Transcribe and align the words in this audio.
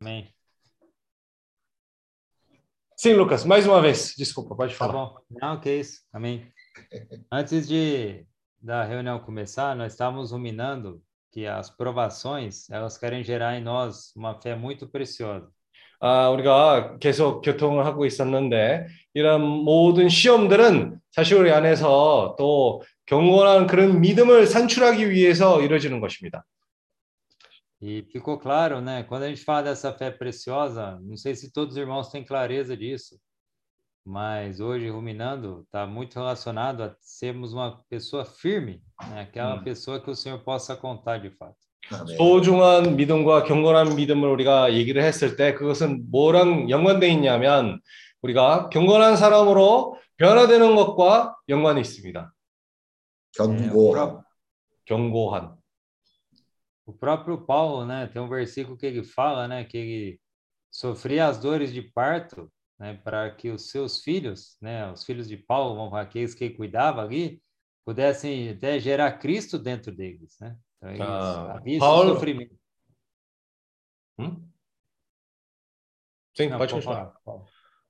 Amém. 0.00 0.28
Sim, 2.96 3.14
Lucas, 3.14 3.44
mais 3.44 3.66
uma 3.66 3.80
vez. 3.80 4.14
Desculpa, 4.16 4.54
pode 4.54 4.72
Tá 4.72 4.78
falar. 4.78 4.92
bom. 4.92 5.16
Não, 5.30 5.60
que 5.60 5.70
isso. 5.70 6.00
Amém. 6.12 6.50
Antes 7.30 7.68
de 7.68 8.24
da 8.60 8.84
reunião 8.84 9.18
começar, 9.20 9.76
nós 9.76 9.92
estávamos 9.92 10.32
ruminando 10.32 11.00
que 11.32 11.46
as 11.46 11.70
provações, 11.70 12.68
elas 12.70 12.96
querem 12.98 13.22
gerar 13.22 13.56
em 13.58 13.62
nós 13.62 14.12
uma 14.16 14.40
fé 14.40 14.54
muito 14.54 14.88
preciosa. 14.88 15.50
아, 15.98 16.28
우리가 16.28 16.98
계속 16.98 17.40
교통을 17.40 17.86
하고 17.86 18.04
있었는데 18.04 18.86
이런 19.14 19.40
모든 19.40 20.10
시험들은 20.10 21.00
사실 21.10 21.38
우리 21.38 21.50
안에서 21.50 22.34
또 22.38 22.82
경건한 23.06 23.66
그런 23.66 24.00
믿음을 24.02 24.46
산출하기 24.46 25.08
위해서 25.10 25.62
이루어지는 25.62 26.00
것입니다. 26.00 26.44
E 27.81 28.03
ficou 28.11 28.37
claro, 28.37 28.79
né? 28.79 29.03
Quando 29.03 29.23
a 29.23 29.27
gente 29.29 29.43
fala 29.43 29.63
dessa 29.63 29.91
fé 29.91 30.11
preciosa, 30.11 30.99
não 31.01 31.17
sei 31.17 31.35
se 31.35 31.51
todos 31.51 31.73
os 31.75 31.79
irmãos 31.81 32.09
têm 32.09 32.23
clareza 32.23 32.77
disso, 32.77 33.19
mas 34.05 34.59
hoje, 34.59 34.89
ruminando, 34.89 35.61
está 35.65 35.85
muito 35.85 36.15
relacionado 36.15 36.83
a 36.83 36.95
sermos 36.99 37.53
uma 37.53 37.79
pessoa 37.89 38.23
firme, 38.25 38.81
né? 39.09 39.21
Aquela 39.21 39.55
Hum. 39.55 39.63
pessoa 39.63 39.99
que 39.99 40.09
o 40.11 40.15
Senhor 40.15 40.39
possa 40.43 40.75
contar 40.75 41.17
de 41.19 41.29
fato. 41.31 41.55
아멘. 41.91 42.15
소중한 42.17 42.95
믿음과 42.95 43.43
경건한 43.43 43.95
믿음을 43.95 44.29
우리가 44.29 44.73
얘기를 44.73 45.03
했을 45.03 45.35
때 45.35 45.53
그것은 45.55 46.09
뭐랑 46.11 46.69
연관되어 46.69 47.09
있냐면 47.09 47.81
우리가 48.21 48.69
경건한 48.69 49.17
사람으로 49.17 49.97
변화되는 50.17 50.75
것과 50.75 51.35
연관이 51.49 51.81
있습니다. 51.81 52.31
É, 53.39 53.41
o, 53.41 53.47
견고 53.47 53.91
pró- 53.93 54.23
견고한. 54.85 55.54
o 56.85 56.93
próprio 56.93 57.45
Paulo, 57.45 57.85
né? 57.85 58.07
Tem 58.07 58.21
um 58.21 58.29
versículo 58.29 58.77
que 58.77 58.85
ele 58.85 59.03
fala, 59.03 59.47
né? 59.47 59.63
Que 59.63 59.77
ele 59.77 60.21
sofria 60.71 61.27
as 61.27 61.39
dores 61.39 61.71
de 61.73 61.81
parto, 61.81 62.51
né? 62.79 62.95
Para 63.03 63.31
que 63.31 63.49
os 63.49 63.69
seus 63.69 64.01
filhos, 64.03 64.57
né? 64.61 64.91
Os 64.91 65.05
filhos 65.05 65.27
de 65.27 65.37
Paulo, 65.37 65.75
vamos 65.75 65.89
falar, 65.91 66.03
aqueles 66.03 66.33
que 66.33 66.45
ele 66.45 66.55
cuidava 66.55 67.01
ali, 67.01 67.41
pudessem 67.85 68.49
até 68.49 68.79
gerar 68.79 69.13
Cristo 69.19 69.57
dentro 69.59 69.91
deles, 69.95 70.37
né? 70.39 70.55
Então, 70.77 70.89
eles, 70.89 71.05
Ah, 71.05 71.53
havia 71.55 71.71
esse 71.77 71.79
Paulo- 71.79 72.13
sofrimento. 72.15 72.55
응? 74.19 74.51
sim, 76.35 76.49
Não, 76.49 76.57
pode 76.57 76.73
pode 76.73 76.85
continuar. 76.85 77.05
falar, 77.05 77.15
Paulo. 77.25 77.45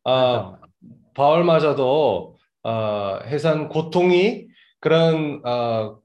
아, 0.05 0.57
Então, 0.59 0.69
바울마저도 1.13 2.37
어, 2.63 3.19
해산 3.25 3.69
고통이 3.69 4.47
그런 4.79 5.41
어, 5.45 5.99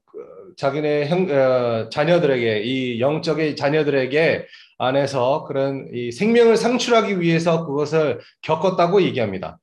자기네 0.57 1.07
형, 1.07 1.29
어, 1.29 1.89
자녀들에게 1.89 2.63
이 2.63 2.99
영적의 2.99 3.55
자녀들에게 3.55 4.47
안에서 4.79 5.43
그런 5.45 5.87
이 5.93 6.11
생명을 6.11 6.57
상출하기 6.57 7.19
위해서 7.19 7.65
그것을 7.65 8.19
겪었다고 8.41 9.01
얘기합니다. 9.03 9.59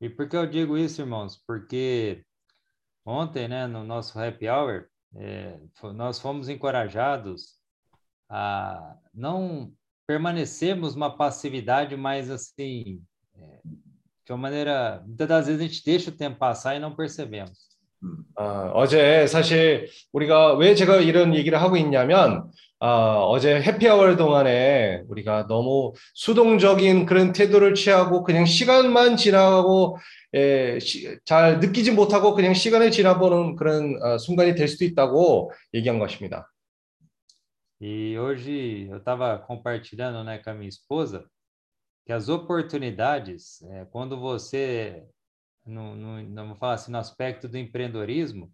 E 0.00 0.08
por 0.14 0.28
que 0.28 0.36
eu 0.36 0.46
digo 0.50 0.76
isso, 0.76 1.00
irmãos? 1.00 1.40
Porque 1.46 2.22
ontem, 3.06 3.48
né, 3.48 3.66
no 3.66 3.84
nosso 3.84 4.18
happy 4.18 4.48
hour, 4.48 4.86
eh, 5.16 5.58
fo- 5.76 5.92
nós 5.92 6.18
fomos 6.20 6.48
encorajados 6.48 7.54
a 8.28 8.96
não 9.14 9.72
permanecermos 10.06 10.94
uma 10.94 11.16
passividade 11.16 11.96
mais 11.96 12.30
assim, 12.30 13.00
eh, 13.36 13.60
de 14.26 14.32
uma 14.32 14.38
maneira, 14.38 15.02
muitas 15.06 15.28
das 15.28 15.46
vezes 15.46 15.60
a 15.60 15.64
gente 15.66 15.84
deixa 15.84 16.10
o 16.10 16.16
tempo 16.16 16.38
passar 16.38 16.74
e 16.76 16.78
não 16.80 16.94
percebemos. 16.94 17.67
음, 18.03 18.17
아, 18.35 18.71
어제 18.73 19.27
사실 19.27 19.89
우리가 20.13 20.53
왜 20.55 20.75
제가 20.75 20.97
이런 20.97 21.35
얘기를 21.35 21.61
하고 21.61 21.75
있냐면 21.77 22.49
아, 22.79 23.17
어제 23.27 23.61
해피아워 23.61 24.15
동안에 24.15 25.03
우리가 25.09 25.47
너무 25.47 25.93
수동적인 26.13 27.05
그런 27.05 27.33
태도를 27.33 27.73
취하고 27.73 28.23
그냥 28.23 28.45
시간만 28.45 29.17
지나가고 29.17 29.97
예, 30.35 30.79
시- 30.79 31.17
잘 31.25 31.59
느끼지 31.59 31.91
못하고 31.91 32.35
그냥 32.35 32.53
시간을 32.53 32.91
지나보는 32.91 33.55
그런 33.57 34.01
어, 34.01 34.17
순간이 34.17 34.55
될 34.55 34.67
수도 34.67 34.85
있다고 34.85 35.51
얘기한 35.73 35.99
것입니다. 35.99 36.49
E 37.81 38.17
hoje 38.17 38.87
eu 38.91 38.97
estava 38.97 39.37
compartilhando, 39.47 40.21
né, 40.23 40.39
com 40.43 40.49
a 40.49 40.53
minha 40.53 40.67
esposa 40.67 41.25
que 42.05 42.11
as 42.11 42.27
oportunidades, 42.27 43.61
eh, 43.71 43.85
quando 43.91 44.19
você, 44.19 45.03
no, 45.65 45.95
no, 45.95 46.21
não 46.23 46.47
vou 46.47 46.55
falar 46.55 46.73
assim, 46.73 46.91
no 46.91 46.97
aspecto 46.97 47.47
do 47.47 47.57
empreendedorismo, 47.57 48.51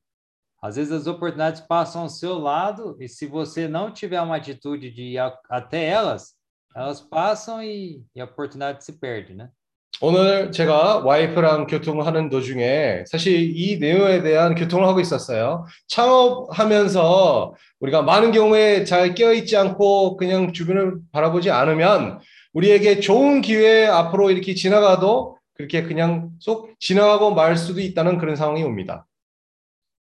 às 0.62 0.76
vezes 0.76 0.92
as 0.92 1.08
oportunidades 1.08 1.62
passam 1.62 2.04
ao 2.04 2.10
seu 2.10 2.40
lado 2.40 2.98
e 3.00 3.08
se 3.08 3.28
você 3.28 3.68
não 3.68 3.92
tiver 3.92 4.22
uma 4.22 4.38
atitude 4.38 4.92
de 4.92 5.04
ir 5.04 5.20
até 5.50 5.86
elas, 5.86 6.34
elas 6.76 7.02
passam 7.02 7.64
e, 7.64 8.04
e 8.16 8.22
a 8.22 8.26
oportunidade 8.26 8.84
se 8.84 8.94
perde, 9.00 9.34
né? 9.34 9.50
오늘 10.02 10.52
제가 10.52 11.06
와이프랑 11.06 11.68
교통하는 11.68 12.30
도중에 12.30 13.06
사실 13.08 13.58
이 13.58 13.78
내용에 13.80 14.22
대한 14.24 14.54
교통을 14.54 14.86
하고 14.86 15.00
있었어요. 15.00 15.66
창업하면서 15.88 17.56
우리가 17.80 18.02
많은 18.02 18.34
경우에 18.34 18.84
잘 18.84 19.16
깨어있지 19.16 19.56
않고 19.56 20.18
그냥 20.18 20.52
주변을 20.52 20.98
바라보지 21.14 21.50
않으면 21.50 22.20
우리에게 22.52 23.00
좋은 23.00 23.40
기회 23.42 23.86
앞으로 23.86 24.32
이렇게 24.32 24.54
지나가도 24.54 25.35
그렇게 25.55 25.83
그냥 25.83 26.31
쏙 26.39 26.75
지나가고 26.79 27.35
말 27.35 27.57
수도 27.57 27.81
있다는 27.81 28.19
그런 28.19 28.37
상황이 28.37 28.63
옵니다. 28.63 29.07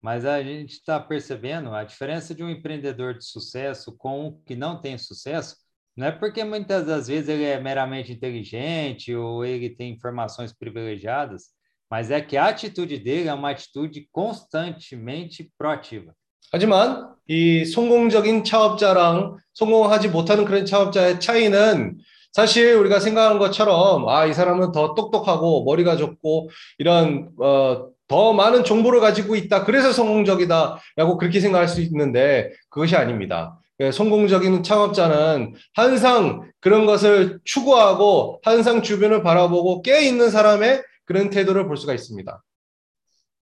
Mas 0.01 0.25
a 0.25 0.43
gente 0.43 0.73
está 0.73 0.99
percebendo 0.99 1.73
a 1.73 1.85
diferença 1.85 2.35
de 2.35 2.43
um 2.43 2.49
empreendedor 2.49 3.17
de 3.17 3.23
sucesso 3.23 3.95
com 3.97 4.27
um 4.27 4.41
que 4.45 4.53
não 4.53 4.81
tem 4.81 4.97
sucesso, 4.97 5.55
não 5.95 6.07
é 6.07 6.11
porque 6.11 6.43
muitas 6.43 6.85
das 6.85 7.07
vezes 7.07 7.29
ele 7.29 7.45
é 7.45 7.59
meramente 7.59 8.11
inteligente 8.11 9.15
ou 9.15 9.45
ele 9.45 9.69
tem 9.69 9.93
informações 9.93 10.51
privilegiadas, 10.51 11.51
mas 11.89 12.11
é 12.11 12.19
que 12.19 12.35
a 12.35 12.47
atitude 12.47 12.97
dele 12.97 13.29
é 13.29 13.33
uma 13.33 13.51
atitude 13.51 14.07
constantemente 14.11 15.51
proativa. 15.57 16.13
하지만 16.51 17.15
이 17.27 17.65
성공적인 17.65 18.43
창업자랑 18.43 19.37
성공하지 19.53 20.09
못하는 20.09 20.45
그런 20.45 20.65
창업자의 20.65 21.19
차이는 21.19 21.97
사실 22.32 22.74
우리가 22.74 23.00
생각하는 23.00 23.38
것처럼 23.38 24.08
아, 24.08 24.26
이 24.26 24.34
사람은 24.34 24.72
더 24.72 24.94
똑똑하고 24.94 25.64
머리가 25.64 25.96
좋고 25.96 26.50
이런 26.78 27.30
어, 27.40 27.88
더 28.08 28.32
많은 28.32 28.64
정보를 28.64 29.00
가지고 29.00 29.36
있다. 29.36 29.64
그래서 29.64 29.92
성공적이다라고 29.92 31.18
그렇게 31.18 31.40
생각할 31.40 31.68
수 31.68 31.80
있는데 31.82 32.50
그것이 32.70 32.96
아닙니다. 32.96 33.58
예, 33.80 33.92
성공적인 33.92 34.64
창업자는 34.64 35.54
항상 35.74 36.50
그런 36.60 36.84
것을 36.84 37.38
추구하고 37.44 38.40
항상 38.42 38.82
주변을 38.82 39.22
바라보고 39.22 39.82
깨 39.82 40.02
있는 40.02 40.30
사람의 40.30 40.82
그런 41.04 41.30
태도를 41.30 41.68
볼 41.68 41.76
수가 41.76 41.94
있습니다. 41.94 42.42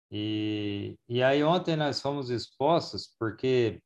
E, 0.09 0.95
e 1.09 1.21
aí 1.21 1.43
ontem 1.43 1.75
nós 1.75 1.99
fomos 1.99 2.29
expostos 2.29 3.13
porque 3.19 3.79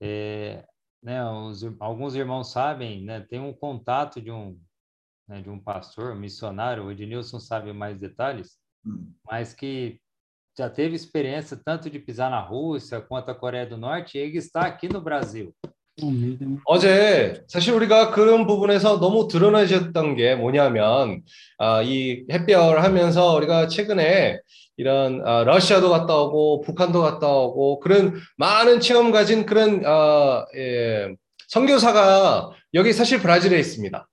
é, 0.00 0.64
né, 1.06 1.24
os 1.24 1.62
alguns 1.78 2.16
irmãos 2.16 2.50
sabem, 2.50 3.04
né, 3.04 3.20
tem 3.20 3.38
um 3.38 3.52
contato 3.52 4.20
de 4.20 4.32
um, 4.32 4.60
né, 5.28 5.40
de 5.40 5.48
um 5.48 5.56
pastor, 5.56 6.12
um 6.12 6.18
missionário, 6.18 6.84
o 6.84 6.90
Ednilson 6.90 7.38
sabe 7.38 7.72
mais 7.72 7.96
detalhes, 7.96 8.58
음, 8.84 9.14
mas 9.24 9.54
que 9.54 10.00
já 10.58 10.68
teve 10.68 10.96
experiência 10.96 11.56
tanto 11.64 11.88
de 11.88 12.00
pisar 12.00 12.28
na 12.28 12.40
Rússia 12.40 13.00
quanto 13.00 13.30
a 13.30 13.36
Coreia 13.36 13.64
do 13.64 13.76
Norte, 13.76 14.18
e 14.18 14.20
ele 14.20 14.36
está 14.36 14.62
aqui 14.62 14.88
no 14.88 15.00
Brasil. 15.00 15.54
어제 16.66 17.42
사실 17.48 17.72
우리가 17.72 18.10
그런 18.10 18.46
부분에서 18.46 19.00
너무 19.00 19.28
드러나졌던 19.28 20.16
게 20.16 20.34
뭐냐면 20.34 21.22
아, 21.58 21.80
이 21.82 22.26
햇볕을 22.30 22.82
하면서 22.82 23.34
우리가 23.34 23.68
최근에 23.68 24.38
이런 24.76 25.26
아, 25.26 25.44
러시아도 25.44 25.88
갔다 25.88 26.14
오고 26.16 26.60
북한도 26.62 27.00
갔다 27.00 27.28
오고 27.28 27.80
그런 27.80 28.14
많은 28.36 28.80
체험 28.80 29.10
가진 29.10 29.46
그런 29.46 29.82
아, 29.86 30.44
예, 30.54 31.14
선교사가 31.48 32.50
여기 32.74 32.92
사실 32.92 33.20
브라질에 33.20 33.58
있습니다. 33.58 34.06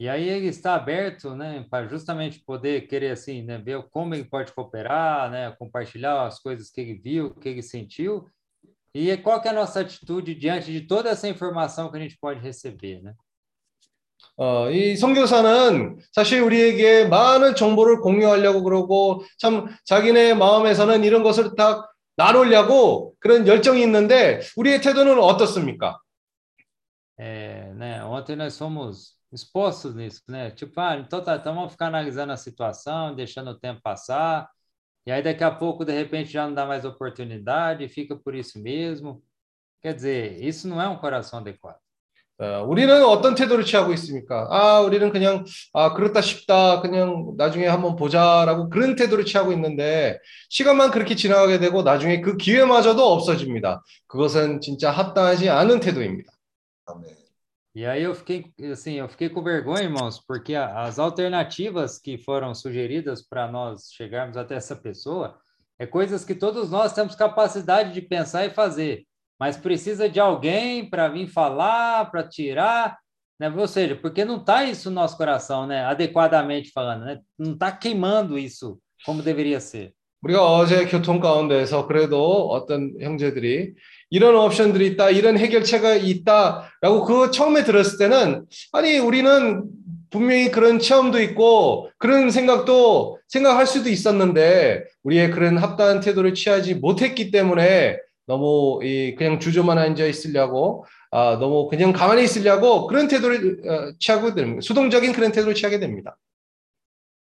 E 0.00 0.08
aí 0.08 0.28
ele 0.28 0.48
está 0.48 0.74
aberto, 0.74 1.36
né, 1.36 1.64
para 1.70 1.86
justamente 1.86 2.40
poder 2.44 2.88
querer 2.88 3.12
assim, 3.12 3.42
né, 3.42 3.58
ver 3.58 3.80
como 3.90 4.12
ele 4.12 4.24
pode 4.24 4.52
cooperar, 4.52 5.30
né, 5.30 5.52
compartilhar 5.56 6.26
as 6.26 6.40
coisas 6.40 6.68
que 6.68 6.80
ele 6.80 6.94
viu, 6.94 7.32
que 7.36 7.48
ele 7.48 7.62
sentiu, 7.62 8.28
e 8.93 9.15
qual 9.17 9.41
que 9.41 9.47
é 9.47 9.51
a 9.51 9.53
nossa 9.53 9.81
atitude 9.81 10.33
diante 10.35 10.71
de 10.71 10.81
toda 10.81 11.09
essa 11.09 11.27
informação 11.27 11.91
que 11.91 11.97
a 11.97 11.99
gente 11.99 12.17
pode 12.19 12.39
receber, 12.39 13.01
né? 13.01 13.13
어, 14.35 14.69
이 14.69 14.95
선교사는 14.95 15.99
사실 16.11 16.41
우리에게 16.41 17.05
많은 17.05 17.55
정보를 17.55 17.99
공유하려고 17.99 18.63
그러고 18.63 19.23
참 19.37 19.67
자기네 19.85 20.33
마음에서는 20.33 21.03
이런 21.03 21.23
것을 21.23 21.55
다 21.55 21.91
나누려고 22.15 23.15
그런 23.19 23.47
열정이 23.47 23.81
있는데 23.83 24.41
우리의 24.55 24.81
태도는 24.81 25.19
어떻습니까? 25.19 25.99
É, 27.17 27.73
né, 27.73 28.01
ontem 28.05 28.37
nós 28.37 28.57
fomos 28.57 29.19
expostos 29.31 29.93
nisso, 29.93 30.21
né? 30.29 30.51
Tipo, 30.51 30.79
ah, 30.79 30.95
então 30.95 31.21
tá, 31.21 31.35
então 31.35 31.53
vamos 31.53 31.73
ficar 31.73 31.87
analisando 31.87 32.31
a 32.31 32.37
situação, 32.37 33.13
deixando 33.13 33.51
o 33.51 33.59
tempo 33.59 33.81
passar, 33.81 34.49
E 35.06 35.12
aí 35.12 35.22
daqui 35.22 35.44
a 35.44 35.50
pouco, 35.50 35.84
de 35.84 35.92
repente, 35.92 36.32
já 36.32 36.46
não 36.46 36.54
dá 36.54 36.66
mais 36.66 36.84
oportunidade, 36.84 37.88
fica 37.88 38.16
por 38.16 38.34
isso 38.34 38.60
mesmo. 38.62 39.22
Quer 39.82 39.94
dizer, 39.94 40.42
isso 40.42 40.66
não 40.66 40.80
é 40.80 40.88
um 40.88 40.96
coração 40.96 41.40
adequado. 41.40 41.78
어, 42.36 42.64
우리는 42.66 43.04
어떤 43.04 43.36
태도를 43.36 43.64
취하고 43.64 43.92
있습니까? 43.92 44.48
아, 44.50 44.80
우리는 44.80 45.08
그냥 45.12 45.44
아, 45.72 45.94
그렇다 45.94 46.20
싶다. 46.20 46.80
그냥 46.80 47.34
나중에 47.36 47.68
한번 47.68 47.94
보자라고 47.94 48.70
그런 48.70 48.96
태도를 48.96 49.24
취하고 49.24 49.52
있는데 49.52 50.18
시간만 50.48 50.90
그렇게 50.90 51.14
지나가게 51.14 51.60
되고 51.60 51.82
나중에 51.82 52.20
그 52.20 52.36
기회마저도 52.36 53.06
없어집니다. 53.06 53.84
그것은 54.08 54.60
진짜 54.60 54.90
합당하지 54.90 55.48
않은 55.48 55.78
태도입니다. 55.78 56.32
Amém. 56.86 57.23
E 57.75 57.85
aí 57.85 58.01
eu 58.03 58.15
fiquei, 58.15 58.45
assim, 58.71 58.95
eu 58.95 59.07
fiquei 59.07 59.29
com 59.29 59.43
vergonha, 59.43 59.83
irmãos, 59.83 60.19
porque 60.25 60.55
a- 60.55 60.81
as 60.81 60.97
alternativas 60.97 61.99
que 61.99 62.17
foram 62.17 62.53
sugeridas 62.55 63.21
para 63.21 63.47
nós 63.49 63.91
chegarmos 63.93 64.37
até 64.37 64.55
essa 64.55 64.75
pessoa 64.75 65.37
é 65.77 65.85
coisas 65.85 66.25
que 66.25 66.35
todos 66.35 66.69
nós 66.71 66.93
temos 66.93 67.15
capacidade 67.15 67.93
de 67.93 68.01
pensar 68.01 68.45
e 68.45 68.49
fazer, 68.49 69.05
mas 69.39 69.55
precisa 69.55 70.09
de 70.09 70.19
alguém 70.19 70.89
para 70.89 71.07
vir 71.07 71.27
falar, 71.27 72.09
para 72.11 72.27
tirar, 72.27 72.97
né? 73.39 73.49
Ou 73.49 73.67
seja, 73.67 73.95
porque 73.95 74.25
não 74.25 74.37
está 74.37 74.65
isso 74.65 74.89
no 74.89 74.95
nosso 74.95 75.15
coração, 75.15 75.65
né? 75.65 75.85
Adequadamente 75.85 76.71
falando, 76.71 77.05
né? 77.05 77.19
Não 77.37 77.53
está 77.53 77.71
queimando 77.71 78.37
isso 78.37 78.79
como 79.05 79.21
deveria 79.21 79.59
ser. 79.61 79.93
우리가 80.21 80.43
어제 80.51 80.85
교통 80.85 81.21
가운데서 81.21 81.87
그래도 81.87 82.49
어떤 82.51 82.91
형제들이 82.99 83.73
이런 84.10 84.36
옵션들이 84.36 84.86
있다, 84.88 85.10
이런 85.10 85.38
해결책가 85.38 85.94
있다라고 85.96 87.04
그 87.04 87.30
처음에 87.30 87.64
들었을 87.64 87.98
때는 87.98 88.46
아니 88.72 88.98
우리는 88.98 89.64
분명히 90.10 90.50
그런 90.50 90.78
체험도 90.78 91.20
있고 91.22 91.90
그런 91.98 92.30
생각도 92.30 93.18
생각할 93.28 93.66
수도 93.66 93.88
있었는데 93.88 94.84
우리의 95.02 95.30
그런 95.32 95.58
합당한 95.58 96.00
태도를 96.00 96.34
취하지 96.34 96.76
못했기 96.76 97.30
때문에 97.32 97.98
너무 98.26 98.80
이 98.84 99.16
그냥 99.16 99.40
주저만 99.40 99.76
앉아 99.76 100.06
있으려고 100.06 100.86
아 101.10 101.36
너무 101.40 101.68
그냥 101.68 101.92
가만히 101.92 102.24
있으려고 102.24 102.86
그런 102.86 103.08
태도를 103.08 103.68
어, 103.68 103.92
취하고 103.98 104.34
됩니다. 104.34 104.60
수동적인 104.62 105.12
그런 105.12 105.32
태도를 105.32 105.54
취하게 105.54 105.78
됩니다. 105.78 106.16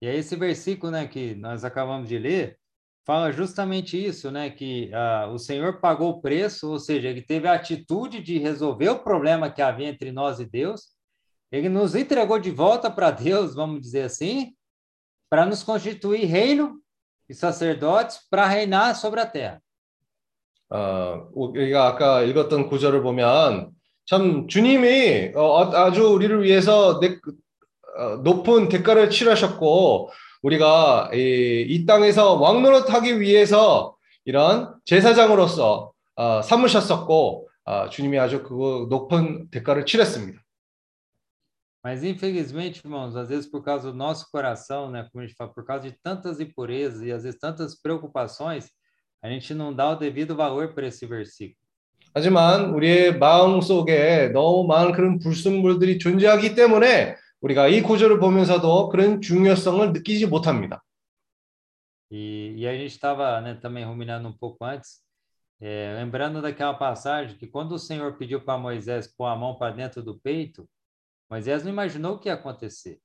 E 0.01 0.07
esse 0.07 0.37
versículo, 0.37 0.91
né, 0.91 1.07
que 1.07 1.35
nós 1.35 1.65
acabamos 1.65 2.07
de 2.07 2.17
ler, 2.17 2.55
fala 3.08 3.30
justamente 3.32 4.02
isso, 4.02 4.30
né, 4.30 4.50
que 4.50 4.92
ah, 4.94 5.28
o 5.32 5.38
Senhor 5.38 5.80
pagou 5.80 6.10
o 6.10 6.20
preço, 6.20 6.70
ou 6.70 6.78
seja, 6.78 7.08
ele 7.08 7.22
teve 7.22 7.46
a 7.46 7.54
atitude 7.54 8.22
de 8.22 8.38
resolver 8.38 8.88
o 8.88 8.98
problema 8.98 9.50
que 9.50 9.60
havia 9.60 9.88
entre 9.88 10.10
nós 10.10 10.40
e 10.40 10.44
Deus. 10.44 10.94
Ele 11.52 11.68
nos 11.68 11.94
entregou 11.94 12.38
de 12.38 12.50
volta 12.50 12.90
para 12.90 13.10
Deus, 13.10 13.54
vamos 13.54 13.80
dizer 13.80 14.02
assim, 14.02 14.54
para 15.28 15.44
nos 15.46 15.62
constituir 15.62 16.24
reino 16.24 16.80
e 17.28 17.34
sacerdotes 17.34 18.20
para 18.30 18.46
reinar 18.46 18.94
sobre 18.94 19.20
a 19.20 19.26
terra. 19.26 19.64
어, 20.70 21.28
우리가 21.34 21.86
아까 21.86 22.22
읽었던 22.22 22.68
구절을 22.68 23.02
보면 23.02 23.70
참 24.06 24.46
주님이 24.48 25.32
어, 25.36 25.70
아주 25.72 26.08
우리를 26.08 26.42
위해서 26.42 26.98
내, 27.00 27.16
어, 27.96 28.16
높은 28.16 28.68
대가를 28.68 29.10
치르셨고 29.10 30.10
우리가 30.41 31.11
이, 31.13 31.65
이 31.67 31.85
땅에서 31.85 32.35
왕노릇하기 32.35 33.19
위해서 33.19 33.95
이런 34.25 34.73
제사장으로서 34.85 35.91
어, 36.15 36.41
삼으셨었고 36.41 37.49
어, 37.65 37.89
주님이 37.89 38.19
아주 38.19 38.43
그 38.43 38.87
높은 38.89 39.49
대가를 39.49 39.85
치렀습니다. 39.85 40.41
Mas 41.81 42.03
infelizmente, 42.03 42.81
irmãos, 42.83 43.15
às 43.15 43.29
vezes 43.29 43.49
por 43.49 43.63
causa 43.63 43.89
do 43.89 43.97
nosso 43.97 44.29
coração, 44.31 44.91
né, 44.91 45.07
como 45.11 45.23
a 45.23 45.25
gente 45.25 45.35
fala, 45.37 45.53
por 45.53 45.65
causa 45.65 45.89
de 45.89 45.95
tantas 46.03 46.41
impurezas 46.41 47.01
e 47.03 47.11
às 47.11 47.23
vezes 47.23 47.39
tantas 47.39 47.79
preocupações, 47.81 48.69
a 49.23 49.29
gente 49.29 49.53
não 49.53 49.73
dá 49.73 49.91
o 49.91 49.95
devido 49.95 50.35
valor 50.35 50.73
para 50.73 50.87
esse 50.87 51.05
versículo. 51.05 51.57
하지만 52.13 52.73
우리의 52.73 53.17
마음 53.19 53.61
속에 53.61 54.29
너무 54.29 54.67
많은 54.67 54.93
그런 54.93 55.19
불순물들이 55.19 55.99
존재하기 55.99 56.55
때문에 56.55 57.15
우리가 57.41 57.67
이 57.67 57.81
구절을 57.81 58.19
보면서도 58.19 58.89
그런 58.89 59.21
중요성을 59.21 59.93
느끼지 59.93 60.27
못합니다. 60.27 60.83
E, 62.11 62.55
e 62.57 62.67
a 62.67 62.73
gente 62.73 62.91
estava 62.91 63.39
né, 63.39 63.53
também 63.53 63.85
ruminando 63.85 64.27
um 64.27 64.33
pouco 64.33 64.65
antes, 64.65 65.01
é, 65.61 65.93
lembrando 65.95 66.41
daquela 66.41 66.73
passagem 66.73 67.37
que 67.37 67.45
quando 67.45 67.73
o 67.73 67.79
Senhor 67.79 68.17
pediu 68.17 68.41
para 68.41 68.57
Moisés 68.57 69.07
pôr 69.07 69.27
a 69.27 69.35
mão 69.35 69.55
para 69.55 69.75
dentro 69.75 70.01
do 70.01 70.19
peito, 70.19 70.67
Moisés 71.29 71.63
não 71.63 71.71
imaginou 71.71 72.15
o 72.15 72.19
que 72.19 72.29
ia 72.29 72.33
acontecer. 72.33 72.99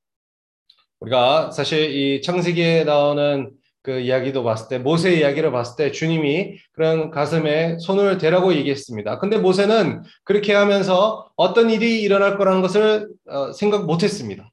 우리가 1.00 1.50
사실 1.50 1.90
이 1.90 2.22
창세기에 2.22 2.84
나오는 2.84 3.54
그 3.83 3.99
이야기도 3.99 4.43
봤을 4.43 4.67
때 4.67 4.77
모세 4.77 5.13
이야기를 5.13 5.51
봤을 5.51 5.75
때 5.77 5.91
주님이 5.91 6.57
그런 6.73 7.11
가슴에 7.11 7.77
손을 7.79 8.17
대라고 8.17 8.53
얘기했습니다. 8.53 9.19
근데 9.19 9.37
모세는 9.37 10.03
그렇게 10.23 10.53
하면서 10.53 11.31
어떤 11.35 11.69
일이 11.69 12.01
일어날 12.01 12.37
거라는 12.37 12.61
것을 12.61 13.09
어, 13.27 13.51
생각 13.53 13.85
못했습니다. 13.85 14.51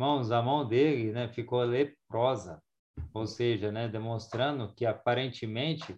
Irmãos, 0.00 0.30
a 0.30 0.40
mão 0.40 0.64
dele 0.64 1.10
né, 1.10 1.28
ficou 1.34 1.64
leprosa, 1.64 2.62
ou 3.12 3.26
seja, 3.26 3.72
né, 3.72 3.88
demonstrando 3.88 4.72
que 4.76 4.86
aparentemente 4.86 5.92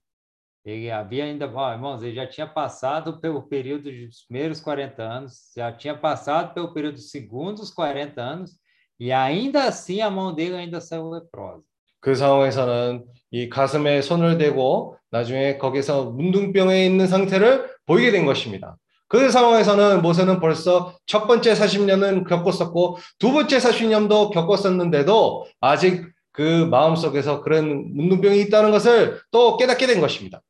ele 0.65 0.91
havia 0.91 1.25
ainda, 1.25 1.51
ó, 1.53 1.73
irmãos, 1.73 2.03
ele 2.03 2.15
já 2.15 2.27
tinha 2.27 2.47
passado 2.47 3.21
pelo 3.21 3.43
período 3.43 3.91
dos 3.91 4.25
primeiros 4.25 4.59
40 4.59 5.03
anos, 5.03 5.53
já 5.55 5.71
tinha 5.71 5.95
passado 5.95 6.55
pelo 6.55 6.73
período 6.73 6.95
dos 6.95 7.11
segundos 7.11 7.71
40 7.71 8.23
anos, 8.23 8.59
e 8.99 9.13
ainda 9.13 9.65
assim 9.65 10.01
a 10.01 10.11
mão 10.11 10.35
dele 10.35 10.57
ainda 10.57 10.81
saiu 10.81 11.11
leprosa. 11.11 11.67
그 12.06 12.14
상황에서는 12.14 13.04
이 13.32 13.50
가슴에 13.50 14.04
손을 14.04 14.38
대고 14.38 14.96
나중에 15.10 15.58
거기서 15.58 16.12
문둥병에 16.12 16.86
있는 16.86 17.08
상태를 17.08 17.68
보이게 17.88 18.12
된 18.12 18.28
것입니다. 18.28 18.78
그 19.08 19.32
상황에서는 19.32 20.04
모세는 20.04 20.40
벌써 20.40 20.96
첫 21.08 21.26
번째 21.26 21.54
40년은 21.54 22.30
겪었었고 22.30 23.00
두 23.18 23.32
번째 23.32 23.58
40년도 23.58 24.30
겪었었는데도 24.30 25.48
아직 25.60 26.08
그 26.32 26.68
마음속에서 26.70 27.42
그런 27.42 27.92
문둥병이 27.96 28.40
있다는 28.42 28.70
것을 28.70 29.20
또 29.32 29.58
깨닫게 29.58 29.88
된 29.88 30.00
것입니다. 30.00 30.42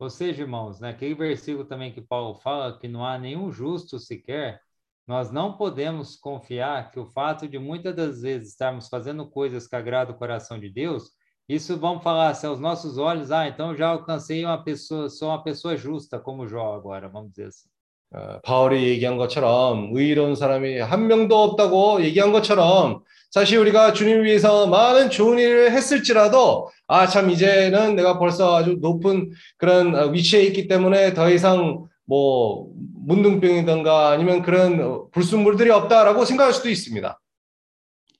Ou 0.00 0.08
seja, 0.08 0.42
irmãos, 0.42 0.80
né, 0.80 0.96
aquele 0.96 1.14
versículo 1.14 1.64
também 1.66 1.92
que 1.92 2.00
Paulo 2.00 2.34
fala 2.42 2.78
que 2.78 2.88
não 2.88 3.04
há 3.04 3.18
nenhum 3.18 3.52
justo 3.52 3.98
sequer, 4.00 4.58
nós 5.07 5.31
não 5.31 5.53
podemos 5.57 6.15
confiar 6.17 6.91
que 6.91 6.99
o 6.99 7.05
fato 7.05 7.47
de 7.47 7.57
muitas 7.57 7.95
das 7.95 8.21
vezes 8.21 8.49
estarmos 8.49 8.89
fazendo 8.89 9.25
coisas 9.29 9.67
que 9.67 9.75
agradam 9.75 10.13
o 10.15 10.17
coração 10.17 10.59
de 10.59 10.69
Deus, 10.69 11.11
isso 11.47 11.77
vamos 11.77 12.03
falar 12.03 12.29
assim, 12.29 12.47
aos 12.47 12.59
nossos 12.59 12.97
olhos, 12.97 13.31
ah, 13.31 13.47
então 13.47 13.71
eu 13.71 13.77
já 13.77 13.87
alcancei 13.87 14.43
uma 14.43 14.61
pessoa, 14.63 15.09
sou 15.09 15.29
uma 15.29 15.41
pessoa 15.43 15.77
justa 15.77 16.19
como 16.19 16.47
Jó 16.47 16.73
agora, 16.73 17.07
vamos 17.07 17.31
dizer 17.31 17.47
assim. 17.47 17.69
어, 18.13 18.39
바울이 18.41 18.87
얘기한 18.87 19.17
것처럼 19.17 19.89
의로운 19.93 20.35
사람이 20.35 20.79
한 20.79 21.07
명도 21.07 21.35
없다고 21.43 22.01
얘기한 22.03 22.31
것처럼 22.31 23.01
사실 23.31 23.59
우리가 23.59 23.91
주님을 23.91 24.23
위해서 24.23 24.65
많은 24.67 25.09
좋은 25.09 25.37
일을 25.37 25.71
했을지라도 25.73 26.69
아 26.87 27.07
참 27.07 27.29
이제는 27.29 27.97
내가 27.97 28.17
벌써 28.17 28.55
아주 28.55 28.77
높은 28.79 29.31
그런 29.57 29.93
어, 29.93 30.05
위치에 30.07 30.43
있기 30.43 30.67
때문에 30.69 31.13
더 31.13 31.29
이상 31.29 31.85
뭐 32.05 32.69
문둥병이든가 33.01 34.09
아니면 34.11 34.41
그런 34.41 34.79
어, 34.81 35.09
불순물들이 35.11 35.69
없다라고 35.71 36.25
생각할 36.25 36.53
수도 36.53 36.69
있습니다. 36.69 37.19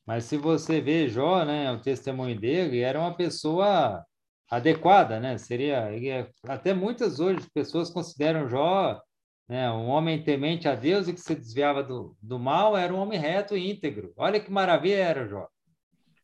Mas 0.05 0.23
se 0.23 0.37
você 0.37 0.79
vê 0.79 1.09
Jó, 1.09 1.43
né, 1.43 1.69
o 1.69 1.81
testemunho 1.81 2.39
dele, 2.39 2.79
era 2.79 2.97
uma 2.97 3.13
pessoa 3.13 4.01
adequada, 4.49 5.19
né? 5.19 5.37
Seria, 5.37 5.91
ele 5.91 6.07
é- 6.09 6.29
até 6.47 6.73
muitas 6.73 7.19
hoje 7.19 7.45
pessoas 7.53 7.89
consideram 7.89 8.47
Jó, 8.47 9.01
né, 9.49 9.69
um 9.69 9.87
homem 9.87 10.23
temente 10.23 10.67
a 10.67 10.75
Deus 10.75 11.09
e 11.09 11.13
que 11.13 11.19
se 11.19 11.35
desviava 11.35 11.83
do, 11.83 12.15
do 12.21 12.39
mal, 12.39 12.77
era 12.77 12.93
um 12.93 12.99
homem 12.99 13.19
reto 13.19 13.57
e 13.57 13.69
íntegro. 13.69 14.13
Olha 14.15 14.39
que 14.39 14.49
maravilha 14.49 14.95
era 15.03 15.27
Jó. 15.27 15.47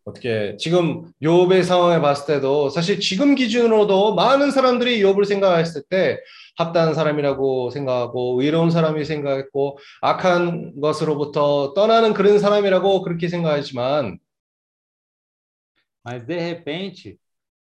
어떻게 0.09 0.57
지금 0.57 1.05
욥의 1.23 1.65
상황에 1.65 2.00
봤을 2.00 2.27
때도 2.27 2.71
사실 2.71 2.99
지금 3.00 3.35
기준으로도 3.35 4.15
많은 4.15 4.50
사람들이 4.50 5.03
욥을 5.03 5.25
생각했을 5.27 5.83
때 5.88 6.19
합당한 6.57 6.95
사람이라고 6.95 7.71
생각하고 7.71 8.41
의로운 8.43 8.71
사람이 8.71 9.05
생각했고 9.05 9.79
악한 10.00 10.81
것으로부터 10.81 11.75
떠나는 11.75 12.15
그런 12.15 12.38
사람이라고 12.38 13.03
그렇게 13.03 13.29
생각하지만 13.29 14.19
Mas 16.05 16.25
de 16.25 16.38
repente, 16.38 17.19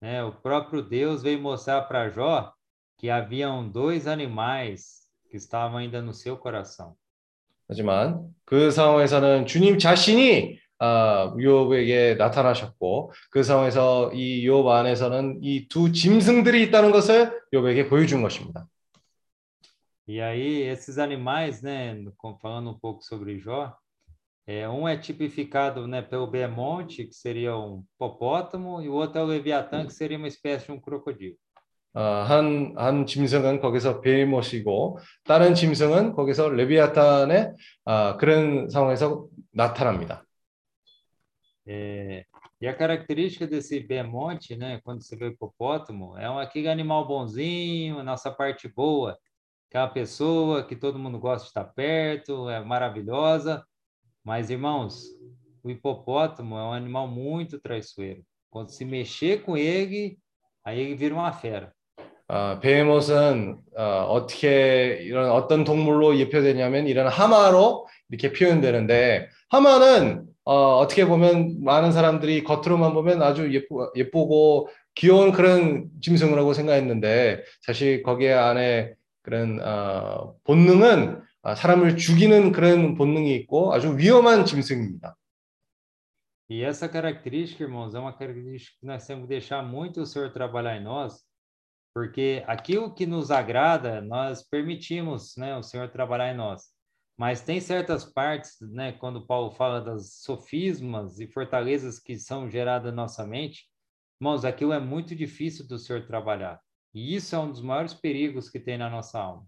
né, 0.02 0.24
o 0.24 0.32
próprio 0.32 0.82
Deus 0.82 1.24
veio 1.24 1.42
mostrar 1.42 1.82
para 1.90 2.10
Jó 2.10 2.54
que 2.98 3.10
haviam 3.10 3.70
dois 3.70 4.08
animais 4.08 5.10
que 5.30 5.36
estavam 5.36 5.78
ainda 5.78 6.02
no 6.02 6.14
seu 6.14 6.38
coração. 6.38 6.96
하지만 7.68 8.34
그 8.46 8.72
상황에서는 8.72 9.46
주님 9.46 9.78
자신이 9.78 10.58
아, 10.80 11.34
욥에게 11.38 12.18
나타나셨고 12.18 13.12
그 13.32 13.44
상황에서 13.44 14.12
이욥 14.14 14.68
안에서는 14.68 15.40
이 15.44 15.68
두 15.68 15.92
짐승들이 15.92 16.64
있다는 16.64 16.92
것을 16.92 17.40
욥에게 17.54 17.90
보여준 17.90 18.22
것입니다. 18.22 18.66
E 20.08 20.20
aí, 20.22 20.64
esses 20.64 20.98
animais, 20.98 21.62
né, 21.62 21.96
falando 22.42 22.72
um 22.72 22.80
pouco 22.80 23.04
sobre 23.04 23.38
Jó, 23.38 23.72
é, 24.48 24.68
um 24.68 24.88
é 24.88 24.98
tipificado, 24.98 25.86
né, 25.86 26.02
pelo 26.02 26.26
Behemonte, 26.26 27.06
que 27.06 27.14
seria 27.14 27.56
um 27.56 27.84
hipopótamo, 27.94 28.82
e 28.82 28.90
o 28.90 28.94
outro 28.94 29.20
é 29.20 29.24
o 29.24 29.28
Leviatã, 29.28 29.86
que 29.86 29.94
seria 29.94 30.18
uma 30.18 30.28
espécie 30.28 30.66
de 30.66 30.72
um 30.72 30.80
crocodilo. 30.80 31.38
어, 31.94 32.02
한, 32.02 32.74
한 32.78 33.06
짐승은 33.06 33.62
거기서 33.62 34.02
베이못이고 34.02 35.00
다른 35.26 35.56
짐승은 35.56 36.14
거기서 36.14 36.50
레비아탄의 36.50 37.54
아, 37.86 38.18
그런 38.18 38.70
상황에서 38.70 39.26
나타납니다. 39.52 40.24
É, 41.69 42.25
e 42.61 42.69
a 42.69 42.75
característica 42.75 43.47
desse 43.47 43.81
behemoth, 43.81 44.51
né, 44.57 44.81
quando 44.85 45.03
você 45.03 45.17
vê 45.17 45.27
o 45.27 45.29
hipopótamo, 45.29 46.17
é 46.19 46.29
um, 46.29 46.39
aquele 46.39 46.69
animal 46.69 47.07
bonzinho, 47.07 48.03
nossa 48.03 48.31
parte 48.31 48.69
boa, 48.69 49.19
aquela 49.69 49.89
pessoa 49.89 50.63
que 50.63 50.77
todo 50.77 50.99
mundo 50.99 51.19
gosta 51.19 51.45
de 51.45 51.49
estar 51.49 51.65
perto, 51.65 52.49
é 52.51 52.63
maravilhosa. 52.63 53.65
Mas, 54.23 54.51
irmãos, 54.51 55.05
o 55.63 55.71
hipopótamo 55.71 56.57
é 56.57 56.63
um 56.63 56.73
animal 56.73 57.09
muito 57.09 57.59
traiçoeiro. 57.59 58.23
Quando 58.51 58.71
se 58.71 58.85
mexer 58.85 59.43
com 59.43 59.57
ele, 59.57 60.19
aí 60.65 60.81
ele 60.81 60.95
vira 60.95 61.15
uma 61.15 61.33
fera. 61.33 61.75
아, 62.27 62.59
베헤못은 62.61 63.59
어, 63.77 63.83
어떻게 64.09 64.99
이런 65.03 65.31
어떤 65.31 65.63
동물로 65.63 66.17
예표되냐면 66.19 66.87
이런 66.87 67.07
하마로 67.07 67.87
이렇게 68.09 68.33
표현되는데 68.33 69.29
하마는 69.51 70.25
어, 70.50 70.80
어떻게 70.80 71.06
보면 71.06 71.64
많은 71.64 71.92
사람들이 71.92 72.44
겉으로만 72.44 72.96
보면 72.96 73.22
아주 73.22 73.54
예쁘, 73.54 73.92
예쁘고 73.96 74.70
귀여운 74.96 75.32
그런 75.32 75.92
짐승이라고 76.02 76.54
생각했는데 76.54 77.44
사실 77.62 78.02
거기에 78.02 78.34
안에 78.34 78.96
그런 79.22 79.62
어, 79.62 80.34
본능은 80.46 81.22
사람을 81.56 81.98
죽이는 81.98 82.52
그런 82.52 82.96
본능이 82.96 83.36
있고 83.36 83.76
아주 83.76 83.96
위험한 83.96 84.46
짐승입니다. 84.46 85.16
E 86.50 86.64
essa 86.64 86.90
característica, 86.90 87.64
irmãos, 87.64 87.94
é 87.94 88.00
uma 88.00 88.12
característica 88.12 88.76
que 88.80 88.88
nós 88.88 89.06
temos 89.06 89.26
que 89.26 89.30
deixar 89.30 89.62
muito 89.62 90.02
o 90.02 90.06
Senhor 90.08 90.34
trabalhar 90.34 90.76
em 90.78 90.84
nós, 90.84 91.24
porque 91.94 92.44
aquilo 92.48 92.92
que 92.92 93.06
nos 93.06 93.30
agrada, 93.30 94.02
nós 94.02 94.42
permitimos, 94.42 95.36
né, 95.38 95.56
o 95.56 95.62
Senhor 95.62 95.90
trabalhar 95.90 96.34
em 96.34 96.36
nós. 96.36 96.79
Mas 97.19 97.41
tem 97.41 97.61
certas 97.61 98.05
partes, 98.05 98.57
né, 98.61 98.93
quando 98.93 99.27
Paulo 99.27 99.53
fala 99.53 99.81
das 99.81 100.15
sofismas 100.23 101.21
e 101.21 101.29
fortalezas 101.29 101.99
que 101.99 102.19
são 102.19 102.51
geradas 102.51 102.93
na 102.93 103.03
nossa 103.03 103.25
mente, 103.25 103.67
irmãos, 104.21 104.45
aquilo 104.45 104.73
é 104.73 104.81
muito 104.81 105.15
difícil 105.15 105.67
do 105.67 105.79
Senhor 105.79 106.07
trabalhar. 106.07 106.61
E 106.93 107.15
isso 107.15 107.35
é 107.37 107.39
um 107.39 107.51
dos 107.51 107.61
maiores 107.61 107.95
perigos 107.95 108.51
que 108.51 108.59
tem 108.59 108.77
na 108.79 108.91
nossa 108.91 109.19
alma. 109.21 109.47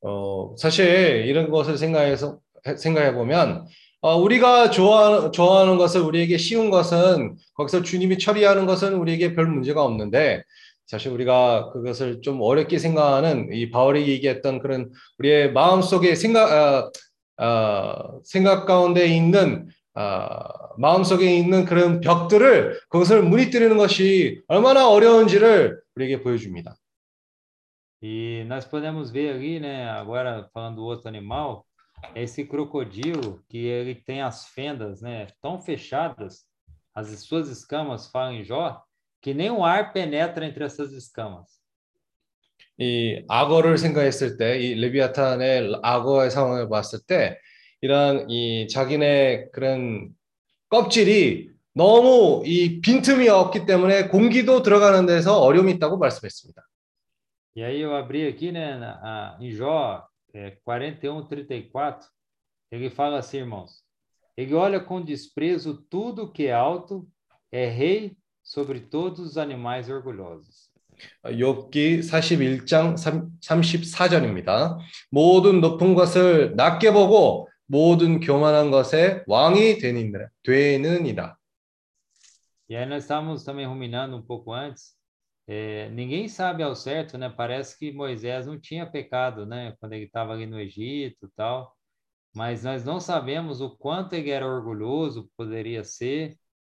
어, 0.00 0.54
사실 0.56 1.26
이런 1.26 1.50
것을 1.50 1.76
생각해서 1.76 2.38
생각해 2.76 3.14
보면 3.14 3.66
어, 4.00 4.16
우리가 4.16 4.70
좋아, 4.70 5.30
좋아하는 5.32 5.76
것을 5.76 6.02
우리에게 6.02 6.38
쉬운 6.38 6.70
것은 6.70 7.36
거기서 7.54 7.82
주님이 7.82 8.18
처리하는 8.18 8.66
것은 8.66 8.94
우리에게 8.94 9.34
별 9.34 9.46
문제가 9.46 9.84
없는데 9.84 10.44
사실 10.93 11.11
우리가 11.11 11.71
그것을 11.71 12.21
좀 12.21 12.39
어렵게 12.39 12.77
생각하는 12.77 13.49
이 13.51 13.71
바울이 13.71 14.07
얘기했던 14.09 14.59
그런 14.59 14.91
우리의 15.17 15.51
마음 15.51 15.81
속에 15.81 16.13
생각 16.13 16.51
어, 16.51 16.91
어, 17.43 18.21
생각 18.23 18.67
가운데 18.67 19.07
있는 19.07 19.69
어, 19.95 20.37
마음 20.77 21.03
속에 21.03 21.35
있는 21.35 21.65
그런 21.65 21.99
벽들을 21.99 22.79
그것을 22.89 23.23
무너뜨리는 23.23 23.75
것이 23.75 24.43
얼마나 24.47 24.87
어려운지를 24.87 25.81
우리에게 25.95 26.21
보여줍니다. 26.21 26.75
E 28.03 28.45
nós 28.45 28.63
podemos 28.63 29.09
ver 29.09 29.33
ali, 29.33 29.59
né, 29.59 29.89
agora 29.89 30.47
falando 30.53 30.75
do 30.75 30.83
outro 30.83 31.07
animal, 31.07 31.65
esse 32.13 32.45
crocodilo 32.45 33.41
que 33.49 33.65
ele 33.65 33.95
tem 33.95 34.21
as 34.21 34.45
fendas, 34.49 35.01
né, 35.01 35.25
tão 35.41 35.59
fechadas, 35.59 36.45
as 36.93 37.07
suas 37.23 37.49
escamas 37.49 38.11
falam 38.11 38.33
em 38.33 38.43
Jó, 38.43 38.83
que 39.22 39.34
nem 39.34 39.50
o 39.50 39.64
ar 39.64 39.92
penetra 39.92 40.46
entre 40.46 40.64
essas 40.64 40.92
escamas. 40.92 41.58
이 42.80 43.24
악어를 43.28 43.76
생각했을 43.76 44.36
때, 44.36 44.60
이 44.60 44.74
레비아탄의 44.74 45.80
악어의 45.82 46.30
상황을 46.30 46.68
봤을 46.68 47.00
때, 47.06 47.38
이런 47.80 48.30
이 48.30 48.68
자기네 48.68 49.48
그런 49.52 50.10
껍질이 50.68 51.50
너무 51.74 52.42
이 52.44 52.80
빈틈이 52.80 53.28
없기 53.28 53.66
때문에 53.66 54.08
공기도 54.08 54.62
들어가는 54.62 55.06
데서 55.06 55.40
어려움이 55.40 55.72
있다고 55.72 55.98
말씀했습니다. 55.98 56.62
E 57.56 57.64
aí 57.64 57.80
eu 57.80 57.96
abri 57.96 58.24
aqui, 58.24 58.52
né, 58.52 58.76
na, 58.78 59.36
em 59.40 59.50
Jó 59.50 60.06
é, 60.32 60.56
41, 60.64 61.26
34, 61.26 62.06
ele 62.70 62.88
fala 62.88 63.18
assim, 63.18 63.38
irmãos, 63.38 63.82
ele 64.36 64.54
olha 64.54 64.78
com 64.78 65.02
desprezo 65.02 65.84
tudo 65.90 66.30
que 66.30 66.46
é 66.46 66.52
alto, 66.52 67.08
é 67.50 67.66
rei 67.66 68.16
sobre 68.42 68.80
todos 68.80 69.20
os 69.20 69.38
animais 69.38 69.88
orgulhosos. 69.88 70.68
욥기 71.24 72.00
41장 72.00 72.96
34절입니다. 73.40 74.78
모든 75.10 75.60
높은 75.60 75.94
것을 75.94 76.56
낮게 76.56 76.92
보고 76.92 77.48
모든 77.66 78.20
교만한 78.20 78.70
것에 78.70 79.22
왕이 79.26 79.78
되느니라. 79.78 80.28
되느니라. 80.42 81.36
E 82.70 82.76
aí 82.76 82.84
nós 82.84 83.04
estávamos 83.04 83.44
também 83.44 83.66
ruminando 83.66 84.14
um 84.16 84.22
pouco 84.22 84.52
antes 84.52 84.98
É, 85.50 85.88
ninguém 85.90 86.28
sabe 86.28 86.62
ao 86.62 86.76
certo, 86.76 87.16
né? 87.16 87.30
Parece 87.30 87.78
que 87.78 87.90
Moisés 87.90 88.46
não 88.46 88.60
tinha 88.60 88.84
pecado, 88.84 89.46
né? 89.46 89.74
Quando 89.80 89.94
ele 89.94 90.04
estava 90.04 90.34
ali 90.34 90.44
no 90.44 90.60
Egito, 90.60 91.32
tal. 91.34 91.74
Mas 92.34 92.64
nós 92.64 92.84
não 92.84 93.00
sabemos 93.00 93.62
o 93.62 93.74
quanto 93.78 94.12
ele 94.12 94.30
era 94.30 94.46
orgulhoso, 94.46 95.30
poderia 95.38 95.82
ser 95.84 96.36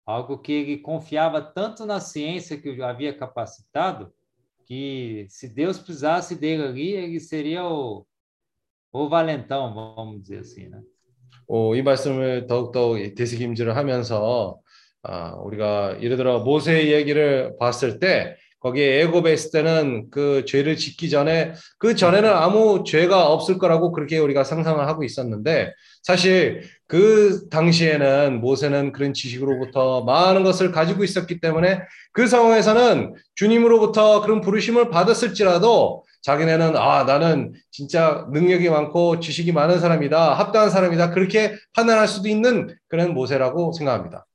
algo 0.06 0.38
que 0.38 0.52
ele 0.52 0.78
confiava 0.78 1.42
tanto 1.42 1.84
na 1.84 2.00
ciência 2.00 2.58
que 2.58 2.70
o 2.70 2.84
havia 2.84 3.16
capacitado, 3.16 4.12
que 4.66 5.26
se 5.28 5.48
Deus 5.48 5.78
precisasse 5.78 6.34
dele 6.34 6.62
ali, 6.62 6.92
ele 6.92 7.20
seria 7.20 7.64
o, 7.66 8.06
o 8.92 9.08
valentão, 9.08 9.74
vamos 9.74 10.22
dizer 10.22 10.38
assim, 10.40 10.68
né? 10.68 10.82
어, 11.46 11.74
이 11.74 11.82
말씀을 11.82 12.46
더욱더 12.46 12.94
되새김질을 13.16 13.74
하면서 13.76 14.60
아, 15.02 15.34
우리가 15.36 16.02
예를 16.02 16.16
들어 16.16 16.40
모세 16.40 16.92
얘기를 16.92 17.56
봤을 17.58 17.98
때 17.98 18.36
거기에 18.63 19.01
애굽에 19.01 19.33
있을 19.33 19.51
때는 19.51 20.09
그 20.09 20.45
죄를 20.45 20.77
짓기 20.77 21.09
전에 21.09 21.53
그 21.77 21.95
전에는 21.95 22.29
아무 22.29 22.85
죄가 22.85 23.27
없을 23.27 23.57
거라고 23.57 23.91
그렇게 23.91 24.17
우리가 24.17 24.45
상상을 24.45 24.87
하고 24.87 25.03
있었는데 25.03 25.73
사실 26.01 26.63
그 26.87 27.49
당시에는 27.49 28.39
모세는 28.39 28.93
그런 28.93 29.13
지식으로부터 29.13 30.05
많은 30.05 30.43
것을 30.43 30.71
가지고 30.71 31.03
있었기 31.03 31.41
때문에 31.41 31.81
그 32.13 32.25
상황에서는 32.27 33.15
주님으로부터 33.35 34.21
그런 34.21 34.39
부르심을 34.39 34.89
받았을지라도 34.89 36.05
자기네는 36.21 36.77
아 36.77 37.03
나는 37.03 37.51
진짜 37.69 38.25
능력이 38.31 38.69
많고 38.69 39.19
지식이 39.19 39.51
많은 39.51 39.81
사람이다 39.81 40.35
합당한 40.35 40.69
사람이다 40.69 41.09
그렇게 41.09 41.53
판단할 41.73 42.07
수도 42.07 42.29
있는 42.29 42.73
그런 42.87 43.13
모세라고 43.13 43.73
생각합니다. 43.73 44.25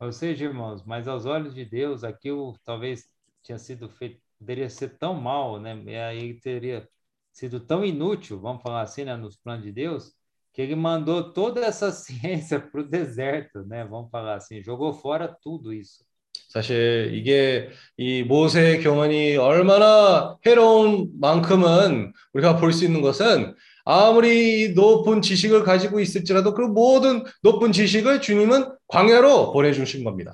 Ou 0.00 0.12
seja, 0.12 0.44
irmãos, 0.44 0.84
mas 0.84 1.08
aos 1.08 1.24
olhos 1.24 1.54
de 1.54 1.64
Deus, 1.64 2.04
aquilo 2.04 2.54
talvez 2.66 3.08
tinha 3.44 3.58
sido 3.58 3.88
feito, 3.88 4.18
poderia 4.38 4.68
ser 4.68 4.98
tão 4.98 5.14
mal, 5.14 5.60
né? 5.60 5.80
E 5.86 5.96
aí 5.96 6.34
teria 6.40 6.88
sido 7.32 7.60
tão 7.60 7.84
inútil, 7.84 8.40
vamos 8.40 8.62
falar 8.62 8.82
assim, 8.82 9.04
né, 9.04 9.14
nos 9.16 9.36
planos 9.36 9.64
de 9.64 9.72
Deus, 9.72 10.12
que 10.52 10.62
ele 10.62 10.74
mandou 10.74 11.32
toda 11.32 11.60
essa 11.60 11.92
ciência 11.92 12.58
para 12.58 12.80
o 12.80 12.84
deserto, 12.88 13.64
né? 13.66 13.84
Vamos 13.84 14.10
falar 14.10 14.36
assim, 14.36 14.62
jogou 14.62 14.92
fora 14.92 15.28
tudo 15.28 15.72
isso. 15.72 16.04
사실 16.48 17.10
이게 17.14 17.70
이 17.96 18.22
모세의 18.22 18.80
경험이 18.80 19.36
얼마나 19.36 20.36
해로운 20.46 21.10
만큼은 21.20 22.12
우리가 22.32 22.56
볼 22.56 22.72
수 22.72 22.84
있는 22.84 23.02
것은 23.02 23.54
아무리 23.84 24.72
높은 24.74 25.20
지식을 25.20 25.64
가지고 25.64 26.00
있을지라도 26.00 26.54
그 26.54 26.62
moden 26.62 27.24
높은 27.42 27.72
지식을 27.72 28.20
주님은 28.20 28.72
광야로 28.88 29.52
보내주신 29.52 30.04
겁니다. 30.04 30.32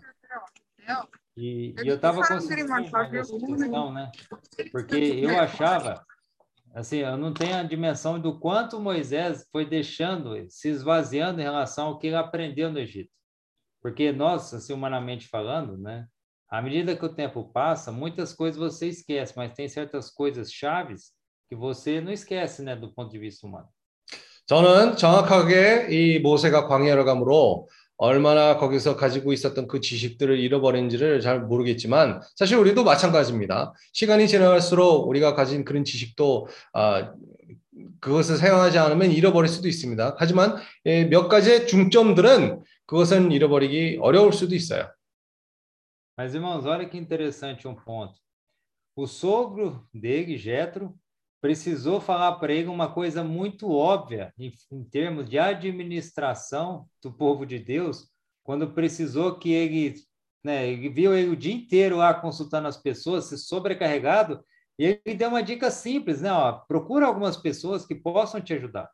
E, 1.40 1.76
e 1.84 1.88
eu 1.88 1.96
estava 1.96 2.26
conseguindo 2.26 2.72
essa 2.74 3.10
questão, 3.10 3.92
né? 3.92 4.12
Porque 4.72 4.96
eu 4.96 5.38
achava, 5.38 6.06
assim, 6.74 6.98
eu 6.98 7.18
não 7.18 7.34
tenho 7.34 7.56
a 7.56 7.64
dimensão 7.64 8.20
do 8.20 8.40
quanto 8.40 8.80
Moisés 8.80 9.46
foi 9.52 9.66
deixando, 9.66 10.34
se 10.50 10.70
esvaziando 10.70 11.42
em 11.42 11.44
relação 11.44 11.88
ao 11.88 12.00
que 12.00 12.08
ele 12.08 12.16
aprendeu 12.16 12.72
no 12.72 12.80
Egito. 12.80 13.12
Porque 13.82 14.12
nós, 14.12 14.54
assim, 14.54 14.74
humanamente 14.74 15.28
falando, 15.28 15.78
né? 15.78 16.08
À 16.50 16.62
medida 16.62 16.96
que 16.96 17.06
o 17.06 17.14
tempo 17.14 17.52
passa, 17.52 17.92
muitas 17.92 18.34
coisas 18.34 18.58
você 18.58 18.88
esquece, 18.88 19.34
mas 19.36 19.54
tem 19.54 19.68
certas 19.68 20.10
coisas 20.10 20.52
chaves 20.52 21.12
que 21.50 21.56
você 21.56 22.00
não 22.00 22.12
esquece, 22.12 22.62
né, 22.62 22.76
do 22.76 22.94
ponto 22.94 23.12
de 23.12 23.20
vista 23.20 23.46
humano. 23.46 23.68
저는 24.48 24.96
정확하게 24.96 25.88
이 25.90 26.20
모세가 26.20 26.68
광야로 26.68 27.04
감으로 27.04 27.68
얼마나 28.03 28.57
거기서 28.57 28.97
가지고 28.97 29.35
있었던 29.35 29.69
그 29.69 29.81
지식들을 29.83 30.39
잃어버린지를 30.39 31.21
잘 31.21 31.43
모르겠지만 31.43 32.23
사실 32.35 32.57
우리도 32.57 32.83
마찬가지입니다. 32.83 33.75
시간이 33.93 34.27
지나갈수록 34.27 35.07
우리가 35.07 35.35
가진 35.35 35.67
그런 35.67 35.85
지식도 35.85 36.49
아, 36.73 37.13
그것을 38.01 38.39
사용하지 38.39 38.79
않으면 38.79 39.11
잃어버릴 39.11 39.51
수도 39.51 39.69
있습니다. 39.69 40.17
하지만 40.19 40.57
예, 40.87 41.05
몇 41.05 41.29
가지의 41.29 41.67
중점들은 41.67 42.63
그것은 42.87 43.33
잃어버리기 43.33 43.99
어려울 44.01 44.33
수도 44.33 44.55
있어요. 44.55 44.89
Mas 46.17 46.35
irmãos, 46.35 46.67
olha 46.67 46.89
que 46.89 46.99
interessante 46.99 47.69
um 47.69 47.75
ponto. 47.75 48.15
o 48.97 49.07
sogro 49.07 49.87
dele, 49.95 50.37
Jetro, 50.37 50.95
precisou 51.42 52.02
falar 52.02 52.34
para 52.34 52.52
ele 52.52 52.68
uma 52.68 52.92
coisa 52.92 53.24
muito 53.24 53.72
óbvia 53.72 54.34
em, 54.38 54.52
em, 54.72 54.84
termos 54.84 55.30
de 55.30 55.38
administração 55.38 56.88
do 57.04 57.12
povo 57.12 57.46
de 57.46 57.60
Deus, 57.60 58.08
quando 58.44 58.74
precisou 58.74 59.36
que 59.36 59.52
ele, 59.52 59.96
né, 60.44 60.68
ele 60.68 60.90
viu 60.90 61.14
ele 61.14 61.30
o 61.30 61.36
dia 61.36 61.54
inteiro 61.54 61.98
lá 61.98 62.14
consultando 62.14 62.68
as 62.68 62.78
pessoas, 62.78 63.26
se 63.26 63.38
sobrecarregado, 63.38 64.44
e 64.78 65.00
ele 65.06 65.16
deu 65.16 65.30
uma 65.30 65.44
dica 65.44 65.70
simples, 65.72 66.22
né? 66.22 66.32
Ó, 66.32 66.52
procura 66.68 67.06
algumas 67.06 67.38
pessoas 67.38 67.86
que 67.86 67.96
possam 67.96 68.42
te 68.42 68.54
ajudar. 68.54 68.90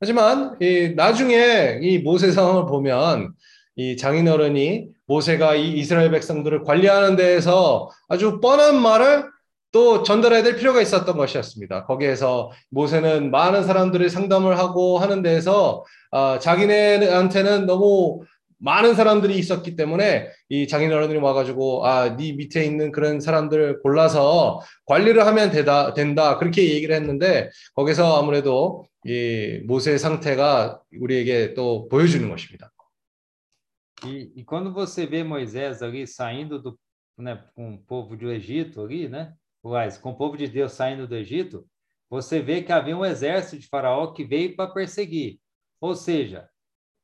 하지만 0.00 0.56
이 0.60 0.92
나중에 0.94 1.78
이 1.80 1.98
모세 1.98 2.32
상황을 2.32 2.66
보면 2.66 3.32
이 3.76 3.96
장인어른이 3.96 4.88
모세가 5.06 5.54
이 5.54 5.78
이스라엘 5.78 6.10
백성들을 6.10 6.62
관리하는 6.62 7.16
데에서 7.16 7.90
아주 8.08 8.40
뻔한 8.40 8.80
말을 8.80 9.30
또 9.71 10.03
전달해야 10.03 10.43
될 10.43 10.55
필요가 10.55 10.81
있었던 10.81 11.15
것이었습니다. 11.15 11.85
거기에서 11.85 12.51
모세는 12.69 13.31
많은 13.31 13.63
사람들이 13.63 14.09
상담을 14.09 14.57
하고 14.57 14.97
하는 14.97 15.21
데에서 15.21 15.83
어, 16.11 16.39
자기네한테는 16.39 17.65
너무 17.65 18.23
많은 18.59 18.93
사람들이 18.93 19.37
있었기 19.37 19.75
때문에 19.75 20.29
이 20.49 20.67
장인 20.67 20.91
어른들이 20.91 21.19
와가지고 21.19 21.85
아네 21.87 22.33
밑에 22.33 22.65
있는 22.65 22.91
그런 22.91 23.21
사람들을 23.21 23.81
골라서 23.81 24.61
관리를 24.85 25.25
하면 25.25 25.49
되다 25.49 25.93
된다 25.93 26.37
그렇게 26.37 26.69
얘기를 26.73 26.93
했는데 26.95 27.49
거기서 27.73 28.19
아무래도 28.19 28.85
이 29.05 29.61
모세의 29.65 29.97
상태가 29.97 30.81
우리에게 30.99 31.53
또 31.53 31.87
보여주는 31.87 32.29
것입니다. 32.29 32.71
E, 34.05 34.31
e 34.33 34.45
quando 34.45 34.71
você 34.73 35.05
vê 35.05 35.23
Moisés 35.23 35.81
ali 35.81 36.07
saindo 36.07 36.57
do, 36.57 36.79
né, 37.17 37.37
com 37.53 37.73
o 37.73 37.77
povo 37.79 38.15
do 38.15 38.31
Egito 38.31 38.81
ali, 38.81 39.09
né? 39.09 39.33
Mas 39.63 39.97
com 39.97 40.11
o 40.11 40.17
povo 40.17 40.37
de 40.37 40.47
Deus 40.47 40.73
saindo 40.73 41.07
do 41.07 41.15
Egito, 41.15 41.67
você 42.09 42.41
vê 42.41 42.61
que 42.61 42.71
havia 42.71 42.97
um 42.97 43.05
exército 43.05 43.61
de 43.61 43.67
Faraó 43.67 44.07
que 44.07 44.23
veio 44.23 44.55
para 44.55 44.71
perseguir. 44.71 45.39
Ou 45.79 45.95
seja, 45.95 46.49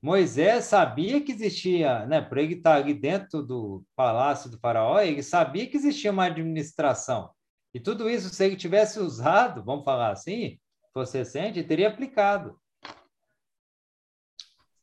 Moisés 0.02 0.66
sabia 0.66 1.22
que 1.22 1.32
existia, 1.32 2.06
né? 2.06 2.22
Por 2.22 2.38
ele 2.38 2.56
estar 2.56 2.76
ali 2.76 2.94
dentro 2.94 3.42
do 3.42 3.84
palácio 3.96 4.50
do 4.50 4.60
Faraó, 4.60 5.00
ele 5.00 5.24
sabia 5.24 5.68
que 5.68 5.78
existia 5.78 6.12
uma 6.12 6.26
administração. 6.26 7.32
E 7.74 7.80
tudo 7.80 8.10
isso, 8.10 8.30
se 8.30 8.46
ele 8.46 8.56
tivesse 8.56 9.00
usado, 9.00 9.64
vamos 9.64 9.84
falar 9.84 10.12
assim, 10.12 10.60
você 10.94 11.26
sente, 11.26 11.64
teria 11.64 11.90
aplicado. 11.90 12.58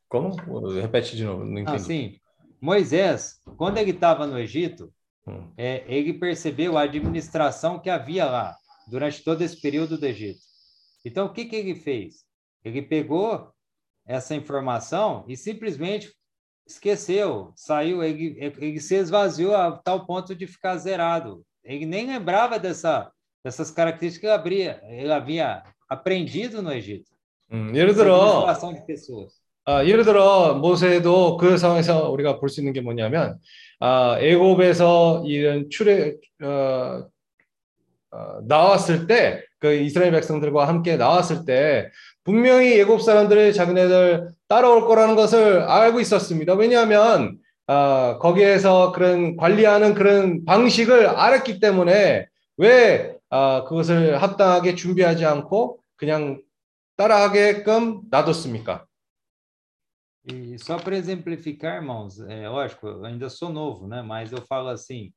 Como? 0.09 0.35
Repete 0.73 1.17
de 1.17 1.25
novo, 1.25 1.45
não 1.45 1.59
entendi. 1.59 1.77
Assim, 1.77 2.21
Moisés, 2.61 3.41
quando 3.57 3.79
ele 3.79 3.93
estava 3.93 4.27
no 4.27 4.39
Egito. 4.39 4.93
Hum. 5.27 5.53
É, 5.57 5.85
ele 5.87 6.15
percebeu 6.15 6.77
a 6.77 6.83
administração 6.83 7.79
que 7.79 7.91
havia 7.91 8.25
lá 8.25 8.57
durante 8.89 9.23
todo 9.23 9.43
esse 9.43 9.61
período 9.61 9.97
do 9.97 10.07
Egito. 10.07 10.41
Então, 11.05 11.27
o 11.27 11.33
que, 11.33 11.45
que 11.45 11.57
ele 11.57 11.75
fez? 11.75 12.25
Ele 12.65 12.83
pegou 12.83 13.53
essa 14.07 14.35
informação 14.35 15.25
e 15.29 15.37
simplesmente 15.37 16.13
esqueceu, 16.67 17.53
saiu, 17.57 18.03
ele, 18.03 18.37
ele 18.39 18.81
se 18.81 18.95
esvaziou 18.95 19.55
a 19.55 19.73
tal 19.73 20.07
ponto 20.07 20.35
de 20.35 20.47
ficar 20.47 20.77
zerado. 20.77 21.45
Ele 21.65 21.87
nem 21.87 22.07
lembrava 22.07 22.59
dessa, 22.59 23.11
dessas 23.45 23.71
características 23.71 24.21
que 24.21 24.27
ele, 24.27 24.35
abria, 24.35 24.83
ele 24.85 25.13
havia 25.13 25.63
aprendido 25.89 26.63
no 26.63 26.73
Egito. 26.73 27.11
Hum, 27.51 27.73
de 28.73 28.85
pessoas. 28.87 29.42
아, 29.65 29.85
예를 29.85 30.05
들어 30.05 30.55
모세도 30.55 31.37
그 31.37 31.57
상황에서 31.57 32.11
우리가 32.11 32.39
볼 32.41 32.49
수 32.49 32.61
있는 32.61 32.73
게 32.73 32.81
뭐냐면 32.81 33.39
아, 33.81 34.17
애굽에서 34.21 35.25
이런 35.27 35.69
출애 35.71 36.15
어, 36.43 37.05
어, 38.11 38.41
나왔을 38.47 39.07
때 39.07 39.43
그 39.63 39.73
이스라엘 39.73 40.11
백성들과 40.11 40.67
함께 40.67 40.97
나왔을 40.97 41.45
때 41.45 41.89
분명히 42.25 42.81
애굽 42.81 43.01
사람들이 43.01 43.55
자기네들 43.55 44.29
따라올 44.49 44.87
거라는 44.89 45.15
것을 45.15 45.61
알고 45.63 46.01
있었습니다. 46.01 46.55
왜냐하면 46.55 47.39
어, 47.69 48.19
거기에서 48.19 48.91
그런 48.91 49.37
관리하는 49.37 49.95
그런 49.95 50.45
방식을 50.45 51.07
알았기 51.07 51.61
때문에 51.61 52.27
왜 52.57 53.15
어, 53.31 53.65
그것을 53.65 54.21
합당하게 54.21 54.75
준비하지 54.75 55.25
않고 55.27 55.79
그냥 55.97 56.43
따라하게끔 56.97 58.03
놔뒀습니까? 58.11 58.85
E 60.25 60.59
só 60.59 60.79
para 60.79 60.97
exemplificar, 60.97 61.77
irmãos, 61.77 62.21
é 62.21 62.49
lógico, 62.49 62.87
eu 62.87 63.05
ainda 63.05 63.29
sou 63.29 63.49
novo, 63.49 63.89
né? 63.89 64.03
Mas 64.03 64.31
eu 64.31 64.41
falo 64.43 64.69
assim, 64.69 65.13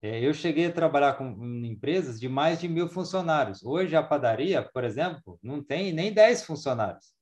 é, 0.00 0.24
eu 0.24 0.32
cheguei 0.32 0.66
a 0.66 0.72
trabalhar 0.72 1.14
com 1.14 1.24
empresas 1.64 2.18
de 2.18 2.28
mais 2.28 2.60
de 2.60 2.68
mil 2.68 2.88
funcionários. 2.88 3.62
Hoje 3.62 3.94
a 3.96 4.02
padaria, 4.02 4.62
por 4.62 4.84
exemplo, 4.84 5.38
não 5.42 5.62
tem 5.62 5.92
nem 5.92 6.12
10 6.12 6.44
funcionários. 6.44 7.12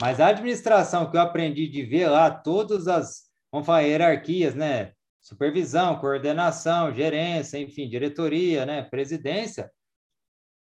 Mas 0.00 0.20
a 0.20 0.28
administração 0.28 1.10
que 1.10 1.16
eu 1.16 1.20
aprendi 1.20 1.68
de 1.68 1.84
ver 1.84 2.08
lá 2.08 2.30
todas 2.30 2.88
as, 2.88 3.30
vamos 3.52 3.66
falar, 3.66 3.82
hierarquias, 3.82 4.54
né? 4.54 4.92
Supervisão, 5.20 5.98
coordenação, 6.00 6.92
gerência, 6.92 7.58
enfim, 7.58 7.88
diretoria, 7.88 8.66
né? 8.66 8.82
Presidência, 8.82 9.70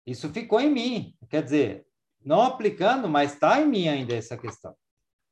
isso 0.06 0.28
ficou 0.30 0.60
em 0.60 0.72
mim. 0.72 1.16
Quer 1.30 1.44
dizer, 1.44 1.86
não 2.26 2.42
aplicando, 2.42 3.08
mas 3.08 3.34
está 3.34 3.62
em 3.62 3.68
mim 3.68 3.88
ainda 3.88 4.16
essa 4.16 4.36
questão. 4.36 4.76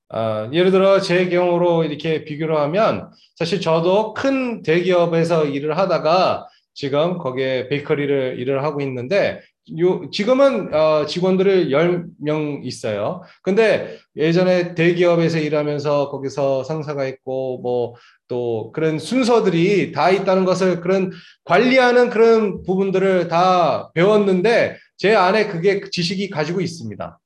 어, 0.10 0.50
예를 0.54 0.72
들어 0.72 1.00
제 1.02 1.28
경우로 1.30 1.84
이렇게 1.84 2.24
비교를 2.24 2.58
하면 2.58 3.10
사실 3.36 3.60
저도 3.62 4.13
큰 4.13 4.62
대기업에서 4.62 5.46
일을 5.46 5.78
하다가 5.78 6.48
지금 6.74 7.17
거기에 7.17 7.67
베이커리를 7.70 8.39
일을 8.39 8.63
하고 8.63 8.82
있는데 8.82 9.41
요 9.80 10.10
지금은 10.12 10.74
어, 10.74 11.06
직원들을 11.06 11.70
10명 11.72 12.65
있어요. 12.65 13.24
근데 13.41 13.98
예전에 14.15 14.76
대기업에서 14.76 15.39
일하면서 15.39 16.10
거기서 16.10 16.63
상사가 16.63 17.06
있고 17.06 17.60
뭐 17.62 17.96
또 18.28 18.72
그런 18.74 19.00
순서들이 19.00 19.91
다 19.91 20.10
있다는 20.12 20.46
것을 20.46 20.82
그런 20.82 21.12
관리하는 21.46 22.10
그런 22.10 22.63
부분들을 22.63 23.28
다 23.28 23.91
배웠는데 23.93 24.78
제 24.98 25.15
안에 25.15 25.48
그게 25.48 25.82
지식이 25.89 26.30
가지고 26.30 26.62
있습니다. 26.62 27.20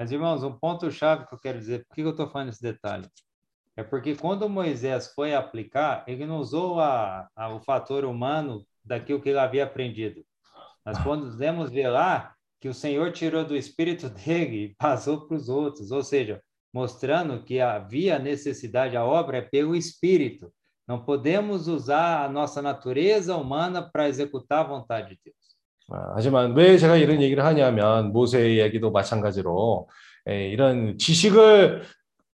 Mas, 0.00 0.10
irmãos, 0.10 0.42
um 0.42 0.58
ponto-chave 0.58 1.26
que 1.26 1.34
eu 1.34 1.38
quero 1.38 1.58
dizer, 1.58 1.84
por 1.86 1.94
que 1.94 2.00
eu 2.00 2.08
estou 2.08 2.26
falando 2.26 2.48
esse 2.48 2.62
detalhe? 2.62 3.06
É 3.76 3.82
porque 3.82 4.16
quando 4.16 4.48
Moisés 4.48 5.12
foi 5.14 5.34
aplicar, 5.34 6.04
ele 6.06 6.24
não 6.24 6.38
usou 6.38 6.80
a, 6.80 7.28
a, 7.36 7.54
o 7.54 7.60
fator 7.60 8.06
humano 8.06 8.66
daquilo 8.82 9.20
que 9.20 9.28
ele 9.28 9.38
havia 9.38 9.64
aprendido. 9.64 10.24
Mas 10.82 10.98
podemos 11.00 11.70
ver 11.70 11.90
lá 11.90 12.34
que 12.58 12.66
o 12.66 12.72
Senhor 12.72 13.12
tirou 13.12 13.44
do 13.44 13.54
espírito 13.54 14.08
dele 14.24 14.64
e 14.64 14.74
passou 14.76 15.26
para 15.26 15.36
os 15.36 15.50
outros, 15.50 15.90
ou 15.90 16.02
seja, 16.02 16.42
mostrando 16.72 17.44
que 17.44 17.60
havia 17.60 18.18
necessidade, 18.18 18.96
a 18.96 19.04
obra 19.04 19.36
é 19.36 19.42
pelo 19.42 19.76
espírito. 19.76 20.50
Não 20.88 21.04
podemos 21.04 21.68
usar 21.68 22.24
a 22.24 22.28
nossa 22.30 22.62
natureza 22.62 23.36
humana 23.36 23.82
para 23.82 24.08
executar 24.08 24.60
a 24.60 24.68
vontade 24.68 25.10
de 25.10 25.20
Deus. 25.26 25.39
하지만 26.14 26.54
왜 26.54 26.78
제가 26.78 26.96
이런 26.96 27.20
얘기를 27.22 27.44
하냐면 27.44 28.12
모세의 28.12 28.58
얘기도 28.60 28.90
마찬가지로 28.90 29.88
이런 30.26 30.98
지식을 30.98 31.82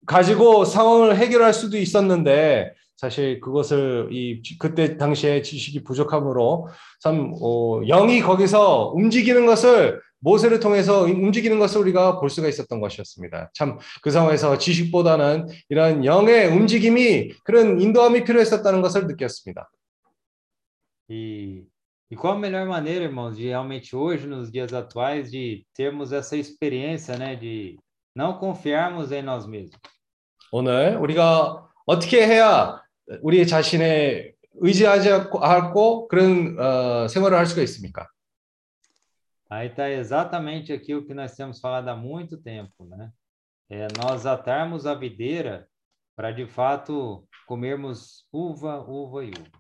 가지고 0.06 0.66
상황을 0.66 1.16
해결할 1.18 1.54
수도 1.54 1.78
있었는데 1.78 2.74
사실 2.98 3.42
그것을 3.42 4.10
이 4.12 4.42
그때 4.58 4.98
당시에 4.98 5.42
지식이 5.42 5.84
부족함으로 5.84 6.70
참 7.02 7.34
어, 7.42 7.82
영이 7.86 8.22
거기서 8.22 8.92
움직이는 8.96 9.46
것을 9.46 10.02
모세를 10.20 10.60
통해서 10.60 11.02
움직이는 11.02 11.60
것을 11.60 11.82
우리가 11.82 12.20
볼 12.20 12.30
수가 12.30 12.48
있었던 12.48 12.80
것이었습니다. 12.80 13.52
참 13.54 13.78
그 14.02 14.12
상황에서 14.12 14.58
지식보다는 14.58 15.48
이런 15.70 16.06
영의 16.06 16.48
움직임이 16.48 17.32
그런 17.44 17.80
인도함이 17.82 18.24
필요했었다는 18.24 18.82
것을 18.82 19.08
느꼈습니다. 19.08 19.70
이 21.10 21.62
E 22.11 22.17
qual 22.17 22.35
a 22.35 22.39
melhor 22.39 22.67
maneira, 22.67 23.05
irmãos, 23.05 23.37
de 23.37 23.47
realmente 23.47 23.95
hoje, 23.95 24.27
nos 24.27 24.51
dias 24.51 24.73
atuais, 24.73 25.31
de 25.31 25.65
termos 25.75 26.13
essa 26.13 26.37
experiência, 26.37 27.17
né, 27.17 27.37
de 27.37 27.79
não 28.15 28.37
confiarmos 28.39 29.13
em 29.13 29.23
nós 29.23 29.47
mesmos? 29.47 29.79
오늘 30.53 30.97
우리가 30.97 31.69
어떻게 31.87 32.27
해야 32.27 32.83
우리 33.23 33.47
자신의 33.47 34.35
의지하지 34.55 35.11
않고 35.41 36.09
그런 36.09 36.59
어, 36.59 37.09
생활을 37.09 37.39
할 37.39 37.47
수가 37.47 37.63
있습니까? 37.63 38.09
Aí 39.49 39.67
está 39.67 39.91
exatamente 39.91 40.73
aquilo 40.73 41.05
que 41.05 41.13
nós 41.13 41.35
temos 41.35 41.61
falado 41.61 41.89
há 41.89 41.97
muito 41.97 42.37
tempo, 42.41 42.85
né? 42.85 43.11
É 43.69 43.89
nós 43.99 44.25
atarmos 44.25 44.87
a 44.87 44.95
videira 44.95 45.69
para 46.17 46.31
de 46.31 46.47
fato 46.47 47.27
comermos 47.47 48.27
uva, 48.33 48.79
uva 48.81 49.25
e 49.25 49.31
uva. 49.31 49.51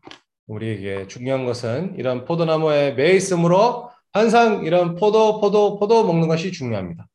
우리에게 0.47 1.07
중요한 1.07 1.45
것은 1.45 1.95
이런 1.97 2.25
포도나무에 2.25 2.93
매 2.93 3.13
있으므로 3.13 3.89
항상 4.11 4.63
이런 4.63 4.95
포도, 4.95 5.41
포도, 5.41 5.77
포도 5.77 6.05
먹는 6.05 6.27
것이 6.27 6.51
중요합니다. 6.51 7.07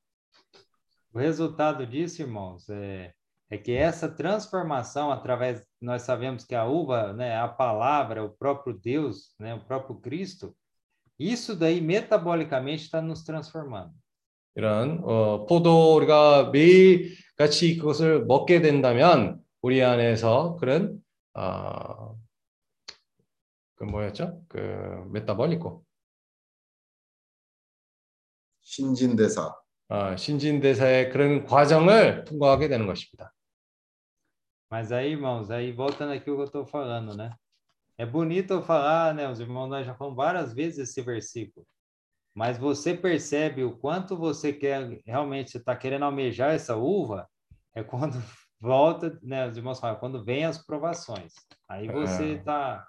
O 1.13 1.19
resultado 1.19 1.87
disso, 1.87 2.23
irmãos, 2.23 2.69
é, 2.71 3.13
é 3.51 3.59
que 3.59 3.73
essa 3.73 4.09
transformação 4.09 5.11
através 5.11 5.65
nós 5.83 6.03
sabemos 6.03 6.45
que 6.45 6.55
a 6.55 6.65
uva, 6.65 7.13
né, 7.13 7.37
a 7.37 7.49
palavra, 7.49 8.25
o 8.25 8.31
próprio 8.31 8.79
Deus, 8.79 9.35
né, 9.39 9.55
o 9.55 9.61
próprio 9.61 9.97
Cristo, 9.97 10.55
isso 11.19 11.57
daí 11.57 11.81
metabolicamente 11.81 12.85
está 12.85 13.03
nos 13.03 13.25
transformando. 13.25 13.93
이런 14.57 15.01
어, 15.05 15.47
포도 15.47 15.95
우리가 15.97 16.51
매일 16.51 17.15
같이 17.37 17.77
그것을 17.77 18.25
먹게 18.27 18.61
된다면 18.61 19.41
우리 19.63 19.83
안에서 19.83 20.57
그런 20.59 21.01
어, 21.35 22.00
그 23.80 23.84
뭐였죠? 23.84 24.42
그 24.48 24.58
메타볼리코 25.12 25.84
신진대사. 28.62 29.56
어, 29.88 30.18
신진대사의 30.18 31.12
그런 31.12 31.46
과정을 31.46 32.24
통과하게 32.26 32.68
되는 32.68 32.88
것입니다. 32.88 33.32
Mas 34.70 34.92
aí, 34.92 35.12
irmãos, 35.12 35.52
aí 35.52 35.72
voltando 35.72 36.14
aqui 36.14 36.30
o 36.32 36.36
que 36.36 36.42
eu 36.42 36.46
estou 36.46 36.66
falando, 36.66 37.16
né? 37.16 37.32
É 37.98 38.06
bonito 38.06 38.52
eu 38.52 38.64
falar, 38.64 39.14
né? 39.14 39.30
Os 39.30 39.40
irmãos, 39.40 39.68
nós 39.68 39.86
já 39.86 39.94
falamos 39.94 40.18
várias 40.18 40.54
vezes 40.54 40.90
esse 40.90 41.02
versículo. 41.02 41.66
Mas 42.34 42.58
você 42.58 42.94
percebe 42.94 43.64
o 43.64 43.78
quanto 43.78 44.18
você 44.18 44.52
quer, 44.52 45.02
realmente, 45.06 45.52
você 45.52 45.60
está 45.60 45.76
querendo 45.76 46.04
almejar 46.04 46.54
essa 46.54 46.76
uva, 46.76 47.30
é 47.74 47.84
quando 47.84 48.22
volta, 48.60 49.18
né? 49.22 49.48
Os 49.48 49.56
irmãos 49.56 49.80
falam, 49.80 50.00
quando 50.00 50.24
vem 50.26 50.44
as 50.44 50.58
provações. 50.66 51.34
Aí 51.70 51.88
você 51.88 52.34
está. 52.34 52.86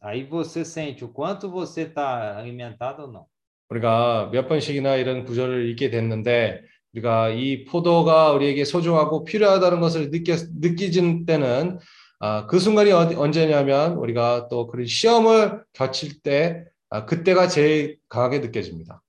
Aí 0.00 0.24
você 0.24 0.64
sente 0.64 1.04
o 1.04 1.08
quanto 1.08 1.50
você 1.50 1.82
está 1.82 2.36
alimentado 2.38 3.02
ou 3.02 3.12
não. 3.12 3.26
우리가 3.70 4.30
몇 4.32 4.48
번씩이나 4.48 4.96
이런 4.96 5.24
구절을 5.24 5.68
읽게 5.68 5.90
됐는데 5.90 6.62
우리가 6.94 7.30
이 7.30 7.64
포도가 7.64 8.32
우리에게 8.32 8.64
소중하고 8.64 9.24
필요하다는 9.24 9.80
것을 9.80 10.10
느껴 10.10 10.36
느끼는 10.58 11.26
때는 11.26 11.78
아, 12.20 12.46
그 12.46 12.58
순간이 12.58 12.92
언제냐면 12.92 13.92
우리가 13.94 14.48
또 14.48 14.66
그런 14.66 14.86
시험을 14.86 15.64
겹칠 15.72 16.22
때 16.22 16.64
아, 16.90 17.04
그때가 17.04 17.48
제일 17.48 17.98
강하게 18.08 18.38
느껴집니다. 18.40 19.02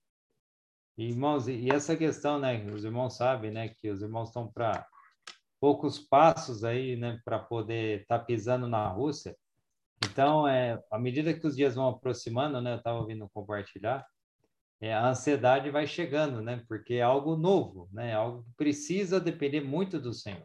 Irmãos, 0.98 1.48
e 1.48 1.70
essa 1.70 1.96
questão, 1.96 2.38
né? 2.38 2.62
Os 2.74 2.84
irmãos 2.84 3.16
sabem, 3.16 3.50
né? 3.50 3.70
Que 3.70 3.88
os 3.88 4.02
irmãos 4.02 4.28
estão 4.28 4.46
para 4.46 4.86
poucos 5.58 5.98
passos 5.98 6.62
aí, 6.62 6.94
né? 6.94 7.18
Para 7.24 7.38
poder 7.38 8.02
estar 8.02 8.18
tá 8.18 8.24
pisando 8.24 8.68
na 8.68 8.86
Rússia. 8.88 9.34
Então, 10.04 10.48
é, 10.48 10.78
à 10.90 10.98
medida 10.98 11.34
que 11.34 11.46
os 11.46 11.54
dias 11.54 11.74
vão 11.74 11.88
aproximando, 11.88 12.60
né? 12.60 12.72
Eu 12.72 12.78
estava 12.78 12.98
ouvindo 12.98 13.28
compartilhar, 13.32 14.06
é, 14.80 14.94
a 14.94 15.08
ansiedade 15.08 15.70
vai 15.70 15.86
chegando, 15.86 16.40
né? 16.40 16.62
Porque 16.66 16.94
é 16.94 17.02
algo 17.02 17.36
novo, 17.36 17.88
né? 17.92 18.14
Algo 18.14 18.42
que 18.44 18.50
precisa 18.56 19.20
depender 19.20 19.60
muito 19.60 20.00
do 20.00 20.12
Senhor. 20.12 20.42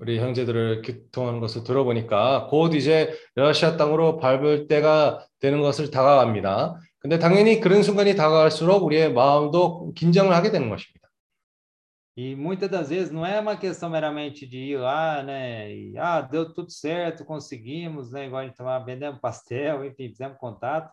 우리 0.00 0.18
형제들을 0.18 0.82
교통하는 0.82 1.40
것을 1.40 1.64
들어보니까 1.64 2.46
곧 2.50 2.74
이제 2.74 3.12
러시아 3.34 3.76
땅으로 3.76 4.18
밟을 4.18 4.68
때가 4.68 5.26
되는 5.40 5.60
것을 5.60 5.90
다가갑니다. 5.90 6.78
근데 7.00 7.18
당연히 7.18 7.60
그런 7.60 7.82
순간이 7.82 8.14
다가갈수록 8.14 8.84
우리의 8.84 9.12
마음도 9.12 9.92
긴장을 9.94 10.32
하게 10.32 10.50
되는 10.50 10.68
것입니다. 10.68 11.07
E 12.18 12.34
muitas 12.34 12.68
das 12.68 12.88
vezes 12.88 13.12
não 13.12 13.24
é 13.24 13.38
uma 13.38 13.56
questão 13.56 13.88
meramente 13.88 14.44
de 14.44 14.58
ir 14.58 14.76
lá, 14.76 15.22
né? 15.22 15.72
E, 15.72 15.96
ah, 15.96 16.20
deu 16.20 16.52
tudo 16.52 16.68
certo, 16.68 17.24
conseguimos, 17.24 18.10
né? 18.10 18.26
Igual 18.26 18.42
a 18.42 18.44
gente 18.44 18.56
tava 18.56 18.84
vendendo 18.84 19.20
pastel, 19.20 19.84
enfim, 19.84 20.08
fizemos 20.08 20.36
contato. 20.36 20.92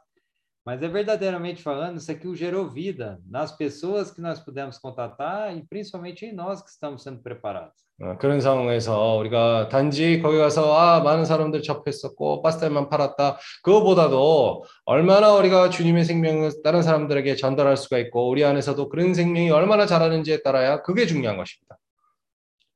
Mas 0.65 0.83
é 0.83 0.89
verdadeiramente 0.89 1.63
falando, 1.63 1.97
isso 1.97 2.13
aqui 2.13 2.35
gerou 2.37 2.69
vida 2.69 3.19
nas 3.29 3.51
pessoas 3.57 4.11
que 4.11 4.21
nós 4.21 4.39
pudemos 4.39 4.79
contatar 4.79 5.57
e 5.57 5.67
principalmente 5.67 6.27
em 6.27 6.35
nós 6.35 6.63
que 6.63 6.71
estamos 6.71 7.03
sendo 7.03 7.23
preparados. 7.23 7.75
어, 8.03 8.17
그런 8.19 8.41
상황에서 8.41 9.17
우리가 9.17 9.69
단지 9.69 10.21
거기 10.23 10.39
가서 10.39 10.75
아 10.75 11.01
많은 11.01 11.25
사람들 11.25 11.63
접했었고 11.63 12.41
파스텔만 12.41 12.89
팔았다 12.89 13.39
그거보다도 13.63 14.65
얼마나 14.85 15.35
우리가 15.35 15.69
주님의 15.69 16.05
생명을 16.05 16.63
다른 16.65 16.83
사람들에게 16.83 17.37
전달할 17.37 17.77
수가 17.77 17.99
있고 17.99 18.29
우리 18.29 18.43
안에서도 18.45 18.89
그런 18.89 19.13
생명이 19.13 19.51
얼마나 19.51 19.87
자라는지에 19.87 20.43
따라야 20.43 20.83
그게 20.83 21.07
중요한 21.07 21.37
것입니다. 21.37 21.77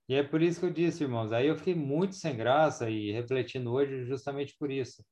E 0.07 0.17
é 0.17 0.23
por 0.23 0.43
isso 0.43 0.61
que 0.61 0.67
eu 0.67 0.71
disse, 0.71 1.03
irmãos, 1.03 1.33
aí 1.33 1.47
eu 1.47 1.57
fiquei 1.57 1.75
muito 1.75 2.15
sem 2.15 2.37
graça 2.37 2.91
e 2.91 3.11
refletindo 3.11 3.73
hoje 3.73 4.05
justamente 4.05 4.55
por 4.59 4.71
isso. 4.71 5.03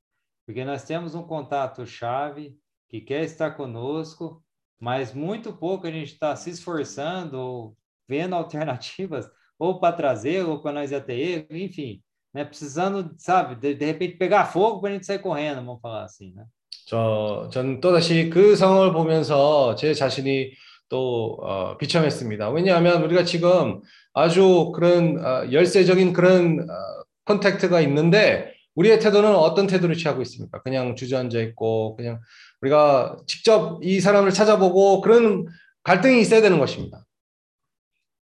Porque 0.44 0.66
nós 0.66 0.84
temos 0.84 1.14
um 1.14 1.22
contato 1.22 1.86
chave 1.86 2.54
que 2.88 3.00
quer 3.00 3.24
estar 3.24 3.52
conosco, 3.52 4.42
mas 4.78 5.14
muito 5.14 5.52
pouco 5.52 5.86
a 5.86 5.90
gente 5.90 6.12
está 6.12 6.34
se 6.36 6.50
esforçando 6.50 7.38
ou 7.38 7.76
vendo 8.08 8.34
alternativas 8.34 9.30
ou 9.58 9.78
para 9.78 9.96
trazer 9.96 10.44
ou 10.44 10.60
para 10.60 10.72
nós 10.72 10.90
ir 10.90 10.96
até 10.96 11.14
ele, 11.14 11.46
enfim, 11.50 12.02
né? 12.34 12.44
Precisando, 12.44 13.14
sabe, 13.18 13.54
de, 13.54 13.74
de 13.74 13.84
repente 13.84 14.16
pegar 14.16 14.46
fogo 14.46 14.80
para 14.80 14.90
a 14.90 14.92
gente 14.92 15.06
sair 15.06 15.20
correndo, 15.20 15.64
vamos 15.64 15.80
falar 15.80 16.04
assim, 16.04 16.32
né? 16.34 16.44
저, 16.86 17.48
전 17.52 17.80
또다시 17.80 18.28
그 18.28 18.56
상황을 18.56 18.92
보면서 18.92 19.74
제 19.76 19.94
자신이 19.94 20.52
또 20.88 21.38
어, 21.40 21.76
비참했습니다. 21.78 22.50
왜냐하면 22.50 23.02
우리가 23.02 23.24
지금 23.24 23.80
아주 24.12 24.72
그런 24.74 25.24
어, 25.24 25.50
열세적인 25.50 26.12
그런 26.12 26.60
어, 26.60 27.04
컨택트가 27.24 27.80
있는데 27.82 28.52
우리의 28.77 28.99
태도는 28.99 29.35
어떤 29.35 29.67
태도를 29.67 29.95
취하고 29.95 30.21
있습니까? 30.21 30.61
그냥 30.61 30.95
주저앉아 30.95 31.39
있고 31.39 31.95
그냥 31.97 32.21
우리가 32.61 33.17
직접 33.27 33.83
이 33.83 33.99
사람을 33.99 34.31
찾아보고 34.31 35.01
그런 35.01 35.47
갈등이 35.83 36.21
있어야 36.21 36.41
되는 36.41 36.59
것입니다. 36.59 37.03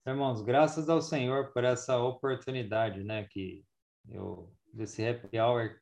Irmãos, 0.04 0.44
graças 0.44 0.90
ao 0.90 1.00
Senhor 1.00 1.52
por 1.52 1.64
essa 1.64 1.96
oportunidade, 1.96 3.04
né, 3.04 3.26
que 3.30 3.62
eu 4.10 4.50
desse 4.74 5.00
happy 5.00 5.38
hour 5.38 5.76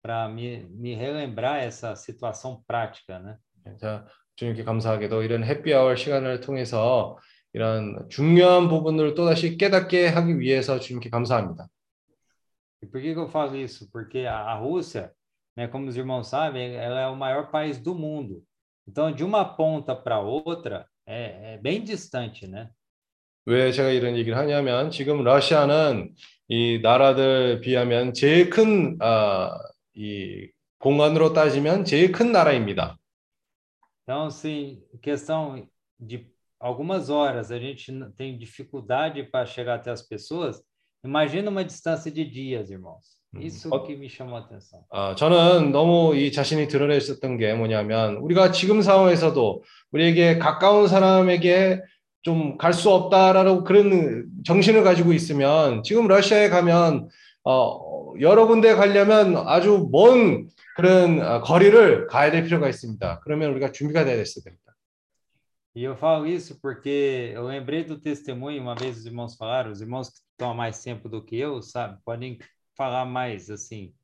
para 0.00 0.28
me, 0.28 0.64
me 0.70 0.94
relembrar 0.94 1.58
essa 1.58 1.96
situação 1.96 2.62
prática, 2.68 3.18
né? 3.18 3.36
자, 3.80 4.06
주님께 4.36 4.62
감사하게도 4.62 5.24
이런 5.24 5.42
해피 5.44 5.74
아워 5.74 5.96
시간을 5.96 6.40
통해서 6.40 7.18
이런 7.52 8.08
중요한 8.08 8.68
부분을 8.68 9.14
또다시 9.14 9.58
깨닫게 9.58 10.06
하기 10.06 10.38
위해서 10.38 10.78
주님께 10.78 11.10
감사합니다. 11.10 11.66
E 12.81 12.85
por 12.85 13.01
que, 13.01 13.13
que 13.13 13.19
eu 13.19 13.29
falo 13.29 13.55
isso? 13.55 13.89
Porque 13.91 14.19
a, 14.19 14.37
a 14.37 14.55
Rússia 14.55 15.13
né, 15.55 15.67
como 15.67 15.87
os 15.87 15.95
irmãos 15.95 16.27
sabem, 16.27 16.75
ela 16.75 16.99
é 16.99 17.07
o 17.07 17.15
maior 17.15 17.49
país 17.51 17.77
do 17.77 17.93
mundo. 17.95 18.43
Então, 18.87 19.11
de 19.11 19.23
uma 19.23 19.45
ponta 19.45 19.95
para 19.95 20.19
outra, 20.19 20.87
é, 21.05 21.53
é, 21.53 21.57
bem 21.57 21.83
distante, 21.83 22.47
né? 22.47 22.69
왜 23.45 23.73
제가 23.73 23.89
이런 23.89 24.15
얘기를 24.15 24.37
하냐면 24.37 24.89
지금 24.89 25.21
러시아는 25.21 26.15
이 26.47 26.79
나라들 26.81 27.59
비하면 27.59 28.13
제일 28.13 28.49
큰 28.49 28.97
아, 29.01 29.51
이 29.93 30.49
공간으로 30.79 31.33
따지면 31.33 31.83
제일 31.83 32.13
큰 32.13 32.31
나라입니다. 32.31 32.97
Então, 34.03 34.29
se 34.29 34.81
questão 35.01 35.67
de 35.99 36.25
algumas 36.57 37.09
horas 37.09 37.51
a 37.51 37.59
gente 37.59 37.91
tem 38.15 38.37
dificuldade 38.37 39.23
para 39.23 39.45
chegar 39.45 39.75
até 39.75 39.91
as 39.91 40.01
pessoas, 40.01 40.63
imagina 41.04 41.50
uma 41.50 41.64
distância 41.64 42.10
de 42.10 42.24
dias, 42.24 42.70
irmãos. 42.70 43.18
Isso 43.38 43.68
어, 43.70 43.82
que 43.84 43.94
me 43.94 44.08
chamou 44.08 44.36
a 44.36 44.40
atenção. 44.40 44.80
아, 44.90 45.14
저는 45.14 45.70
너무 45.70 46.16
이 46.16 46.32
자신이 46.32 46.66
드러냈었던 46.68 47.36
게 47.36 47.52
뭐냐면 47.52 48.16
우리가 48.16 48.52
지금 48.52 48.80
상황에서도 48.80 49.62
우리에게 49.92 50.38
가까운 50.38 50.88
사람에게 50.88 51.82
좀 52.22 52.56
갈 52.58 52.72
수 52.72 52.90
없다라고 52.90 53.64
그런 53.64 54.26
정신을 54.44 54.82
가지고 54.82 55.12
있으면 55.12 55.82
지금 55.82 56.08
러시아에 56.08 56.48
가면 56.48 57.08
어, 57.44 58.12
여러 58.20 58.46
군데 58.46 58.74
가려면 58.74 59.36
아주 59.36 59.88
먼 59.92 60.48
그런 60.74 61.40
거리를 61.42 62.06
가야 62.08 62.30
될 62.30 62.44
필요가 62.44 62.68
있습니다. 62.68 63.20
그러면 63.24 63.50
우리가 63.52 63.72
준비가 63.72 64.04
돼야 64.04 64.16
됐어야 64.16 64.42
됩니다. 64.42 64.67
E 65.74 65.84
eu 65.84 65.96
falo 65.96 66.26
isso 66.26 66.60
porque 66.60 67.30
eu 67.34 67.44
lembrei 67.44 67.84
do 67.84 68.00
testemunho, 68.00 68.60
uma 68.62 68.74
vez 68.74 68.98
os 68.98 69.06
irmãos 69.06 69.36
falaram, 69.36 69.70
os 69.70 69.80
irmãos 69.80 70.10
que 70.10 70.18
estão 70.32 70.50
há 70.50 70.54
mais 70.54 70.82
tempo 70.82 71.08
do 71.08 71.24
que 71.24 71.36
eu, 71.36 71.62
sabe, 71.62 72.00
podem 72.04 72.38
falar 72.76 73.04
mais 73.04 73.50
assim, 73.50 73.94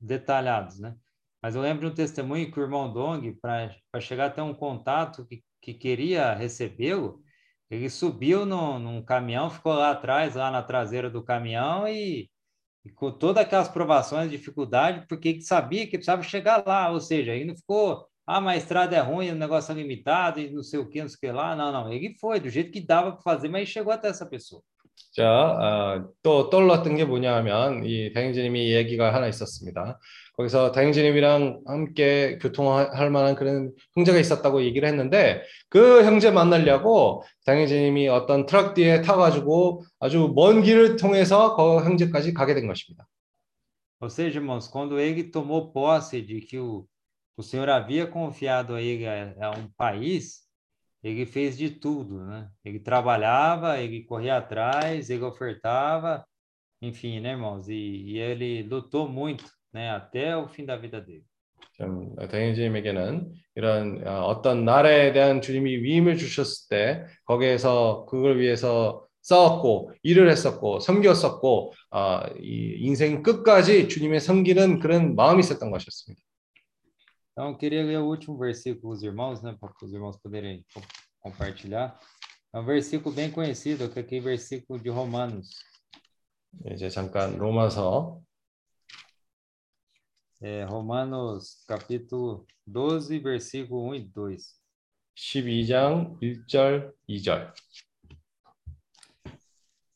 detalhados, 0.00 0.78
né? 0.78 0.94
Mas 1.42 1.54
eu 1.54 1.62
lembro 1.62 1.86
de 1.86 1.92
um 1.92 1.94
testemunho 1.94 2.50
que 2.50 2.58
o 2.58 2.62
irmão 2.62 2.92
Dong, 2.92 3.32
para 3.34 4.00
chegar 4.00 4.26
até 4.26 4.42
um 4.42 4.54
contato 4.54 5.26
que, 5.26 5.44
que 5.60 5.74
queria 5.74 6.34
recebê-lo, 6.34 7.22
ele 7.70 7.90
subiu 7.90 8.46
no, 8.46 8.78
num 8.78 9.02
caminhão, 9.04 9.50
ficou 9.50 9.74
lá 9.74 9.90
atrás, 9.90 10.34
lá 10.34 10.50
na 10.50 10.62
traseira 10.62 11.10
do 11.10 11.22
caminhão 11.24 11.86
e, 11.88 12.30
e 12.84 12.90
com 12.90 13.10
todas 13.12 13.42
aquelas 13.42 13.68
provações, 13.68 14.30
dificuldade, 14.30 15.06
porque 15.08 15.40
sabia 15.40 15.84
que 15.86 15.98
precisava 15.98 16.22
chegar 16.22 16.64
lá, 16.66 16.90
ou 16.90 17.00
seja, 17.00 17.34
ele 17.34 17.46
não 17.46 17.56
ficou, 17.56 18.06
ah, 18.26 18.40
mas 18.40 18.54
a 18.54 18.58
estrada 18.58 18.96
é 18.96 19.00
ruim, 19.00 19.30
o 19.30 19.34
negócio 19.34 19.72
é 19.72 19.74
limitado 19.74 20.40
e 20.40 20.50
não 20.50 20.62
sei 20.62 20.78
o 20.80 20.88
que, 20.88 21.00
não 21.00 21.08
sei 21.08 21.16
o 21.16 21.20
que 21.20 21.32
lá, 21.32 21.54
não, 21.54 21.72
não, 21.72 21.92
ele 21.92 22.16
foi 22.20 22.40
do 22.40 22.48
jeito 22.48 22.72
que 22.72 22.80
dava 22.80 23.12
para 23.12 23.22
fazer, 23.22 23.48
mas 23.48 23.68
chegou 23.68 23.92
até 23.92 24.08
essa 24.08 24.26
pessoa. 24.26 24.62
자, 25.12 25.24
아, 25.26 26.06
또 26.22 26.50
떠올랐던 26.50 26.96
게 26.96 27.04
뭐냐 27.04 27.36
하면 27.36 27.84
이 27.84 28.12
다행주님이 28.12 28.72
얘기가 28.74 29.14
하나 29.14 29.28
있었습니다. 29.28 29.98
거기서 30.36 30.72
다행주님이랑 30.72 31.62
함께 31.66 32.38
교통할 32.38 33.10
만한 33.10 33.36
그런 33.36 33.72
형제가 33.94 34.18
있었다고 34.18 34.64
얘기를 34.64 34.88
했는데 34.88 35.42
그 35.68 36.04
형제 36.04 36.32
만나려고 36.32 37.22
다행주님이 37.46 38.08
어떤 38.08 38.46
트럭 38.46 38.74
뒤에 38.74 39.02
타가지고 39.02 39.84
아주 40.00 40.32
먼 40.34 40.62
길을 40.62 40.96
통해서 40.96 41.54
그 41.54 41.84
형제까지 41.84 42.34
가게 42.34 42.54
된 42.54 42.66
것입니다. 42.66 43.06
Ou 44.00 44.10
seja, 44.10 44.38
irmãos, 44.38 44.68
quando 44.68 44.98
ele 44.98 45.30
tomou 45.30 45.72
posse 45.72 46.20
de 46.20 46.40
que 46.40 46.58
o, 46.58 46.84
o 47.37 47.43
Senhor 47.43 47.69
havia 47.69 48.05
confiado 48.05 48.75
a 48.75 48.81
ele 48.81 49.07
a, 49.07 49.47
a 49.47 49.51
um 49.51 49.69
país, 49.77 50.41
ele 51.01 51.25
fez 51.25 51.57
de 51.57 51.69
tudo, 51.69 52.25
né? 52.25 52.49
Ele 52.65 52.79
trabalhava, 52.79 53.79
ele 53.79 54.03
corria 54.03 54.37
atrás, 54.37 55.09
ele 55.09 55.23
ofertava, 55.23 56.25
enfim, 56.81 57.19
né, 57.19 57.31
irmãos? 57.31 57.69
E, 57.69 57.73
e 57.73 58.17
ele 58.19 58.63
lutou 58.63 59.07
muito, 59.07 59.45
né, 59.71 59.89
até 59.91 60.35
o 60.35 60.47
fim 60.47 60.65
da 60.65 60.75
vida 60.75 60.99
dele. 60.99 61.23
좀 61.79 62.13
다행주님에게는 62.15 63.31
이런 63.55 64.05
어, 64.05 64.25
어떤 64.25 64.65
나라에 64.65 65.13
대한 65.13 65.41
주님이 65.41 65.77
위임을 65.77 66.17
주셨을 66.17 66.67
때 66.69 67.05
거기에서 67.23 68.05
그걸 68.09 68.37
위해서 68.37 69.05
싸웠고 69.21 69.93
일을 70.03 70.29
했었고 70.29 70.81
섬겼었고 70.81 71.73
어, 71.91 72.19
이 72.41 72.75
인생 72.79 73.23
끝까지 73.23 73.87
주님의 73.87 74.19
섬기는 74.19 74.79
그런 74.79 75.15
마음이 75.15 75.39
있었던 75.39 75.71
것이었습니다. 75.71 76.21
Então, 77.33 77.49
eu 77.49 77.57
queria 77.57 77.83
ler 77.83 77.99
o 77.99 78.05
último 78.05 78.37
versículo 78.37 78.81
com 78.81 78.89
os 78.89 79.03
irmãos, 79.03 79.41
né, 79.41 79.55
para 79.59 79.71
os 79.81 79.93
irmãos 79.93 80.17
poderem 80.17 80.65
co- 80.73 80.81
compartilhar. 81.21 81.97
É 82.53 82.59
um 82.59 82.65
versículo 82.65 83.13
bem 83.15 83.31
conhecido, 83.31 83.89
que 83.89 83.99
é 83.99 84.01
aquele 84.01 84.21
versículo 84.21 84.79
de 84.79 84.89
Romanos. 84.89 85.49
이제 86.65 86.89
잠깐 86.89 87.37
로마서 87.37 88.21
É, 90.41 90.63
Romanos, 90.63 91.63
capítulo 91.67 92.45
12, 92.65 93.19
versículo 93.19 93.89
1 93.89 93.95
e 93.95 93.99
2. 94.05 94.57
12장 95.15 96.17
1절 96.21 96.93
2절. 97.07 97.53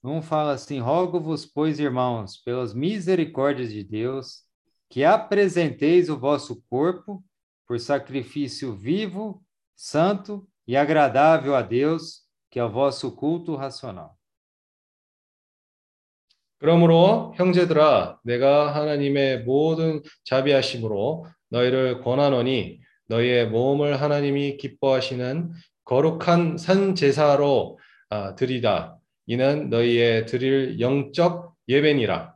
Um 0.04 0.22
fala 0.22 0.52
assim: 0.52 0.80
Rogo-vos, 0.80 1.46
pois, 1.46 1.80
irmãos, 1.80 2.38
pelas 2.44 2.74
misericórdias 2.74 3.72
de 3.72 3.86
Deus, 3.86 4.44
que 4.90 5.06
apresenteis 5.06 6.10
o 6.10 6.20
vosso 6.20 6.62
corpo 6.70 7.24
por 7.68 7.80
sacrifício 7.80 8.76
vivo, 8.76 9.44
santo 9.76 10.48
e 10.68 10.76
agradável 10.76 11.56
a 11.56 11.62
Deus, 11.62 12.24
que 12.50 12.60
é 12.60 12.64
o 12.64 12.70
vosso 12.70 13.16
culto 13.16 13.56
racional. 13.56 14.16
그러므로 16.60 17.34
형제들아 17.36 18.20
내가 18.24 18.74
하나님의 18.74 19.44
모든 19.44 20.02
자비하심으로 20.24 21.26
너희를 21.50 22.00
권하노니 22.02 22.80
너희의 23.08 23.50
몸을 23.50 24.02
하나님이 24.02 24.56
기뻐하시는 24.56 25.52
거룩한 25.84 26.58
산 26.58 26.96
제사로 26.96 27.80
아, 28.10 28.36
드리다 28.36 28.98
이는 29.26 29.70
너희의 29.70 30.26
드릴 30.26 30.80
영적 30.80 31.54
예배니라 31.68 32.34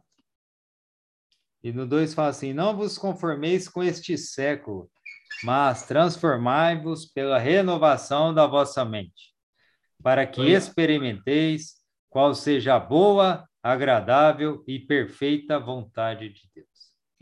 E 1.63 1.71
no 1.71 1.85
2 1.85 2.13
fala 2.13 2.29
assim: 2.29 2.53
Não 2.53 2.77
vos 2.77 2.97
conformeis 2.97 3.67
com 3.67 3.83
este 3.83 4.17
século, 4.17 4.89
mas 5.44 5.86
transformai-vos 5.86 7.06
pela 7.06 7.38
renovação 7.38 8.32
da 8.32 8.46
vossa 8.46 8.84
mente, 8.84 9.32
para 10.02 10.26
que 10.26 10.50
experimenteis 10.50 11.74
qual 12.10 12.34
seja 12.34 12.76
a 12.76 12.80
boa, 12.80 13.48
agradável 13.62 14.62
e 14.66 14.78
perfeita 14.78 15.58
vontade 15.58 16.28
de 16.28 16.42
Deus. 16.54 16.68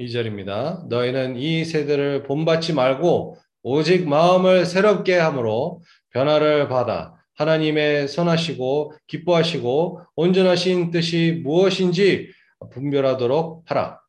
2절입니다. 0.00 0.86
너희는 0.88 1.36
이 1.36 1.64
세대를 1.64 2.22
본받지 2.22 2.72
말고 2.72 3.36
오직 3.62 4.08
마음을 4.08 4.64
새롭게 4.64 5.18
함으로 5.18 5.82
변화를 6.10 6.68
받아 6.68 7.14
하나님의 7.34 8.08
선하시고 8.08 8.94
기뻐하시고 9.06 10.00
온전하신 10.16 10.90
뜻이 10.90 11.40
무엇인지 11.44 12.32
분별하도록 12.72 13.64
하라. 13.66 13.99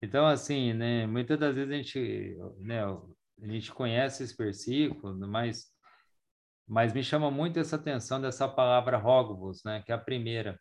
Então, 0.00 0.26
assim, 0.26 0.72
né, 0.72 1.06
muitas 1.06 1.38
das 1.38 1.54
vezes 1.54 1.72
a 1.72 1.76
gente, 1.76 2.38
né, 2.60 2.84
a 2.84 3.46
gente 3.46 3.72
conhece 3.72 4.22
esse 4.22 4.36
versículo, 4.36 5.16
mas, 5.26 5.66
mas 6.66 6.92
me 6.92 7.02
chama 7.02 7.30
muito 7.30 7.58
essa 7.58 7.76
atenção 7.76 8.20
dessa 8.20 8.48
palavra 8.48 8.96
rogo-vos, 8.96 9.62
né, 9.64 9.82
que 9.82 9.90
é 9.90 9.94
a 9.94 9.98
primeira. 9.98 10.58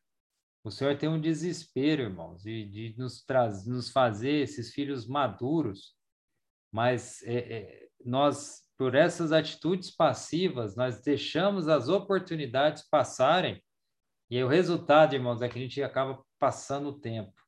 O 0.64 0.72
Senhor 0.72 0.98
tem 0.98 1.08
um 1.08 1.22
desespero, 1.22 2.02
irmãos, 2.02 2.42
de, 2.42 2.66
de 2.66 2.96
nos, 2.98 3.24
traz, 3.24 3.66
nos 3.68 3.92
fazer 3.92 4.42
esses 4.42 4.74
filhos 4.74 5.08
maduros, 5.08 5.96
mas 6.72 7.22
é, 7.24 7.38
é, 7.38 7.88
nós, 8.04 8.64
por 8.78 8.96
essas 8.96 9.32
atitudes 9.32 9.96
passivas, 9.96 10.76
nós 10.76 11.02
deixamos 11.02 11.68
as 11.68 11.90
oportunidades 11.90 12.88
passarem, 12.90 13.64
e 14.30 14.44
o 14.44 14.48
resultado, 14.48 15.14
irmãos, 15.14 15.42
é 15.42 15.48
que 15.48 15.58
a 15.58 15.62
gente 15.62 15.82
acaba 15.82 16.22
passando 16.38 16.90
o 16.90 17.00
tempo. 17.00 17.47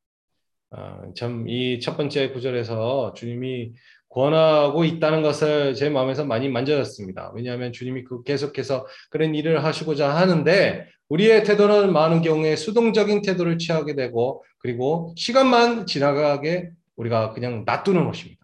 아, 0.72 1.02
참, 1.16 1.48
이 1.48 1.80
첫 1.80 1.98
번째 1.98 2.30
구절에서 2.32 3.14
주님이 3.14 3.74
권하고 4.10 4.84
있다는 4.86 5.22
것을 5.22 5.76
제 5.76 5.90
마음에서 5.90 6.26
많이 6.26 6.50
만져졌습니다. 6.50 7.32
왜냐하면 7.36 7.72
주님이 7.72 8.04
그 8.04 8.24
계속해서 8.24 8.88
그런 9.10 9.36
일을 9.36 9.64
하시고자 9.64 10.16
하는데 10.16 10.88
우리의 11.10 11.44
태도는 11.44 11.94
많은 11.94 12.22
경우에 12.22 12.56
수동적인 12.56 13.22
태도를 13.22 13.58
취하게 13.58 13.96
되고 13.96 14.44
그리고 14.60 15.14
시간만 15.18 15.86
지나가게 15.86 16.72
우리가 16.96 17.34
그냥 17.34 17.64
놔두는 17.66 18.06
것입니다. 18.06 18.40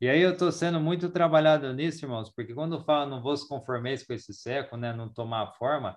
E 0.00 0.08
aí 0.08 0.20
eu 0.20 0.32
estou 0.32 0.52
sendo 0.52 0.78
muito 0.80 1.08
trabalhado 1.10 1.72
nisso, 1.72 2.04
irmãos, 2.04 2.30
porque 2.30 2.52
quando 2.52 2.84
fala 2.84 3.06
não 3.06 3.22
vos 3.22 3.44
conformeis 3.44 4.04
com 4.04 4.12
esse 4.12 4.34
século, 4.34 4.78
né, 4.80 4.92
não 4.92 5.08
tomar 5.08 5.52
forma, 5.58 5.96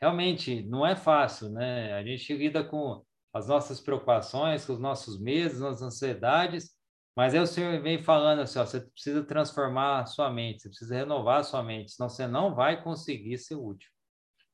realmente 0.00 0.62
não 0.68 0.86
é 0.86 0.94
fácil, 0.94 1.48
né? 1.50 1.92
A 1.94 2.04
gente 2.04 2.32
lida 2.32 2.62
com 2.62 3.02
as 3.32 3.46
nossas 3.46 3.80
preocupações, 3.80 4.68
os 4.68 4.78
nossos 4.78 5.20
medos, 5.20 5.60
nossas 5.60 5.82
ansiedades, 5.82 6.70
mas 7.16 7.34
aí 7.34 7.40
o 7.40 7.46
Senhor 7.46 7.80
vem 7.82 8.02
falando 8.02 8.40
assim, 8.40 8.58
ó, 8.58 8.64
você 8.64 8.80
precisa 8.80 9.22
transformar 9.24 10.00
a 10.00 10.06
sua 10.06 10.30
mente, 10.30 10.62
você 10.62 10.68
precisa 10.68 10.94
renovar 10.96 11.40
a 11.40 11.42
sua 11.44 11.62
mente, 11.62 11.92
senão 11.92 12.08
você 12.08 12.26
não 12.26 12.54
vai 12.54 12.82
conseguir 12.82 13.38
ser 13.38 13.56
útil. 13.56 13.88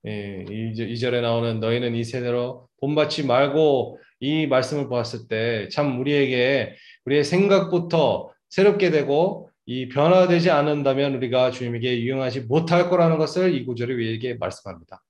예, 0.07 0.45
이, 0.49 0.73
이 0.93 0.99
절에 0.99 1.21
나오는 1.21 1.59
너희는 1.59 1.97
이 1.97 2.05
세대로 2.05 2.69
본받지 2.81 3.25
말고 3.25 3.99
이 4.21 4.47
말씀을 4.47 4.89
보았을 4.89 5.27
때 5.27 5.69
참 5.69 5.99
우리에게 5.99 6.77
우리의 7.07 7.25
생각부터 7.25 8.31
새롭게 8.49 8.91
되고 8.91 9.51
이 9.67 9.89
변화되지 9.89 10.51
않는다면 10.51 11.17
우리가 11.17 11.51
주님에게 11.51 12.01
유용하지 12.03 12.43
못할 12.43 12.89
거라는 12.89 13.19
것을 13.19 13.53
이 13.55 13.65
구절이 13.65 13.95
우리에게 13.95 14.35
말씀합니다. 14.35 15.03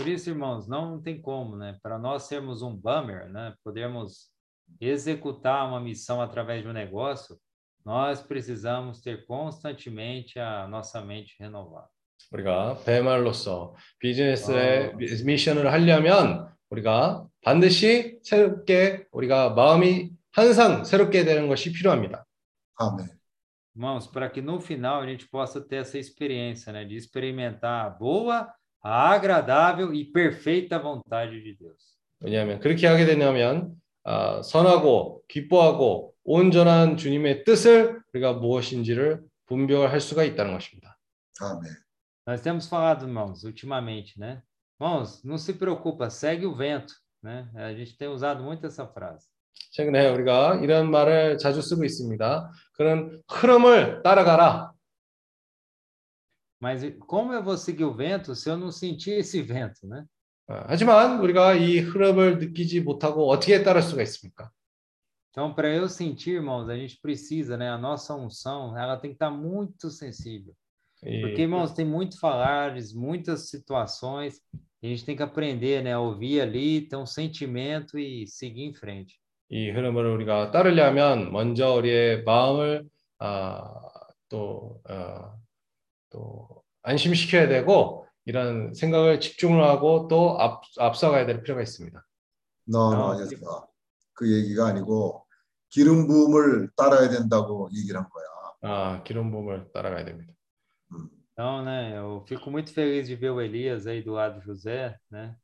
Por 0.00 0.06
isso, 0.08 0.28
irmãos, 0.30 0.68
não 0.68 1.00
tem 1.00 1.20
como, 1.20 1.56
né? 1.56 1.78
Para 1.82 1.98
nós 1.98 2.24
sermos 2.24 2.62
um 2.62 2.74
bummer, 2.76 3.28
né? 3.30 3.54
Podermos 3.64 4.30
executar 4.80 5.66
uma 5.66 5.80
missão 5.80 6.20
através 6.20 6.62
de 6.62 6.68
um 6.68 6.72
negócio, 6.72 7.38
nós 7.84 8.20
precisamos 8.20 9.00
ter 9.00 9.24
constantemente 9.26 10.38
a 10.38 10.66
nossa 10.66 11.00
mente 11.00 11.36
renovada. 11.38 11.88
우리가 12.32 12.78
배말로서 12.84 13.74
비즈니스의 14.00 14.94
미션을 15.24 15.70
하려면 15.70 16.48
우리가 16.70 17.26
반드시 17.42 18.18
새롭게 18.22 19.06
우리가 19.12 19.50
마음이 19.50 20.10
항상 20.32 20.82
새롭게 20.84 21.24
되는 21.24 21.46
것이 21.46 21.72
필요합니다. 21.72 22.26
Amém. 22.80 23.06
Irmãos, 23.76 24.06
para 24.06 24.30
que 24.30 24.40
no 24.40 24.58
final 24.58 25.02
a 25.02 25.06
gente 25.06 25.28
possa 25.28 25.60
ter 25.60 25.76
essa 25.76 25.98
experiência, 25.98 26.72
né? 26.72 26.84
De 26.84 26.96
experimentar 26.96 27.86
a 27.86 27.90
boa, 27.90 28.50
a 28.83 29.11
agradável 29.11 29.93
e 29.93 30.05
perfeita 30.05 30.79
vontade 30.79 31.41
de 31.41 31.55
Deus. 31.55 31.97
왜냐하면 32.19 32.59
그렇게 32.59 32.87
하게 32.87 33.05
되냐면 33.05 33.75
아, 34.03 34.41
선하고 34.41 35.23
기뻐하고 35.27 36.13
온전한 36.23 36.97
주님의 36.97 37.43
뜻을 37.43 38.01
우리가 38.13 38.33
무엇인지를 38.33 39.21
분별할 39.47 39.99
수가 39.99 40.23
있다는 40.23 40.53
것입니다. 40.53 40.97
Amém. 41.41 41.71
Nós 42.27 42.41
temos 42.41 42.67
falado, 42.67 43.05
irmãos, 43.05 43.43
ultimamente, 43.43 44.19
né? 44.19 44.41
Irmãos, 44.79 45.23
não 45.23 45.37
se 45.37 45.53
preocupa, 45.53 46.09
segue 46.09 46.45
o 46.45 46.55
vento, 46.55 46.93
né? 47.23 47.49
A 47.55 47.73
gente 47.73 47.97
tem 47.97 48.07
usado 48.07 48.43
muito 48.43 48.65
essa 48.65 48.85
frase. 48.85 49.27
최근에 49.71 50.09
우리가 50.09 50.59
이런 50.61 50.91
말을 50.91 51.37
자주 51.37 51.61
쓰고 51.61 51.83
있습니다. 51.83 52.51
그런 52.73 53.21
흐름을 53.29 54.01
따라가라. 54.03 54.71
Mas 56.60 56.82
como 57.06 57.32
eu 57.32 57.42
vou 57.42 57.56
seguir 57.56 57.84
o 57.84 57.94
vento 57.94 58.34
se 58.34 58.48
eu 58.48 58.56
não 58.56 58.70
sentir 58.70 59.12
esse 59.12 59.42
vento, 59.42 59.86
né? 59.86 60.04
아, 60.48 60.64
하지만 60.68 61.20
우리가 61.20 61.54
이 61.54 61.78
흐름을 61.80 62.38
느끼지 62.38 62.80
못하고 62.80 63.28
어떻게 63.30 63.62
따를 63.62 63.82
수가 63.82 64.02
있습니까? 64.02 64.50
Então, 65.30 65.52
para 65.52 65.68
eu 65.68 65.86
sentir, 65.86 66.36
irmãos, 66.36 66.66
a 66.70 66.76
gente 66.76 66.98
precisa, 67.02 67.58
né? 67.58 67.68
A 67.68 67.76
nossa 67.76 68.14
unção, 68.14 68.74
ela 68.78 68.96
tem 68.96 69.10
que 69.10 69.16
estar 69.16 69.30
muito 69.30 69.90
sensível. 69.90 70.54
이- 71.04 71.20
Porque, 71.20 71.42
irmãos, 71.42 71.72
tem 71.74 71.84
muito 71.84 72.18
falares, 72.18 72.94
muitas 72.94 73.50
situações, 73.50 74.40
a 74.82 74.86
gente 74.86 75.04
tem 75.04 75.14
que 75.14 75.22
aprender, 75.22 75.82
né? 75.82 75.92
A 75.92 76.00
ouvir 76.00 76.40
ali, 76.40 76.88
ter 76.88 76.96
um 76.96 77.04
sentimento 77.04 77.98
e 77.98 78.26
seguir 78.26 78.62
em 78.64 78.72
frente. 78.74 79.18
이 79.48 79.70
흐름을 79.70 80.06
우리가 80.06 80.50
따르려면 80.50 81.30
먼저 81.30 81.74
우리의 81.74 82.24
마음을 82.24 82.84
아, 83.18 83.70
또, 84.28 84.80
어, 84.88 85.34
또 86.10 86.62
안심시켜야 86.82 87.48
되고 87.48 88.06
이런 88.24 88.74
생각을 88.74 89.20
집중을 89.20 89.62
하고 89.62 90.08
또 90.08 90.40
앞, 90.40 90.62
앞서가야 90.78 91.26
될 91.26 91.42
필요가 91.42 91.62
있습니다. 91.62 92.04
너, 92.64 92.92
아, 92.92 92.96
너, 92.96 93.10
하셨어. 93.12 93.68
그 94.14 94.32
얘기가 94.32 94.66
아니고 94.66 95.26
기름 95.68 96.06
부음을 96.06 96.70
따라야 96.76 97.08
된다고 97.08 97.68
얘기를 97.76 98.00
한 98.00 98.08
거야. 98.08 98.26
아, 98.62 99.02
기름 99.02 99.30
부음을 99.30 99.70
따라가야 99.72 100.04
됩니다. 100.04 100.32
음. 100.92 101.08
Então, 101.32 101.62
né, 101.62 101.98
eu 101.98 102.24
fico 102.26 102.50
muito 102.50 102.72
feliz 102.72 103.06
de 103.06 103.14
ver 103.14 103.30
o 103.30 103.40
Elias 103.40 103.86
aí 103.86 104.02
do 104.02 104.12
lado 104.12 104.40
do 104.40 104.44
José, 104.44 104.98
né? 105.10 105.36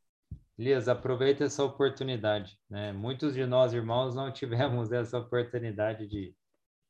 Elias, 0.59 0.89
aproveita 0.89 1.45
essa 1.45 1.63
oportunidade, 1.65 2.59
né? 2.69 2.93
Muitos 2.93 3.35
de 3.35 3.45
nós, 3.45 3.75
irmãos, 3.75 4.15
não 4.15 4.33
tivemos 4.33 4.91
essa 4.93 5.19
oportunidade 5.19 6.07
de 6.07 6.35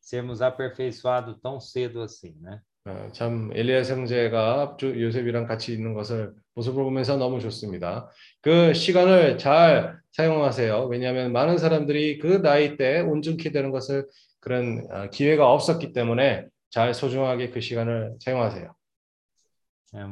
sermos 0.01 0.41
aperfeiçoados 0.41 1.39
tão 1.41 1.59
cedo 1.59 2.01
assim, 2.01 2.37
né? 2.41 2.63
어, 2.88 3.10
참 3.14 3.52
엘리야스 3.54 3.92
형제가 3.92 4.78
주- 4.80 5.02
요셉이랑 5.02 5.46
같이 5.46 5.74
있는 5.74 5.94
것을 5.94 6.34
모습을 6.56 6.84
보면서 6.84 7.18
너무 7.18 7.40
좋습니다. 7.42 8.10
그 8.42 8.74
시간을 8.74 9.38
잘 9.38 10.00
사용하세요. 10.14 10.86
왜냐하면 10.86 11.32
많은 11.34 11.58
사람들이 11.58 12.18
그 12.20 12.42
나이 12.42 12.78
때 12.78 13.02
온전케 13.02 13.52
되는 13.52 13.72
것을 13.72 14.08
그런 14.40 14.88
어, 14.90 15.10
기회가 15.10 15.52
없었기 15.52 15.92
때문에 15.94 16.48
잘 16.70 16.94
소중하게 16.94 17.50
그 17.50 17.60
시간을 17.62 18.16
사용하세요. 18.20 18.74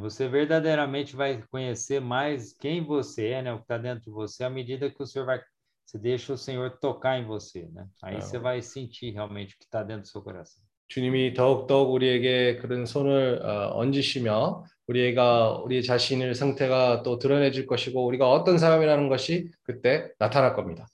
Você 0.01 0.29
verdadeiramente 0.29 1.15
vai 1.15 1.43
conhecer 1.51 1.99
mais 2.01 2.53
quem 2.53 2.81
você 2.83 3.27
é, 3.31 3.41
né? 3.41 3.53
O 3.53 3.57
que 3.57 3.63
está 3.65 3.77
dentro 3.77 4.05
de 4.05 4.09
você, 4.09 4.43
à 4.43 4.49
medida 4.49 4.89
que 4.89 5.03
o 5.03 5.05
Senhor 5.05 5.25
vai, 5.25 5.41
você 5.85 5.99
deixa 5.99 6.33
o 6.33 6.37
Senhor 6.37 6.77
tocar 6.79 7.19
em 7.19 7.25
você, 7.25 7.67
né? 7.73 7.85
Aí 8.01 8.15
Ah, 8.15 8.21
você 8.21 8.39
vai 8.39 8.61
sentir 8.61 9.11
realmente 9.11 9.53
o 9.53 9.57
que 9.59 9.65
está 9.65 9.83
dentro 9.83 10.03
do 10.03 10.07
seu 10.07 10.21
coração. 10.21 10.64
주님이 10.87 11.33
더욱더욱 11.33 11.91
우리에게 11.93 12.57
그런 12.57 12.85
손을 12.85 13.41
어, 13.43 13.71
얹으시며 13.79 14.63
우리가 14.87 15.57
우리 15.63 15.81
자신의 15.83 16.35
상태가 16.35 17.01
또 17.03 17.17
드러내질 17.17 17.65
것이고 17.65 18.05
우리가 18.05 18.29
어떤 18.29 18.57
사람이라는 18.57 19.09
것이 19.09 19.51
그때 19.63 20.11
나타날 20.19 20.53
겁니다. 20.55 20.87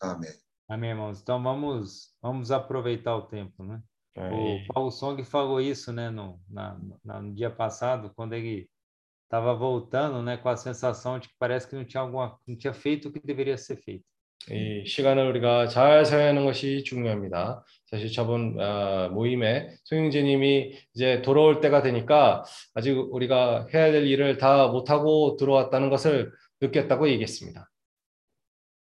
아멘. 0.00 0.30
Amém, 0.68 0.90
irmãos? 0.92 1.20
Então 1.20 1.42
vamos, 1.42 2.14
vamos 2.22 2.50
aproveitar 2.50 3.14
o 3.16 3.22
tempo, 3.28 3.62
né? 3.64 3.80
어, 4.16 4.22
O 4.30 4.56
이- 4.58 4.66
Paulo 4.72 4.90
Song 4.90 5.22
falou 5.24 5.60
isso, 5.60 5.92
né, 5.92 6.08
no, 6.08 6.38
na, 6.48 6.78
na- 7.04 7.20
no 7.20 7.34
dia 7.34 7.50
passado, 7.50 8.10
quando 8.14 8.32
ele 8.34 8.68
estava 9.24 9.54
voltando, 9.54 10.22
né, 10.22 10.36
com 10.36 10.48
a 10.48 10.56
sensação 10.56 11.18
de 11.18 11.28
que 11.28 11.34
parece 11.38 11.66
que 11.68 11.74
não 11.76 11.84
tinha 11.84 12.00
alguma, 12.00 12.38
não 12.46 12.56
tinha 12.56 12.72
feito 12.72 13.08
o 13.08 13.12
que 13.12 13.18
deveria 13.20 13.58
ser 13.58 13.76
feito. 13.76 14.04
이 14.50 14.84
시간을 14.86 15.28
우리가 15.28 15.68
잘 15.68 16.04
사용하는 16.04 16.44
것이 16.44 16.82
중요합니다. 16.84 17.64
사실 17.86 18.10
저번 18.10 18.58
어, 18.58 19.08
모임에 19.10 19.68
소영재님이 19.84 20.72
이제 20.94 21.22
돌아올 21.22 21.60
때가 21.60 21.82
되니까 21.82 22.42
아직 22.74 22.92
우리가 22.92 23.66
해야 23.72 23.92
될 23.92 24.06
일을 24.06 24.38
다 24.38 24.66
못하고 24.68 25.36
들어왔다는 25.36 25.90
것을 25.90 26.32
느꼈다고 26.60 27.08
얘기했습니다. 27.08 27.68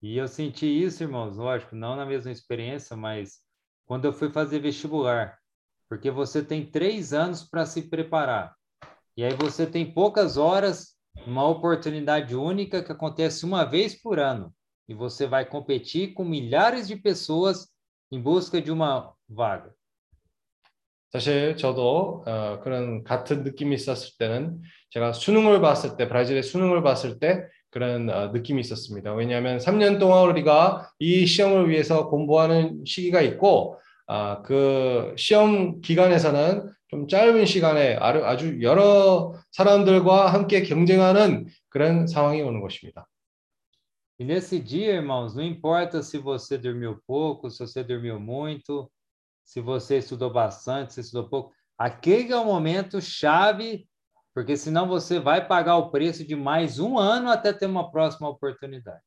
E 0.04 0.18
eu 0.18 0.28
senti 0.28 0.66
isso, 0.66 1.04
irmãos, 1.04 1.38
lógico, 1.38 1.76
não 1.76 1.96
na 1.96 2.08
mesma 2.08 2.32
experiência, 2.32 2.98
mas 2.98 3.42
quando 3.86 4.06
eu 4.06 4.14
fui 4.14 4.32
fazer 4.32 4.60
vestibular, 4.60 5.38
porque 5.88 6.10
você 6.10 6.44
tem 6.44 6.66
três 6.66 7.14
anos 7.14 7.44
para 7.44 7.68
se 7.68 7.88
preparar, 7.88 8.56
e 9.16 9.24
aí 9.24 9.36
você 9.36 9.68
tem 9.68 9.94
poucas 9.94 10.38
horas, 10.38 10.96
uma 11.28 11.48
oportunidade 11.48 12.36
única 12.36 12.82
que 12.82 12.92
acontece 12.92 13.46
uma 13.46 13.64
vez 13.64 13.94
por 14.02 14.18
ano, 14.18 14.52
e 14.92 14.94
você 14.94 15.26
vai 15.26 15.46
competir 15.46 16.14
com 16.14 16.26
milhares 16.26 16.88
de 16.88 16.98
pessoas 16.98 17.70
em 18.12 18.20
busca 18.22 18.62
de 18.62 18.72
uma 18.72 19.14
vaga. 19.28 19.72
사실 21.14 21.58
저도 21.58 22.24
어, 22.26 22.60
그런 22.64 23.04
같은 23.04 23.44
느낌이 23.44 23.76
있었을 23.76 24.18
때는 24.18 24.62
제가 24.92 25.12
수능을 25.12 25.60
봤을 25.60 25.98
때 25.98 26.08
브라질의 26.08 26.44
수능을 26.44 26.84
봤을 26.84 27.20
때 27.20 27.46
그런 27.70 28.10
어, 28.10 28.28
느낌이 28.28 28.62
있었습니다. 28.62 29.14
왜냐하면 29.14 29.58
3년 29.58 30.00
동안 30.00 30.30
우리가 30.30 30.90
이 31.00 31.26
시험을 31.26 31.70
위해서 31.70 32.10
공부하는 32.10 32.84
시기가 32.86 33.22
있고 33.22 33.78
아, 34.08 34.42
그 34.42 35.14
시험 35.18 35.82
기간에서는 35.82 36.70
좀 36.90 37.08
짧은 37.08 37.46
시간에 37.46 37.96
아주 37.96 38.62
여러 38.62 39.34
사람들과 39.52 40.34
함께 40.34 40.64
경쟁하는 40.64 41.48
그런 41.70 42.08
상황이 42.08 42.42
오는 42.42 42.60
것입니다. 42.60 43.08
E 44.22 44.24
nesse 44.24 44.60
dia, 44.60 44.94
irmãos, 44.94 45.34
não 45.34 45.42
importa 45.42 46.04
se 46.04 46.20
você 46.20 46.56
dormiu 46.56 47.02
pouco, 47.08 47.50
se 47.50 47.58
você 47.58 47.84
dormiu 47.84 48.20
muito, 48.20 48.88
se 49.44 49.60
você 49.60 49.98
estudou 49.98 50.32
bastante, 50.32 50.94
se 50.94 51.02
estudou 51.02 51.28
pouco, 51.28 51.52
aquele 51.76 52.32
é 52.32 52.38
o 52.38 52.46
momento 52.46 53.02
chave, 53.02 53.88
porque 54.32 54.56
senão 54.56 54.88
você 54.88 55.20
vai 55.20 55.48
pagar 55.48 55.78
o 55.78 55.90
preço 55.90 56.24
de 56.24 56.36
mais 56.36 56.78
um 56.78 57.00
ano 57.00 57.32
até 57.32 57.52
ter 57.52 57.66
uma 57.66 57.90
próxima 57.90 58.30
oportunidade. 58.30 59.02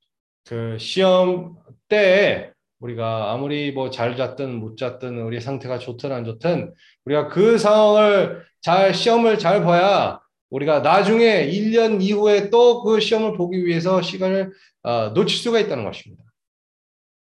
그 0.48 0.76
시험 0.78 1.58
때에 1.88 2.50
우리가 2.80 3.32
아무리 3.32 3.70
뭐 3.70 3.90
잘 3.90 4.16
잤든 4.16 4.58
못 4.58 4.76
잤든 4.76 5.22
우리 5.22 5.40
상태가 5.40 5.78
좋든 5.78 6.10
안 6.10 6.24
좋든 6.24 6.74
우리가 7.04 7.28
그 7.28 7.56
상황을 7.56 8.44
잘 8.60 8.92
시험을 8.92 9.38
잘 9.38 9.62
봐야 9.62 10.18
우리가 10.50 10.80
나중에 10.80 11.46
1년 11.46 12.02
이후에 12.02 12.50
또 12.50 12.82
그 12.82 12.98
시험을 12.98 13.36
보기 13.36 13.64
위해서 13.64 14.02
시간을 14.02 14.52
어, 14.83 15.09
놓칠 15.09 15.37
수가 15.39 15.59
있다는 15.59 15.83
것입니다. 15.83 16.23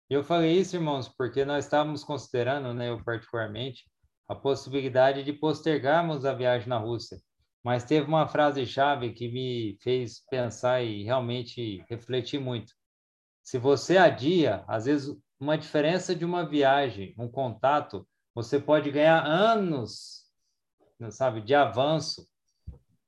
E 0.09 0.13
eu 0.13 0.23
falei 0.23 0.57
isso, 0.57 0.75
irmãos, 0.75 1.09
porque 1.09 1.43
nós 1.43 1.65
estávamos 1.65 2.03
considerando, 2.03 2.73
né, 2.73 2.89
eu 2.89 3.03
particularmente, 3.03 3.83
a 4.27 4.35
possibilidade 4.35 5.23
de 5.23 5.33
postergarmos 5.33 6.25
a 6.25 6.33
viagem 6.33 6.69
na 6.69 6.77
Rússia. 6.77 7.17
Mas 7.63 7.83
teve 7.83 8.07
uma 8.07 8.27
frase-chave 8.27 9.11
que 9.13 9.27
me 9.27 9.77
fez 9.81 10.21
pensar 10.29 10.81
e 10.81 11.03
realmente 11.03 11.83
refletir 11.89 12.39
muito. 12.39 12.71
Se 13.43 13.57
você 13.57 13.97
adia, 13.97 14.63
às 14.67 14.85
vezes, 14.85 15.13
uma 15.39 15.57
diferença 15.57 16.15
de 16.15 16.23
uma 16.23 16.47
viagem, 16.47 17.13
um 17.17 17.29
contato, 17.29 18.07
você 18.33 18.59
pode 18.59 18.91
ganhar 18.91 19.25
anos, 19.25 20.23
sabe, 21.09 21.41
de 21.41 21.53
avanço. 21.53 22.27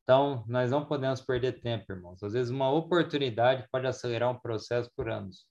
Então, 0.04 0.44
nós 0.46 0.70
não 0.70 0.84
podemos 0.84 1.22
perder 1.22 1.60
tempo, 1.62 1.90
irmãos. 1.90 2.22
Às 2.22 2.34
vezes, 2.34 2.50
uma 2.50 2.70
oportunidade 2.70 3.64
pode 3.72 3.86
acelerar 3.86 4.30
um 4.30 4.38
processo 4.38 4.90
por 4.94 5.08
anos. 5.10 5.46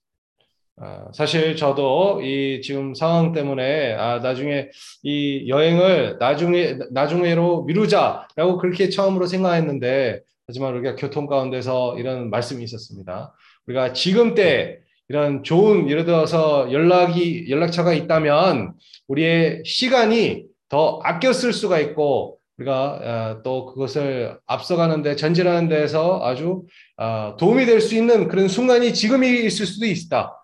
아, 0.76 1.08
사실 1.12 1.54
저도 1.54 2.20
이 2.20 2.60
지금 2.60 2.94
상황 2.94 3.32
때문에 3.32 3.94
아, 3.94 4.18
나중에 4.18 4.70
이 5.04 5.44
여행을 5.48 6.16
나중에 6.18 6.78
나중에로 6.90 7.62
미루자라고 7.62 8.58
그렇게 8.58 8.88
처음으로 8.88 9.26
생각했는데 9.26 10.22
하지만 10.48 10.74
우리가 10.74 10.96
교통 10.96 11.28
가운데서 11.28 11.96
이런 11.98 12.28
말씀이 12.28 12.64
있었습니다. 12.64 13.32
우리가 13.68 13.92
지금 13.92 14.34
때 14.34 14.80
이런 15.08 15.44
좋은 15.44 15.88
예를 15.88 16.04
들어서 16.04 16.72
연락이 16.72 17.48
연락처가 17.48 17.92
있다면 17.92 18.74
우리의 19.06 19.62
시간이 19.64 20.46
더 20.68 20.98
아껴 21.04 21.32
쓸 21.32 21.52
수가 21.52 21.78
있고 21.78 22.40
우리가 22.58 23.00
아, 23.02 23.42
또 23.42 23.66
그것을 23.66 24.38
앞서가는데 24.46 25.16
전진하는 25.16 25.68
데서 25.68 26.20
아주 26.24 26.64
아, 26.96 27.36
도움이 27.38 27.66
될 27.66 27.80
수 27.80 27.94
있는 27.96 28.28
그런 28.28 28.48
순간이 28.48 28.94
지금이 28.94 29.44
있을 29.46 29.66
수도 29.66 29.86
있다. 29.86 30.40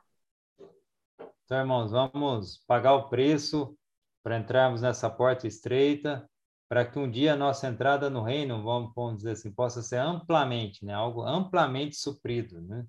Então, 1.44 1.58
irmãos, 1.58 1.90
vamos 1.90 2.62
pagar 2.68 2.94
o 2.94 3.08
preço 3.08 3.74
para 4.22 4.38
entrarmos 4.38 4.82
nessa 4.82 5.10
porta 5.10 5.48
estreita, 5.48 6.24
para 6.68 6.84
que 6.84 6.96
um 6.98 7.10
dia 7.10 7.32
a 7.32 7.36
nossa 7.36 7.66
entrada 7.66 8.08
no 8.08 8.22
reino, 8.22 8.62
vamos, 8.62 8.92
vamos 8.94 9.16
dizer 9.16 9.32
assim, 9.32 9.50
possa 9.50 9.82
ser 9.82 9.96
amplamente, 9.98 10.84
né? 10.84 10.94
Algo 10.94 11.22
amplamente 11.22 11.96
suprido, 11.96 12.60
né? 12.60 12.84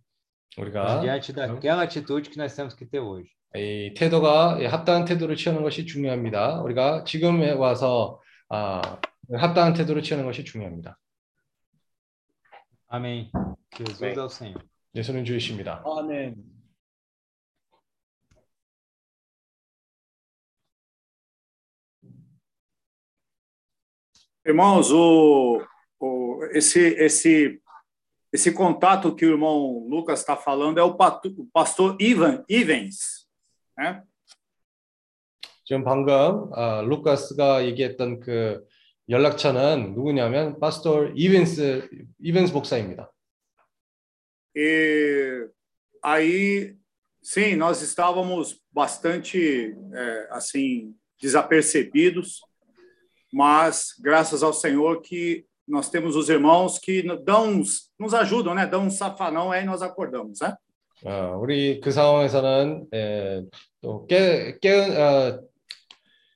우리가 0.57 0.99
Diante 1.01 1.31
daquela 1.33 1.83
atitude 1.83 2.29
que 2.29 2.37
nós 2.37 2.53
temos 2.55 2.73
que 2.75 2.85
ter 2.85 2.99
hoje. 2.99 3.29
이 3.55 3.93
태도가 3.95 4.59
이 4.61 4.65
합당한 4.65 5.05
태도를 5.05 5.35
취하는 5.35 5.61
것이 5.63 5.85
중요합니다. 5.85 6.61
우리가 6.61 7.03
지금 7.05 7.41
와서 7.59 8.19
아, 8.49 8.99
합당한 9.33 9.73
태도를 9.73 10.01
취하는 10.03 10.25
것이 10.25 10.43
중요합니다. 10.43 10.97
Amém. 12.89 13.31
Jesus 13.77 14.03
Amém. 14.03 14.15
é 14.17 14.21
o 14.21 14.29
Senhor. 14.29 14.61
예수는 14.93 15.23
주이십니다. 15.23 15.81
아멘. 15.85 16.35
Irmãos, 24.45 24.91
o, 24.91 25.61
o- 25.99 26.43
esse, 26.53 26.79
esse, 26.95 27.61
esse 28.33 28.51
contato 28.53 29.15
que 29.15 29.25
o 29.25 29.29
irmão 29.31 29.85
Lucas 29.87 30.19
está 30.19 30.35
falando 30.35 30.79
é 30.79 30.83
o, 30.83 30.95
patu- 30.95 31.33
o 31.37 31.45
pastor 31.53 31.95
Ivan 31.99 32.43
Ivens. 32.49 33.27
Né? 33.77 34.03
지금 35.63 35.83
방금 35.83 36.51
아, 36.53 36.81
루카스가 36.81 37.65
얘기했던 37.65 38.19
그 38.19 38.65
연락처는 39.08 39.94
누구냐면 39.94 40.58
파스tor 40.58 41.12
이벤스 41.14 41.88
이벤스 42.20 42.52
목사입니다. 42.52 43.12
E 44.54 45.48
aí, 46.02 46.74
sim, 47.22 47.56
nós 47.56 47.82
estávamos 47.82 48.58
bastante, 48.72 49.76
é, 49.92 50.28
assim, 50.30 50.94
desapercebidos, 51.20 52.40
mas 53.32 53.94
graças 54.00 54.42
ao 54.42 54.52
Senhor 54.52 55.02
que 55.02 55.44
nós 55.68 55.90
temos 55.90 56.16
os 56.16 56.28
irmãos 56.28 56.78
que 56.78 57.02
dão 57.24 57.62
nos 57.98 58.14
ajudam, 58.14 58.54
né? 58.54 58.66
Dão 58.66 58.84
um 58.84 58.90
safanão 58.90 59.52
aí 59.52 59.64
nós 59.64 59.82
acordamos, 59.82 60.40
né? 60.40 60.56
어, 61.04 61.38
우리 61.38 61.80
그 61.80 61.90
상황에서는 61.90 62.86
에, 62.92 63.42
또 63.82 64.06
깨, 64.06 64.58
깨, 64.60 64.96
어, 64.96 65.42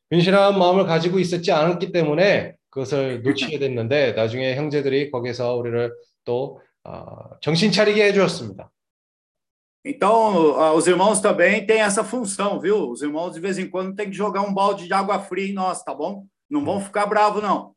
근실한 0.10 0.58
마음을 0.58 0.86
가지고 0.86 1.20
있었지 1.20 1.51
않았기 1.51 1.91
때문에 1.91 2.56
그것을 2.70 3.24
놓치게 3.24 3.60
됐는데 3.60 4.14
나중에 4.14 4.56
형제들이 4.56 5.12
거기서 5.12 5.56
우리를 5.56 5.93
또 6.26 6.62
어, 6.84 7.39
정신 7.41 7.72
차리게 7.72 8.03
해주었습니다. 8.06 8.70
Então, 9.88 10.74
os 10.76 10.88
irmãos 10.88 11.22
também 11.22 11.64
têm 11.64 11.80
essa 11.82 12.03
função, 12.03 12.60
viu? 12.60 12.89
Os 12.89 13.03
irmãos 13.03 13.32
de 13.32 13.39
vez 13.39 13.60
em 13.60 13.70
quando 13.70 13.95
têm 13.95 14.10
que 14.10 14.16
jogar 14.18 14.41
um 14.41 14.51
balde 14.51 14.88
de 14.88 14.93
água 14.93 15.20
fria 15.20 15.47
em 15.47 15.53
nós, 15.53 15.84
tá 15.84 15.93
bom? 15.93 16.26
Não 16.49 16.66
vão 16.66 16.82
ficar 16.82 17.06
bravos, 17.06 17.43
não. 17.43 17.76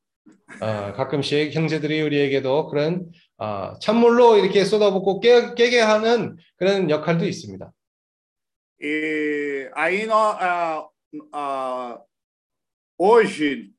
어, 0.61 0.93
가끔씩 0.95 1.55
형제들이 1.55 2.01
우리에게도 2.01 2.69
그런 2.69 3.11
어, 3.37 3.79
찬물로 3.81 4.39
이렇게 4.39 4.65
쏟아붓고 4.65 5.21
깨, 5.21 5.55
깨게 5.55 5.81
하는 5.81 6.37
그런 6.57 6.89
역할도 6.89 7.27
있습니다. 7.27 7.71
E 8.81 9.69
aí, 9.75 10.07
nós, 10.07 10.39
uh, 10.41 10.89
uh, 11.35 11.99
hoje, 12.99 13.73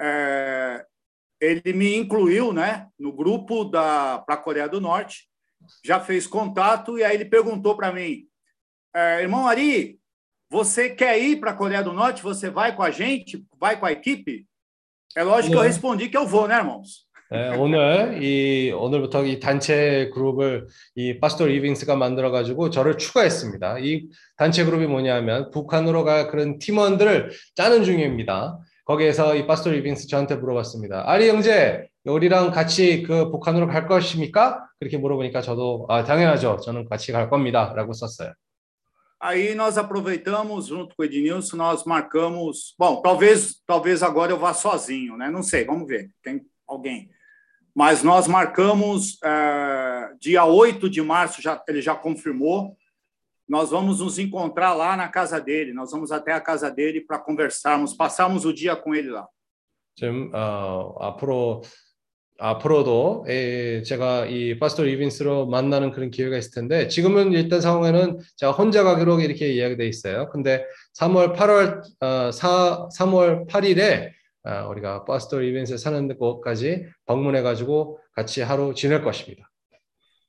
é, 0.00 0.86
ele 1.40 1.72
me 1.72 1.96
incluiu 1.96 2.52
né, 2.52 2.88
no 2.98 3.12
grupo 3.12 3.64
da 3.64 4.18
para 4.20 4.36
a 4.36 4.38
Coreia 4.38 4.68
do 4.68 4.80
Norte, 4.80 5.28
já 5.84 6.00
fez 6.00 6.26
contato 6.26 6.98
e 6.98 7.04
aí 7.04 7.14
ele 7.14 7.24
perguntou 7.24 7.76
para 7.76 7.92
mim, 7.92 8.26
é, 8.94 9.22
irmão 9.22 9.46
Ari, 9.46 10.00
você 10.48 10.90
quer 10.90 11.18
ir 11.18 11.38
para 11.38 11.52
a 11.52 11.56
Coreia 11.56 11.82
do 11.82 11.92
Norte? 11.92 12.22
Você 12.22 12.50
vai 12.50 12.74
com 12.74 12.82
a 12.82 12.90
gente? 12.90 13.46
Vai 13.58 13.78
com 13.78 13.86
a 13.86 13.92
equipe? 13.92 14.46
É 15.16 15.22
lógico 15.22 15.52
que 15.52 15.58
eu 15.58 15.62
respondi 15.62 16.08
que 16.08 16.16
eu 16.16 16.26
vou, 16.26 16.48
né, 16.48 16.56
irmãos? 16.56 17.08
네, 17.32 17.56
오늘 17.56 18.20
이 18.24 18.72
오늘부터 18.72 19.24
이 19.24 19.38
단체 19.38 20.10
그룹을 20.12 20.66
이 20.96 21.20
파스토 21.20 21.46
리빙스가 21.46 21.94
만들어 21.94 22.32
가지고 22.32 22.70
저를 22.70 22.98
추가했습니다. 22.98 23.78
이 23.78 24.08
단체 24.36 24.64
그룹이 24.64 24.88
뭐냐면 24.88 25.52
북한으로 25.52 26.02
갈 26.02 26.28
그런 26.28 26.58
팀원들을 26.58 27.30
짜는 27.54 27.84
중입니다. 27.84 28.58
거기에서 28.84 29.36
이 29.36 29.46
파스토 29.46 29.70
리빙스 29.70 30.08
저한테 30.08 30.34
물어봤습니다. 30.34 31.04
아리 31.06 31.28
형제, 31.28 31.86
우리랑 32.04 32.50
같이 32.50 33.04
그 33.04 33.30
북한으로 33.30 33.68
갈 33.68 33.86
것입니까? 33.86 34.66
그렇게 34.80 34.98
물어보니까 34.98 35.40
저도 35.40 35.86
아, 35.88 36.02
당연하죠. 36.02 36.58
저는 36.64 36.88
같이 36.88 37.12
갈 37.12 37.30
겁니다라고 37.30 37.92
썼어요. 37.92 38.32
Aí 39.22 39.54
nós 39.54 39.78
aproveitamos 39.78 40.66
junto 40.66 40.96
com 40.96 41.02
o 41.02 41.04
Ednilson, 41.04 41.58
nós 41.58 41.84
marcamos. 41.84 42.74
Bom, 42.76 43.02
talvez, 43.02 43.60
talvez 43.66 44.02
agora 44.02 44.32
eu 44.32 44.38
vá 44.38 44.52
sozinho, 44.52 45.16
né? 45.16 45.30
Não 45.30 45.42
sei, 45.44 45.64
vamos 45.64 45.86
ver. 45.86 46.08
Tem 46.24 46.40
alguém. 46.66 47.08
Mas 47.74 48.02
nós 48.02 48.26
marcamos 48.26 49.18
é, 49.22 50.10
dia 50.20 50.44
8 50.44 50.88
de 50.90 51.02
março, 51.02 51.40
já, 51.40 51.62
ele 51.68 51.80
já 51.80 51.94
confirmou. 51.94 52.76
Nós 53.48 53.70
vamos 53.70 54.00
nos 54.00 54.18
encontrar 54.18 54.74
lá 54.74 54.96
na 54.96 55.08
casa 55.08 55.40
dele. 55.40 55.72
Nós 55.72 55.90
vamos 55.90 56.12
até 56.12 56.32
a 56.32 56.40
casa 56.40 56.70
dele 56.70 57.00
para 57.00 57.18
conversarmos, 57.18 57.94
passarmos 57.94 58.44
o 58.44 58.52
dia 58.52 58.76
com 58.76 58.94
ele 58.94 59.10
lá. 59.10 59.26
지금 59.96 60.30
어, 60.32 60.94
앞으로 61.00 61.62
앞으로도 62.38 63.26
에, 63.28 63.82
제가 63.82 64.26
이 64.26 64.58
파스토 64.58 64.84
리빈스로 64.84 65.46
만나는 65.46 65.90
그런 65.90 66.10
기회가 66.10 66.38
있을 66.38 66.52
텐데 66.52 66.88
지금은 66.88 67.32
일단 67.32 67.60
상황에는 67.60 68.18
제가 68.36 68.52
혼자 68.52 68.82
가기로 68.82 69.20
이렇게 69.20 69.52
이야기돼 69.52 69.86
있어요. 69.86 70.30
근데 70.30 70.64
3월 70.98 71.36
8월 71.36 71.82
어, 72.00 72.30
4, 72.32 72.88
3월 72.98 73.46
8일에 73.46 74.08
어, 74.08 74.19
우리가 74.69 75.05
파스토 75.05 75.39
리빈스 75.39 75.77
사는 75.77 76.07
곳까지 76.17 76.87
방문해 77.05 77.41
가지고 77.41 77.99
같이 78.13 78.41
하루 78.41 78.73
지낼 78.73 79.01
것입니다. 79.03 79.49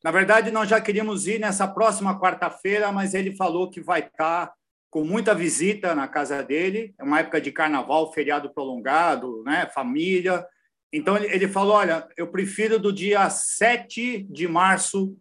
Na 0.05 0.12
verdade, 0.12 0.53
nós 0.53 0.68
já 0.68 0.80
queríamos 0.80 1.26
ir 1.26 1.40
nessa 1.40 1.66
próxima 1.66 2.18
quarta-feira, 2.20 2.92
mas 2.92 3.12
ele 3.12 3.34
falou 3.34 3.68
que 3.68 3.80
vai 3.80 4.01
estar 4.01 4.53
com 4.88 5.03
muita 5.03 5.34
visita 5.34 5.94
na 5.94 6.07
casa 6.07 6.42
dele. 6.42 6.94
É 6.99 7.03
uma 7.03 7.20
época 7.20 7.40
de 7.40 7.51
carnaval, 7.51 8.12
feriado 8.12 8.53
prolongado, 8.55 9.42
né? 9.44 9.68
Família. 9.74 10.47
Então 10.92 11.16
ele 11.16 11.49
falou: 11.49 11.74
olha, 11.74 12.07
eu 12.16 12.28
prefiro 12.28 12.78
do 12.78 12.92
dia 12.92 13.28
7 13.28 14.22
de 14.30 14.47
março, 14.47 15.16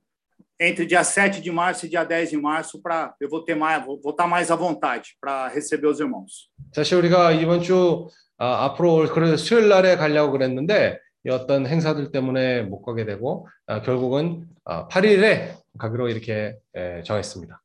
entre 0.59 0.85
dia 0.85 1.03
7 1.03 1.41
de 1.41 1.51
março 1.51 1.85
e 1.85 1.89
dia 1.89 2.03
10 2.03 2.29
de 2.29 2.37
março, 2.37 2.81
para 2.81 3.15
eu 3.19 3.29
vou 3.29 3.43
ter 3.43 3.55
mais, 3.55 3.83
vou, 3.83 3.99
vou 3.99 4.11
estar 4.11 4.27
mais 4.27 4.51
à 4.51 4.55
vontade 4.55 5.17
para 5.19 5.47
receber 5.47 5.87
os 5.87 5.99
irmãos. 5.99 6.51
사실 6.71 6.95
우리가 6.97 7.31
이번 7.31 7.61
주 7.61 8.07
아, 8.39 8.65
앞으로 8.65 9.07
그래서 9.13 9.37
수요일 9.37 9.69
날에 9.69 9.95
가려고 9.95 10.31
그랬는데 10.31 10.99
어떤 11.29 11.65
행사들 11.65 12.11
때문에 12.11 12.63
못 12.63 12.81
가게 12.81 13.05
되고 13.05 13.47
아, 13.65 13.81
결국은 13.81 14.47
아, 14.63 14.87
8일에 14.87 15.55
가기로 15.79 16.09
이렇게 16.09 16.57
에, 16.73 17.03
정했습니다. 17.03 17.61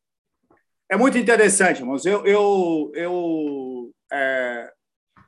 É 0.92 0.96
muito 0.96 1.16
interessante, 1.16 1.80
irmãos. 1.80 2.04
Eu 2.04 2.26
eu 2.26 2.90
eu 2.96 3.92
é, 4.12 4.68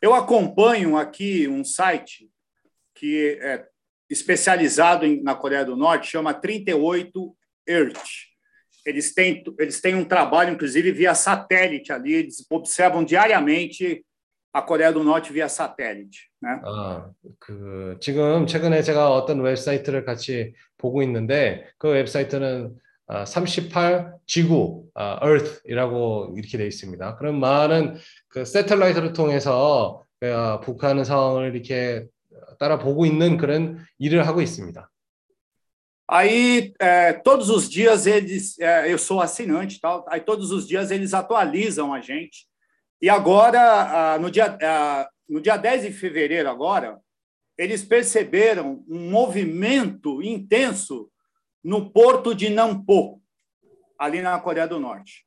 eu 0.03 0.13
acompanho 0.13 0.97
aqui 0.97 1.47
um 1.47 1.65
site 1.65 2.29
que 2.93 3.39
é 3.41 3.65
especializado 4.11 5.07
em, 5.07 5.23
na 5.23 5.37
Coreia 5.37 5.65
do 5.65 5.77
Norte, 5.77 6.11
chama 6.11 6.35
38 6.35 7.37
Earth. 7.69 8.33
Eles 8.85 9.15
têm, 9.15 9.45
eles 9.59 9.81
têm 9.81 9.95
um 9.95 10.05
trabalho, 10.05 10.53
inclusive, 10.53 10.91
via 10.91 11.15
satélite 11.15 11.93
ali, 11.93 12.13
eles 12.15 12.45
observam 12.51 13.05
diariamente 13.05 14.05
a 14.53 14.63
Coreia 14.63 14.93
do 14.93 15.03
Norte 15.03 15.33
via 15.33 15.49
satélite. 15.49 16.29
Né? 16.41 16.61
아, 16.65 17.11
그 17.39 17.97
지금 18.01 18.47
최근에 18.47 18.83
제가 18.83 19.11
어떤 19.11 19.41
웹사이트를 19.41 20.05
같이 20.05 20.55
보고 20.77 21.03
있는데 21.03 21.67
그 21.79 21.89
웹사이트는 21.89 22.75
아, 23.07 23.25
38 23.25 24.15
지구 24.27 24.87
아, 24.95 25.19
Earth이라고 25.23 26.35
이렇게 26.37 26.59
되어 26.59 26.67
있습니다. 26.67 27.17
그런 27.17 27.41
많은 27.41 27.97
그 28.29 28.45
새텔라이트를 28.45 29.13
통해서 29.13 30.05
아, 30.23 30.61
북한의 30.61 31.05
상황을 31.05 31.55
이렇게 31.55 32.07
따라 32.59 32.79
보고 32.79 33.07
있는 33.07 33.37
그런 33.39 33.85
일을 33.99 34.27
하고 34.27 34.41
있습니다. 34.41 34.89
Aí, 36.09 36.75
é, 36.79 37.15
todos 37.25 37.49
os 37.49 37.71
dias 37.71 38.07
eles, 38.07 38.59
é, 38.61 38.93
eu 38.93 38.99
sou 38.99 39.21
assinante, 39.23 39.81
tal, 39.81 40.05
aí 40.11 40.21
todos 40.21 40.51
os 40.51 40.69
dias 40.69 40.91
eles 40.91 41.15
atualizam 41.15 41.91
a 41.95 42.03
gente. 42.03 42.47
E 43.02 43.10
agora, 43.10 44.14
ah, 44.14 44.20
no 44.20 44.30
dia, 44.32 44.58
ah, 44.62 45.08
no 45.30 45.40
dia 45.40 45.56
10 45.58 45.84
de 45.84 45.92
fevereiro, 45.92 46.50
agora, 46.50 47.00
eles 47.58 47.84
perceberam 47.84 48.84
um 48.90 49.10
movimento 49.10 50.22
intenso 50.22 51.10
no 51.64 51.92
porto 51.92 52.34
de 52.34 52.50
Nampo, 52.50 53.22
ali 54.00 54.22
na 54.22 54.40
Coreia 54.40 54.68
do 54.68 54.80
Norte. 54.80 55.26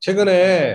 최근에 0.00 0.32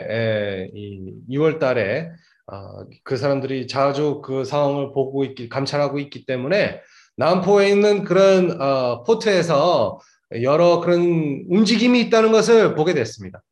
에, 0.10 0.72
이 0.74 1.14
2월 1.30 1.60
달에 1.60 2.10
어, 2.48 2.84
그 3.04 3.16
사람들이 3.16 3.68
자주 3.68 4.22
그 4.24 4.44
상황을 4.44 4.92
보고 4.92 5.24
있기, 5.24 5.50
감찰하고 5.50 6.00
있기 6.00 6.26
때문에 6.26 6.82
남포에 7.16 7.70
있는 7.70 8.04
그런 8.04 8.60
어, 8.60 9.04
포트에서 9.04 10.00
여러 10.42 10.80
그런 10.80 11.44
움직임이 11.48 12.02
있다는 12.02 12.32
것을 12.32 12.76
보게 12.76 12.94
됐습니다. 12.94 13.44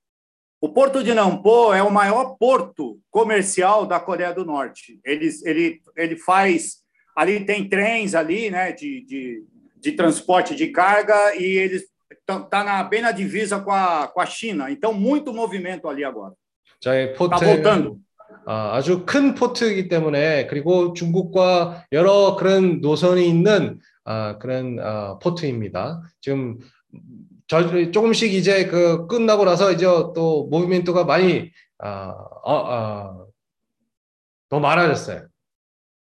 O 0.60 0.68
Porto 0.68 1.02
de 1.02 1.12
Nampo 1.12 1.72
é 1.74 1.82
o 1.82 1.90
maior 1.90 2.36
porto 2.38 3.00
comercial 3.10 3.84
da 3.84 3.98
Coreia 3.98 4.32
do 4.32 4.44
Norte. 4.44 5.00
Ele, 5.04 5.28
ele, 5.44 5.80
ele 5.96 6.16
faz. 6.16 6.82
Ali 7.16 7.44
tem 7.44 7.68
trens 7.68 8.14
ali, 8.14 8.48
né, 8.48 8.72
de, 8.72 9.04
de, 9.04 9.44
de 9.76 9.92
transporte 9.92 10.54
de 10.54 10.68
carga 10.68 11.34
e 11.34 11.44
ele 11.44 11.82
está 12.12 12.40
tá 12.40 12.64
na, 12.64 12.84
bem 12.84 13.02
na 13.02 13.10
divisa 13.10 13.58
com 13.60 13.72
a, 13.72 14.06
com 14.06 14.20
a 14.20 14.26
China. 14.26 14.70
Então, 14.70 14.94
muito 14.94 15.32
movimento 15.32 15.88
ali 15.88 16.04
agora. 16.04 16.34
저희 16.80 17.12
포트 17.14 17.34
Está 17.34 17.46
voltando. 17.46 18.00
아, 18.46 18.76
아주 18.76 19.04
큰 19.06 19.34
포트이기 19.34 19.88
때문에 19.88 20.46
그리고 20.46 20.92
중국과 20.94 21.84
여러 21.92 22.36
그런 22.36 22.80
노선이 22.80 23.28
있는 23.28 23.78
아, 24.04 24.38
그런 24.38 24.78
아, 24.80 25.18
포트입니다. 25.18 26.02
지금 26.20 26.58
저, 27.46 27.90
조금씩 27.90 28.32
이제 28.32 28.66
그 28.66 29.06
끝나고 29.06 29.44
나서 29.44 29.72
이제 29.72 29.84
또 29.84 30.48
모비멘트가 30.50 31.04
많이 31.04 31.50
아, 31.78 32.14
아, 32.44 32.52
아, 32.52 33.26
더 34.48 34.60
많아졌어요. 34.60 35.28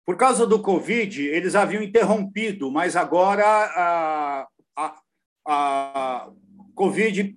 Por 0.06 0.18
causa 0.18 0.46
do 0.46 0.60
Covid, 0.60 1.18
eles 1.18 1.54
haviam 1.54 1.82
interrompido, 1.82 2.70
mas 2.70 2.94
agora 2.94 3.42
a, 3.44 4.46
a, 4.76 4.94
a 5.46 6.30
Covid, 6.74 7.34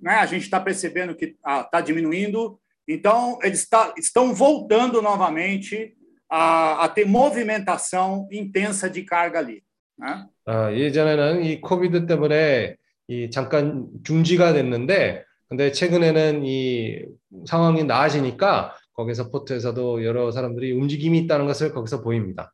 né, 0.00 0.14
a 0.14 0.26
gente 0.26 0.42
está 0.42 0.60
percebendo 0.60 1.16
que 1.16 1.36
está 1.44 1.80
diminuindo, 1.80 2.60
então 2.86 3.38
eles 3.42 3.68
tá, 3.68 3.92
estão 3.98 4.32
voltando 4.32 5.02
novamente 5.02 5.96
a, 6.30 6.84
a 6.84 6.88
ter 6.88 7.04
movimentação 7.04 8.28
intensa 8.30 8.88
de 8.88 9.02
carga 9.02 9.40
ali. 9.40 9.64
Né? 9.98 10.26
아, 10.46 10.72
예전에는 10.72 11.42
이 11.42 11.60
코비드 11.60 12.06
때문에 12.06 12.76
이 13.08 13.30
잠깐 13.30 13.88
중지가 14.04 14.54
됐는데 14.54 15.24
근데 15.48 15.72
최근에는 15.72 16.44
이 16.44 17.04
상황이 17.46 17.84
나아지니까 17.84 18.76
거기서 18.94 19.30
포트에서도 19.30 20.04
여러 20.04 20.30
사람들이 20.30 20.72
움직임이 20.72 21.18
있다는 21.20 21.46
것을 21.46 21.72
거기서 21.72 22.02
보입니다. 22.02 22.52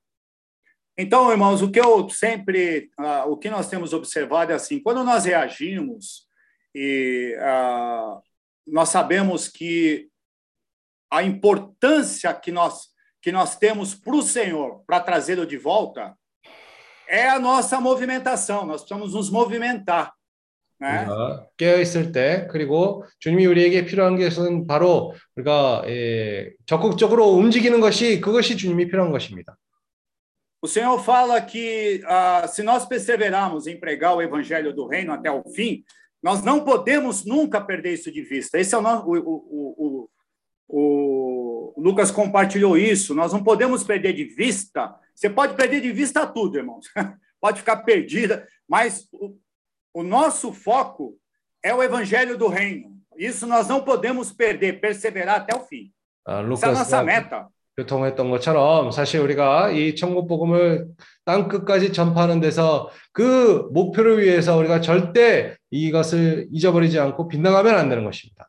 Então, 0.99 1.31
irmãos, 1.31 1.63
o 1.63 1.71
que 1.71 1.81
eu 1.81 2.11
sempre, 2.11 2.91
ah, 2.99 3.25
o 3.27 3.39
que 3.39 3.49
nós 3.49 3.71
temos 3.71 3.95
observado 3.95 4.53
é 4.53 4.55
assim, 4.55 4.83
quando 4.83 5.03
nós 5.03 5.25
reagimos 5.25 6.27
e 6.75 7.35
ah, 7.41 8.19
nós 8.67 8.91
sabemos 8.91 9.49
que 9.49 10.09
a 11.11 11.23
importância 11.23 12.35
que 12.35 12.53
nós 12.53 12.91
que 13.23 13.31
nós 13.33 13.57
temos 13.57 13.95
para 13.95 14.17
o 14.17 14.23
Senhor 14.23 14.83
para 14.87 15.01
trazê-lo 15.01 15.47
de 15.47 15.59
volta 15.59 16.17
é 17.07 17.29
a 17.29 17.39
nossa 17.39 17.81
movimentação. 17.81 18.65
Nós 18.65 18.83
precisamos 18.83 19.15
nos 19.15 19.31
movimentar, 19.31 20.13
né? 20.81 21.05
우리가 21.05 21.47
깨어 21.57 21.81
있을 21.81 22.13
때 22.13 22.47
그리고 22.51 23.05
주님이 23.19 23.47
우리에게 23.47 23.85
필요한 23.85 24.17
것은 24.17 24.67
바로 24.67 25.15
우리가 25.37 25.83
예, 25.87 26.53
적극적으로 26.67 27.29
움직이는 27.33 27.81
것이 27.81 28.21
그것이 28.21 28.57
주님이 28.57 28.89
필요한 28.89 29.13
것입니다. 29.13 29.57
O 30.63 30.69
Senhor 30.69 30.99
fala 31.03 31.41
que 31.41 32.03
ah, 32.07 32.47
se 32.47 32.63
nós 32.63 32.87
perseverarmos 32.87 33.67
em 33.67 33.81
pregar 33.81 34.15
o 34.15 34.21
evangelho 34.21 34.75
do 34.75 34.87
reino 34.87 35.11
até 35.13 35.31
o 35.31 35.43
fim, 35.55 35.83
nós 36.23 36.43
não 36.43 36.65
podemos 36.65 37.25
nunca 37.25 37.61
perder 37.63 37.95
isso 37.95 38.13
de 38.13 38.23
vista. 38.23 38.59
Esse 38.59 38.75
é 38.75 38.79
o, 38.79 38.83
no- 38.83 39.05
o, 39.07 39.17
o, 39.17 40.09
o, 40.69 41.75
o 41.77 41.81
Lucas 41.81 42.11
compartilhou 42.11 42.77
isso. 42.77 43.15
Nós 43.15 43.33
não 43.33 43.43
podemos 43.43 43.83
perder 43.83 44.13
de 44.13 44.25
vista. 44.25 44.95
Você 45.15 45.31
pode 45.31 45.55
perder 45.57 45.81
de 45.81 45.93
vista 45.93 46.27
tudo, 46.27 46.59
irmãos. 46.59 46.87
pode 47.41 47.61
ficar 47.61 47.79
perdida, 47.79 48.47
mas 48.69 49.09
o, 49.95 50.01
o 50.01 50.03
nosso 50.03 50.53
foco 50.53 51.17
é 51.63 51.75
o 51.75 51.83
evangelho 51.83 52.37
do 52.39 52.49
reino. 52.49 52.91
Isso 53.17 53.47
nós 53.47 53.69
não 53.69 53.83
podemos 53.83 54.33
perder, 54.33 54.81
perseverar 54.81 55.37
até 55.37 55.55
o 55.57 55.61
fim. 55.61 55.91
아, 56.25 56.41
Essa 56.41 56.67
é 56.67 56.69
a 56.69 56.73
nossa 56.73 57.03
루카스가 57.03 57.03
meta. 57.05 57.49
교통했던 57.77 58.29
것처럼 58.31 58.91
사실 58.91 59.21
우리가 59.21 59.71
이 59.71 59.95
천국 59.95 60.27
복음을 60.29 60.89
땅 61.25 61.49
끝까지 61.49 61.93
전파하는 61.95 62.41
데서 62.41 62.91
그 63.13 63.69
목표를 63.73 64.21
위해서 64.21 64.57
우리가 64.57 64.81
절대 64.83 65.57
이것을 65.71 66.49
잊어버리지 66.53 66.99
않고 66.99 67.29
빗나가면 67.29 67.75
안 67.75 67.89
되는 67.89 68.05
것입니다. 68.05 68.49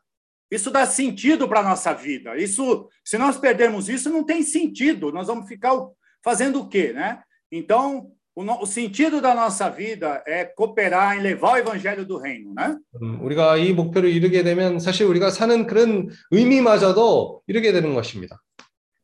Isso 0.52 0.70
dá 0.70 0.84
sentido 0.84 1.48
para 1.48 1.60
a 1.60 1.62
nossa 1.62 1.94
vida. 1.94 2.36
Isso, 2.36 2.90
se 3.02 3.16
nós 3.16 3.38
perdermos 3.38 3.88
isso, 3.88 4.10
não 4.10 4.22
tem 4.22 4.42
sentido. 4.42 5.10
Nós 5.10 5.28
vamos 5.28 5.48
ficar 5.48 5.72
o- 5.72 5.94
fazendo 6.22 6.60
o 6.60 6.68
quê, 6.68 6.92
né? 6.92 7.22
Então, 7.50 8.10
o, 8.36 8.42
no- 8.44 8.60
o 8.62 8.66
sentido 8.66 9.20
da 9.20 9.34
nossa 9.34 9.68
vida 9.68 10.22
é 10.26 10.44
cooperar 10.44 11.16
em 11.16 11.20
levar 11.22 11.52
o 11.54 11.56
evangelho 11.58 12.04
do 12.06 12.16
reino, 12.18 12.54
né? 12.54 12.78
음, 13.00 13.20
우리가 13.22 13.56
이 13.58 13.72
목표를 13.72 14.08
이루게 14.10 14.42
되면 14.42 14.76
sa실 14.76 15.06
우리가 15.06 15.30
사는 15.30 15.66
그런 15.66 16.08
의미마저도 16.30 17.42
이루게 17.46 17.72
되는 17.72 17.94
것입니다. 17.94 18.40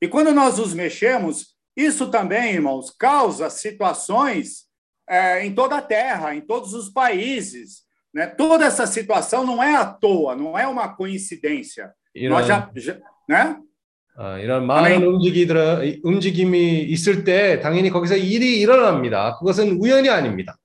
E 0.01 0.09
quando 0.09 0.33
nós 0.33 0.59
nos 0.59 0.75
mexemos, 0.75 1.57
isso 1.77 2.11
também, 2.11 2.53
irmãos, 2.55 2.91
causa 2.91 3.51
situações 3.51 4.67
eh, 5.09 5.45
em 5.47 5.55
toda 5.55 5.77
a 5.79 5.83
terra, 5.83 6.35
em 6.35 6.41
todos 6.41 6.73
os 6.75 6.89
países. 6.91 7.83
Né? 8.15 8.27
Toda 8.27 8.65
essa 8.65 8.87
situação 8.87 9.45
não 9.45 9.63
é 9.63 9.75
à 9.77 9.85
toa, 9.85 10.35
não 10.35 10.59
é 10.59 10.67
uma 10.67 10.89
coincidência. 10.95 11.93
Nós 12.15 12.45
이런 12.45 12.47
já, 12.47 12.71
já- 12.75 12.99
né? 13.29 13.57
아, 14.17 14.39
이런 14.39 14.67
많은 14.67 14.97
아멘. 14.97 15.07
움직이들, 15.07 16.01
움직임이 16.03 16.81
있을 16.81 17.23
때 17.23 17.61
당연히 17.61 17.89
거기서 17.89 18.17
일이 18.17 18.59
일어납니다. 18.61 19.37
그것은 19.39 19.79
우연이 19.81 20.09
아닙니다. 20.09 20.57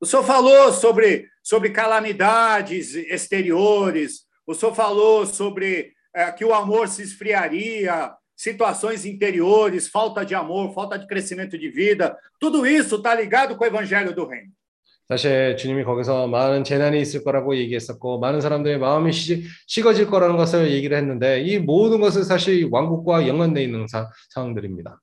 O 0.00 0.06
senhor 0.06 0.24
falou 0.24 0.72
sobre, 0.72 1.26
sobre 1.42 1.70
calamidades 1.70 2.94
exteriores, 2.94 4.26
o 4.46 4.54
senhor 4.54 4.72
falou 4.72 5.26
sobre 5.26 5.92
eh, 6.14 6.32
que 6.32 6.44
o 6.44 6.54
amor 6.54 6.88
se 6.88 7.02
esfriaria, 7.02 8.12
situações 8.36 9.04
interiores, 9.04 9.88
falta 9.88 10.24
de 10.24 10.34
amor, 10.34 10.72
falta 10.72 10.96
de 10.96 11.06
crescimento 11.06 11.58
de 11.58 11.68
vida. 11.68 12.16
Tudo 12.38 12.64
isso 12.64 12.96
está 12.96 13.12
ligado 13.14 13.56
com 13.56 13.64
o 13.64 13.66
evangelho 13.66 14.14
do 14.14 14.24
reino. 14.24 14.52
사실 15.08 15.56
주님이 15.56 15.84
거기서 15.84 16.26
많은 16.26 16.64
재난이 16.64 17.00
있을 17.00 17.24
거라고 17.24 17.56
얘기했었고 17.56 18.18
많은 18.20 18.40
사람들의 18.42 18.78
마음이 18.78 19.10
시, 19.12 19.44
식어질 19.66 20.06
거라는 20.08 20.36
것을 20.36 20.70
얘기를 20.70 20.96
했는데 20.98 21.40
이 21.40 21.58
모든 21.58 22.00
것은 22.00 22.24
사실 22.24 22.68
왕국과 22.70 23.26
연관되어 23.26 23.62
있는 23.62 23.86
사, 23.86 24.10
상황들입니다. 24.30 25.00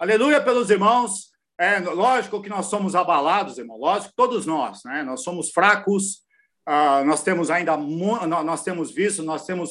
Aleluia 0.00 0.44
pelos 0.44 0.70
irmãos. 0.70 1.32
É 1.58 1.78
lógico 1.80 2.42
que 2.42 2.48
nós 2.50 2.66
somos 2.66 2.94
abalados, 2.94 3.58
irmão. 3.58 3.76
Lógico, 3.78 4.12
todos 4.16 4.44
nós, 4.46 4.80
né? 4.84 5.02
Nós 5.04 5.22
somos 5.22 5.50
fracos. 5.50 6.22
ah, 6.66 7.04
nós 7.04 7.22
temos 7.22 7.50
ainda 7.50 7.76
mu- 7.76 8.26
nó- 8.26 8.42
nós 8.42 8.62
temos 8.64 8.90
visto, 8.92 9.22
nós 9.22 9.44
temos 9.44 9.70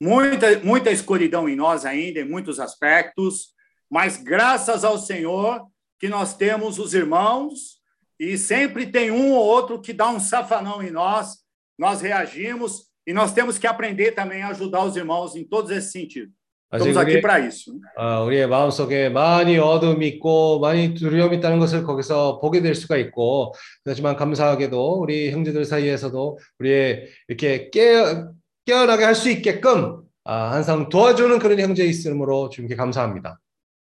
muita 0.00 0.58
muita 0.60 0.90
escuridão 0.90 1.48
em 1.48 1.56
nós 1.56 1.84
ainda 1.86 2.20
em 2.20 2.28
muitos 2.28 2.60
aspectos. 2.60 3.54
Mas 3.90 4.16
graças 4.16 4.84
ao 4.84 4.98
Senhor 4.98 5.62
que 5.98 6.08
nós 6.08 6.36
temos 6.36 6.78
os 6.78 6.94
irmãos 6.94 7.77
e 8.19 8.37
sempre 8.37 8.85
tem 8.87 9.09
um 9.11 9.31
ou 9.33 9.43
outro 9.45 9.81
que 9.81 9.93
dá 9.93 10.09
um 10.09 10.19
safanão 10.19 10.83
em 10.83 10.91
nós. 10.91 11.37
Nós 11.77 12.01
reagimos 12.01 12.83
e 13.07 13.13
nós 13.13 13.31
temos 13.31 13.57
que 13.57 13.65
aprender 13.65 14.11
também 14.11 14.43
a 14.43 14.49
ajudar 14.49 14.83
os 14.83 14.95
irmãos 14.97 15.35
em 15.35 15.43
todos 15.43 15.71
esses 15.71 15.91
sentidos. 15.91 16.33
Estamos 16.71 16.97
aqui 16.97 17.13
우리, 17.13 17.21
para 17.21 17.39
isso. 17.39 17.79
아, 17.97 18.19
우리의 18.21 18.47
마음속에 18.47 19.09
많이 19.09 19.57
어둠이 19.57 20.07
있고 20.07 20.59
많이 20.59 20.93
두려움이 20.93 21.37
있다는 21.37 21.57
것을 21.57 21.83
거기서 21.83 22.39
보게 22.39 22.61
될 22.61 22.75
수가 22.75 22.97
있고 22.97 23.55
하지만 23.85 24.15
감사하게도 24.15 24.99
우리 24.99 25.31
형제들 25.31 25.65
사이에서도 25.65 26.37
우리의 26.59 27.07
이렇게 27.27 27.71
깨어, 27.71 28.33
깨어나게 28.65 29.03
할 29.03 29.15
수 29.15 29.31
있게끔 29.31 30.03
아, 30.25 30.51
항상 30.51 30.89
도와주는 30.89 31.39
그런 31.39 31.59
형제 31.59 31.83
있음으로 31.85 32.49
주님께 32.49 32.75
감사합니다. 32.75 33.39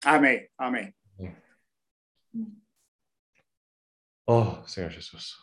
Amém. 0.05 0.45
Amém. 0.59 0.91
Oh, 4.26 4.62
Senhor 4.66 4.90
Jesus. 4.90 5.36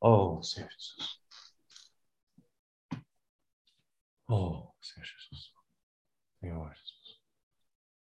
Oh, 0.00 0.42
Senhor 0.42 0.68
Jesus. 0.70 1.20
Oh, 4.28 4.72
Senhor 4.80 5.04
Jesus. 5.04 5.52
Senhor 6.40 6.72
Jesus. 6.74 7.20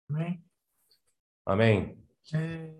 Amém. 0.08 0.44
Amém. 1.44 1.98
É, 2.32 2.72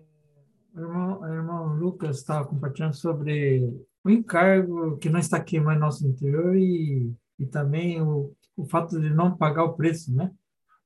o 0.73 0.79
irmão, 0.79 1.19
o 1.19 1.27
irmão 1.27 1.65
Lucas 1.75 2.17
estava 2.17 2.47
compartilhando 2.47 2.95
sobre 2.95 3.61
o 4.03 4.09
encargo 4.09 4.97
que 4.97 5.09
não 5.09 5.19
está 5.19 5.37
aqui 5.37 5.59
mais 5.59 5.79
no 5.79 5.85
nosso 5.85 6.07
interior 6.07 6.55
e, 6.55 7.13
e 7.37 7.45
também 7.45 8.01
o, 8.01 8.33
o 8.55 8.65
fato 8.65 8.99
de 8.99 9.09
não 9.09 9.35
pagar 9.35 9.63
o 9.63 9.73
preço, 9.73 10.13
né? 10.15 10.31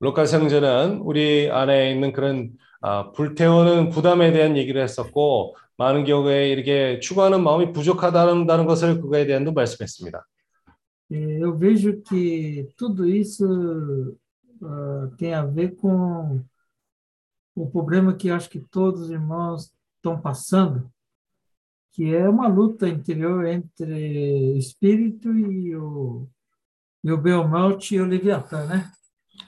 로카스 0.00 0.36
형제는 0.36 1.00
우리 1.00 1.50
안에 1.50 1.90
있는 1.90 2.12
그런 2.12 2.52
아, 2.85 3.13
불태우는 3.13 3.91
부담에 3.91 4.33
대한 4.33 4.57
얘기를 4.57 4.83
했었고 4.83 5.55
많은 5.77 6.03
경우에 6.03 6.49
이렇게 6.49 6.99
추구하는 6.99 7.41
마음이 7.41 7.71
부족하다는 7.71 8.45
다는 8.45 8.65
것을 8.65 8.99
그거에 8.99 9.25
대한도 9.25 9.53
말씀했습니다. 9.53 10.27
E 11.09 11.15
eu 11.39 11.57
vejo 11.57 12.01
que 12.01 12.67
tudo 12.75 13.07
isso 13.07 14.17
ah, 14.61 15.09
tem 15.17 15.33
a 15.33 15.45
ver 15.45 15.77
com 15.77 16.43
o 17.55 17.69
problema 17.69 18.15
que 18.15 18.29
acho 18.29 18.49
que 18.49 18.59
todos 18.59 19.03
os 19.03 19.09
irmãos 19.11 19.71
estão 19.95 20.19
passando, 20.19 20.91
que 21.93 22.13
é 22.13 22.27
uma 22.27 22.49
luta 22.49 22.89
interior 22.89 23.45
entre 23.45 24.57
espírito 24.57 25.33
e 25.33 25.73
o, 25.73 26.27
e 27.01 27.11
o 27.13 27.17
Belmont 27.17 27.95
e 27.95 28.01
o 28.01 28.05
Leviatã, 28.05 28.65
né? 28.65 28.91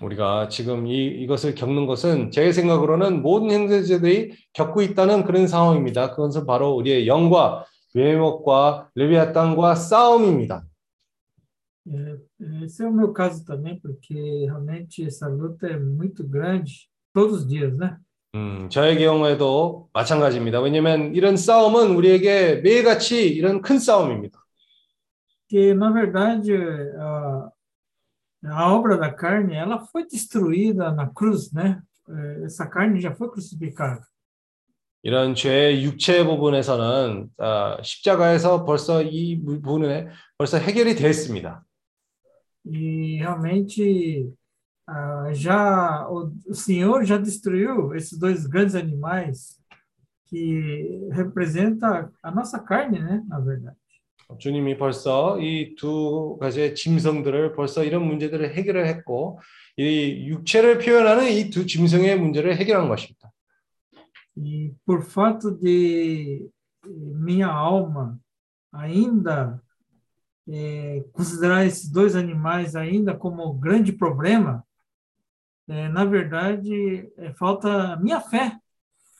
우리가 0.02 0.50
지금 0.50 0.88
이, 0.88 1.06
이것을 1.08 1.56
겪는 1.56 1.86
것은 1.86 2.32
제 2.32 2.52
생각으로는 2.52 3.22
모든 3.22 3.52
형제들이 3.52 4.34
겪고 4.54 4.82
있다는 4.82 5.24
그런 5.24 5.48
상황입니다. 5.48 6.12
그것은 6.12 6.46
바로 6.46 6.76
우리의 6.76 7.08
영과 7.08 7.66
외목과 7.93 8.89
레비아탄과 8.96 9.76
싸움입니다. 9.76 10.64
É, 11.88 12.18
esse 12.64 12.82
é 12.84 12.88
o 12.88 12.91
meu 12.91 13.14
caso 13.14 13.46
também, 13.46 13.80
porque 13.80 14.46
realmente 14.48 15.06
essa 15.06 15.28
luta 15.28 15.68
é 15.68 15.78
muito 15.78 16.28
grande 16.28 16.89
todos 17.14 17.41
os 17.41 17.48
dias, 17.48 17.78
né? 17.78 17.98
음, 18.36 18.70
저의 18.70 18.98
경우에도 18.98 19.88
마찬가지입니다. 19.93 20.60
왜냐하면 20.62 21.16
이런 21.16 21.38
싸움은 21.38 21.96
우리에게 21.96 22.58
매일같이 22.58 23.30
이런 23.30 23.62
큰 23.62 23.80
싸움입니다. 23.80 24.39
Que, 25.48 25.74
na 25.74 25.91
verdade, 25.91 26.52
a, 26.52 27.50
a 28.45 28.73
obra 28.73 28.97
da 28.97 29.12
carne, 29.12 29.55
ela 29.55 29.79
foi 29.87 30.07
destruída 30.07 30.91
na 30.93 31.09
cruz, 31.09 31.53
né? 31.53 31.83
É, 32.09 32.45
Essa 32.45 32.66
carne 32.66 33.01
já 33.01 33.14
foi 33.14 33.31
crucificada. 33.31 34.03
이런 35.03 35.35
죄의 35.35 35.83
육체 35.83 36.23
부분에서는 36.25 37.31
아, 37.39 37.79
십자가에서 37.83 38.66
벌써 38.66 39.03
이 39.03 39.43
부분에 39.43 40.09
벌써 40.37 40.59
해결이 40.59 40.95
됐습니다. 40.95 41.64
E 42.66 43.16
realmente 43.16 44.31
ah, 44.87 45.33
já 45.33 46.07
o, 46.07 46.31
o 46.47 46.55
Senhor 46.55 47.05
já 47.05 47.16
destruiu 47.16 47.95
esses 47.95 48.18
dois 48.18 48.47
grandes 48.47 48.75
animais, 48.75 49.59
que 50.27 51.09
representa 51.12 52.12
a 52.23 52.31
nossa 52.31 52.59
carne, 52.59 52.99
né? 53.01 53.25
Na 53.27 53.41
verdade. 53.41 53.77
주님이 54.39 54.77
벌써 54.79 55.39
이 55.41 55.75
두 55.77 56.39
가지의 56.41 56.75
짐승들을 56.75 57.55
벌써 57.55 57.83
이런 57.85 58.07
문제들을 58.07 58.55
해결을 58.55 58.87
했고 58.87 59.41
이 59.77 60.27
육체를 60.29 60.79
표현하는 60.79 61.31
이 61.33 61.51
두 61.51 61.66
짐승의 61.66 62.18
문제를 62.18 62.57
해결한 62.57 62.89
것입니다. 62.89 63.31
E 64.37 64.73
por 64.87 65.03
fato 65.03 65.51
de 65.59 66.49
minha 66.87 67.49
alma 67.49 68.16
ainda 68.73 69.61
eh, 70.49 71.05
considerar 71.12 71.66
esses 71.66 71.91
dois 71.91 72.14
animais 72.14 72.75
ainda 72.77 73.14
como 73.14 73.53
grande 73.55 73.93
problema, 73.93 74.64
eh, 75.68 75.89
na 75.89 76.05
verdade, 76.05 77.11
eh, 77.18 77.33
falta 77.35 77.95
a 77.95 77.97
minha 77.97 78.21
fé, 78.21 78.57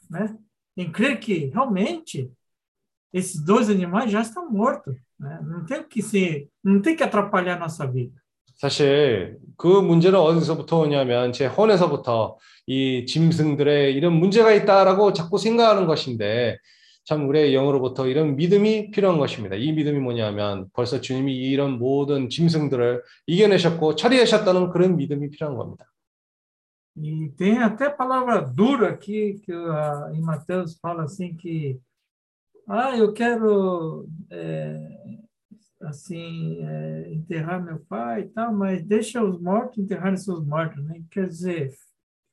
né? 0.09 0.37
Em 0.77 0.91
crer 0.91 1.19
que 1.19 1.47
realmente 1.47 2.31
esses 3.16 3.42
dois 3.42 3.70
animais 3.70 4.12
já 4.12 4.22
estão 4.22 4.52
mortos, 4.52 4.96
né? 5.18 5.40
Não 5.42 5.66
tem 5.66 5.82
que 5.84 6.02
se, 6.02 6.50
não 6.62 6.82
tem 6.82 6.96
que 6.98 7.04
atrapalhar 7.04 7.58
nossa 7.58 7.88
vida. 7.88 8.22
사실 8.58 9.38
그 9.58 9.68
문제는 9.68 10.18
어디서부터 10.20 10.80
오냐면 10.80 11.34
제 11.34 11.46
혼에서부터 11.46 12.38
이 12.68 13.06
짐승들의 13.06 13.94
이런 13.94 14.14
문제가 14.14 14.54
있다라고 14.54 15.14
자꾸 15.14 15.38
생각하는 15.38 15.88
것인데 15.88 16.58
참 17.04 17.28
우리의 17.30 17.54
영으로부터 17.54 18.08
이런 18.08 18.36
믿음이 18.36 18.92
필요한 18.92 19.18
것입니다. 19.18 19.56
이 19.56 19.72
믿음이 19.72 20.00
뭐냐면 20.00 20.68
벌써 20.74 21.00
주님이 21.02 21.36
이런 21.36 21.80
모든 21.80 22.30
짐승들을 22.30 23.04
이겨내셨고 23.28 23.96
처리하셨다는 23.96 24.70
그런 24.72 24.98
믿음이 24.98 25.30
필요한 25.30 25.56
겁니다. 25.58 25.86
E 26.98 27.30
tem 27.36 27.58
até 27.58 27.90
palavra 27.90 28.40
dura 28.40 28.88
aqui 28.88 29.42
que 29.44 29.52
uh, 29.52 30.16
em 30.16 30.22
Mateus 30.22 30.80
fala 30.80 31.04
assim 31.04 31.36
que 31.36 31.78
ah, 32.69 32.97
eu 32.97 33.13
quero 33.13 34.07
é, 34.31 34.79
assim 35.83 36.59
é, 36.63 37.13
enterrar 37.13 37.63
meu 37.63 37.81
pai 37.89 38.23
e 38.23 38.29
tal, 38.29 38.53
mas 38.53 38.83
deixa 38.83 39.23
os 39.25 39.41
mortos 39.41 39.79
enterrarem 39.79 40.17
seus 40.17 40.45
mortos, 40.45 40.83
né? 40.85 41.03
Quer 41.11 41.27
dizer, 41.27 41.73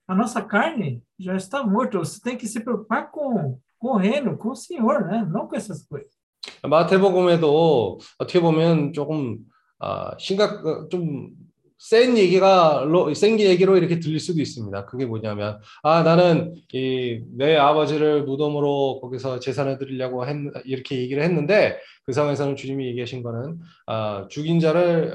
a 0.07 0.15
nossa 0.15 0.41
carne 0.41 1.03
já 1.19 1.35
está 1.35 1.63
morta. 1.63 1.99
Você 1.99 2.21
tem 2.21 2.37
que 2.37 2.47
se 2.47 2.59
preocupar 2.59 3.09
com, 3.11 3.59
com 3.79 3.89
o 3.89 3.97
reino, 3.97 4.37
com 4.37 4.49
o 4.49 4.55
Senhor, 4.55 5.05
né? 5.05 5.27
Não 5.29 5.47
com 5.47 5.55
essas 5.55 5.85
coisas. 5.85 6.15
마태복음에도 6.63 7.99
어떻게 8.17 8.39
보면 8.39 8.93
조금 8.93 9.37
아, 9.79 10.15
심각 10.17 10.89
좀 10.89 11.31
센 11.82 12.16
얘기가 12.16 12.86
센 13.14 13.40
얘기로 13.40 13.76
이렇게 13.76 13.98
들릴 13.98 14.20
수도 14.20 14.40
있습니다. 14.40 14.86
그게 14.86 15.04
뭐냐면 15.04 15.58
아 15.82 16.02
나는 16.04 16.54
이 16.72 17.20
내 17.36 17.56
아버지를 17.56 18.22
무덤으로 18.24 19.00
거기서 19.00 19.40
제사를 19.40 19.76
드리려고 19.78 20.26
했, 20.26 20.36
이렇게 20.64 20.96
얘기를 20.98 21.22
했는데 21.22 21.78
그 22.04 22.12
상황에서는 22.12 22.54
주님이 22.56 22.86
얘기하신 22.88 23.22
거는 23.22 23.58
아, 23.86 24.26
죽인 24.30 24.60
자를 24.60 25.12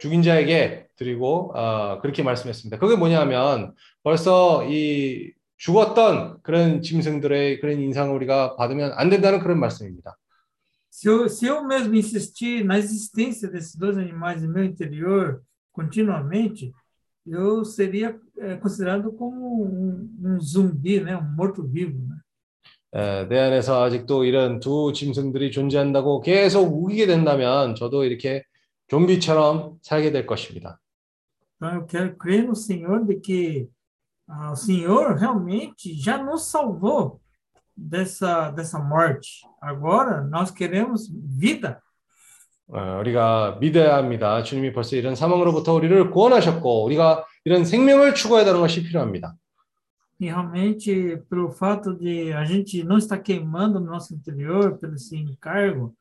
죽인 0.00 0.22
자에게 0.22 0.86
드리고 0.96 1.52
아, 1.56 1.98
그렇게 2.00 2.22
말씀했습니다. 2.22 2.78
그게 2.78 2.96
뭐냐면 2.96 3.74
벌써 4.04 4.64
이 4.68 5.32
죽었던 5.56 6.38
그런 6.42 6.82
짐승들의 6.82 7.60
그런 7.60 7.80
인상을 7.80 8.14
우리가 8.14 8.56
받으면 8.56 8.92
안 8.94 9.10
된다는 9.10 9.40
그런 9.40 9.58
말씀입니다. 9.58 10.16
Se 10.90 11.08
eu, 11.08 11.24
se 11.26 11.46
eu 11.46 11.64
mesmo 11.64 11.94
insistir 11.96 12.64
na 12.64 12.78
existência 12.78 13.50
desses 13.50 13.74
dois 13.76 13.96
animais 13.96 14.42
no 14.42 14.52
meu 14.52 14.62
interior 14.62 15.40
continuamente, 15.71 16.73
eu 17.25 17.65
seria 17.65 18.19
é, 18.37 18.55
considerado 18.55 19.11
como 19.11 19.63
um, 19.63 20.09
um, 20.23 20.39
zumbi, 20.39 20.99
né? 21.01 21.17
um 21.17 21.35
morto-vivo. 21.35 21.99
Né? 22.07 22.17
에, 22.93 23.27
내 23.27 23.39
안에서 23.39 23.83
아직도 23.83 24.23
이런 24.23 24.59
두 24.59 24.93
짐승들이 24.93 25.51
존재한다고 25.51 26.21
계속 26.21 26.63
우기게 26.73 27.05
된다면 27.05 27.75
저도 27.75 28.05
이렇게 28.05 28.43
좀비처럼 28.87 29.77
살게 29.81 30.11
될 30.11 30.25
것입니다. 30.25 30.79
Então 31.57 31.73
eu 31.73 31.85
quero 31.87 32.15
crer 32.15 32.45
no 32.45 32.55
Senhor 32.55 33.03
de 33.05 33.15
que 33.15 33.67
ah, 34.27 34.51
o 34.51 34.55
Senhor 34.55 35.15
realmente 35.15 35.93
já 35.93 36.17
nos 36.17 36.45
salvou 36.45 37.19
dessa 37.75 38.51
dessa 38.51 38.79
morte. 38.79 39.41
Agora 39.59 40.21
nós 40.21 40.51
queremos 40.51 41.09
vida. 41.09 41.81
어, 42.74 42.98
우리가 43.00 43.58
믿어야 43.60 43.96
합니다. 43.96 44.42
주님이 44.42 44.72
벌써 44.72 44.96
이런 44.96 45.14
사망으로부터 45.14 45.74
우리를 45.74 46.10
구원하셨고 46.10 46.84
우리가 46.84 47.26
이런 47.44 47.66
생명을 47.66 48.14
추구해야 48.14 48.46
되는 48.46 48.60
것이 48.60 48.82
필요합니다. 48.82 49.36
E 50.18 50.26
realmente, 50.26 51.20
pelo 51.28 51.50
fato 51.50 51.92
de 51.94 52.32
a 52.32 52.44
gente 52.44 52.84
não 52.84 52.96
estar 52.96 53.18
queimando 53.18 53.80
no 53.80 53.90
nosso 53.90 54.14
interior 54.14 54.78
pelo 54.78 54.94
esse 54.94 55.16
encargo, 55.16 55.92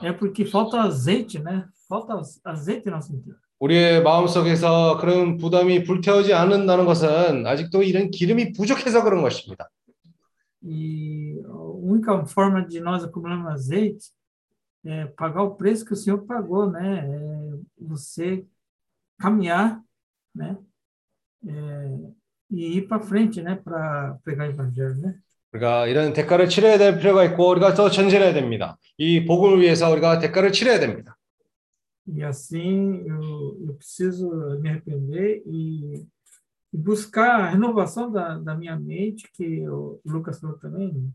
é 0.00 0.10
porque 0.10 0.46
falta 0.46 0.80
azeite, 0.80 1.38
né? 1.38 1.66
Falta 1.86 2.18
azeite 2.44 2.86
no 2.86 2.96
nosso 2.96 3.12
interior. 3.12 3.38
우리의 3.60 4.02
마음속에서 4.02 4.96
그런 4.98 5.36
부담이 5.36 5.84
불태우지 5.84 6.32
않는다는 6.32 6.86
것은 6.86 7.46
아직도 7.46 7.82
이런 7.82 8.10
기름이 8.10 8.54
부족해서 8.54 9.04
그런 9.04 9.22
것입니다. 9.22 9.68
E 10.62 11.40
a 11.44 11.52
única 11.52 12.24
forma 12.26 12.66
de 12.66 12.80
nós 12.80 13.04
acumularmos 13.04 13.52
azeite 13.52 14.17
é 14.85 15.05
pagar 15.05 15.43
o 15.43 15.55
preço 15.55 15.85
que 15.85 15.93
o 15.93 15.97
Senhor 15.97 16.25
pagou, 16.25 16.69
né? 16.69 16.99
É 16.99 17.59
você 17.77 18.45
caminhar, 19.19 19.81
né? 20.35 20.57
É, 21.45 21.97
e 22.51 22.77
ir 22.77 22.87
para 22.87 23.01
frente, 23.01 23.41
né? 23.41 23.55
Para 23.55 24.17
pregar 24.23 24.47
o 24.47 24.51
evangelho, 24.51 24.95
né? 24.95 25.19
우리가 25.53 25.87
이런 25.87 26.13
대가를 26.13 26.49
치러야 26.49 26.79
될 26.79 26.97
필요가 26.97 27.23
있고 27.25 27.49
우리가 27.49 27.75
더 27.75 27.89
전진해야 27.89 28.33
됩니다. 28.33 28.77
이 28.97 29.23
복음을 29.25 29.61
위해서 29.61 29.89
우리가 29.91 30.19
대가를 30.19 30.51
치러야 30.51 30.79
됩니다. 30.79 31.15
E 32.05 32.21
assim 32.21 33.01
eu, 33.07 33.57
eu 33.65 33.75
preciso 33.75 34.27
me 34.59 34.69
arrepender 34.69 35.41
e, 35.45 36.05
e 36.73 36.77
buscar 36.77 37.39
a 37.39 37.49
renovação 37.49 38.11
da, 38.11 38.37
da 38.39 38.55
minha 38.55 38.77
mente, 38.77 39.29
que 39.31 39.65
o 39.69 40.01
Lucas 40.05 40.39
falou 40.39 40.57
também, 40.57 41.13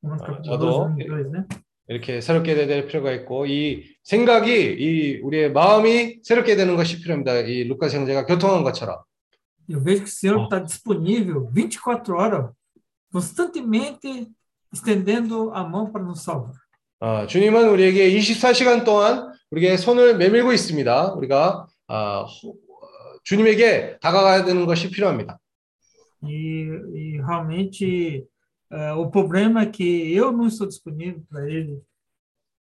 Romanos 0.00 0.22
아, 0.22 0.26
capítulo 0.26 0.56
저도 0.56 0.88
12, 0.94 1.04
2, 1.04 1.30
né? 1.30 1.46
이렇게 1.87 2.19
새롭게 2.21 2.55
될 2.55 2.87
필요가 2.87 3.11
있고 3.11 3.45
이 3.45 3.83
생각이 4.03 4.51
이 4.51 5.19
우리의 5.21 5.51
마음이 5.51 6.19
새롭게 6.23 6.55
되는 6.55 6.75
것이 6.75 6.99
필요합니다. 7.01 7.39
이 7.39 7.63
루카 7.65 7.89
형제가 7.89 8.25
교통한 8.25 8.63
것처럼. 8.63 9.03
Eu 9.67 9.81
vejo 9.81 10.03
que 10.03 10.09
o 10.09 10.13
Senhor 10.13 10.43
está 10.43 10.59
disponível 10.59 11.49
24 11.51 12.15
horas, 12.15 12.51
constantemente 13.11 14.27
estendendo 14.71 15.51
a 15.51 15.63
mão 15.63 15.91
para 15.91 16.03
nos 16.03 16.21
salvar. 16.21 16.53
어, 16.99 17.27
주님은 17.27 17.69
우리에게 17.69 18.09
24시간 18.11 18.85
동안 18.85 19.31
우리에게 19.51 19.77
손을 19.77 20.17
내밀고 20.17 20.53
있습니다. 20.53 21.13
우리가 21.13 21.67
아, 21.87 22.21
호- 22.21 22.55
주님에게 23.23 23.97
다가가야 24.01 24.45
되는 24.45 24.65
것이 24.65 24.89
필요합니다. 24.91 25.39
E, 26.23 26.67
e 26.95 27.17
realmente 27.21 28.23
eh, 28.70 28.92
o 28.92 29.10
problema 29.10 29.62
é 29.62 29.66
que 29.66 30.12
eu 30.14 30.30
não 30.32 30.46
estou 30.46 30.66
disponível 30.66 31.22
para 31.28 31.48
ele, 31.50 31.82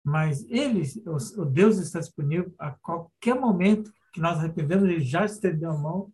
mas 0.04 0.44
ele, 0.50 0.82
o, 1.06 1.16
o 1.42 1.44
Deus 1.46 1.78
está 1.78 1.98
disponível 2.00 2.52
a 2.58 2.70
qualquer 2.72 3.34
momento 3.34 3.90
que 4.12 4.20
nós 4.20 4.38
arrependemos, 4.38 4.84
ele 4.88 5.00
já 5.00 5.24
estendeu 5.24 5.70
a 5.70 5.76
mão, 5.78 6.10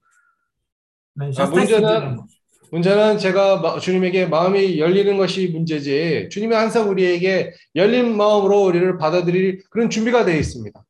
né? 1.16 1.32
já 1.32 1.44
Ah, 1.44 1.48
está 1.48 1.62
estendendo 1.64 1.86
a 1.86 2.00
문제는- 2.00 2.16
mão. 2.16 2.26
문제는 2.72 3.18
제가 3.18 3.60
마- 3.60 3.80
주님에게 3.80 4.26
마음이 4.26 4.78
열리는 4.78 5.16
것이 5.16 5.48
문제지 5.48 6.28
주님이 6.30 6.54
항상 6.54 6.88
우리에게 6.88 7.52
열린 7.74 8.16
마음으로 8.16 8.62
우리를 8.66 8.96
받아들일 8.96 9.64
그런 9.70 9.90
준비가 9.90 10.24
되어 10.24 10.36
있습니다. 10.38 10.80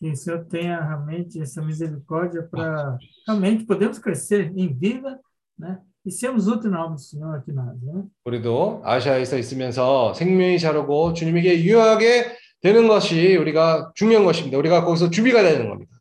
Que 0.00 0.08
o 0.10 0.16
Senhor 0.16 0.44
tenha 0.48 0.80
realmente 0.80 1.38
essa 1.40 1.60
misericórdia 1.62 2.42
para 2.50 2.96
realmente 3.28 3.64
podermos 3.66 3.98
crescer 4.00 4.50
em 4.56 4.72
vida, 4.72 5.20
né? 5.58 5.78
E 6.07 6.11
sermos 6.11 6.47
úteis 6.47 6.71
na 6.71 6.85
obra 6.85 6.95
do 6.95 7.01
Senhor 7.01 7.35
aqui 7.35 7.51
na 7.51 7.63
área, 7.63 7.77
né? 7.81 8.05
우리도 8.23 8.81
아시아에서 8.85 9.37
있으면서 9.37 10.13
생명이 10.13 10.57
자라고 10.57 11.11
주님에게 11.11 11.65
유효하게 11.65 12.31
되는 12.61 12.87
것이 12.87 13.35
우리가 13.35 13.91
중요한 13.93 14.23
것입니다. 14.23 14.57
우리가 14.57 14.85
거기서 14.85 15.09
준비가 15.09 15.43
되는 15.43 15.67
겁니다. 15.67 15.91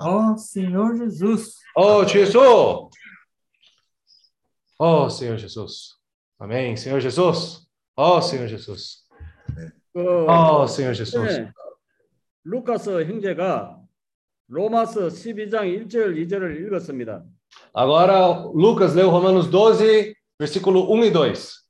Ó 0.00 0.34
Senhor 0.36 0.98
Jesus, 0.98 1.56
어, 1.74 2.04
주 2.04 2.20
예수. 2.20 2.38
어, 4.76 5.06
Senhor 5.08 5.38
Jesus. 5.38 5.96
Amém, 6.38 6.74
Senhor 6.74 7.00
Jesus. 7.00 7.66
어, 7.96 8.18
Senhor 8.18 8.48
Jesus. 8.50 9.08
그 9.94 10.26
어, 10.26 10.64
Senhor 10.64 10.94
Jesus. 10.94 11.40
네. 11.40 11.50
루카스 12.44 13.06
형제가 13.06 13.80
로마서 14.48 15.08
12장 15.08 15.88
1절 15.88 16.18
2절을 16.18 16.66
읽었습니다. 16.66 17.24
Agora, 17.74 18.44
Lucas 18.52 18.94
leu 18.94 19.10
Romanos 19.10 19.48
12, 19.50 20.14
versículo 20.38 20.90
1 20.90 21.04
e 21.06 21.10
2. 21.10 21.68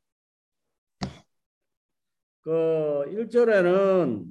그 2.43 3.05
1절에는 3.13 4.25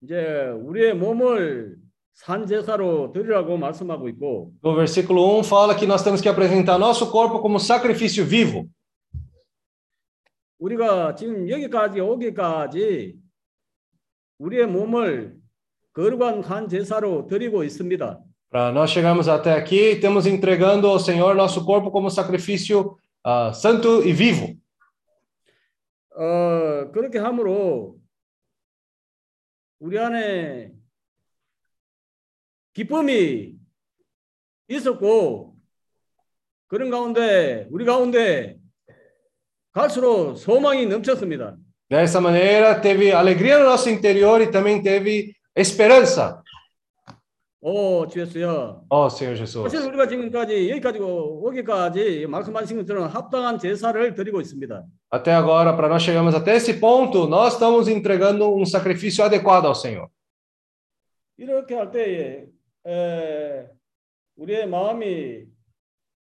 이제 0.00 0.48
우리의 0.64 0.94
몸을 0.94 1.76
산 2.14 2.46
제사로 2.46 3.12
드리라고 3.12 3.58
말씀하고 3.58 4.08
있고 4.08 4.52
No 4.64 4.74
versículo 4.74 5.38
1 5.38 5.44
fala 5.44 5.76
que 5.76 5.86
nós 5.86 6.02
temos 6.02 6.22
que 6.22 6.28
apresentar 6.28 6.78
nosso 6.78 7.10
corpo 7.10 7.42
como 7.42 7.58
sacrifício 7.58 8.24
vivo. 8.24 8.66
우리가 10.58 11.14
지금 11.14 11.50
여기까지 11.50 12.00
오기까지 12.00 13.14
우리의 14.38 14.66
몸을 14.66 15.36
거룩한 15.92 16.40
간 16.40 16.68
제사로 16.68 17.26
드리고 17.26 17.62
있습니다. 17.62 18.25
Para 18.55 18.71
nós 18.71 18.89
chegarmos 18.89 19.27
até 19.27 19.53
aqui, 19.53 19.95
temos 19.95 20.25
entregando 20.25 20.87
ao 20.87 20.99
Senhor 20.99 21.35
nosso 21.35 21.63
corpo 21.63 21.89
como 21.89 22.09
sacrifício 22.09 22.97
ah, 23.23 23.53
santo 23.53 24.03
e 24.03 24.11
vivo. 24.13 24.57
어, 26.13 26.91
그렇게 26.91 27.19
함으로 27.19 27.97
우리 29.79 29.97
안에 29.97 30.71
기쁨이 32.73 33.55
있었고 34.67 35.55
그런 36.67 36.89
가운데 36.89 37.67
우리 37.71 37.85
가운데 37.85 38.57
갈수록 39.71 40.35
소망이 40.35 40.85
넘쳤습니다. 40.85 41.57
Dessa 41.89 42.21
maneira, 42.21 42.79
teve 42.79 43.11
alegria 43.11 43.59
no 43.59 43.65
nosso 43.65 43.89
interior 43.89 44.39
e 44.39 44.47
também 44.47 44.81
teve 44.81 45.35
esperança. 45.53 46.41
오, 47.65 48.07
주였어요. 48.07 48.85
Ó 48.89 49.05
Senhor 49.07 49.37
Jesus. 49.37 49.69
사실 49.69 49.87
우리가 49.89 50.07
지금까지 50.07 50.69
여기까지 50.71 50.97
오기까지 50.99 52.25
말씀하신 52.27 52.77
것처럼 52.77 53.07
합당한 53.07 53.59
제사를 53.59 54.15
드리고 54.15 54.41
있습니다. 54.41 54.83
Até 55.11 55.31
agora, 55.33 55.75
para 55.75 55.87
nós 55.87 56.01
chegarmos 56.01 56.33
até 56.33 56.55
esse 56.55 56.79
ponto, 56.79 57.27
nós 57.27 57.53
estamos 57.53 57.87
entregando 57.87 58.51
um 58.51 58.65
sacrifício 58.65 59.23
adequado 59.23 59.65
ao 59.67 59.75
Senhor. 59.75 60.07
이렇게 61.37 61.75
할 61.75 61.91
때에 61.91 62.45
에, 62.87 63.67
우리의 64.37 64.67
마음이 64.67 65.43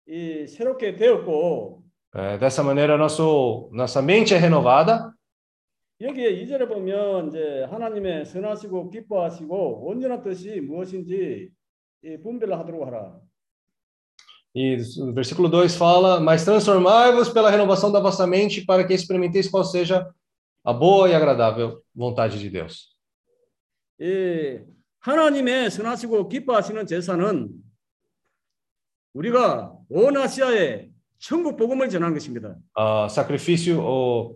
이 0.07 0.47
새롭게 0.47 0.95
되었고 0.95 1.83
É, 2.15 2.37
dessa 2.39 2.63
maneira, 2.63 2.97
nosso, 2.97 3.69
nossa 3.71 4.01
mente 4.01 4.33
é 4.33 4.37
renovada. 4.37 5.12
여기에 6.03 6.29
이절에 6.41 6.67
보면 6.67 7.27
이제 7.27 7.63
하나님의 7.69 8.25
선하시고 8.25 8.89
기뻐하시고 8.89 9.87
온전한 9.87 10.23
뜻이 10.23 10.61
무엇인지 10.61 11.49
이 12.03 12.17
분별을 12.17 12.57
하도록 12.59 12.87
하라. 12.87 13.19
E 14.55 14.77
o 14.99 15.13
versículo 15.13 15.47
2 15.47 15.69
fala: 15.69 16.19
Mas 16.19 16.43
transformai-vos 16.43 17.29
pela 17.29 17.51
renovação 17.51 17.91
da 17.91 17.99
vossa 17.99 18.25
mente, 18.25 18.65
para 18.65 18.83
que 18.83 18.93
experimenteis 18.93 19.47
qual 19.47 19.63
seja 19.63 20.11
a 20.63 20.73
boa 20.73 21.07
e 21.09 21.13
agradável 21.13 21.83
vontade 21.93 22.39
de 22.39 22.49
Deus. 22.49 22.97
이 23.99 24.59
하나님의 25.01 25.69
선하시고 25.69 26.29
기뻐하시는 26.29 26.87
제사는 26.87 27.49
우리가 29.13 29.73
온 29.89 30.17
아시아에 30.17 30.89
천국 31.19 31.57
복음을 31.57 31.89
전하는 31.89 32.13
것입니다. 32.15 32.55
Ah, 32.75 33.07
sacrifício, 33.09 33.81
ou 33.83 34.35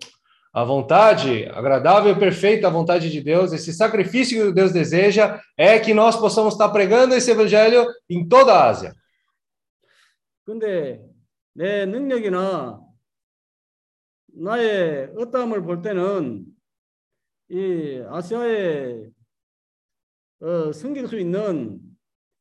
a 0.58 0.64
vontade 0.64 1.46
agradável 1.46 2.12
e 2.12 2.20
perfeita, 2.20 2.68
a 2.68 2.72
vontade 2.72 3.10
de 3.10 3.22
Deus, 3.22 3.52
esse 3.52 3.74
sacrifício 3.74 4.48
que 4.48 4.54
Deus 4.54 4.72
deseja 4.72 5.42
é 5.58 5.80
que 5.80 5.94
nós 5.94 6.16
possamos 6.16 6.54
estar 6.54 6.70
pregando 6.70 7.16
esse 7.16 7.32
evangelho 7.32 7.88
em 8.10 8.28
toda 8.28 8.54
a 8.54 8.70
Ásia. 8.70 8.94
근데 10.46 11.02
내 11.56 11.86
능력이나 11.86 12.80
나의 14.36 15.14
어떠함을 15.18 15.64
볼 15.64 15.82
때는 15.82 16.46
이 17.50 18.04
아시아에 18.10 19.10
어, 20.42 20.72
섬길 20.74 21.08
수 21.08 21.18
있는 21.18 21.80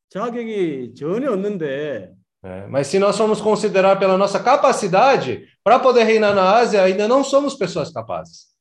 자격이 0.09 0.95
전혀 0.95 1.30
없는데 1.30 2.12
É, 2.45 2.66
mas 2.66 2.89
se 2.89 2.99
nós 2.99 3.16
formos 3.16 3.41
considerar 3.41 3.99
pela 3.99 4.18
nossa 4.18 4.43
capacidade, 4.43 5.47
para 5.62 5.78
poder 5.78 6.03
reinar 6.03 6.35
na 6.35 6.57
Ásia, 6.57 6.83
ainda 6.83 7.07
não 7.07 7.22
somos 7.22 7.55
pessoas 7.55 7.93
capazes. 7.93 8.53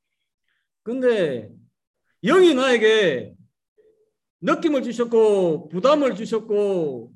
근데 0.84 1.50
영이 2.24 2.54
나에게 2.54 3.34
느낌을 4.42 4.84
주셨고 4.84 5.70
부담을 5.70 6.16
주셨고 6.16 7.12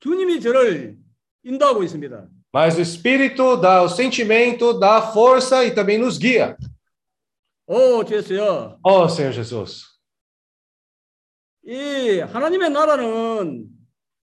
주님이 0.00 0.40
저를 0.40 0.98
인도하고 1.44 1.82
있습니다. 1.82 2.28
Mas 2.52 2.76
o 2.76 2.80
Espírito 2.80 3.56
dá 3.56 3.82
o 3.82 3.88
sentimento, 3.88 4.78
dá 4.78 4.96
a 4.96 5.12
força 5.12 5.64
e 5.64 5.70
também 5.70 5.98
nos 5.98 6.18
guia. 6.18 6.56
오, 7.66 8.04
주였어요. 8.04 8.78
Oh, 8.82 9.08
Senhor 9.08 9.32
Jesus. 9.32 9.88
이 11.64 12.18
하나님의 12.20 12.70
나라는 12.70 13.68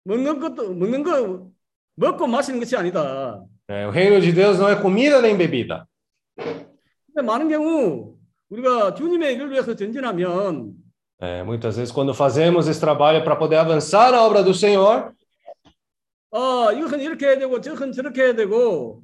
먹는 0.04 0.40
것도 0.40 0.74
먹는 0.74 1.04
거 1.04 1.50
먹고 1.97 2.27
마시는 2.27 2.59
것이 2.61 2.77
아니다. 2.77 3.43
É, 3.69 3.87
o 3.87 3.91
reino 3.91 4.21
de 4.21 4.33
Deus 4.33 4.59
não 4.59 4.69
é 4.69 4.77
comida 4.81 5.21
nem 5.21 5.37
bebida. 5.37 5.87
근데 6.37 7.23
많은 7.23 7.49
경우 7.49 8.17
우리가 8.51 8.95
주님의 8.95 9.35
일을 9.35 9.51
위해서 9.51 9.75
전진하면 9.75 10.75
É, 11.21 11.41
muitas 11.45 11.77
vezes, 11.77 11.93
quando 11.93 12.13
fazemos 12.13 12.67
esse 12.67 12.81
trabalho 12.81 13.23
para 13.23 13.37
poder 13.37 13.55
avançar 13.57 14.11
na 14.11 14.25
obra 14.27 14.43
do 14.43 14.53
Senhor, 14.53 15.13
아, 16.33 16.73
이것은 16.75 16.99
이렇게 17.01 17.27
해야 17.27 17.39
되고 17.39 17.61
저것은 17.61 17.93
저렇게 17.93 18.23
해야 18.23 18.35
되고 18.35 19.03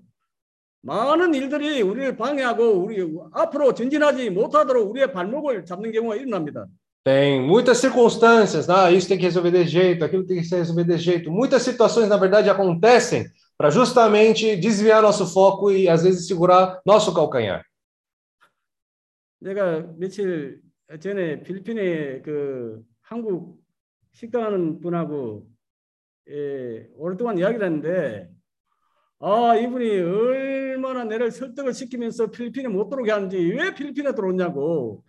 많은 0.82 1.34
일들이 1.34 1.80
우리를 1.82 2.16
방해하고 2.16 2.72
우리 2.72 3.06
앞으로 3.32 3.72
전진하지 3.74 4.30
못하도록 4.30 4.90
우리의 4.90 5.12
발목을 5.12 5.64
잡는 5.64 5.92
경우가 5.92 6.16
일어납니다. 6.16 6.66
tem 7.07 7.41
muitas 7.41 7.79
circunstâncias, 7.79 8.69
ah, 8.69 8.89
isso 8.91 9.07
tem 9.07 9.17
que 9.17 9.25
resolver 9.25 9.51
desse 9.51 9.71
jeito, 9.71 10.05
aquilo 10.05 10.25
tem 10.25 10.37
que 10.37 10.45
ser 10.45 10.57
resolver 10.57 10.85
desse 10.85 11.03
jeito. 11.03 11.29
Muitas 11.29 11.61
situações, 11.61 12.07
na 12.07 12.15
verdade, 12.15 12.49
acontecem 12.49 13.25
para 13.57 13.69
justamente 13.69 14.55
desviar 14.55 15.01
nosso 15.01 15.27
foco 15.27 15.69
e, 15.69 15.89
às 15.89 16.03
vezes, 16.03 16.27
segurar 16.27 16.81
nosso 16.85 17.13
calcanhar. 17.13 17.63
내가 19.39 19.81
며칠 19.97 20.61
전에 21.01 21.43
필리핀에 21.43 22.21
그 22.21 22.81
한국 23.01 23.61
식당하는 24.13 24.79
분하고 24.79 25.45
예, 26.29 26.87
오랫동안 26.95 27.37
이야기를 27.37 27.65
했는데 27.65 28.29
아 29.19 29.55
이분이 29.57 29.99
얼마나 29.99 31.03
내를 31.03 31.29
설득을 31.31 31.73
시키면서 31.73 32.31
필리핀에 32.31 32.69
못 32.69 32.89
들어오게 32.89 33.11
하는지 33.11 33.37
왜 33.37 33.73
필리핀에 33.73 34.15
들어오냐고 34.15 35.03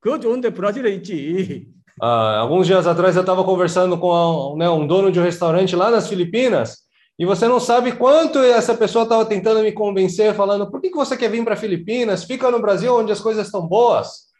그거 0.00 0.18
좋은데 0.18 0.50
브라질에 0.50 0.94
있지 0.96 1.66
Ah, 2.00 2.38
alguns 2.40 2.66
dias 2.66 2.86
atrás 2.86 3.14
eu 3.14 3.20
estava 3.20 3.44
conversando 3.44 3.96
com 3.98 4.10
a- 4.10 4.56
né, 4.56 4.68
um 4.68 4.86
dono 4.86 5.12
de 5.12 5.20
um 5.20 5.22
restaurante 5.22 5.76
lá 5.76 5.90
nas 5.90 6.08
Filipinas 6.08 6.78
e 7.18 7.24
você 7.26 7.46
não 7.46 7.60
sabe 7.60 7.92
quanto 7.92 8.38
essa 8.40 8.74
pessoa 8.74 9.04
estava 9.04 9.24
tentando 9.26 9.62
me 9.62 9.70
convencer, 9.70 10.34
falando: 10.34 10.68
por 10.70 10.80
que, 10.80 10.88
que 10.90 10.96
você 10.96 11.16
quer 11.16 11.30
vir 11.30 11.44
para 11.44 11.54
Filipinas? 11.54 12.24
Fica 12.24 12.50
no 12.50 12.60
Brasil 12.60 12.92
onde 12.96 13.12
as 13.12 13.20
coisas 13.20 13.46
estão 13.46 13.68
boas. 13.68 14.32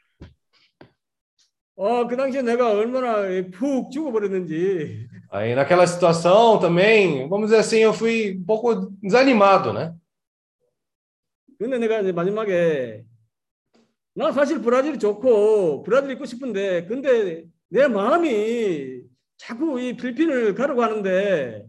어, 1.76 2.06
그 2.06 2.16
당시에 2.16 2.42
내가 2.42 2.70
얼마나 2.72 3.22
푹 3.52 3.90
죽어버렸는지 3.90 5.06
Aí 5.30 5.54
naquela 5.54 5.86
situação 5.86 6.58
também, 6.58 7.28
vamos 7.28 7.46
dizer 7.50 7.60
assim, 7.60 7.78
eu 7.78 7.92
fui 7.94 8.36
um 8.38 8.44
pouco 8.44 8.90
desanimado, 9.02 9.72
né? 9.72 9.94
근데 11.58 11.78
내가 11.78 12.00
이제 12.00 12.12
마지막에 12.12 13.04
나 14.16 14.32
사실 14.32 14.60
브라질이 14.60 14.98
좋고 14.98 15.82
브라질 15.84 16.10
있고 16.12 16.24
싶은데 16.24 16.84
근데 16.86 17.44
내 17.68 17.88
마음이 17.88 19.00
자꾸 19.38 19.80
이 19.80 19.96
필리핀을 19.96 20.54
가려고 20.54 20.82
하는데 20.82 21.64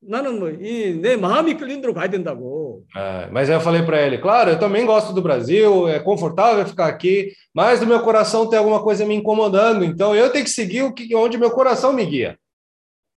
나는 0.00 0.38
뭐 0.38 0.50
이 0.50 0.94
내 1.00 1.16
마음이 1.16 1.56
끌린 1.56 1.80
대로 1.80 1.92
가야 1.92 2.08
된다고. 2.08 2.84
É, 2.94 3.28
mas 3.32 3.50
aí 3.50 3.56
eu 3.56 3.60
falei 3.60 3.82
para 3.82 4.00
ele, 4.00 4.18
claro, 4.18 4.50
eu 4.50 4.58
também 4.58 4.86
gosto 4.86 5.12
do 5.12 5.20
Brasil, 5.20 5.88
é 5.88 5.98
confortável 5.98 6.64
ficar 6.64 6.86
aqui, 6.86 7.32
mas 7.52 7.80
no 7.80 7.86
meu 7.88 8.00
coração 8.00 8.48
tem 8.48 8.58
alguma 8.58 8.80
coisa 8.80 9.04
me 9.04 9.16
incomodando, 9.16 9.84
então 9.84 10.14
eu 10.14 10.30
tenho 10.30 10.44
que 10.44 10.50
seguir 10.50 10.82
o 10.82 10.92
que, 10.94 11.12
onde 11.16 11.36
meu 11.36 11.50
coração 11.50 11.92
me 11.92 12.04
guia. 12.04 12.36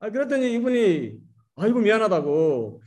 아 0.01 0.09
그랬더니 0.11 0.53
이분이 0.55 1.13
아이고 1.57 1.81
미안하다고. 1.81 2.81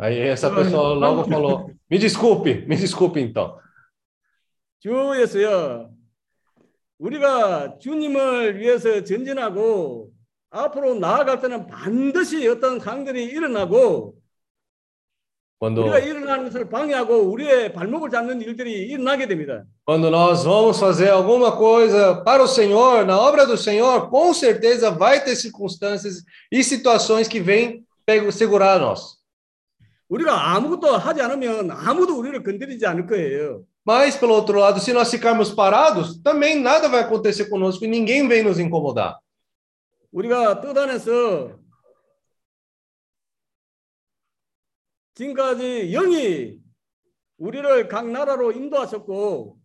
Aí 0.00 0.20
essa 0.20 0.48
pessoa 0.50 0.94
logo 0.94 1.24
falou, 1.24 1.72
me 1.90 1.98
desculpe, 1.98 2.64
me 2.68 2.76
desculpe 2.76 3.18
então. 3.20 3.58
주였어요. 4.79 5.91
우리가 6.97 7.77
주님을 7.79 8.59
위해서 8.59 9.03
전진하고 9.03 10.11
앞으로 10.49 10.95
나아갈 10.95 11.39
때는 11.39 11.67
반드시 11.67 12.47
어떤 12.47 12.79
강들이 12.79 13.25
일어나고 13.25 14.15
Quando, 15.61 15.81
우리가 15.83 15.99
일어나는 15.99 16.45
것을 16.45 16.69
방해하고 16.69 17.31
우리의 17.31 17.73
발목을 17.73 18.09
잡는 18.09 18.41
일들이 18.41 18.87
일어나게 18.87 19.27
됩니다. 19.27 19.65
quando 19.85 20.09
nós 20.09 20.45
vamos 20.45 20.79
fazer 20.79 21.09
alguma 21.09 21.57
coisa 21.57 22.23
para 22.23 22.41
o 22.41 22.47
Senhor, 22.47 23.05
na 23.05 23.19
obra 23.19 23.45
do 23.45 23.57
Senhor, 23.57 24.09
com 24.09 24.33
certeza 24.33 24.89
vai 24.89 25.21
ter 25.21 25.35
circunstâncias 25.35 26.23
e 26.49 26.63
situações 26.63 27.27
que 27.27 27.41
vêm 27.41 27.83
segurar 28.31 28.79
nós. 28.79 29.19
우리가 30.07 30.55
아무것도 30.55 30.95
하지 30.95 31.21
않으면 31.21 31.69
아무도 31.71 32.17
우리를 32.17 32.41
건드리지 32.41 32.85
않을 32.85 33.05
거예요. 33.05 33.63
Mas, 33.88 34.16
pelo 34.16 34.34
outro 34.34 34.58
lado, 34.58 34.80
se 34.80 34.92
nós 34.92 35.10
ficarmos 35.10 35.52
parados, 35.52 36.20
também 36.22 36.58
nada 36.58 36.88
vai 36.88 37.00
acontecer 37.02 37.50
conosco 37.50 37.84
e 37.84 37.88
ninguém 37.88 38.26
vem 38.26 38.42
nos 38.42 38.58
incomodar. 38.58 39.18
우리가 40.12 40.60
뜻 40.60 40.76
안에서 40.78 41.58
지금까지 45.14 45.90
영이 45.90 46.60
우리를 47.38 47.88
각 47.88 48.08
나라로 48.08 48.52
인도하셨고 48.52 49.58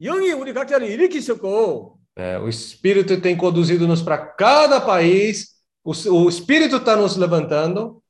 영이 0.00 0.32
우리 0.32 0.52
각자를 0.52 0.88
일으키셨고 0.88 1.98
É, 2.16 2.38
o 2.38 2.48
Espírito 2.48 3.20
tem 3.20 3.36
conduzido-nos 3.36 4.02
para 4.02 4.18
cada 4.18 4.80
país. 4.80 5.56
O, 5.82 5.92
o 5.92 6.28
Espírito 6.28 6.76
está 6.76 6.96
nos 6.96 7.16
levantando. 7.16 8.02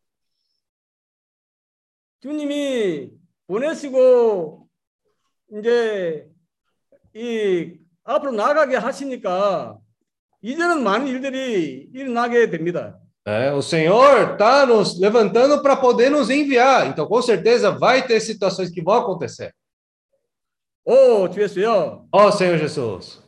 주님이 2.20 3.11
보내시고 3.47 4.63
이제 5.52 6.28
이 7.14 7.74
앞으로 8.04 8.32
나가게 8.32 8.76
하시니까 8.76 9.78
이제는 10.41 10.84
많은 10.84 11.08
일들이 11.08 11.89
일어나게 11.93 12.50
됩니다. 12.50 13.00
É, 13.28 13.52
o 13.52 13.60
Senhor 13.60 14.34
está 14.34 14.68
nos 14.68 15.00
levantando 15.00 15.60
para 15.64 15.76
poder 15.76 16.12
nos 16.12 16.30
enviar. 16.30 16.86
Então, 16.86 17.08
com 17.08 17.20
certeza, 17.24 17.72
vai 17.72 18.06
ter 18.06 18.20
situações 18.20 18.70
que 18.70 18.84
vão 18.84 18.93
acontecer. 18.93 19.52
오, 20.84 21.28
주 21.30 21.41
예수여. 21.41 22.06
Ó 22.12 22.30
Senhor 22.30 22.60
Jesus. 22.60 23.24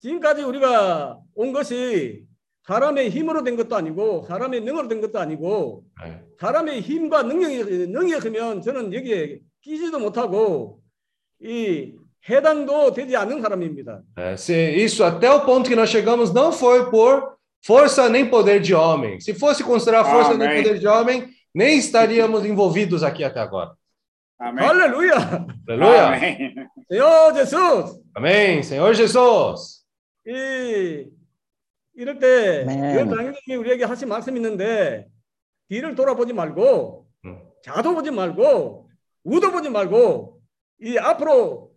지금까지 0.00 0.42
우리가 0.44 1.18
온 1.34 1.52
것이 1.52 2.24
사람의 2.68 3.10
힘으로 3.10 3.42
된 3.42 3.56
것도 3.56 3.74
아니고 3.74 4.24
사람의 4.28 4.60
능으로 4.60 4.86
된 4.86 5.00
것도 5.00 5.18
아니고. 5.18 5.84
사람의 6.38 6.82
힘과 6.82 7.24
능력이 7.24 7.88
능력이면 7.88 8.62
저는 8.62 8.94
여기에 8.94 9.40
끼지도 9.65 9.99
못하고 9.99 10.81
이 11.41 11.93
해당도 12.29 12.93
되지 12.93 13.15
않는 13.15 13.41
사람입니다. 13.41 14.01
É, 14.17 14.35
se 14.37 14.53
isso 14.53 15.03
até 15.03 15.29
o 15.31 15.41
ponto 15.45 15.69
que 15.69 15.75
nós 15.75 15.89
chegamos 15.89 16.31
não 16.33 16.51
foi 16.51 16.89
por 16.91 17.35
força 17.65 18.09
nem 18.09 18.29
poder 18.29 18.59
de 18.61 18.73
homem. 18.75 19.19
Se 19.19 19.33
fosse 19.33 19.63
considerar 19.63 20.05
força 20.05 20.37
nem 20.37 20.47
Amém. 20.47 20.63
poder 20.63 20.79
de 20.79 20.87
homem, 20.87 21.29
nem 21.53 21.77
estaríamos 21.77 22.45
envolvidos 22.45 23.03
aqui 23.03 23.23
até 23.23 23.39
agora. 23.39 23.75
아멘. 24.39 24.57
할렐루야. 24.67 25.45
Aleluia. 25.69 26.07
아멘. 26.07 26.67
요 26.93 27.33
예수. 27.37 28.01
Amém. 28.15 28.61
Senhor 28.63 28.93
Jesus. 28.95 29.85
이 30.27 31.05
이럴 31.95 32.19
때 32.19 32.63
아멘. 32.67 33.09
강님이 33.09 33.55
우리에게 33.55 33.85
하신 33.85 34.07
말씀이 34.09 34.39
있는데 34.39 35.07
뒤를 35.69 35.95
돌아보지 35.95 36.33
말고 36.33 37.07
음. 37.25 37.39
자도 37.63 37.93
보지 37.93 38.11
말고 38.11 38.84
우도 39.26 39.50
보지 39.50 39.68
말고 39.70 40.40
이 40.82 40.96
앞으로 40.98 41.72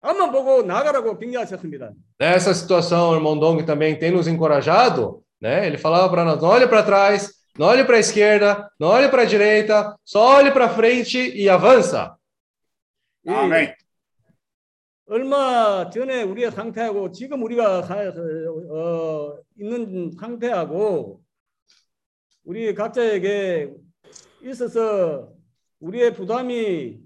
앞만 0.00 0.32
보고 0.32 0.62
나가라고 0.62 1.18
격려하셨습니다. 1.18 1.90
Nessa 2.18 2.54
situação, 2.54 3.10
o 3.10 3.14
irmão 3.16 3.38
Dong 3.38 3.64
também 3.64 3.98
tem 3.98 4.10
nos 4.10 4.26
encorajado, 4.26 5.22
né? 5.40 5.66
Ele 5.66 5.76
falava 5.76 6.08
para 6.08 6.24
nós: 6.24 6.42
olhe 6.42 6.66
para 6.66 6.82
trás, 6.82 7.34
não 7.58 7.66
olhe 7.66 7.84
para 7.84 7.96
a 7.96 8.00
esquerda, 8.00 8.70
não 8.80 8.88
olhe 8.88 9.08
para 9.08 9.22
a 9.22 9.26
direita, 9.26 9.96
só 10.04 10.36
olhe 10.38 10.50
para 10.50 10.68
frente 10.70 11.18
e 11.18 11.48
avança. 11.48 12.16
이 13.26 13.30
아멘. 13.30 13.74
얼마 15.10 15.88
전에 15.90 16.22
우리의 16.22 16.50
상태하고 16.52 17.10
지금 17.12 17.42
우리가 17.42 17.82
가- 17.82 18.12
어, 18.70 19.36
있는 19.58 20.10
상태하고 20.18 21.20
우리 22.44 22.74
각자에게 22.74 23.70
있어서 24.44 25.30
우리의 25.79 26.13
부담이 26.13 26.99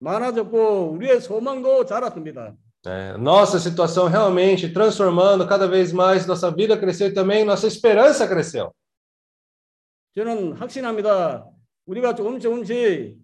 많아졌고 0.00 0.92
우리의 0.92 1.20
소망도 1.20 1.84
자랐습니다. 1.84 2.54
É, 2.86 3.16
nossa 3.18 3.58
situação 3.58 4.06
realmente 4.06 4.72
transformando 4.72 5.46
cada 5.46 5.66
vez 5.66 5.92
mais, 5.92 6.26
nossa 6.26 6.50
vida 6.50 6.76
cresceu 6.78 7.08
e 7.08 7.12
também 7.12 7.44
nossa 7.44 7.66
esperança 7.66 8.26
cresceu. 8.26 8.72
저는 10.14 10.52
확신합니다. 10.54 11.44
우리가 11.86 12.14
조금 12.14 12.38
조금씩 12.38 13.16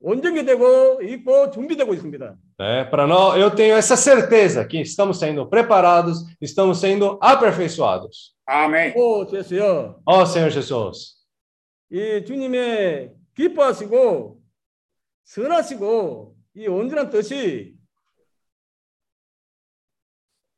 온전히 0.00 0.44
되고 0.44 1.00
있고 1.02 1.50
준비되고 1.50 1.94
있습니다. 1.94 2.36
É, 2.60 2.84
para 2.84 3.06
nós, 3.06 3.40
eu 3.40 3.50
tenho 3.50 3.74
essa 3.74 3.96
certeza 3.96 4.64
que 4.64 4.80
estamos 4.80 5.18
sendo 5.18 5.46
preparados, 5.48 6.24
estamos 6.40 6.78
sendo 6.78 7.18
aperfeiçoados. 7.20 8.34
아멘. 8.46 8.94
오, 8.96 9.26
주여, 9.26 10.00
Ó 10.04 10.24
Senhor 10.24 10.50
Jesus, 10.50 11.16
이 11.90 12.24
주님의 12.24 13.10
기뻐하시고 13.36 14.40
선하시고 15.24 16.36
이 16.54 16.66
온전한 16.66 17.10
뜻이 17.10 17.74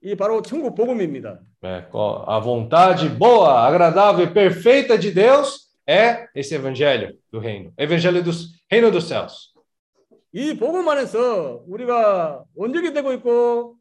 이 0.02 0.16
바로 0.16 0.40
천국 0.42 0.74
복음입니다. 0.74 1.40
é, 1.62 1.82
qual- 1.90 2.24
a 2.26 2.40
vontade 2.40 3.06
boa, 3.10 3.66
agradável 3.66 4.24
e 4.24 4.32
perfeita 4.32 4.96
de 4.98 5.10
Deus 5.12 5.68
é 5.86 6.26
esse 6.34 6.54
evangelho 6.54 7.18
do 7.30 7.38
reino, 7.38 7.70
evangelho 7.76 8.22
do 8.22 8.30
reino 8.70 8.90
dos 8.90 9.04
céus. 9.04 9.52
이 10.32 10.56
복음 10.56 10.88
안에서 10.88 11.64
우리가 11.66 12.44
온전히 12.54 12.92
되고 12.94 13.12
있고 13.14 13.76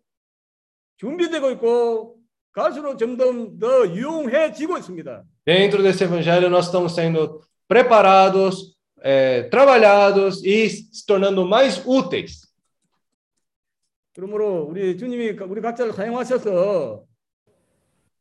준비되고 0.97 1.51
있고 1.51 2.17
갈수록 2.51 2.97
점점 2.97 3.57
더 3.59 3.87
유용해지고 3.87 4.77
있습니다. 4.79 5.23
Dentro 5.45 5.81
desse 5.81 6.03
evangelho, 6.03 6.49
nós 6.49 6.65
estamos 6.65 6.93
sendo 6.93 7.39
preparados, 7.67 8.72
é, 9.03 9.43
trabalhados 9.43 10.43
e 10.43 10.69
se 10.69 11.05
tornando 11.05 11.45
mais 11.45 11.83
úteis. 11.85 12.47
그러므로 14.13 14.63
우리 14.63 14.97
주님이 14.97 15.29
우리 15.29 15.61
각자를 15.61 15.93
사용하셔서 15.93 17.05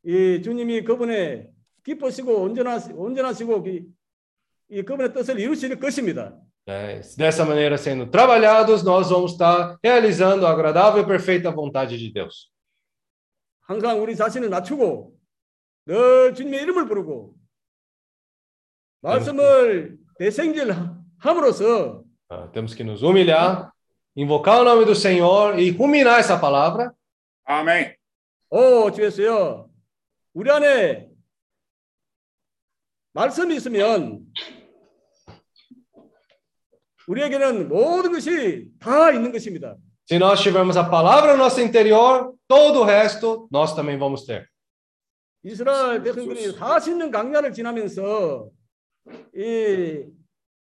이 0.03 0.41
주님이 0.41 0.83
그분의 0.83 1.49
기쁘시고 1.83 2.41
온전하 2.41 2.79
온전하시고 2.93 3.67
이, 3.67 3.85
이 4.69 4.81
그분의 4.83 5.13
뜻을 5.13 5.39
이루실 5.39 5.77
것입니다. 5.79 6.39
É, 6.67 7.01
dessa 7.17 7.43
maneira, 7.43 7.77
sendo 7.77 8.05
trabalhados, 8.11 8.83
nós 8.83 9.09
vamos 9.09 9.31
estar 9.31 9.79
realizando 9.83 10.45
a 10.45 10.51
agradável 10.51 11.01
e 11.01 11.05
perfeita 11.05 11.51
vontade 11.51 11.97
de 11.97 12.13
Deus. 12.13 12.51
항상 13.61 14.01
우리 14.01 14.15
자신을 14.15 14.49
낮추고 14.49 15.13
늘 15.85 16.33
주님의 16.33 16.61
이름을 16.61 16.87
부르고 16.87 17.35
말씀을 19.01 19.97
대생질함으로써 20.18 22.02
Ah, 22.30 22.48
temos 22.52 22.74
que 22.74 22.82
nos 22.82 23.02
humilhar, 23.02 23.70
invocar 24.16 24.60
o 24.60 24.64
nome 24.64 24.84
do 24.86 24.94
Senhor 24.94 25.58
e 25.58 25.70
ruminar 25.70 26.18
essa 26.20 26.40
palavra. 26.40 26.92
아멘. 27.44 27.94
오 28.50 28.90
주였어요. 28.90 29.68
우리 30.32 30.50
안에 30.50 31.08
말씀이 33.12 33.54
있으면 33.56 34.24
우리에게는 37.06 37.68
모든 37.68 38.12
것이 38.12 38.70
다 38.80 39.10
있는 39.12 39.30
것입니다. 39.30 39.76
Se 40.06 40.18
nós 40.18 40.40
tivermos 40.42 40.76
a 40.76 40.84
palavra 40.90 41.32
no 41.32 41.38
nosso 41.44 41.60
interior, 41.60 42.34
todo 42.48 42.80
o 42.80 42.84
resto 42.84 43.48
nós 43.52 43.74
também 43.74 43.98
vamos 43.98 44.24
ter. 44.26 44.48
이스라엘 45.44 46.02
백성들이 46.02 46.52
40년 46.52 47.10
강야를 47.12 47.52
지나면서 47.52 48.48
이 49.35 50.05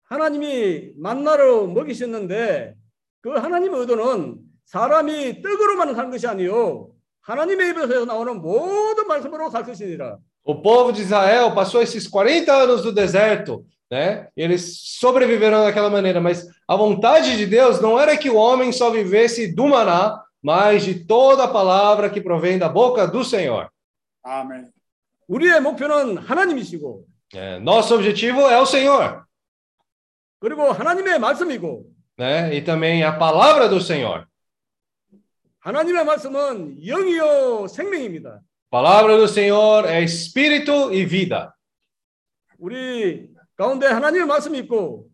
하나님이 0.04 0.93
만나로 0.97 1.68
먹이셨는데 1.68 2.76
그 3.22 3.32
하나님의 3.32 3.80
의도는 3.82 4.39
사람이 4.66 5.41
떡으로만 5.41 5.95
사는 5.95 6.10
것이 6.10 6.28
아니요 6.28 6.91
하나님의 7.22 7.70
입에서 7.70 8.06
나오는 8.06 8.41
모든 8.41 9.08
말씀으로 9.08 9.50
살 9.50 9.64
것이니라. 9.64 10.18
O 10.43 10.62
povo 10.64 10.91
de 10.91 11.02
Israel 11.02 11.54
passou 11.54 11.82
esses 11.82 12.08
40 12.08 12.52
anos 12.52 12.82
do 12.82 12.91
deserto, 12.91 13.66
né? 13.91 14.30
E 14.36 14.41
eles 14.41 14.80
sobreviveram 15.00 15.64
daquela 15.64 15.89
maneira, 15.89 16.20
mas 16.20 16.47
a 16.68 16.76
vontade 16.76 17.38
de 17.38 17.45
Deus 17.45 17.80
não 17.80 18.00
era 18.00 18.18
que 18.18 18.30
o 18.30 18.36
homem 18.36 18.72
só 18.72 18.89
vivesse 18.89 19.54
do 19.54 19.68
maná, 19.68 20.24
mas 20.41 20.84
de 20.84 21.06
toda 21.06 21.43
a 21.43 21.47
palavra 21.47 22.10
que 22.10 22.22
provém 22.22 22.58
da 22.58 22.70
boca 22.70 23.06
do 23.06 23.24
Senhor. 23.24 23.70
아멘. 24.24 24.72
우리의 25.28 25.62
목표는 25.62 26.18
하나님이시고 26.18 27.06
É, 27.34 27.60
nosso 27.60 27.93
objetivo 27.95 28.41
é 28.50 28.60
o 28.60 28.66
Senhor, 28.66 29.24
그리고 30.39 30.72
하나님의 30.72 31.20
말씀이고 31.20 31.86
né? 32.18 32.54
E 32.56 32.62
também 32.64 33.04
a 33.04 33.12
palavra 33.18 33.68
do 33.70 33.80
Senhor. 33.80 34.26
하나님의 35.60 36.06
말씀은 36.06 36.82
영이요 36.84 37.68
생명입니다. 37.68 38.30
A 38.32 38.41
palavra 38.72 39.18
do 39.18 39.28
Senhor 39.28 39.86
é 39.86 40.02
espírito 40.04 40.91
e 40.93 41.06
vida. 41.06 41.54
우리 42.58 43.30
가운데 43.56 43.88
하나님의 43.88 44.26
말씀이 44.28 44.58
있고 44.60 45.10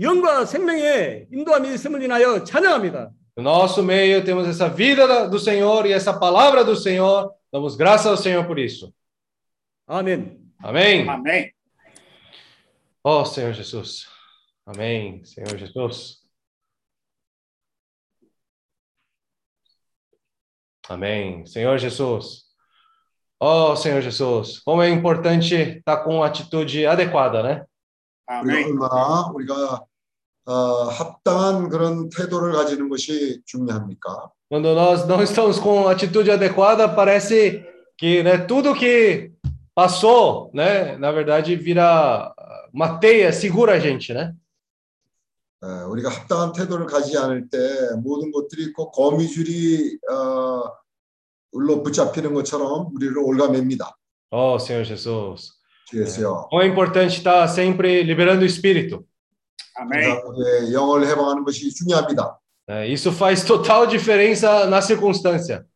영과 0.00 0.44
생명의 0.44 1.28
인도함이 1.32 1.74
있음을 1.74 2.02
인하여 2.02 2.44
찬양합니다. 2.44 3.10
No 3.36 3.42
nosso 3.42 3.82
meio 3.82 4.22
temos 4.24 4.46
essa 4.46 4.68
vida 4.68 5.06
da- 5.06 5.26
do 5.26 5.38
Senhor 5.38 5.86
e 5.86 5.92
essa 5.92 6.12
palavra 6.18 6.64
do 6.64 6.76
Senhor. 6.76 7.32
Damos 7.50 7.76
graças 7.76 8.06
ao 8.06 8.16
Senhor 8.16 8.46
por 8.46 8.58
isso. 8.58 8.92
아 9.86 10.02
멘. 10.62 11.06
Amém. 11.06 11.08
아멘. 11.08 11.52
Oh, 13.04 13.24
Senhor 13.24 13.52
Jesus. 13.52 14.06
Amém, 14.64 15.24
Senhor 15.24 15.58
Jesus. 15.58 16.22
Amém, 20.88 21.44
Senhor 21.46 21.78
Jesus. 21.78 22.44
Oh, 23.40 23.74
Senhor 23.74 24.00
Jesus. 24.00 24.60
Como 24.60 24.82
é 24.82 24.88
importante 24.88 25.54
estar 25.54 26.04
com 26.04 26.22
a 26.22 26.28
atitude 26.28 26.86
adequada, 26.86 27.42
né? 27.42 27.64
우리가 28.28 28.52
Amém. 28.52 28.64
얼마나 28.66 29.30
우리가 29.34 29.84
어, 30.46 30.84
합당한 30.84 31.68
그런 31.68 32.08
태도를 32.08 32.52
가지는 32.52 32.88
것이 32.88 33.42
중요합니까? 33.44 34.30
Quando 34.48 34.74
nós 34.74 35.06
não 35.06 35.22
estamos 35.22 35.58
com 35.58 35.88
a 35.88 35.92
atitude 35.92 36.30
adequada, 36.30 36.88
parece 36.88 37.64
que 37.96 38.22
né, 38.22 38.38
tudo 38.38 38.74
que 38.74 39.32
passou, 39.76 40.50
né, 40.52 40.96
na 40.96 41.10
verdade, 41.12 41.56
vira 41.56 42.32
uma 42.72 42.98
teia, 42.98 43.32
segura 43.32 43.74
a 43.74 43.78
gente, 43.78 44.12
né? 44.12 44.34
에, 45.64 45.84
우리가 45.84 46.10
합당한 46.10 46.52
태도를 46.52 46.86
가지지 46.86 47.16
않을 47.18 47.48
때 47.48 47.58
모든 48.02 48.32
것들이 48.32 48.72
꼭 48.72 48.90
거미줄이 48.90 49.98
어, 50.10 50.64
울로 51.52 51.82
붙잡히는 51.82 52.34
것처럼 52.34 52.90
우리를 52.94 53.16
올가맵니다. 53.16 53.96
Oh, 54.30 54.58
Senhor 54.58 54.84
Jesus. 54.84 55.52
주였어요. 55.86 56.48
Como 56.50 56.62
é 56.62 56.66
importante 56.66 57.16
estar 57.18 57.46
sempre 57.48 58.02
liberando 58.02 58.42
o 58.42 58.46
espírito. 58.46 59.04
Amém. 59.76 60.10
우리의 60.24 60.72
영을 60.72 61.06
해방하는 61.06 61.44
것이 61.44 61.72
중요합니다. 61.72 62.38
né? 62.68 62.88
Isso 62.88 63.10
faz 63.12 63.44
total 63.44 63.86
diferença 63.86 64.66
na 64.66 64.80
circunstância. 64.80 65.66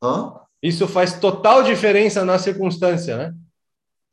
어? 0.00 0.41
Isso 0.62 0.88
faz 0.88 1.20
total 1.20 1.62
diferença 1.62 2.24
na 2.24 2.38
circunstância, 2.38 3.16
né? 3.16 3.34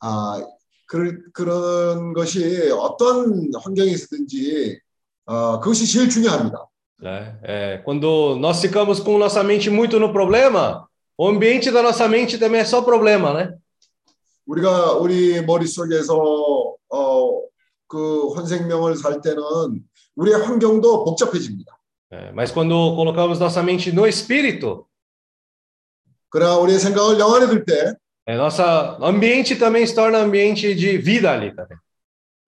아, 0.01 0.39
그, 0.88 1.31
그런 1.33 2.13
것이 2.13 2.69
어떤 2.71 3.49
환경에 3.55 3.89
있든지 3.91 4.79
어, 5.25 5.59
그것이 5.59 5.88
제일 5.88 6.09
중요합니다. 6.09 6.67
né? 7.01 7.38
É, 7.43 7.77
quando 7.83 8.36
nós 8.38 8.61
ficamos 8.61 8.99
com 8.99 9.17
nossa 9.17 9.43
mente 9.43 9.69
muito 9.69 9.99
no 9.99 10.13
problema, 10.13 10.88
o 11.17 11.27
ambiente 11.27 11.71
da 11.71 11.81
nossa 11.81 12.07
mente 12.07 12.38
também 12.38 12.61
é 12.61 12.65
só 12.65 12.81
problema, 12.81 13.33
né? 13.33 13.57
우리가 14.45 14.93
우리 14.93 15.41
머릿속에서 15.41 16.75
어, 16.89 17.41
그 17.88 18.27
혼생명을 18.29 18.95
살 18.95 19.21
때는 19.21 19.41
우리의 20.15 20.41
환경도 20.41 21.03
복잡해집니다. 21.03 21.75
É, 22.11 22.31
mas 22.31 22.51
quando 22.51 22.95
colocamos 22.95 23.39
nossa 23.39 23.63
mente 23.63 23.91
no 23.91 24.05
espírito, 24.05 24.88
그러나 26.30 26.56
우리의 26.58 26.78
생각을 26.78 27.18
영 27.18 27.34
안에 27.34 27.46
둘 27.46 27.64
때 27.64 27.94
é, 28.26 28.36
nossa 28.36 28.96
ambiente 29.02 29.56
também 29.56 29.84
se 29.84 29.94
torna 29.94 30.18
ambiente 30.18 30.74
de 30.74 30.98
vida 30.98 31.32
ali 31.32 31.54
também. 31.54 31.76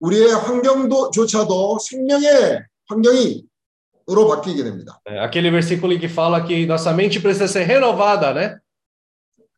우리의 0.01 0.33
환경도조차도 0.33 1.79
생명의 1.79 2.63
환경이로 2.89 4.29
바뀌게 4.29 4.63
됩니다. 4.65 5.01
É, 5.07 5.19
aquele 5.19 5.51
versículo 5.51 5.99
que 5.99 6.09
fala 6.09 6.45
que 6.45 6.67
nossa 6.67 6.93
mente 6.93 7.21
precisa 7.21 7.49
ser 7.49 7.65
renovada, 7.67 8.33
né? 8.33 8.59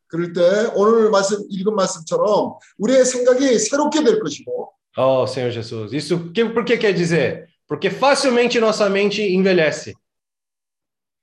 그럴 0.07 0.33
때 0.33 0.41
오늘 0.75 1.09
말씀 1.09 1.43
읽은 1.49 1.75
말씀처럼 1.75 2.57
우리의 2.77 3.05
생각이 3.05 3.59
새롭게 3.59 4.03
될 4.03 4.19
것이고 4.19 4.71
Oh, 4.97 5.27
Senhor 5.27 5.51
Jesus. 5.51 5.91
Isso 5.91 6.31
que, 6.31 6.45
por 6.45 6.63
que 6.63 6.77
quer 6.77 6.93
dizer? 6.93 7.49
Porque 7.67 7.89
facilmente 7.89 8.59
nossa 8.61 8.89
mente 8.89 9.21
envelhece. 9.21 9.93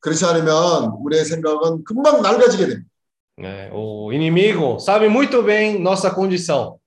그렇지 0.01 0.25
않으면 0.27 0.97
우리의 1.01 1.25
생각은 1.25 1.85
금방 1.85 2.21
낡아지게 2.21 2.67
됩니다. 2.67 2.92
né? 3.42 3.70
O 3.72 4.12
inimigo 4.12 4.80
sabe 4.80 5.08
muito 5.08 5.44
bem 5.44 5.80
nossa 5.80 6.12
condição. 6.12 6.80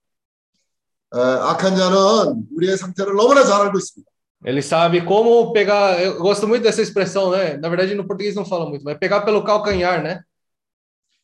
에, 1.14 1.18
악한 1.18 1.76
자는 1.76 2.46
우리의 2.54 2.76
상태를 2.76 3.14
너무나 3.14 3.44
잘 3.44 3.60
알고 3.62 3.78
있습니다. 3.78 4.10
Ele 4.42 4.62
sabe 4.62 5.04
como 5.04 5.52
pegar. 5.52 6.00
Eu 6.00 6.18
gosto 6.18 6.48
muito 6.48 6.62
dessa 6.62 6.80
expressão, 6.80 7.30
né? 7.30 7.58
Na 7.58 7.68
verdade, 7.68 7.94
no 7.94 8.06
português 8.06 8.34
não 8.34 8.44
fala 8.44 8.66
muito, 8.66 8.82
mas 8.82 8.96
pegar 8.96 9.20
pelo 9.20 9.44
calcanhar, 9.44 10.02
né? 10.02 10.22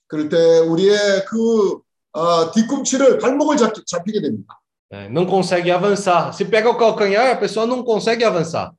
그럴 0.07 0.29
때 0.29 0.37
우리의 0.61 1.25
그 1.25 1.81
어, 2.13 2.51
뒤꿈치를 2.53 3.19
발목을 3.19 3.57
잡, 3.57 3.73
잡히게 3.87 4.21
됩니다. 4.21 4.61
É, 4.91 5.09
não 5.09 5.27
consegue 5.27 5.71
avançar. 5.71 6.33
Se 6.33 6.45
pega 6.45 6.69
o 6.71 6.77
calcanhar, 6.77 7.31
a 7.33 7.37
pessoa 7.37 7.67
não 7.67 7.83
consegue 7.83 8.23
avançar. 8.25 8.73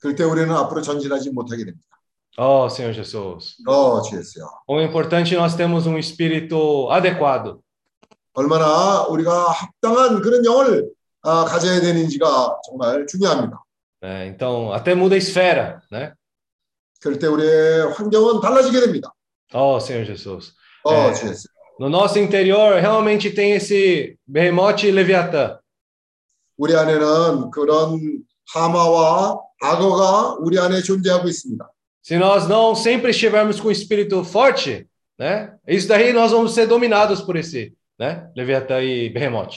그럴 0.00 0.14
때 0.16 0.24
우리는 0.24 0.50
앞으로 0.50 0.82
전진하지 0.82 1.30
못하게 1.30 1.64
됩니다. 1.64 1.86
Oh, 2.41 2.69
Senhor 2.69 2.93
Jesus. 2.93 3.57
어, 3.67 4.01
주였어요. 4.01 4.47
Como 4.65 4.79
é 4.79 4.85
importante 4.85 5.35
nós 5.35 5.55
temos 5.55 5.85
um 5.85 5.97
espírito 5.97 6.89
adequado. 6.89 7.61
얼마나 8.33 9.01
우리가 9.07 9.51
합당한 9.51 10.21
그런 10.21 10.45
영을 10.45 10.89
아, 11.21 11.43
가져야 11.43 11.81
되는지가 11.81 12.61
정말 12.65 13.05
중요합니다. 13.07 13.61
né? 14.01 14.27
Então, 14.27 14.71
até 14.71 14.95
muda 14.95 15.15
a 15.15 15.17
esfera, 15.17 15.81
né? 15.91 16.13
그럴 17.01 17.19
때 17.19 17.27
우리의 17.27 17.91
환경은 17.91 18.39
달라지게 18.39 18.79
됩니다. 18.79 19.13
Oh, 19.53 19.77
Senhor 19.81 20.05
Jesus. 20.05 20.53
어, 20.85 20.93
네. 20.93 21.13
주였어요. 21.13 21.51
No 21.77 21.87
nosso 21.89 22.19
interior, 22.19 22.79
realmente 22.79 23.33
tem 23.33 23.51
esse 23.51 24.15
Behemoth 24.25 24.85
e 24.85 24.91
Leviatã. 24.91 25.59
우리 26.57 26.73
안에는 26.73 27.51
그런 27.51 28.23
하마와 28.53 29.41
악어가 29.61 30.35
우리 30.39 30.57
안에 30.57 30.81
존재하고 30.81 31.27
있습니다. 31.27 31.69
Se 32.02 32.18
nós 32.18 32.46
não 32.46 32.74
sempre 32.74 33.10
estivermos 33.10 33.60
com 33.60 33.68
o 33.68 33.72
espírito 33.72 34.22
forte, 34.24 34.86
né? 35.18 35.54
Isso 35.66 35.88
daí 35.88 36.12
nós 36.12 36.32
vamos 36.32 36.52
ser 36.52 36.66
dominados 36.66 37.20
por 37.22 37.36
esse, 37.36 37.72
né? 37.98 38.30
Leviatã 38.36 38.82
e 38.82 39.08
Behemoth. 39.10 39.56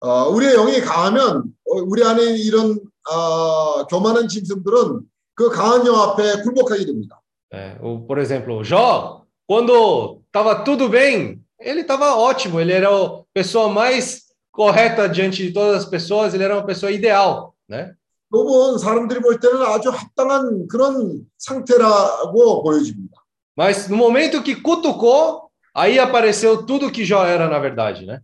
어, 0.00 0.28
우리의 0.28 0.54
영이 0.54 0.80
강하면 0.80 1.42
어, 1.66 1.82
우리 1.86 2.04
안에 2.04 2.36
이런 2.36 2.78
어, 3.10 3.84
교만한 3.86 4.28
짐승들은 4.28 5.00
그 5.34 5.50
강한 5.50 5.86
영 5.86 6.00
앞에 6.00 6.42
굴복하게 6.42 6.86
됩니다. 6.86 7.20
É, 7.50 7.76
o, 7.80 8.06
por 8.06 8.18
exemplo, 8.18 8.62
Jó, 8.62 9.24
quando 9.46 10.20
estava 10.26 10.62
tudo 10.62 10.88
bem, 10.88 11.40
ele 11.58 11.80
estava 11.80 12.14
ótimo, 12.14 12.60
ele 12.60 12.72
era 12.72 12.88
a 12.90 13.22
pessoa 13.32 13.68
mais 13.68 14.24
correta 14.52 15.08
diante 15.08 15.46
de 15.46 15.52
todas 15.52 15.82
as 15.82 15.88
pessoas, 15.88 16.34
ele 16.34 16.44
era 16.44 16.54
uma 16.54 16.66
pessoa 16.66 16.92
ideal, 16.92 17.54
né? 17.68 17.94
욥은 18.33 18.79
사람들이 18.79 19.21
볼 19.21 19.39
때는 19.39 19.61
아주 19.61 19.89
합당한 19.89 20.67
그런 20.67 21.21
상태라고 21.37 22.63
보여집니다. 22.63 23.23
Mas 23.55 23.87
no 23.87 23.97
momento 23.97 24.41
que 24.41 24.55
cutucou, 24.55 25.51
aí 25.75 25.99
apareceu 25.99 26.65
tudo 26.65 26.91
que 26.91 27.05
Jó 27.05 27.23
era 27.23 27.47
na 27.47 27.59
verdade, 27.59 28.05
né? 28.05 28.19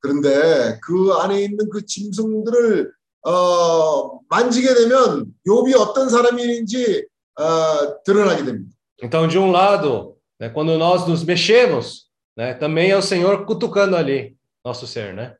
그런데 0.00 0.78
그 0.80 1.12
안에 1.12 1.42
있는 1.42 1.68
그 1.68 1.84
짐승들을 1.84 2.92
어, 3.26 4.20
만지게 4.28 4.74
되면 4.74 5.26
욥이 5.46 5.74
어떤 5.76 6.08
사람인지 6.08 7.06
어, 7.34 8.02
드러나게 8.04 8.44
됩니다. 8.44 8.76
Então, 9.02 9.26
de 9.28 9.38
um 9.38 9.50
lado, 9.50 10.16
né, 10.40 10.48
quando 10.48 10.76
nós 10.76 11.06
nos 11.06 11.24
mexemos, 11.24 12.08
né, 12.36 12.54
também 12.54 12.90
é 12.90 12.96
o 12.96 13.02
Senhor 13.02 13.44
cutucando 13.44 13.96
ali 13.96 14.36
nosso 14.64 14.86
ser, 14.86 15.14
né? 15.14 15.36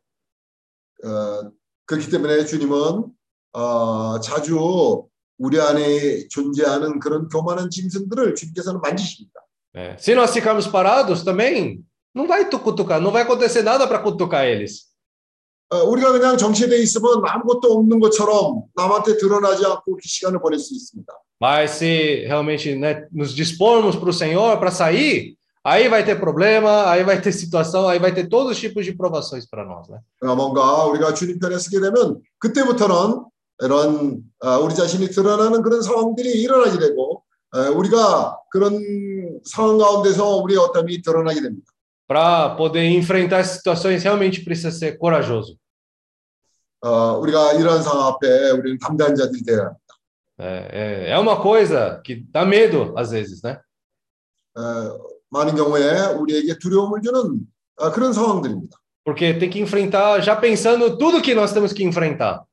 어, 1.05 1.53
그렇기 1.87 2.11
때문에 2.11 2.45
주님은 2.45 3.18
어, 3.53 4.21
자주 4.21 5.05
우리 5.39 5.61
안에 5.61 6.29
존재하는 6.29 6.99
그런 6.99 7.29
교만한 7.29 7.71
짐승들을 7.71 8.35
주님께서는 8.35 8.81
만지십니다. 8.81 9.41
É. 9.75 9.97
Se 9.99 10.15
nós 10.15 10.33
ficarmos 10.33 10.67
parados 10.67 11.23
também, 11.23 11.81
não 12.15 12.27
vai 12.27 12.49
tu- 12.49 12.59
cutucar, 12.59 13.01
não 13.01 13.13
vai 13.13 13.23
acontecer 13.23 13.63
nada 13.63 13.87
para 13.87 14.01
cutucar 14.03 14.45
eles. 14.47 14.89
어, 15.71 15.85
우리가 15.85 16.11
그냥 16.13 16.37
정체돼 16.39 16.79
있으면 16.83 17.23
아무것도 17.27 17.71
없는 17.71 18.01
것처럼 18.01 18.63
남한테 18.75 19.19
드러나지 19.19 19.65
않고 19.67 19.97
그 19.97 20.01
시간을 20.03 20.41
보낼 20.41 20.59
수 20.59 20.75
있습니다. 20.75 21.13
Mas 21.41 21.73
se 21.79 22.25
realmente 22.27 22.75
né, 22.75 23.07
nos 23.13 23.33
dispormos 23.35 23.95
para 23.95 24.09
o 24.09 24.13
Senhor 24.13 24.59
para 24.59 24.71
sair, 24.73 25.37
aí 25.63 25.87
vai 25.89 26.03
ter 26.05 26.19
problema, 26.19 26.91
aí 26.91 27.05
vai 27.05 27.21
ter 27.21 27.31
situação, 27.31 27.87
aí 27.87 27.99
vai 28.01 28.13
ter 28.13 28.27
todos 28.29 28.53
os 28.53 28.59
tipos 28.59 28.85
de 28.85 28.93
provações 28.97 29.47
para 29.47 29.65
nós, 29.65 29.89
né? 29.89 30.01
뭔가 30.23 30.87
우리가 30.87 31.13
주님 31.15 31.39
편에 31.39 31.59
서게 31.59 31.79
되면 31.81 32.21
그때부터는 32.39 33.25
이런 33.60 34.24
어, 34.40 34.58
우리 34.60 34.76
자신이 34.76 35.08
드러나는 35.10 35.62
그런 35.62 35.82
상황들이 35.82 36.30
일어나게 36.42 36.80
되고 36.80 37.24
어, 37.54 37.60
우리가 37.76 38.40
그런 38.52 38.80
상황 39.46 39.78
가운데서 39.78 40.38
우리의 40.38 40.60
어떤 40.60 40.90
이 40.90 41.02
드러나게 41.02 41.42
됩니다. 41.42 41.72
Para 42.08 42.56
poder 42.58 42.84
enfrentar 42.84 43.40
essas 43.40 43.58
situações, 43.58 44.04
realmente 44.04 44.44
precisa 44.44 44.72
ser 44.72 44.98
corajoso. 44.98 45.56
어, 46.82 47.18
우리가 47.20 47.54
이러한 47.54 47.82
상황 47.82 48.08
앞에 48.08 48.52
우리는 48.52 48.78
담대한 48.80 49.16
자들이 49.16 49.44
되어야 49.44 49.68
합니다. 49.68 49.80
É, 50.40 50.68
é, 50.72 51.10
é 51.12 51.20
uma 51.20 51.40
coisa 51.40 52.02
que 52.04 52.26
dá 52.32 52.44
medo 52.44 52.94
às 52.98 53.12
vezes, 53.12 53.42
né? 53.44 53.60
어, 54.58 55.00
많은 55.30 55.56
경우에 55.56 56.14
우리에게 56.16 56.58
두려움을 56.60 57.02
주는 57.02 57.40
어, 57.78 57.92
그런 57.92 58.12
상황들입니다. 58.12 58.78
Porque 59.06 59.34
tem 59.34 59.50
que 59.50 59.60
enfrentar 59.60 60.22
já 60.22 60.36
pensando 60.36 60.98
tudo 60.98 61.22
que 61.22 61.36
nós 61.36 61.54
temos 61.54 61.72
que 61.72 61.84
enfrentar. 61.84 62.44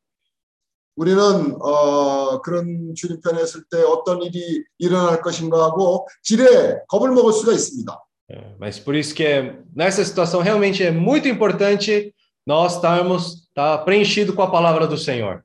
우리는 0.96 1.56
어, 1.62 2.40
그런 2.42 2.94
주님 2.94 3.20
편에 3.20 3.42
있을 3.42 3.62
때 3.70 3.82
어떤 3.82 4.22
일이 4.22 4.64
일어날 4.78 5.22
것인가 5.22 5.64
하고 5.64 6.06
지레 6.22 6.80
겁을 6.88 7.10
먹을 7.12 7.32
수가 7.32 7.52
있습니다. 7.52 7.98
É, 8.32 8.54
mas 8.60 8.78
por 8.78 8.94
isso 8.94 9.12
que 9.14 9.24
é, 9.24 9.58
nessa 9.74 10.04
situação 10.04 10.40
realmente 10.40 10.84
é 10.84 10.90
muito 10.90 11.26
importante 11.26 12.14
nós 12.46 12.76
estarmos 12.76 13.48
tá, 13.54 13.78
preenchido 13.78 14.34
com 14.34 14.42
a 14.42 14.50
palavra 14.50 14.86
do 14.86 14.96
Senhor. 14.96 15.42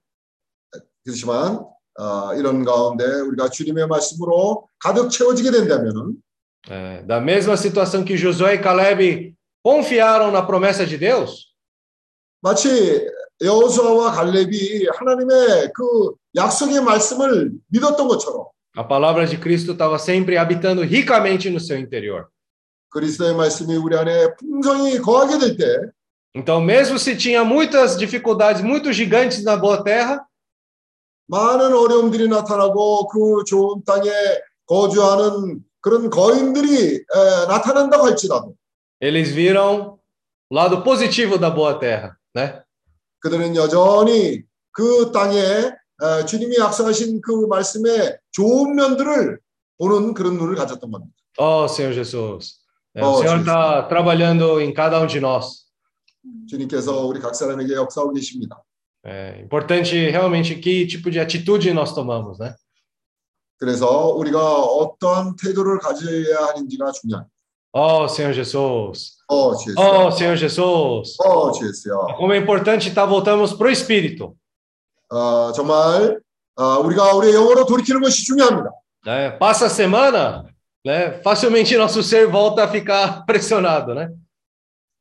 그렇지만 1.03 1.65
어, 1.97 2.33
이런 2.35 2.65
가운데 2.65 3.05
우리가 3.21 3.49
주님의 3.49 3.87
말씀으로 3.87 4.67
가득 4.79 5.09
채워지게 5.09 5.51
된다면은 5.51 6.21
É, 6.67 7.03
da 7.03 7.21
mesma 7.21 7.55
situação 7.55 8.03
que 8.03 8.17
Josué 8.17 8.55
e 8.55 8.57
Caleb 8.57 9.35
confiaram 9.63 10.31
na 10.31 10.41
promessa 10.41 10.83
de 10.83 10.97
Deus, 10.97 11.53
마치 12.41 13.07
여호수아와 13.41 14.11
갈렙이 14.11 14.87
하나님의 14.93 15.71
그 15.73 16.13
약속의 16.35 16.81
말씀을 16.81 17.51
믿었던 17.67 18.07
것처럼 18.07 18.45
A 18.77 18.83
palavra 18.85 19.25
de 19.25 19.37
Cristo 19.37 19.71
estava 19.71 19.97
sempre 19.97 20.37
habitando 20.37 20.81
ricamente 20.81 21.49
no 21.49 21.59
seu 21.59 21.77
interior. 21.77 22.27
그리스도의 22.89 23.35
말씀이 23.35 23.75
우리 23.75 23.95
안에 23.95 24.35
풍성히 24.35 24.99
거하게 24.99 25.37
될 25.39 25.57
때 25.57 25.91
Então, 26.37 26.59
mesmo 26.59 26.99
se 26.99 27.15
tinha 27.15 27.45
muitas 27.45 27.95
dificuldades, 27.95 28.61
muitos 28.61 28.93
gigantes 28.93 29.41
na 29.43 29.55
boa 29.55 29.81
terra, 29.81 30.25
많은 31.27 31.73
어려움들이 31.73 32.27
나타나고 32.27 33.07
그 33.07 33.43
좋은 33.45 33.83
땅에 33.85 34.09
거주하는 34.67 35.63
그런 35.81 36.09
거인들이 36.09 36.95
에, 36.95 37.45
나타난다고 37.47 38.05
할지라도 38.05 38.55
eles 39.01 39.31
viram 39.31 39.97
o 40.49 40.55
lado 40.55 40.83
positivo 40.83 41.37
da 41.37 41.49
boa 41.49 41.79
terra, 41.79 42.17
né? 42.35 42.61
그들은 43.20 43.56
여전히 43.56 44.42
그 44.72 45.12
땅에 45.12 45.38
에, 45.38 46.24
주님이 46.26 46.56
약속하신 46.58 47.20
그 47.20 47.46
말씀의 47.46 48.18
좋은 48.32 48.74
면들을 48.74 49.38
보는 49.78 50.14
그런 50.14 50.36
눈을 50.38 50.54
가졌던 50.56 50.90
겁니다. 50.90 51.12
Oh, 51.38 51.64
Senhor 51.66 51.94
Jesus. 51.94 52.60
É, 52.94 53.02
Oh, 53.02 53.14
o 53.14 53.18
Senhor 53.20 53.38
está 53.40 53.86
trabalhando 53.88 54.60
em 54.60 54.72
cada 54.74 55.00
um 55.00 55.06
de 55.06 55.20
nós. 55.20 55.66
주님께서 56.48 57.06
우리 57.06 57.20
각 57.20 57.34
사람에게 57.34 57.74
역사하고 57.74 58.12
계십니다. 58.12 58.62
É 59.04 59.40
importante 59.40 59.94
realmente 60.10 60.56
que 60.60 60.86
tipo 60.86 61.10
de 61.10 61.18
atitude 61.18 61.72
nós 61.72 61.94
tomamos, 61.94 62.38
né? 62.38 62.54
그래서 63.58 64.08
우리가 64.14 64.62
어떠한 64.62 65.36
태도를 65.36 65.78
가져야 65.78 66.48
하는지가 66.48 66.92
중요합니다. 66.92 67.30
Oh, 67.72 68.06
Senhor 68.08 68.34
Jesus. 68.34 69.16
어, 69.29 69.55
주여. 69.55 69.75
Oh, 69.77 70.11
Senhor 70.11 70.35
Jesus. 70.37 71.15
어, 71.19 71.51
주여. 71.51 72.15
Como 72.17 72.33
é 72.33 72.37
importante 72.37 72.89
estar 72.89 73.05
voltamos 73.05 73.53
para 73.53 73.67
o 73.67 73.71
Espírito. 73.71 74.35
어, 75.11 75.51
정말 75.51 76.19
어, 76.57 76.79
우리가 76.79 77.13
우리의 77.13 77.33
영어로 77.33 77.65
돌이키는 77.65 78.01
것이 78.01 78.25
중요합니다. 78.25 78.69
Né? 79.05 79.37
Passa 79.37 79.65
a 79.65 79.69
semana, 79.69 80.45
né? 80.83 81.21
facilmente 81.21 81.75
nosso 81.77 82.01
ser 82.01 82.27
volta 82.27 82.63
a 82.63 82.67
ficar 82.67 83.23
pressionado, 83.25 83.93
né? 83.93 84.09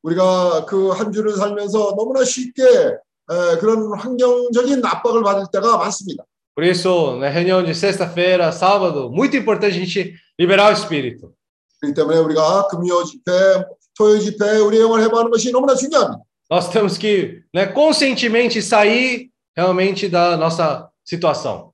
우리가 0.02 0.66
그 0.66 0.92
한 0.92 1.10
주를 1.10 1.32
살면서 1.36 1.94
너무나 1.96 2.22
쉽게 2.24 2.62
에, 2.62 3.56
그런 3.58 3.98
환경적인 3.98 4.84
압박을 4.84 5.22
받을 5.22 5.44
때가 5.50 5.78
많습니다. 5.78 6.24
Por 6.54 6.62
isso, 6.64 7.16
na 7.18 7.28
reunião 7.28 7.64
de 7.64 7.74
sexta-feira, 7.74 8.52
sábado, 8.52 9.10
muito 9.10 9.36
importante 9.36 9.74
a 9.74 9.80
gente 9.80 10.14
liberar 10.38 10.70
o 10.70 10.72
Espírito. 10.72 11.32
그렇기 11.80 11.94
때문에 11.94 12.18
우리가 12.18 12.68
금요 12.68 13.02
집회, 13.04 13.32
토요 13.99 14.17
집회 14.17 14.57
우리의 14.59 14.83
영어를 14.83 15.03
해보는 15.03 15.29
것이 15.29 15.51
너무나 15.51 15.75
중요합니다. 15.75 16.23
Nós 16.49 16.71
temos 16.71 16.97
que 16.97 17.43
né, 17.53 17.67
conscientemente 17.73 18.59
sair 18.59 19.29
realmente 19.55 20.09
da 20.09 20.37
nossa 20.37 20.89
situação. 21.03 21.73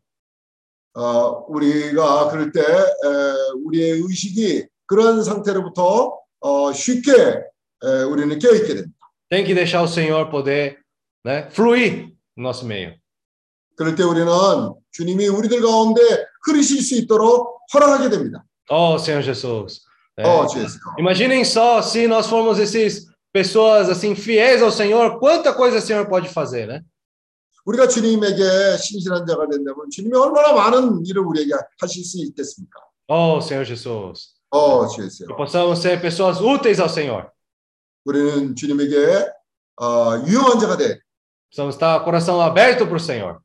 어, 0.96 1.46
우리가 1.48 2.30
그럴 2.32 2.52
때 2.52 2.62
에, 2.62 3.54
우리의 3.64 4.02
의식이 4.02 4.66
그런 4.88 5.24
상태로부터 5.24 6.18
어, 6.40 6.74
쉽게 6.74 7.12
에, 7.14 8.04
우리는 8.10 8.40
깨어 8.40 8.56
있게 8.56 8.74
됩니다. 8.74 8.98
Tem 9.30 9.46
que 9.46 9.54
deixar 9.54 9.84
o 9.84 9.88
Senhor 9.88 10.30
poder 10.32 10.80
né, 11.24 11.48
fluir 11.52 12.12
no 12.36 12.50
nosso 12.50 12.66
meio. 12.66 12.96
그럴 13.78 13.96
때 13.96 14.04
우리는 14.04 14.28
주님이 14.92 15.28
우리들 15.28 15.62
가운데 15.62 16.02
흐르실 16.48 16.82
수 16.82 16.96
있도록 16.96 17.60
허락하게 17.74 18.10
됩니다. 18.10 18.44
Oh, 18.70 18.98
Senhor 18.98 19.22
Jesus. 19.24 19.85
É, 20.17 20.27
어, 20.27 20.47
주 20.47 20.59
예수. 20.61 20.79
Imaginem 20.99 21.45
só 21.45 21.81
se 21.83 22.07
nós 22.07 22.27
formos 22.27 22.59
esses 22.59 23.07
pessoas 23.33 23.89
assim 23.89 24.15
fiéis 24.15 24.63
ao 24.63 24.71
Senhor, 24.71 25.19
quanta 25.19 25.53
coisa 25.55 25.79
o 25.79 25.81
Senhor 25.81 26.07
pode 26.07 26.29
fazer, 26.29 26.67
né? 26.67 26.83
우리가 27.65 27.89
주님에게 27.89 28.77
신실한 28.79 29.27
자가 29.27 29.47
된다면 29.49 29.89
주님이 29.91 30.17
얼마나 30.17 30.53
많은 30.53 31.05
일을 31.07 31.23
우리에게 31.23 31.53
하실 31.81 32.05
수 32.05 32.19
있겠습니까? 32.25 32.81
Oh, 33.09 33.41
Senhor 33.41 33.65
Jesus. 33.65 34.35
어, 34.51 34.87
주 34.89 35.05
예수. 35.05 35.27
Que 35.27 35.35
possamos 35.37 35.79
ser 35.79 36.01
pessoas 36.01 36.41
úteis 36.41 36.81
ao 36.81 36.89
Senhor. 36.89 37.29
우리는 38.05 38.55
주님에게 38.57 39.31
어, 39.81 40.19
유용한 40.27 40.59
자가 40.59 40.77
돼. 40.77 40.99
Precisamos 41.51 41.75
estar 41.75 42.05
coração 42.05 42.41
aberto 42.41 42.87
para 42.87 42.97
o 42.97 43.01
Senhor. 43.01 43.39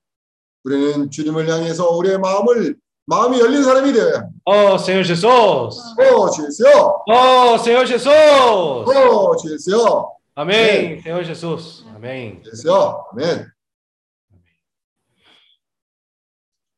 우리는 0.64 1.10
주님을 1.12 1.48
향해서 1.48 1.90
우리의 1.90 2.18
마음을 2.20 2.76
마음이 3.10 3.40
열린 3.40 3.64
사람이 3.64 3.94
되어야 3.94 4.16
합니다. 4.16 4.40
Oh, 4.46 4.78
Senhor 4.78 5.04
Jesus. 5.04 5.28
어, 5.28 6.30
주 6.32 6.46
예수요. 6.46 7.04
Oh, 7.08 7.58
Senhor 7.60 7.86
Jesus. 7.86 8.08
어, 8.08 9.36
주 9.38 9.54
예수요. 9.54 10.12
Amém, 10.36 11.02
Senhor 11.02 11.24
Jesus. 11.24 11.86
Amém. 11.96 12.42
예수요. 12.46 13.06
아멘. 13.12 13.52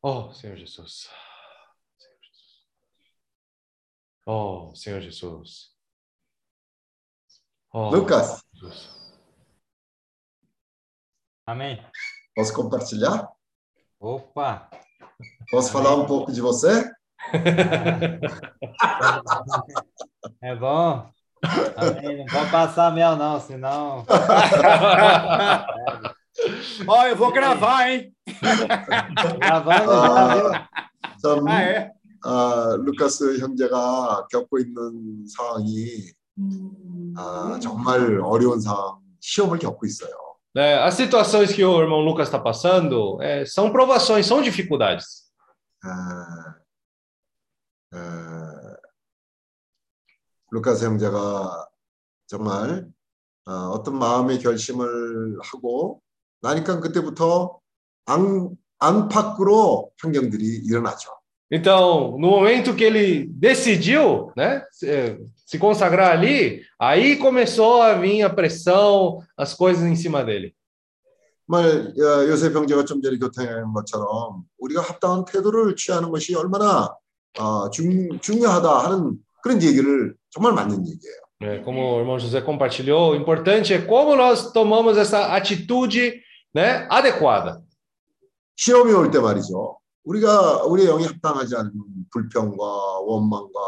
Oh, 0.02 0.30
Senhor 0.32 0.56
Jesus. 0.56 1.08
Oh, 4.26 4.72
Senhor 4.74 5.00
Jesus. 5.00 5.72
Oh, 7.72 7.90
Lucas, 7.90 8.42
Jesus. 8.54 8.90
Amém. 11.46 11.82
posso 12.34 12.52
compartilhar? 12.52 13.28
Opa! 13.98 14.70
Posso 15.51 15.71
falar 15.71 15.95
um 15.95 16.05
pouco 16.05 16.31
de 16.31 16.41
você? 16.41 16.89
É 20.41 20.55
bom. 20.55 21.07
Amém. 21.75 22.17
Não 22.17 22.25
pode 22.25 22.51
passar 22.51 22.91
mel, 22.93 23.15
não, 23.15 23.39
senão. 23.39 24.05
Ó, 26.87 27.05
eu 27.05 27.15
vou 27.15 27.31
gravar, 27.31 27.89
hein? 27.89 28.13
Gravando 29.39 29.91
já, 29.91 30.35
viu? 30.35 30.51
참, 31.21 31.47
Ah, 31.47 31.61
é? 31.61 31.91
아, 32.25 32.75
루카스 32.79 33.39
형제가 33.39 34.27
겪고 34.31 34.59
있는 34.59 35.25
상황이 35.27 36.11
아, 37.15 37.59
정말 37.61 38.19
어려운 38.21 38.59
상황, 38.59 38.97
시험을 39.19 39.59
겪고 39.59 39.85
있어요. 39.85 40.13
Né, 40.55 40.75
as 40.75 40.93
situações 40.93 41.51
que 41.51 41.65
o 41.65 41.81
irmão 41.81 41.99
Lucas 41.99 42.27
está 42.27 42.39
passando 42.39 43.19
é, 43.21 43.43
são 43.43 43.71
provações, 43.71 44.27
são 44.27 44.41
dificuldades. 44.41 45.23
아, 45.83 46.55
아, 47.91 48.75
루카스 50.51 50.85
형제가 50.85 51.67
정말 52.27 52.87
아, 53.45 53.69
어떤 53.69 53.97
마음의 53.97 54.39
결심을 54.39 55.39
하고 55.41 56.01
나니까 56.41 56.79
그때부터 56.79 57.59
안, 58.05 58.55
안팎으로 58.77 59.91
환경들이 59.99 60.45
일어나죠. 60.65 61.09
Então, 61.52 62.18
no 62.18 62.30
momento 62.30 62.74
que 62.74 62.84
ele 62.84 63.26
decidiu 63.30 64.30
né, 64.36 64.62
se, 64.70 65.18
se 65.46 65.58
consagrar 65.58 66.12
ali, 66.12 66.62
aí 66.78 67.16
começou 67.16 67.80
a 67.80 67.94
vir 67.94 68.22
a 68.22 68.28
pressão, 68.28 69.18
as 69.36 69.54
coisas 69.54 69.84
em 69.84 69.96
cima 69.96 70.22
dele. 70.24 70.54
정말 71.46 71.94
어, 71.96 72.28
요셉 72.28 72.54
형제가 72.54 72.84
좀 72.84 73.00
전에 73.00 73.16
교통한 73.16 73.72
것처럼 73.72 74.42
우리가 74.58 74.82
합당한 74.82 75.24
태도를 75.24 75.74
취하는 75.76 76.10
것이 76.10 76.34
얼마나 76.34 76.94
어, 77.38 77.70
중, 77.70 78.20
중요하다 78.20 78.84
하는 78.84 79.16
그런 79.42 79.62
얘기를 79.62 80.14
정말 80.28 80.52
맞는 80.52 80.86
얘기예요. 80.86 81.28
né, 81.40 81.58
como 81.64 81.80
o 81.80 82.00
irmão 82.00 82.18
José 82.18 82.42
compartilhou, 82.42 83.12
o 83.12 83.16
importante 83.16 83.72
é 83.72 83.80
como 83.80 84.16
nós 84.16 84.52
tomamos 84.52 84.98
essa 84.98 85.34
atitude 85.36 86.20
né, 86.54 86.86
adequada. 86.90 87.62
시험이 88.56 88.92
올 88.92 89.10
때 89.10 89.20
말이죠. 89.20 89.78
우리가 90.03 90.63
우리의 90.63 90.87
영이 90.87 91.05
합당하지 91.05 91.55
않은 91.55 91.71
불평과 92.11 92.65
원망과 93.01 93.59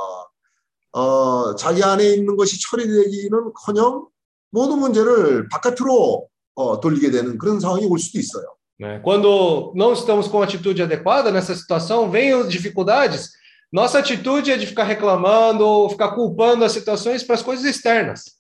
어, 0.91 1.55
자기 1.55 1.83
안에 1.83 2.13
있는 2.13 2.35
것이 2.37 2.59
처리되기는커녕 2.61 4.07
모든 4.51 4.79
문제를 4.79 5.49
바깥으로 5.49 6.27
어, 6.55 6.79
돌리게 6.79 7.11
되는 7.11 7.37
그런 7.37 7.59
상황이 7.59 7.85
올 7.85 7.99
수도 7.99 8.19
있어요. 8.19 8.45
né? 8.79 8.99
Quando 8.99 9.73
não 9.75 9.93
estamos 9.93 10.27
com 10.27 10.41
atitude 10.41 10.81
adequada 10.83 11.31
nessa 11.31 11.55
situação, 11.55 12.09
vêm 12.09 12.33
as 12.33 12.49
dificuldades. 12.49 13.31
Nossa 13.71 13.99
atitude 13.99 14.51
é 14.51 14.57
de 14.57 14.67
ficar 14.67 14.83
reclamando, 14.83 15.89
ficar 15.89 16.13
culpando 16.13 16.63
as 16.63 16.71
situações 16.71 17.23
para 17.23 17.35
as 17.35 17.41
coisas 17.41 17.65
externas. 17.65 18.35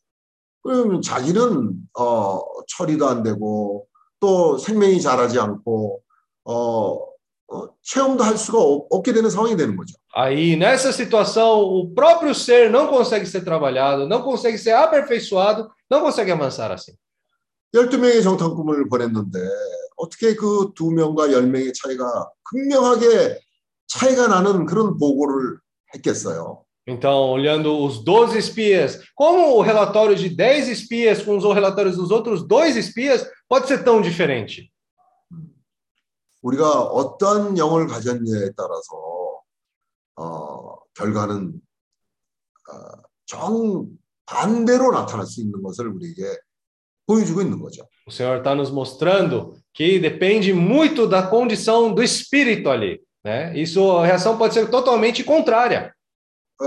그러면 0.61 1.01
자기는 1.01 1.73
어, 1.97 2.41
처리도 2.67 3.07
안 3.07 3.21
되고 3.21 3.87
또 4.19 4.57
생명이 4.57 4.99
자라지 4.99 5.39
않고 5.39 6.01
어, 6.45 6.53
어, 6.53 7.14
체험도 7.82 8.22
할 8.22 8.36
수가 8.36 8.58
없, 8.58 8.86
없게 8.90 9.12
되는 9.12 9.28
상황이 9.28 9.56
되는 9.56 9.76
거죠. 9.76 9.94
Aí, 10.14 10.56
nessa 10.56 10.92
situação, 10.92 11.60
o 11.60 11.92
próprio 11.94 12.34
ser 12.34 12.70
não 12.70 12.86
consegue 12.88 13.26
ser 13.26 13.42
trabalhado, 13.42 14.08
não 14.08 14.22
consegue 14.22 14.58
ser 14.58 14.72
aperfeiçoado, 14.72 15.68
não 15.90 16.00
consegue 16.00 16.30
avançar 16.30 16.70
assim. 16.70 16.92
12명의 17.72 18.22
정탐 18.22 18.54
꿈을 18.54 18.88
보냈는데 18.88 19.38
어떻게 19.96 20.34
그 20.34 20.72
두 20.74 20.90
명과 20.90 21.30
열 21.32 21.46
명의 21.46 21.72
차이가 21.72 22.28
극명하게 22.42 23.38
차이가 23.86 24.26
나는 24.28 24.66
그런 24.66 24.96
보고를 24.98 25.58
했겠어요. 25.94 26.64
Então, 26.88 27.30
olhando 27.30 27.84
os 27.84 28.02
12 28.02 28.38
espias, 28.38 29.00
como 29.14 29.56
o 29.56 29.60
relatório 29.60 30.16
de 30.16 30.28
10 30.28 30.68
espias 30.68 31.22
com 31.22 31.36
os 31.36 31.44
relatórios 31.54 31.96
dos 31.96 32.10
outros 32.10 32.42
dois 32.42 32.76
espias 32.76 33.28
pode 33.48 33.68
ser 33.68 33.84
tão 33.84 34.00
diferente? 34.00 34.72
우리가 36.45 36.81
어떤 36.83 37.57
영을 37.57 37.87
가졌냐에 37.87 38.51
따라서 38.55 39.41
어, 40.15 40.79
결과는 40.93 41.59
어, 42.71 43.01
정 43.25 43.87
반대로 44.25 44.91
나타날 44.91 45.25
수 45.25 45.41
있는 45.41 45.61
것을 45.63 45.87
우리에게 45.87 46.37
보여주고 47.07 47.41
있는 47.41 47.59
거죠. 47.59 47.87
O 48.07 48.11
Senhor 48.11 48.37
está 48.37 48.53
nos 48.53 48.71
mostrando 48.71 49.57
que 49.73 49.99
depende 49.99 50.53
muito 50.53 51.07
da 51.07 51.27
condição 51.27 51.93
do 51.93 52.03
espírito 52.03 52.69
ali. 52.69 53.03
Né? 53.23 53.57
Isso, 53.57 53.97
a 53.97 54.05
reação 54.05 54.37
pode 54.37 54.53
ser 54.53 54.69
totalmente 54.69 55.23
contrária. 55.23 55.91
어, 56.61 56.65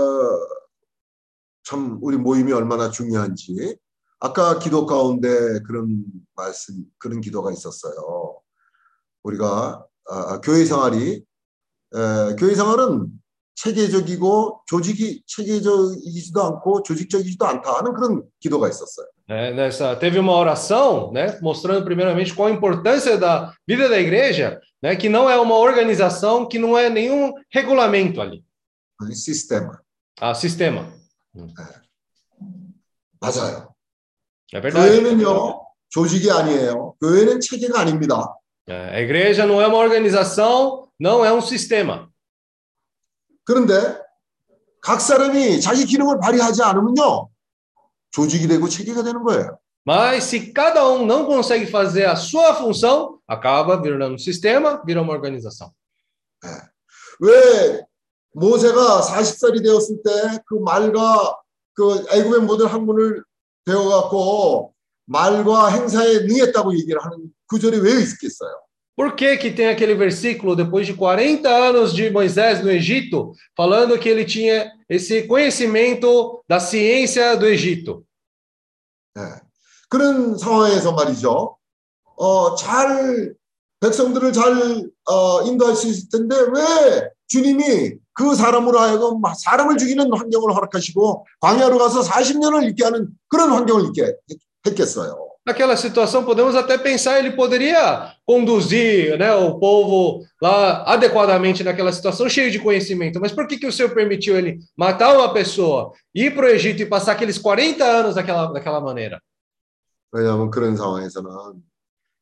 참 1.63 1.99
우리 2.01 2.17
모임이 2.17 2.51
얼마나 2.51 2.91
중요한지 2.91 3.77
아까 4.19 4.59
기도 4.59 4.85
가운데 4.85 5.61
그런 5.65 6.03
말씀 6.35 6.83
그런 6.97 7.21
기도가 7.21 7.53
있었어요. 7.53 8.41
우리가 9.23 9.85
아, 10.09 10.41
교회 10.41 10.65
생활이 10.65 11.23
에, 11.95 12.35
교회 12.37 12.55
생활은 12.55 13.07
체계적이고 13.55 14.61
조직이 14.65 15.21
체계적이지도 15.27 16.41
않고 16.43 16.83
조직적이지도 16.83 17.45
않다 17.45 17.77
하는 17.77 17.93
그런 17.93 18.23
기도가 18.39 18.69
있었어요. 18.69 19.07
Né? 19.27 19.51
Nessa, 19.51 19.95
teve 19.95 20.17
uma 20.17 20.33
oração 20.33 21.11
né? 21.11 21.37
mostrando 21.41 21.83
primeiramente 21.85 22.33
qual 22.33 22.47
a 22.47 22.51
importância 22.51 23.15
da 23.15 23.53
vida 23.67 23.87
da 23.87 23.99
igreja, 23.99 24.59
né? 24.81 24.95
que 24.95 25.07
não 25.07 25.29
é 25.29 25.37
uma 25.37 25.55
organização, 25.55 26.47
que 26.47 26.57
não 26.57 26.75
é 26.77 26.89
nenhum 26.89 27.33
regulamento 27.53 28.21
ali. 28.21 28.43
아니, 29.01 29.15
시스템. 29.15 29.69
Ah, 30.19 30.33
sistema. 30.33 30.91
맞아요. 33.21 33.73
É 34.53 34.59
verdade. 34.59 34.89
교회는요 34.89 35.61
조직이 35.89 36.29
아니에요. 36.29 36.95
교회는 37.01 37.39
체계가 37.39 37.79
아닙니다. 37.79 38.35
A 38.69 39.01
igreja 39.01 39.45
não 39.45 39.59
é 39.59 39.67
uma 39.67 39.77
organização, 39.77 40.87
não 40.99 41.25
é 41.25 41.33
um 41.33 41.41
sistema. 41.41 42.07
그런데 43.43 43.99
각 44.81 45.01
사람이 45.01 45.59
자기 45.59 45.85
기능을 45.85 46.19
발휘하지 46.19 46.61
않으면요 46.61 47.29
조직이 48.11 48.47
되고 48.47 48.69
체계가 48.69 49.03
되는 49.03 49.23
거예요. 49.23 49.57
Mas 49.85 50.25
se 50.25 50.53
cada 50.53 50.87
um 50.87 51.05
não 51.05 51.25
consegue 51.25 51.65
fazer 51.65 52.05
a 52.05 52.15
sua 52.15 52.53
função, 52.53 53.19
acaba 53.27 53.81
virando 53.81 54.13
um 54.13 54.17
sistema, 54.19 54.83
vira 54.85 55.01
uma 55.01 55.13
organização. 55.13 55.71
왜 57.21 57.81
모세가 58.33 59.01
40살이 59.01 59.63
되었을 59.63 60.03
때 60.03 60.43
그 60.45 60.55
말과 60.55 61.39
그 61.73 62.05
애굽의 62.11 62.41
모든 62.41 62.67
학문을 62.67 63.23
배워 63.65 63.89
갖고 64.01 64.73
말과 65.09 65.69
행사에 65.69 66.19
능했다고 66.19 66.73
얘기를 66.77 67.03
하는 67.03 67.33
구절이 67.47 67.79
왜 67.79 67.91
있겠어요? 68.01 68.61
Por 68.95 69.15
que, 69.15 69.37
que 69.37 69.51
tem 69.51 69.67
aquele 69.67 69.95
versículo, 69.95 70.57
depois 70.57 70.85
de 70.85 70.93
40 70.93 71.47
anos 71.47 71.93
de 71.93 72.09
Moisés 72.09 72.61
no 72.61 72.69
Egito, 72.69 73.31
falando 73.55 73.97
que 73.97 74.09
ele 74.09 74.25
tinha 74.25 74.69
esse 74.89 75.23
conhecimento 75.23 76.43
da 76.49 76.59
ciência 76.59 77.37
do 77.37 77.45
Egito? 77.47 78.03
그런 79.89 80.37
상황에서 80.37 80.91
말이죠. 80.91 81.57
어, 82.17 82.55
잘 82.55 83.33
백성들을 83.79 84.33
잘 84.33 84.89
어, 85.05 85.41
인도할 85.43 85.75
수 85.75 85.87
있을 85.87 86.09
텐데 86.09 86.35
왜 86.35 87.09
주님이 87.27 87.95
그 88.13 88.35
사람으로 88.35 88.79
하여금 88.79 89.21
막 89.21 89.33
사람을 89.39 89.77
죽이는 89.77 90.11
환경을 90.11 90.53
허락하시고 90.53 91.25
광야로 91.39 91.77
가서 91.77 92.01
40년을 92.01 92.69
있게 92.69 92.83
하는 92.83 93.07
그런 93.29 93.51
환경을 93.51 93.85
있게. 93.85 94.13
Naquela 95.46 95.76
situação, 95.76 96.24
podemos 96.24 96.56
até 96.56 96.78
pensar, 96.78 97.18
ele 97.18 97.32
poderia 97.32 98.14
conduzir 98.24 99.18
né, 99.18 99.34
o 99.34 99.58
povo 99.58 100.24
lá 100.40 100.84
adequadamente 100.84 101.62
naquela 101.62 101.92
situação, 101.92 102.30
cheio 102.30 102.50
de 102.50 102.58
conhecimento. 102.58 103.20
Mas 103.20 103.30
por 103.30 103.46
que, 103.46 103.58
que 103.58 103.66
o 103.66 103.72
Senhor 103.72 103.90
permitiu 103.94 104.38
ele 104.38 104.58
matar 104.74 105.14
uma 105.14 105.34
pessoa, 105.34 105.92
ir 106.14 106.34
para 106.34 106.46
o 106.46 106.48
Egito 106.48 106.80
e 106.80 106.86
passar 106.86 107.12
aqueles 107.12 107.36
40 107.36 107.84
anos 107.84 108.14
daquela, 108.14 108.46
daquela 108.46 108.80
maneira? 108.80 109.20
왜냐하면 110.14 110.50
그런 110.50 110.76
상황에서는 110.76 111.60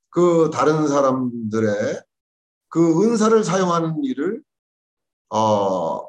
그 0.09 0.51
다른 0.51 0.89
사람들의 0.89 2.03
그 2.69 3.05
은사를 3.05 3.45
사용하는 3.45 4.03
일을 4.03 4.43
어 5.29 6.09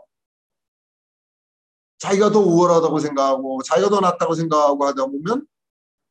자기가 1.99 2.31
더 2.31 2.39
우월하다고 2.39 2.99
생각하고 2.99 3.61
자기가 3.63 3.89
더 3.89 3.99
낫다고 3.99 4.33
생각하고 4.33 4.85
하다 4.85 5.05
보면 5.07 5.45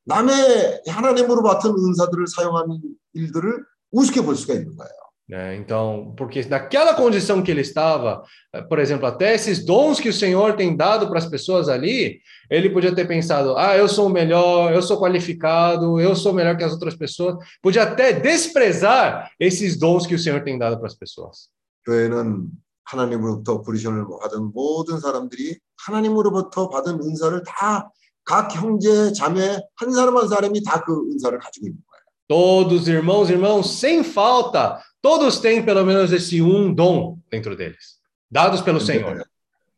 남의 0.06 0.82
하나님으로 0.88 1.42
맡은 1.42 1.70
은사들을 1.70 2.26
사용하는 2.26 2.80
일들을 3.14 3.64
우습게 3.92 4.22
볼 4.22 4.36
수가 4.36 4.54
있는 4.54 4.76
거예요. 4.76 5.02
né? 5.32 5.56
Então, 5.56 6.14
porque 6.16 6.44
naquela 6.44 6.94
condição 6.94 7.42
que 7.42 7.50
ele 7.50 7.62
estava, 7.62 8.22
eh, 8.52 8.60
por 8.62 8.78
exemplo, 8.78 9.06
até 9.06 9.34
esses 9.34 9.64
dons 9.64 9.98
que 9.98 10.10
o 10.10 10.12
Senhor 10.12 10.56
tem 10.56 10.76
dado 10.76 11.08
para 11.08 11.18
as 11.18 11.26
pessoas 11.26 11.70
ali, 11.70 12.20
ele 12.50 12.68
podia 12.68 12.94
ter 12.94 13.06
pensado: 13.06 13.56
ah, 13.56 13.74
eu 13.76 13.88
sou 13.88 14.08
o 14.08 14.10
melhor, 14.10 14.72
eu 14.74 14.82
sou 14.82 15.00
qualificado, 15.00 15.98
eu 15.98 16.14
sou 16.14 16.34
melhor 16.34 16.56
que 16.56 16.64
as 16.64 16.72
outras 16.72 16.94
pessoas. 16.94 17.36
Podia 17.62 17.84
até 17.84 18.12
desprezar 18.12 19.30
esses 19.40 19.78
dons 19.78 20.06
que 20.06 20.14
o 20.14 20.18
Senhor 20.18 20.42
tem 20.42 20.58
dado 20.58 20.76
para 20.76 20.86
as 20.86 20.94
pessoas. 20.94 21.48
교회는 21.84 22.48
하나님으로부터 22.84 23.62
부르심을 23.62 24.06
받은 24.20 24.52
모든 24.52 25.00
사람들이 25.00 25.58
하나님으로부터 25.86 26.68
받은 26.68 27.00
은사를 27.00 27.42
다 27.44 27.90
각 28.27 28.53
형제, 28.53 29.13
자매 29.13 29.57
한 29.75 29.93
사람 29.93 30.17
한 30.17 30.27
사람이 30.27 30.61
다 30.63 30.83
그 30.83 30.93
은사를 31.11 31.39
가지고 31.39 31.67
있는 31.67 31.79
거예요. 31.79 32.03
Todos 32.27 32.89
irmãos, 32.89 33.29
irmãos, 33.31 33.79
sem 33.79 34.03
falta, 34.03 34.83
todos 35.01 35.39
têm 35.39 35.63
pelo 35.63 35.85
menos 35.85 36.11
esse 36.11 36.41
um 36.41 36.75
dom 36.75 37.17
dentro 37.31 37.55
deles, 37.55 38.01
dados 38.29 38.61
pelo 38.61 38.79
Senhor. 38.81 39.23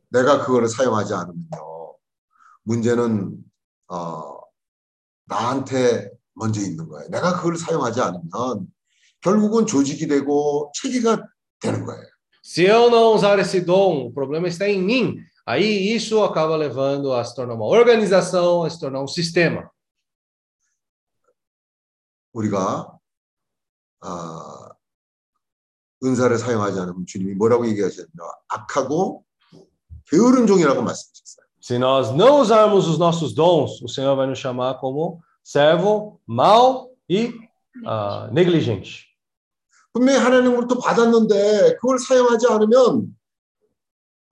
내가 0.09 0.39
그거를 0.43 0.67
사용하지 0.67 1.13
않으면요. 1.13 1.95
문제는 2.63 3.37
어, 3.87 4.39
나한테 5.27 6.09
먼저 6.33 6.59
있는 6.59 6.87
거예요. 6.89 7.07
내가 7.11 7.37
그걸 7.37 7.55
사용하지 7.55 8.01
않으면 8.01 8.67
결국은 9.21 9.67
조직이 9.67 10.07
되고 10.07 10.71
체계가 10.81 11.23
되는 11.61 11.85
거예요. 11.85 12.03
Se 12.41 12.65
eu 12.65 12.89
não 12.89 13.13
usar 13.13 13.37
esse 13.37 13.61
dom, 13.61 14.07
o 14.07 14.11
problema 14.11 14.47
está 14.47 14.67
em 14.67 14.81
mim. 14.81 15.23
Aí 15.48 15.94
isso 15.94 16.22
acaba 16.22 16.56
levando 16.56 17.12
a 17.12 17.22
se 17.24 17.34
tornar 17.34 17.54
uma 17.54 17.66
organização, 17.66 18.64
a 18.64 18.70
se 18.70 18.78
tornar 18.80 19.02
um 19.02 19.08
sistema. 19.08 19.70
우리가 22.32 22.98
아, 24.00 24.68
은사를 26.02 26.36
사용하지 26.36 26.80
않으면 26.80 27.06
주님이 27.06 27.34
뭐라고 27.34 27.66
얘기하셨냐? 27.68 28.08
악하고 28.48 29.24
게으른 30.10 30.46
종이라고 30.46 30.82
말씀하셨어요. 30.82 31.44
Se 31.60 31.78
nós 31.78 32.14
não 32.14 32.40
usarmos 32.40 32.86
os 32.86 32.98
nossos 32.98 33.32
dons, 33.34 33.80
o 33.80 33.88
Senhor 33.88 34.14
vai 34.16 34.26
nos 34.26 34.38
chamar 34.38 34.78
como 34.78 35.22
servo 35.42 36.20
mau 36.26 36.90
e 37.08 37.32
ah, 37.86 38.28
negligente. 38.32 39.06
분명히 39.92 40.18
하나님으로부터 40.18 40.78
받았는데 40.78 41.76
그걸 41.76 41.98
사용하지 41.98 42.48
않으면 42.48 43.16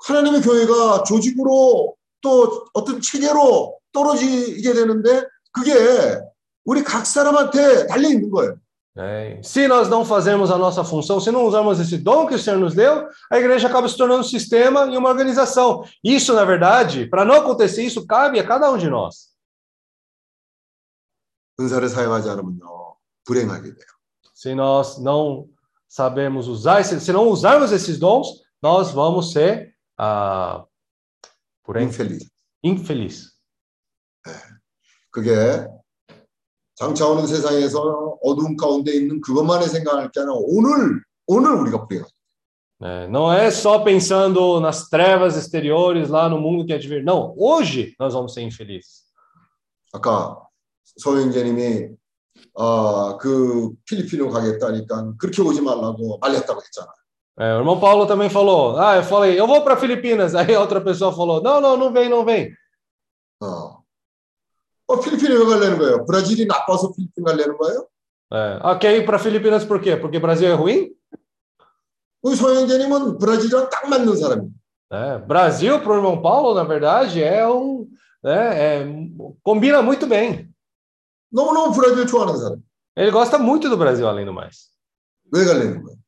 하나님의 0.06 0.42
교회가 0.42 1.04
조직으로 1.04 1.94
또 2.20 2.64
어떤 2.72 3.00
체계로 3.00 3.78
떨어지게 3.92 4.72
되는데 4.72 5.24
그게 5.52 5.72
우리 6.64 6.82
각 6.82 7.04
사람한테 7.06 7.86
달려 7.86 8.08
있는 8.08 8.30
거예요. 8.30 8.58
né? 8.94 9.40
Se 9.42 9.66
nós 9.66 9.88
não 9.88 10.04
fazermos 10.04 10.50
a 10.50 10.58
nossa 10.58 10.84
função, 10.84 11.18
se 11.18 11.30
não 11.30 11.46
usarmos 11.46 11.80
esse 11.80 11.96
dom 11.96 12.26
que 12.26 12.34
o 12.34 12.38
Senhor 12.38 12.58
nos 12.58 12.74
deu, 12.74 13.08
a 13.30 13.38
igreja 13.38 13.66
acaba 13.68 13.88
se 13.88 13.96
tornando 13.96 14.20
um 14.20 14.22
sistema 14.24 14.84
e 14.84 14.96
uma 14.98 15.08
organização. 15.08 15.82
Isso, 16.04 16.34
na 16.34 16.44
verdade, 16.44 17.06
para 17.06 17.24
não 17.24 17.34
acontecer 17.36 17.82
isso, 17.82 18.06
cabe 18.06 18.38
a 18.38 18.46
cada 18.46 18.70
um 18.70 18.76
de 18.76 18.90
nós. 18.90 19.32
은사를 21.60 21.88
사용하지 21.88 22.28
않으면요 22.30 22.96
불행하게 23.24 23.62
돼요. 23.74 23.86
Se 24.34 24.54
nós 24.54 24.98
não 24.98 25.46
sabemos 25.88 26.48
usar, 26.48 26.80
esse- 26.80 27.00
se 27.00 27.12
não 27.12 27.28
usarmos 27.28 27.72
esses 27.72 27.98
dons, 27.98 28.42
nós 28.60 28.90
vamos 28.90 29.32
ser 29.32 29.74
ah, 29.97 30.65
porém, 31.63 31.89
인펠리. 31.89 32.19
infeliz. 32.63 33.37
그게 35.11 35.31
장차 36.75 37.07
오는 37.07 37.25
세상에서 37.25 38.19
어두운 38.21 38.55
가운데 38.55 38.93
있는 38.93 39.19
그것만을 39.21 39.67
생각할 39.67 40.11
게 40.11 40.19
아니라 40.19 40.35
오늘 40.35 41.01
오늘 41.25 41.51
우리가 41.51 41.87
불행하죠. 41.87 42.13
né? 42.79 43.07
Não 43.07 43.33
é 43.33 43.49
só 43.49 43.79
pensando 43.83 44.59
nas 44.59 44.87
trevas 44.87 45.35
exteriores 45.35 46.09
lá 46.09 46.29
no 46.29 46.39
mundo 46.39 46.65
que 46.65 46.73
é 46.73 46.77
de 46.77 46.87
vir. 46.87 47.03
Não, 47.03 47.33
hoje 47.37 47.95
nós 47.99 48.13
vamos 48.13 48.33
ser 48.33 48.41
infelizes. 48.41 49.07
아까 49.93 50.37
소영재님이 50.97 51.89
어, 52.53 53.17
그 53.17 53.73
필리핀으로 53.85 54.29
가겠다니까 54.29 55.15
그렇게 55.17 55.41
오지 55.41 55.61
말라고 55.61 56.19
말렸다고 56.19 56.61
했잖아. 56.61 56.91
É, 57.38 57.54
o 57.54 57.58
irmão 57.58 57.80
Paulo 57.80 58.06
também 58.06 58.28
falou: 58.28 58.78
Ah, 58.78 58.96
eu 58.96 59.02
falei, 59.02 59.38
eu 59.40 59.46
vou 59.46 59.62
para 59.62 59.76
Filipinas. 59.76 60.34
Aí 60.34 60.54
a 60.54 60.60
outra 60.60 60.80
pessoa 60.80 61.12
falou: 61.14 61.42
Não, 61.42 61.60
não, 61.60 61.76
não 61.76 61.92
vem, 61.92 62.08
não 62.08 62.24
vem. 62.24 62.52
어. 63.42 63.82
어, 64.86 65.00
필리핀에 65.00 65.34
왜 65.34 65.44
가려는 65.44 65.78
거예요? 65.78 66.04
브라질이 66.04 66.46
나빠서 66.46 66.92
필리핀 66.92 67.24
가려는 67.24 67.56
거예요? 67.56 67.86
É, 68.32 68.58
ah, 68.62 68.78
quer 68.78 68.96
ir 68.96 69.04
para 69.04 69.18
Filipinas 69.18 69.64
por 69.64 69.80
quê? 69.80 69.96
Porque 69.96 70.16
o 70.16 70.20
Brasil 70.20 70.48
é 70.48 70.54
ruim? 70.54 70.94
우리 72.22 72.36
소영재님은 72.36 73.18
브라질이랑 73.18 73.68
딱 73.70 73.88
맞는 73.88 74.16
사람이에요. 74.16 74.50
É, 74.90 75.18
Brasil, 75.18 75.80
para 75.80 75.92
o 75.92 75.96
irmão 75.96 76.20
Paulo, 76.20 76.54
na 76.54 76.64
verdade, 76.64 77.22
é 77.22 77.46
um. 77.48 77.88
né, 78.22 78.82
é, 78.82 78.86
combina 79.42 79.82
muito 79.82 80.06
bem. 80.06 80.48
너무너무 81.32 81.74
브라질 81.74 82.06
좋아하는 82.06 82.36
사람. 82.36 82.62
Ele 82.94 83.10
gosta 83.10 83.38
muito 83.38 83.70
do 83.70 83.76
Brasil, 83.76 84.06
além 84.06 84.26
do 84.26 84.32
mais. 84.32 84.70
왜 85.32 85.44
가려는 85.44 85.82
거예요? 85.82 85.98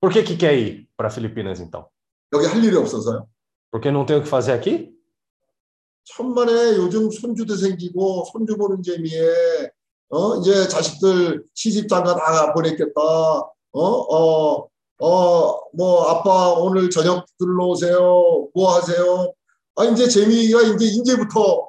Por 0.00 0.12
que, 0.12 0.22
que 0.22 0.36
quer 0.36 0.54
ir 0.54 0.88
para 0.96 1.10
Filipinas, 1.10 1.60
então? 1.60 1.86
여기 2.32 2.46
할 2.46 2.62
일이 2.62 2.76
없어서요. 2.76 3.26
Porque 3.70 3.90
não 3.90 4.06
tem 4.06 4.16
o 4.18 4.22
que 4.22 4.28
fazer 4.28 4.52
aqui? 4.52 4.96
천만에 6.04 6.76
요즘 6.76 7.10
손주도 7.10 7.54
생기고 7.56 8.24
손주 8.32 8.56
보는 8.56 8.82
재미에 8.82 9.20
어 10.08 10.36
이제 10.36 10.66
자식들 10.68 11.44
시집 11.54 11.88
장가 11.88 12.14
다 12.14 12.54
보냈겠다. 12.54 13.00
어어어뭐 13.72 14.88
아빠 16.08 16.52
오늘 16.54 16.88
저녁 16.88 17.26
들러 17.38 17.66
오세요. 17.66 18.48
뭐 18.54 18.74
하세요? 18.74 19.32
아 19.76 19.84
이제 19.84 20.08
재미가 20.08 20.62
이제 20.62 20.86
이제부터 20.86 21.68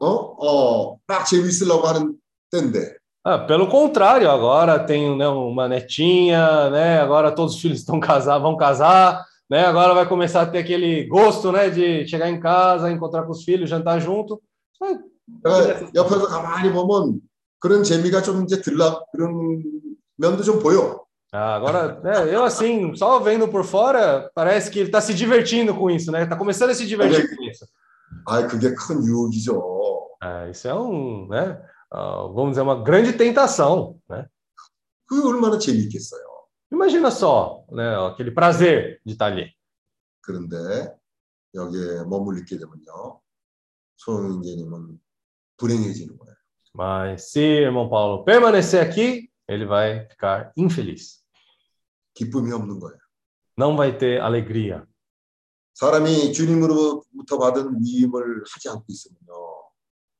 어어막 0.00 1.26
재미 1.28 1.48
있으려고 1.48 1.86
하는 1.86 2.18
때인데 2.50 2.97
Ah, 3.27 3.39
pelo 3.39 3.67
contrário, 3.67 4.29
agora 4.29 4.79
tem 4.79 5.17
né, 5.17 5.27
uma 5.27 5.67
netinha, 5.67 6.69
né? 6.69 6.99
Agora 6.99 7.31
todos 7.31 7.55
os 7.55 7.61
filhos 7.61 7.79
estão 7.79 7.99
casar, 7.99 8.37
vão 8.39 8.57
casar, 8.57 9.25
né? 9.49 9.65
Agora 9.65 9.93
vai 9.93 10.05
começar 10.05 10.41
a 10.41 10.45
ter 10.45 10.57
aquele 10.57 11.05
gosto, 11.05 11.51
né? 11.51 11.69
De 11.69 12.05
chegar 12.07 12.29
em 12.29 12.39
casa, 12.39 12.91
encontrar 12.91 13.23
com 13.23 13.31
os 13.31 13.43
filhos, 13.43 13.69
jantar 13.69 13.99
junto. 13.99 14.41
Ah, 14.81 14.99
내가 15.25 15.89
옆에서 15.95 16.27
가만히 16.27 16.71
보면 16.73 17.21
그런 17.59 17.83
재미가 17.83 18.21
좀 18.21 18.43
이제 18.43 18.61
들라 18.61 18.99
그런 19.13 19.63
면도 20.17 20.43
좀 20.43 20.59
보여. 20.59 21.03
Ah, 21.31 21.55
agora, 21.55 21.99
né, 22.01 22.35
eu 22.35 22.43
assim, 22.43 22.93
só 22.95 23.19
vendo 23.19 23.47
por 23.47 23.63
fora, 23.63 24.29
parece 24.35 24.69
que 24.69 24.79
ele 24.79 24.89
está 24.89 25.01
se 25.01 25.15
divertindo 25.15 25.73
com 25.73 25.89
isso, 25.89 26.11
né? 26.11 26.23
Está 26.23 26.35
começando 26.35 26.69
a 26.69 26.75
se 26.75 26.85
divertir 26.85 27.35
com 27.35 27.43
isso. 27.43 27.65
아 28.27 28.45
그게 28.45 28.75
큰 28.75 29.03
유혹이죠. 29.03 30.09
Ah, 30.21 30.47
isso 30.49 30.67
é 30.67 30.75
um, 30.75 31.27
né? 31.27 31.59
ah, 31.91 32.27
vamos 32.33 32.51
dizer, 32.51 32.61
uma 32.61 32.83
grande 32.83 33.13
tentação, 33.13 33.99
né? 34.09 34.27
그게 35.05 35.27
얼마나 35.27 35.57
재미있겠어요. 35.57 36.23
Imagina 36.71 37.11
só, 37.11 37.65
né? 37.71 37.95
Aquele 38.07 38.31
prazer 38.31 38.99
de 39.05 39.13
estar 39.13 39.27
ali. 39.31 39.53
그런데 40.21 40.95
여기에 41.53 42.05
머물게 42.05 42.57
되면요. 42.57 43.21
소영인재님은 43.97 44.99
불행해지는 45.57 46.17
거예요. 46.17 46.35
Mas 46.75 47.29
se 47.29 47.39
irmão 47.39 47.87
Paulo 47.87 48.23
permanecer 48.23 48.81
aqui, 48.81 49.29
ele 49.47 49.65
vai 49.65 50.07
ficar 50.09 50.51
infeliz. 50.57 51.23
기쁨이 52.15 52.51
없는 52.51 52.79
거예요. 52.79 52.97
Não 53.55 53.75
vai 53.75 53.97
ter 53.97 54.19
alegria. 54.21 54.83
사람이 55.75 56.33
주님으로부터 56.33 57.37
받은 57.37 57.79
위임을 57.81 58.43
하지 58.47 58.69
않고 58.69 58.85
있으면요. 58.87 59.33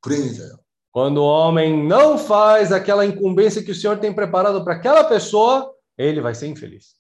불행해져요. 0.01 0.57
Quando 0.91 1.17
o 1.17 1.25
homem 1.25 1.85
não 1.85 2.17
faz 2.17 2.71
aquela 2.71 3.05
incumbência 3.05 3.63
que 3.63 3.71
o 3.71 3.75
Senhor 3.75 3.97
tem 3.97 4.13
preparado 4.13 4.63
para 4.63 4.75
aquela 4.75 5.03
pessoa, 5.03 5.73
ele 5.97 6.21
vai 6.21 6.35
ser 6.35 6.47
infeliz. 6.47 6.95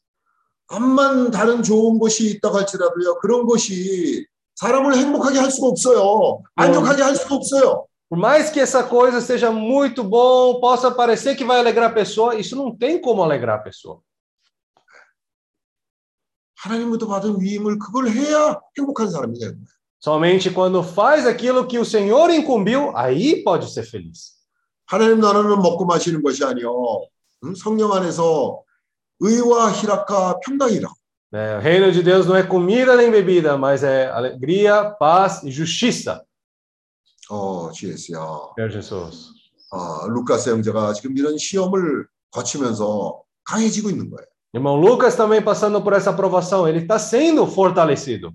암만 0.67 1.31
다른 1.31 1.61
좋은 1.61 1.99
것이 1.99 2.31
있다고 2.31 2.57
할지라도요. 2.57 3.19
그런 3.19 3.45
것이 3.45 4.25
사람을 4.55 4.95
행복하게 4.95 5.39
할 5.39 5.51
수가 5.51 5.67
없어요. 5.67 6.41
만족하게 6.55 7.03
할 7.03 7.15
수가 7.15 7.35
없어요. 7.35 7.85
Por 8.09 8.19
mais 8.19 8.51
que 8.51 8.59
essa 8.59 8.83
coisa 8.83 9.19
seja 9.21 9.51
muito 9.51 10.03
bom, 10.03 10.59
possa 10.59 10.91
parecer 10.91 11.35
que 11.35 11.43
vai 11.43 11.59
alegrar 11.59 11.89
a 11.89 11.93
pessoa, 11.93 12.35
isso 12.35 12.55
não 12.55 12.75
tem 12.75 13.01
como 13.01 13.23
alegrar 13.23 13.59
a 13.59 13.63
pessoa. 13.63 14.01
하나님부터 16.57 17.07
받은 17.07 17.41
위임을 17.41 17.77
그걸 17.77 18.07
해야 18.07 18.59
행복한 18.77 19.09
사람이 19.09 19.37
되는 19.37 19.55
거예요. 19.55 19.76
Somente 19.99 20.49
quando 20.51 20.83
faz 20.83 21.25
aquilo 21.25 21.65
que 21.65 21.79
o 21.79 21.85
Senhor 21.85 22.29
incumbiu, 22.29 22.91
aí 22.95 23.43
pode 23.43 23.71
ser 23.71 23.83
feliz. 23.83 24.33
하나님 24.85 25.19
나라는 25.19 25.61
먹고 25.61 25.85
마시는 25.85 26.21
것이 26.21 26.43
아니요. 26.43 26.73
응? 27.45 27.55
성령 27.55 27.93
안에서 27.93 28.61
의와 29.19 29.71
희락과 29.71 30.39
평강이라. 30.45 30.89
né? 31.31 31.57
O 31.57 31.59
reino 31.59 31.91
de 31.91 32.03
Deus 32.03 32.27
não 32.27 32.35
é 32.35 32.43
comida 32.43 32.95
nem 32.95 33.09
bebida, 33.09 33.57
mas 33.57 33.83
é 33.83 34.07
alegria, 34.09 34.91
paz 34.99 35.41
e 35.43 35.49
justiça. 35.51 36.23
어, 37.29 37.71
GS야. 37.71 38.53
Senhor 38.55 38.69
Jesus. 38.69 39.33
아, 39.71 40.05
루카스 40.07 40.49
형제가 40.51 40.93
지금 40.93 41.17
이런 41.17 41.37
시험을 41.37 42.05
거치면서 42.29 43.23
강해지고 43.45 43.89
있는 43.89 44.09
거예요. 44.11 44.27
Irmão 44.55 44.75
Lucas 44.79 45.15
também 45.15 45.41
passando 45.41 45.81
por 45.81 45.93
essa 45.93 46.11
aprovação, 46.11 46.67
ele 46.67 46.79
está 46.79 46.99
sendo 46.99 47.47
fortalecido, 47.47 48.31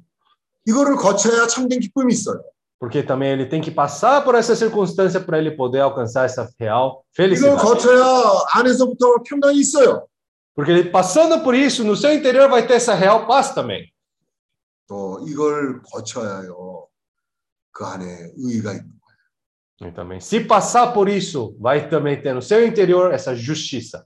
이거를 0.65 0.95
거쳐야 0.95 1.47
참된 1.47 1.79
기쁨이 1.79 2.13
있어요. 2.13 2.41
porque 2.79 3.01
também 3.01 3.31
ele 3.31 3.45
tem 3.45 3.61
que 3.61 3.71
passar 3.71 4.25
por 4.25 4.35
essa 4.35 4.53
circunstância 4.57 5.21
para 5.21 5.37
ele 5.37 5.51
poder 5.51 5.79
alcançar 5.79 6.25
essa 6.25 6.49
real 6.59 7.05
이걸 7.13 7.15
felicidade. 7.15 7.61
거쳐야 7.61 8.03
안에서부터 8.53 9.23
평강이 9.23 9.57
있어요. 9.57 10.05
Porque 10.53 10.69
ele 10.71 10.91
passando 10.91 11.41
por 11.43 11.55
isso, 11.55 11.83
no 11.85 11.95
seu 11.95 12.11
interior 12.13 12.49
vai 12.49 12.67
ter 12.67 12.73
essa 12.73 12.93
real 12.93 13.25
paz 13.25 13.55
também. 13.55 13.89
또 14.87 15.25
이걸 15.25 15.81
거쳐야요. 15.81 16.87
그 17.71 17.85
안에 17.85 18.33
의가 18.37 18.73
있는 18.73 18.91
거예요. 18.99 19.89
E 19.89 19.91
também, 19.93 20.19
se 20.19 20.41
passar 20.45 20.93
por 20.93 21.07
isso, 21.07 21.55
vai 21.59 21.89
também 21.89 22.21
ter 22.21 22.33
no 22.33 22.41
seu 22.41 22.65
interior 22.67 23.13
essa 23.13 23.33
justiça. 23.33 24.05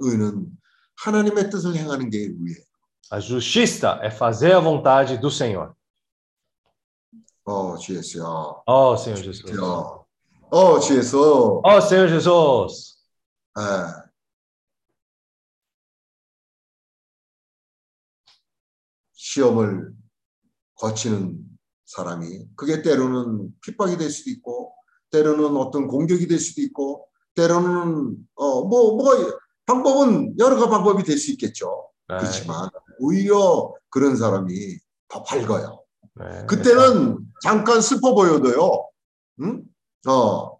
의는 0.00 0.46
하나님의 0.96 1.48
뜻을 1.50 1.74
행하는 1.76 2.10
게 2.10 2.18
의예요. 2.18 2.64
A 3.10 3.20
justiça 3.20 3.98
é 4.02 4.10
fazer 4.10 4.52
a 4.52 4.60
vontade 4.60 5.18
do 5.18 5.30
Senhor. 5.30 5.74
어, 7.46 7.76
GS야. 7.76 8.62
Oh, 8.66 8.96
Senhor 8.96 9.22
Jesus. 9.22 9.50
야. 9.52 10.04
어, 10.50 10.80
GS. 10.80 11.14
Oh, 11.16 11.80
Senhor 11.82 12.08
Jesus. 12.08 12.96
예. 13.58 14.04
시험을 19.12 19.92
거치는 20.76 21.38
사람이 21.86 22.46
그게 22.56 22.82
때로는 22.82 23.54
핍박이 23.60 23.98
될 23.98 24.10
수도 24.10 24.30
있고 24.30 24.74
때로는 25.10 25.56
어떤 25.56 25.86
공격이 25.86 26.26
될 26.26 26.38
수도 26.38 26.62
있고 26.62 27.08
때로는 27.34 28.16
어뭐 28.34 28.96
뭐가 28.96 29.38
방법은 29.66 30.38
여러 30.38 30.56
가지 30.56 30.70
방법이 30.70 31.02
될 31.04 31.18
수 31.18 31.30
있겠죠. 31.32 31.90
É, 32.10 32.18
그렇지만 32.18 32.68
오히려 32.99 33.73
그런 33.89 34.15
사람이 34.15 34.77
더 35.07 35.23
밝아요. 35.23 35.83
é, 36.21 36.45
그때는 36.45 37.17
잠깐 37.41 37.81
슬퍼 37.81 38.13
보여도요. 38.13 38.89
응? 39.41 39.63
어 40.07 40.59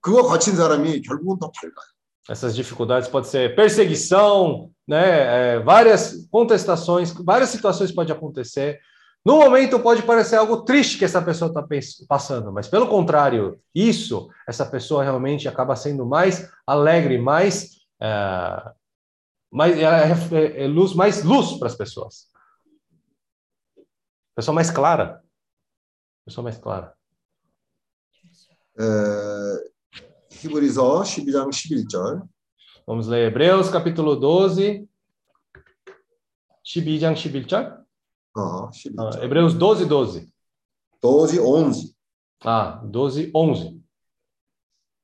그거 0.00 0.22
거친 0.22 0.56
사람이 0.56 1.02
결국은 1.02 1.38
더 1.38 1.50
밝아요. 1.50 1.96
Essas 2.28 2.56
dificuldades 2.56 3.08
pode 3.08 3.28
ser 3.28 3.54
perseguição, 3.54 4.70
né? 4.86 5.54
é, 5.54 5.60
várias 5.60 6.26
contestações, 6.30 7.12
várias 7.12 7.50
situações 7.50 7.92
podem 7.92 8.14
acontecer. 8.14 8.80
No 9.24 9.38
momento 9.38 9.78
pode 9.78 10.02
parecer 10.02 10.36
algo 10.36 10.62
triste 10.64 10.98
que 10.98 11.04
essa 11.04 11.22
pessoa 11.22 11.48
está 11.48 11.64
passando, 12.08 12.52
mas 12.52 12.68
pelo 12.68 12.88
contrário, 12.88 13.60
isso, 13.74 14.28
essa 14.46 14.64
pessoa 14.66 15.02
realmente 15.04 15.48
acaba 15.48 15.74
sendo 15.76 16.04
mais 16.06 16.48
alegre, 16.66 17.16
mais, 17.18 17.76
é, 18.00 18.62
mais 19.50 19.78
ela 19.78 20.02
é, 20.04 20.64
é 20.64 20.66
luz, 20.66 20.94
mais 20.94 21.22
luz 21.24 21.58
para 21.58 21.68
as 21.68 21.74
pessoas. 21.76 22.28
Pessoa 24.34 24.54
mais 24.54 24.70
clara. 24.70 25.22
Pessoa 26.24 26.42
mais 26.44 26.58
clara. 26.58 26.94
에, 28.78 28.84
히브리서 30.30 31.02
12장 31.02 31.48
11절 31.50 32.28
Vamos 32.86 33.08
ler 33.08 33.28
Hebreus 33.30 33.70
capítulo 33.70 34.20
12, 34.20 34.86
12장 36.64 37.14
11절. 37.14 37.84
어, 38.36 38.68
Ah, 38.68 38.70
11절 38.70 39.22
Hebreus 39.24 39.58
12, 39.58 39.88
12. 39.88 40.30
도지 41.00 41.38
11 41.38 41.94
Ah, 42.44 42.80
12, 42.92 43.30
11. 43.32 43.80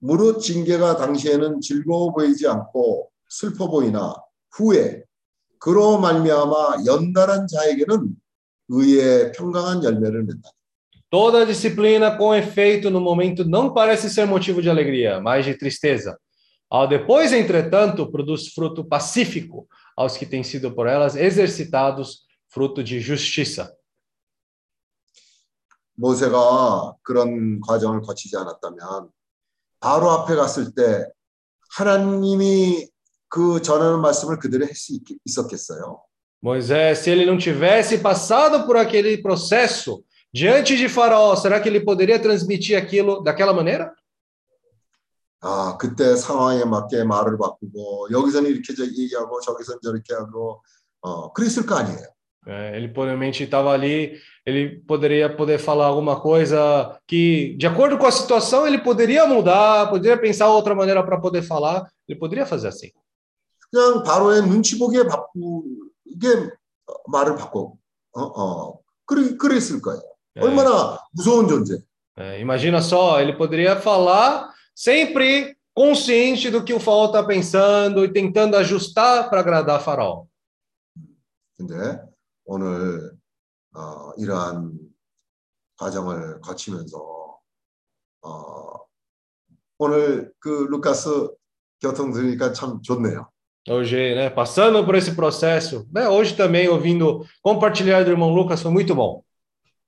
무릇 0.00 0.40
징계가 0.40 0.96
당시에는 0.96 1.60
즐거워 1.60 2.12
보이지 2.12 2.46
않고 2.46 3.10
슬퍼 3.28 3.68
보이나 3.70 4.14
후에 4.53 5.03
그로 5.59 5.99
말미암아 5.99 6.85
연달한 6.85 7.47
자에게는 7.47 8.15
의의 8.69 9.31
평강한 9.31 9.83
열매를 9.83 10.23
맺다. 10.23 10.51
Toda 11.09 11.45
disciplina 11.45 12.17
com 12.17 12.35
efeito 12.35 12.89
no 12.89 12.99
momento 12.99 13.45
não 13.45 13.73
parece 13.73 14.09
ser 14.09 14.25
motivo 14.25 14.61
de 14.61 14.69
alegria, 14.69 15.21
mas 15.21 15.45
de 15.45 15.57
tristeza. 15.57 16.19
Ao 16.69 16.85
depois, 16.85 17.31
entretanto, 17.31 18.11
produz 18.11 18.49
fruto 18.49 18.83
pacífico 18.83 19.67
aos 19.95 20.17
que 20.17 20.25
têm 20.25 20.43
sido 20.43 20.75
por 20.75 20.85
elas 20.85 21.15
exercitados 21.15 22.27
fruto 22.49 22.83
de 22.83 22.99
justiça. 22.99 23.73
모세가 25.99 26.93
그런 27.01 27.59
과정을 27.61 28.01
거치지 28.01 28.37
않았다면 28.37 29.09
바로 29.79 30.11
앞에 30.11 30.35
갔을 30.35 30.75
때 30.75 31.07
하나님이 31.71 32.87
그 33.28 33.62
전하는 33.62 34.00
말씀을 34.00 34.38
그대로 34.38 34.66
할 34.66 34.74
수 34.74 34.98
있었겠어요? 35.24 36.02
Moisés, 36.42 36.98
se 36.98 37.10
ele 37.10 37.24
não 37.24 37.38
tivesse 37.38 37.98
passado 37.98 38.66
por 38.66 38.76
aquele 38.76 39.16
processo 39.22 40.02
diante 40.34 40.76
de 40.76 40.88
Faraó, 40.88 41.36
será 41.36 41.60
que 41.60 41.68
ele 41.68 41.80
poderia 41.80 42.18
transmitir 42.18 42.76
aquilo 42.76 43.22
daquela 43.22 43.52
maneira? 43.52 43.94
아, 45.40 45.76
그때 45.76 46.14
상황에 46.16 46.64
맞게 46.64 47.04
말을 47.04 47.36
바꾸고 47.36 48.08
여기서는 48.12 48.50
이렇게 48.50 48.74
얘기하고 48.80 49.40
저기서는 49.40 49.80
저렇게 49.82 50.14
하고 50.14 50.62
어, 51.00 51.32
그랬을 51.32 51.66
거 51.66 51.76
아니에요. 51.76 52.12
É, 52.44 52.76
ele 52.76 52.88
provavelmente 52.88 53.44
estava 53.44 53.70
ali, 53.70 54.18
ele 54.44 54.82
poderia 54.84 55.28
poder 55.28 55.58
falar 55.60 55.86
alguma 55.86 56.20
coisa 56.20 56.98
que, 57.06 57.54
de 57.56 57.68
acordo 57.68 57.96
com 57.96 58.06
a 58.06 58.10
situação, 58.10 58.66
ele 58.66 58.78
poderia 58.78 59.24
mudar, 59.26 59.88
poderia 59.88 60.18
pensar 60.18 60.48
outra 60.48 60.74
maneira 60.74 61.04
para 61.04 61.20
poder 61.20 61.42
falar, 61.42 61.88
ele 62.08 62.18
poderia 62.18 62.44
fazer 62.44 62.66
assim. 62.66 62.90
그냥 63.71 64.03
바로의 64.03 64.43
눈치 64.43 64.77
보기에 64.77 65.03
바꾸게 65.03 66.51
말을 67.07 67.35
바꿔 67.35 67.73
어, 68.13 68.21
어, 68.21 68.79
그래, 69.05 69.37
그랬을 69.37 69.81
거예요. 69.81 70.01
네. 70.35 70.41
얼마나 70.43 70.99
무서운 71.11 71.47
존재. 71.47 71.77
É, 72.19 72.39
imagina 72.39 72.81
só, 72.81 73.21
ele 73.21 73.37
poderia 73.37 73.79
falar 73.79 74.51
sempre 74.73 75.55
consciente 75.75 76.49
do 76.49 76.63
que 76.63 76.73
o 76.73 76.79
faraó 76.79 77.05
está 77.05 77.23
pensando 77.23 78.03
e 78.03 78.11
tentando 78.11 78.57
ajustar 78.57 79.29
para 79.29 79.41
agradar 79.41 79.79
Faraó. 79.81 80.25
근데 81.55 82.01
오늘 82.45 83.15
어, 83.75 84.11
이러한 84.17 84.79
과정을 85.77 86.41
거치면서 86.41 87.39
어, 88.21 88.85
오늘 89.77 90.33
그 90.39 90.65
루카스 90.69 91.29
교통 91.79 92.11
들으니까 92.11 92.51
참 92.53 92.81
좋네요. 92.81 93.29
Hoje, 93.68 94.14
né, 94.14 94.28
passando 94.28 94.84
por 94.84 94.94
esse 94.96 95.14
processo, 95.14 95.86
né, 95.92 96.08
hoje 96.08 96.34
também 96.34 96.68
ouvindo 96.68 97.24
compartilhar 97.40 98.02
do 98.04 98.10
irmão 98.10 98.34
Lucas 98.34 98.60
foi 98.60 98.72
muito 98.72 98.94
bom. 98.94 99.22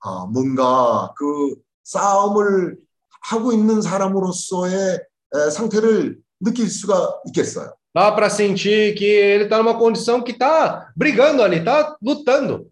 어, 0.03 0.27
뭔가 0.27 1.13
그 1.17 1.55
싸움을 1.83 2.77
하고 3.23 3.51
있는 3.51 3.81
사람으로서의 3.81 4.99
에, 5.33 5.49
상태를 5.49 6.19
느낄 6.39 6.69
수가 6.69 7.21
있겠어요. 7.27 7.73
Dá 7.93 8.11
para 8.11 8.29
sentir 8.29 8.93
que 8.93 9.05
ele 9.05 9.45
está 9.45 9.57
numa 9.57 9.77
condição 9.77 10.21
que 10.21 10.33
está 10.33 10.91
brigando 10.97 11.41
ali, 11.41 11.59
está 11.59 11.97
lutando. 12.01 12.69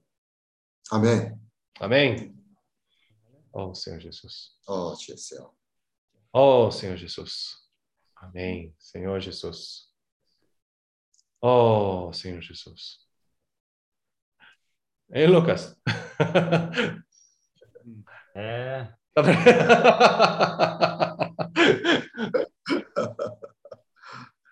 아멘. 0.92 1.40
Amém? 1.80 2.36
Oh, 3.54 3.74
Senhor 3.74 4.00
Jesus. 4.00 4.52
어, 4.68 4.94
주였어요. 4.96 5.52
Oh, 6.34 6.70
Senhor 6.72 6.98
Jesus. 6.98 7.58
Amém, 8.22 8.74
Senhor 8.78 9.20
Jesus. 9.22 9.87
Oh, 11.41 12.11
Senhor 12.13 12.41
Jesus. 12.43 13.07
Hein, 15.13 15.29
Lucas? 15.31 15.77
É, 18.35 18.89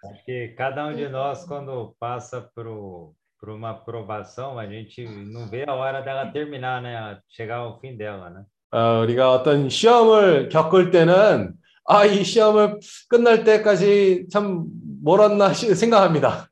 acho 0.05 0.25
que 0.25 0.49
cada 0.57 0.87
um 0.87 0.95
de 0.95 1.09
nós, 1.09 1.45
quando 1.45 1.95
passa 1.99 2.41
por, 2.55 3.15
por 3.39 3.51
uma 3.51 3.71
aprovação, 3.71 4.59
a 4.59 4.67
gente 4.67 5.05
não 5.07 5.49
vê 5.49 5.65
a 5.69 5.75
hora 5.75 6.01
dela 6.03 6.31
terminar, 6.31 6.81
né? 6.83 7.19
Chegar 7.29 7.57
ao 7.59 7.79
fim 7.81 7.97
dela, 7.97 8.31
né? 8.31 8.45
어, 8.73 9.01
우리가 9.03 9.33
어떤 9.33 9.69
시험을 9.69 10.49
겪을 10.49 10.91
때는 10.91 11.55
아, 11.89 12.05
이 12.05 12.25
시험을 12.25 12.81
끝날 13.09 13.45
때까지 13.45 14.27
참 14.31 14.67
멀었나 15.03 15.53
시- 15.53 15.75
생각합니다. 15.75 16.49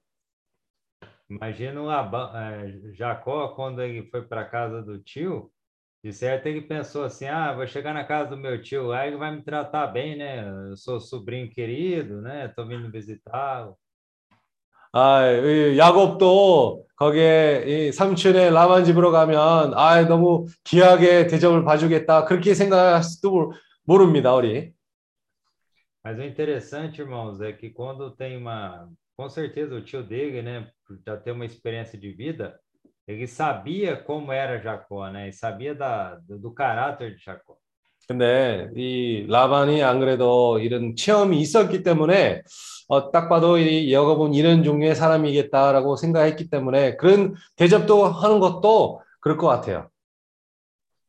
Imagina 1.30 1.81
o 1.81 1.85
Labão, 1.85 2.35
é, 2.35 2.93
Jacó, 2.93 3.49
quando 3.55 3.81
ele 3.81 4.09
foi 4.09 4.23
para 4.27 4.41
a 4.41 4.49
casa 4.49 4.81
do 4.81 4.99
tio, 4.99 5.51
de 6.03 6.11
certo 6.13 6.47
ele 6.47 6.61
pensou 6.61 7.03
assim, 7.03 7.27
ah, 7.27 7.53
vou 7.53 7.67
chegar 7.67 7.93
na 7.93 8.03
casa 8.05 8.31
do 8.31 8.38
meu 8.38 8.61
tio 8.61 8.88
lá, 8.88 9.05
ele 9.07 9.17
vai 9.17 9.35
me 9.35 9.43
tratar 9.43 9.88
bem, 9.88 10.17
né? 10.17 10.47
Eu 10.71 10.77
sou 10.77 10.99
sobrinho 10.99 11.49
querido, 11.51 12.21
né? 12.21 12.45
Estou 12.47 12.67
vindo 12.67 12.91
visitá-lo. 12.91 13.77
아, 14.91 15.26
이 15.31 15.77
야곱도 15.77 16.85
거기에 16.95 17.63
이 17.89 17.91
삼촌의 17.91 18.51
라반 18.51 18.84
집으로 18.85 19.11
가면 19.11 19.73
아, 19.76 20.01
너무 20.07 20.47
귀하게 20.63 21.27
대접을 21.27 21.63
봐주겠다. 21.63 22.26
그렇게 22.26 22.53
생각할 22.55 23.03
수도 23.03 23.31
모르- 23.31 23.51
모릅니다, 23.85 24.34
우리. 24.35 24.73
Mas 26.03 26.17
o 26.17 26.23
interessante, 26.23 27.01
irmãos, 27.01 27.41
é 27.41 27.53
que 27.53 27.69
quando 27.69 28.11
tem 28.15 28.38
uma. 28.38 28.89
Com 29.17 29.30
certeza 29.30 29.76
o 29.76 29.84
tio 29.84 30.01
dele, 30.03 30.41
né, 30.41 30.61
por 30.61 30.72
já 31.06 31.16
ter 31.16 31.32
uma 31.32 31.44
experiência 31.44 31.98
de 31.98 32.11
vida, 32.11 32.59
ele 33.06 33.27
sabia 33.27 33.97
como 33.97 34.32
era 34.32 34.61
Jacó, 34.61 35.09
né? 35.09 35.28
E 35.28 35.32
sabia 35.32 35.74
da, 35.74 36.16
do, 36.16 36.39
do 36.39 36.52
caráter 36.52 37.16
de 37.16 37.23
Jacó. 37.23 37.56
근데 38.06 38.70
이 38.77 39.27
라반이 39.28 39.82
안 39.82 39.98
그래도 39.98 40.59
이런 40.59 40.94
체험이 40.94 41.40
있었기 41.40 41.82
때문에 41.82 42.43
어, 42.89 43.11
딱 43.11 43.28
봐도 43.28 43.56
이 43.59 43.93
야곱은 43.93 44.35
이런 44.35 44.62
종류의 44.62 44.94
사람이겠다라고 44.94 45.97
생각했기 45.97 46.51
때문에 46.51 46.97
그런 46.97 47.35
대접도 47.56 48.05
하는 48.05 48.40
것도 48.40 49.01
그럴 49.20 49.39
것 49.39 49.47
같아요. 49.48 49.89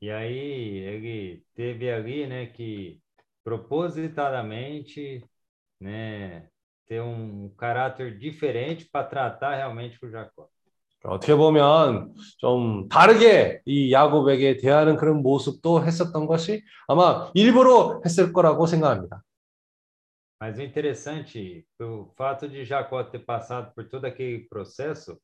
E 0.02 0.12
aí 0.12 0.78
ele 0.86 1.42
teve 1.56 1.90
ali, 1.90 2.28
né, 2.28 2.46
que 2.48 3.00
propositadamente, 3.44 5.24
né, 5.82 6.48
ter 6.87 7.01
um 7.01 7.49
caráter 7.57 8.19
diferente 8.19 8.89
para 8.91 9.07
tratar 9.07 9.55
realmente 9.55 9.99
com 9.99 10.11
Jacó. 10.11 10.49
어떻게 11.03 11.35
보면 11.35 12.15
좀 12.39 12.89
da르게 12.89 13.63
이 13.65 13.91
야곱에게 13.93 14.59
대하는 14.59 14.97
그런 14.97 15.23
모습도 15.23 15.83
했었던 15.83 16.27
것이 16.27 16.63
아마 16.87 17.31
일부러 17.35 18.03
했을 18.05 18.33
거라고 18.33 18.67
생각합니다. 18.67 19.23
Mas 20.43 20.59
o 20.59 20.63
interessante, 20.63 21.67
o 21.79 22.11
fato 22.17 22.49
de 22.49 22.65
Jacó 22.65 23.05
ter 23.05 23.19
passado 23.19 23.75
por 23.75 23.87
todo 23.89 24.07
aquele 24.07 24.49
processo, 24.49 25.21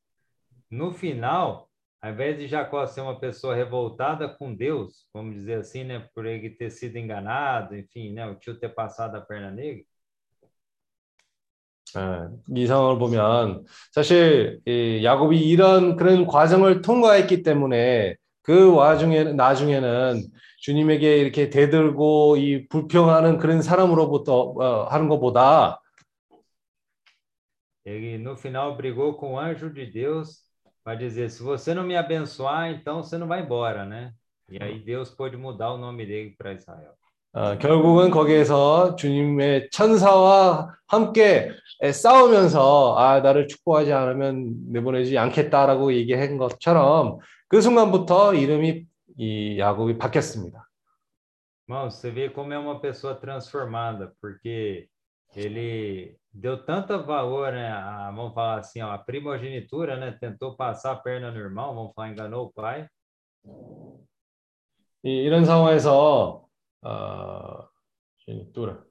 no 0.70 0.92
final, 0.92 1.70
ao 2.02 2.10
invés 2.10 2.38
de 2.38 2.46
Jacó 2.46 2.86
ser 2.86 3.00
uma 3.00 3.18
pessoa 3.18 3.54
revoltada 3.54 4.28
com 4.28 4.54
Deus, 4.54 5.08
vamos 5.14 5.34
dizer 5.36 5.54
assim, 5.60 5.84
né, 5.84 6.06
por 6.14 6.26
ele 6.26 6.50
ter 6.50 6.70
sido 6.70 6.96
enganado, 6.96 7.74
enfim, 7.74 8.12
né, 8.12 8.26
o 8.26 8.34
tio 8.34 8.58
ter 8.58 8.68
passado 8.68 9.16
a 9.16 9.20
perna 9.22 9.50
nele, 9.50 9.80
예, 9.80 9.89
이 12.55 12.67
상황을 12.67 12.99
보면 12.99 13.65
사실 13.91 14.59
이 14.65 15.01
야곱이 15.03 15.39
이런 15.39 15.95
그런 15.95 16.25
과정을 16.25 16.81
통과했기 16.81 17.43
때문에 17.43 18.15
그 18.41 18.73
와중에 18.73 19.23
나중에는 19.33 20.23
주님에게 20.59 21.17
이렇게 21.17 21.49
대들고 21.49 22.37
이 22.37 22.67
불평하는 22.67 23.37
그런 23.37 23.61
사람으로부터 23.61 24.53
어, 24.57 24.83
하는 24.85 25.07
것보다 25.07 25.79
ele 27.83 28.17
no 28.17 28.35
final 28.35 28.75
brigou 28.75 29.15
com 29.15 29.33
o 29.33 29.39
anjo 29.39 29.69
de 29.69 29.85
Deus 29.85 30.43
para 30.83 30.95
dizer: 30.95 31.29
se 31.29 31.41
você 31.41 31.73
não 31.73 31.83
me 31.83 31.95
abençoar, 31.95 32.69
então 32.71 33.01
você 33.01 33.17
não 33.17 33.27
vai 33.27 33.41
embora, 33.41 33.85
né? 33.85 34.13
E 34.49 34.61
aí 34.61 34.79
Deus 34.79 35.09
pôde 35.09 35.37
mudar 35.37 35.73
o 35.73 35.77
nome 35.77 36.05
dele 36.05 36.35
para 36.37 36.53
Israel. 36.53 37.00
어, 37.33 37.57
결국은 37.57 38.11
거기에서 38.11 38.95
주님의 38.97 39.69
천사와 39.71 40.75
함께 40.87 41.51
에, 41.81 41.91
싸우면서 41.91 42.97
아 42.97 43.21
나를 43.21 43.47
축복하지 43.47 43.93
않으면 43.93 44.71
내보내지 44.71 45.17
않겠다라고 45.17 45.93
얘기한 45.93 46.37
것처럼 46.37 47.19
그 47.47 47.61
순간부터 47.61 48.33
이름이 48.33 48.85
이 49.17 49.59
야곱이 49.59 49.97
바뀌었습니다. 49.97 50.67
Irmão, 51.69 51.89
você 51.89 52.11
vê 52.11 52.29
como 52.29 52.51
é 52.51 52.59
uma 52.59 52.81
pessoa 52.81 53.15
transformada, 53.15 54.11
porque 54.19 54.89
ele 55.33 56.17
deu 56.33 56.65
tanto 56.65 57.01
valor, 57.05 57.53
né? 57.53 57.71
A, 57.71 58.11
vamos 58.11 58.33
falar 58.33 58.59
assim, 58.59 58.81
ó, 58.81 58.91
a 58.91 58.97
primogenitura, 58.97 59.95
né? 59.95 60.17
Tentou 60.19 60.57
passar 60.57 60.91
a 60.91 60.95
perna 60.97 61.31
no 61.31 61.39
irmão, 61.39 61.73
vamos 61.73 61.93
falar, 61.95 62.09
enganou 62.09 62.47
o 62.47 62.51
pai. 62.51 62.89
이, 65.03 65.09
이런 65.09 65.45
상황에서 65.45 66.45
어, 66.82 67.68
제니뚜라. 68.24 68.82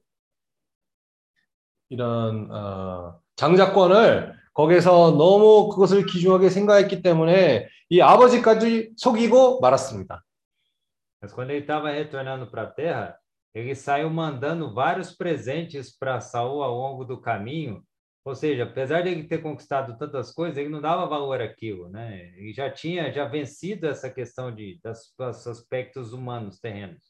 이런 1.88 2.50
어, 2.50 3.20
장자권을 3.36 4.34
거기서 4.52 5.12
너무 5.12 5.68
그것을 5.68 6.06
귀중하게 6.06 6.50
생각했기 6.50 7.02
때문에 7.02 7.68
이 7.90 8.00
아버지까지 8.00 8.92
속이고 8.96 9.60
말았습니다. 9.60 10.22
Mas 11.22 11.32
quando 11.32 11.50
ele 11.50 11.60
estava 11.60 11.90
retornando 11.90 12.50
para 12.50 12.62
a 12.62 12.70
terra, 12.70 13.18
ele 13.54 13.74
saiu 13.74 14.10
mandando 14.10 14.74
vários 14.74 15.16
presentes 15.16 15.96
para 15.96 16.20
Saul 16.20 16.62
ao 16.62 16.74
longo 16.74 17.04
do 17.04 17.20
caminho, 17.20 17.82
Ou 18.26 18.34
seja, 18.34 18.64
apesar 18.64 19.02
de 19.02 19.10
ele 19.10 19.22
ter 19.22 19.38
conquistado 19.38 19.96
tantas 19.96 20.32
coisas, 20.32 20.58
ele 20.58 20.68
não 20.68 20.80
dava 20.80 21.06
valor 21.06 21.40
àquilo, 21.40 21.88
né? 21.88 22.34
Ele 22.36 22.52
já 22.52 22.68
tinha 22.68 23.12
já 23.12 23.24
vencido 23.24 23.86
essa 23.86 24.10
questão 24.10 24.52
de 24.52 24.80
das, 24.82 25.14
dos 25.16 25.46
aspectos 25.46 26.12
humanos 26.12 26.58
terrenos. 26.58 27.04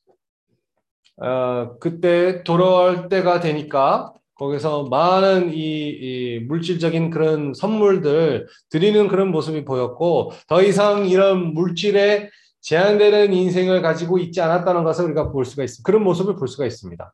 어, 1.18 1.78
그때 1.80 2.44
돌아올 2.44 3.10
때가 3.10 3.40
되니까 3.40 4.14
거기서 4.36 4.86
많은 4.86 5.54
이, 5.54 5.90
이 5.90 6.40
물질적인 6.40 7.12
그런 7.12 7.54
선물들 7.54 8.48
드리는 8.70 9.08
그런 9.08 9.30
모습이 9.30 9.66
보였고 9.66 10.32
더 10.48 10.64
이상 10.64 11.06
이런 11.06 11.54
물질에 11.54 12.32
제한되는 12.62 13.34
인생을 13.34 13.82
가지고 13.82 14.18
있지 14.18 14.42
않았다는 14.42 14.84
것을 14.84 15.06
우리가 15.06 15.32
볼 15.32 15.46
수가 15.46 15.64
있습니다. 15.64 15.86
그런 15.86 16.04
모습을 16.04 16.36
볼 16.36 16.48
수가 16.48 16.66
있습니다. 16.66 17.14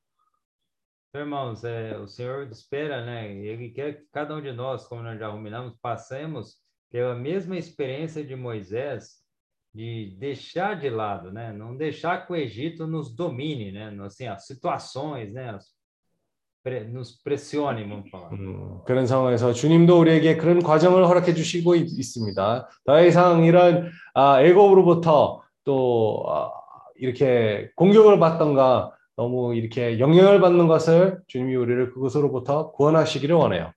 Irmãos, 1.14 1.64
é, 1.64 1.98
o 1.98 2.06
Senhor 2.06 2.48
espera, 2.52 3.04
né? 3.04 3.34
Ele 3.34 3.72
quer 3.72 3.96
que 3.96 4.04
cada 4.12 4.36
um 4.36 4.42
de 4.42 4.52
nós, 4.52 4.86
como 4.86 5.02
nós 5.02 5.18
já 5.18 5.28
ruminamos, 5.30 5.74
passemos 5.82 6.58
pela 6.92 7.16
mesma 7.16 7.58
experiência 7.58 8.24
de 8.24 8.36
Moisés, 8.36 9.24
de 9.78 10.16
deixar 10.18 10.74
de 10.80 10.90
lado, 10.90 11.32
né? 11.32 11.54
Não 11.54 11.78
deixar 11.78 12.26
que 12.26 12.34
o 12.34 12.36
Egito 12.36 12.88
nos 12.88 13.14
domine, 13.16 13.72
né? 13.72 13.96
Assim, 14.04 14.26
as 14.26 14.48
situações, 14.48 15.34
né? 15.34 15.52
As 15.52 15.68
pre- 16.64 16.86
nos 16.86 17.22
pressione, 17.22 17.84
vamos 17.84 18.10
falar. 18.10 18.32
음, 18.34 18.82
그런 18.86 19.06
상황에서 19.06 19.54
주님도 19.54 20.00
우리에게 20.00 20.38
그런 20.38 20.64
과정을 20.64 21.06
허락해 21.08 21.36
주시고 21.36 21.76
있, 21.76 22.00
있습니다. 22.00 22.68
더 22.86 23.06
이상 23.06 23.44
이런 23.44 23.92
아, 24.16 24.42
애굽으로부터 24.42 25.44
또 25.64 26.24
아, 26.28 26.52
이렇게 26.96 27.70
공격을 27.76 28.18
받던가 28.18 28.96
너무 29.16 29.54
이렇게 29.54 30.00
영향을 30.00 30.42
받는 30.42 30.68
것을 30.68 31.20
주님이 31.28 31.56
우리를 31.56 31.92
그것으로부터 31.94 32.72
구원하시기를 32.72 33.36
원해요. 33.36 33.72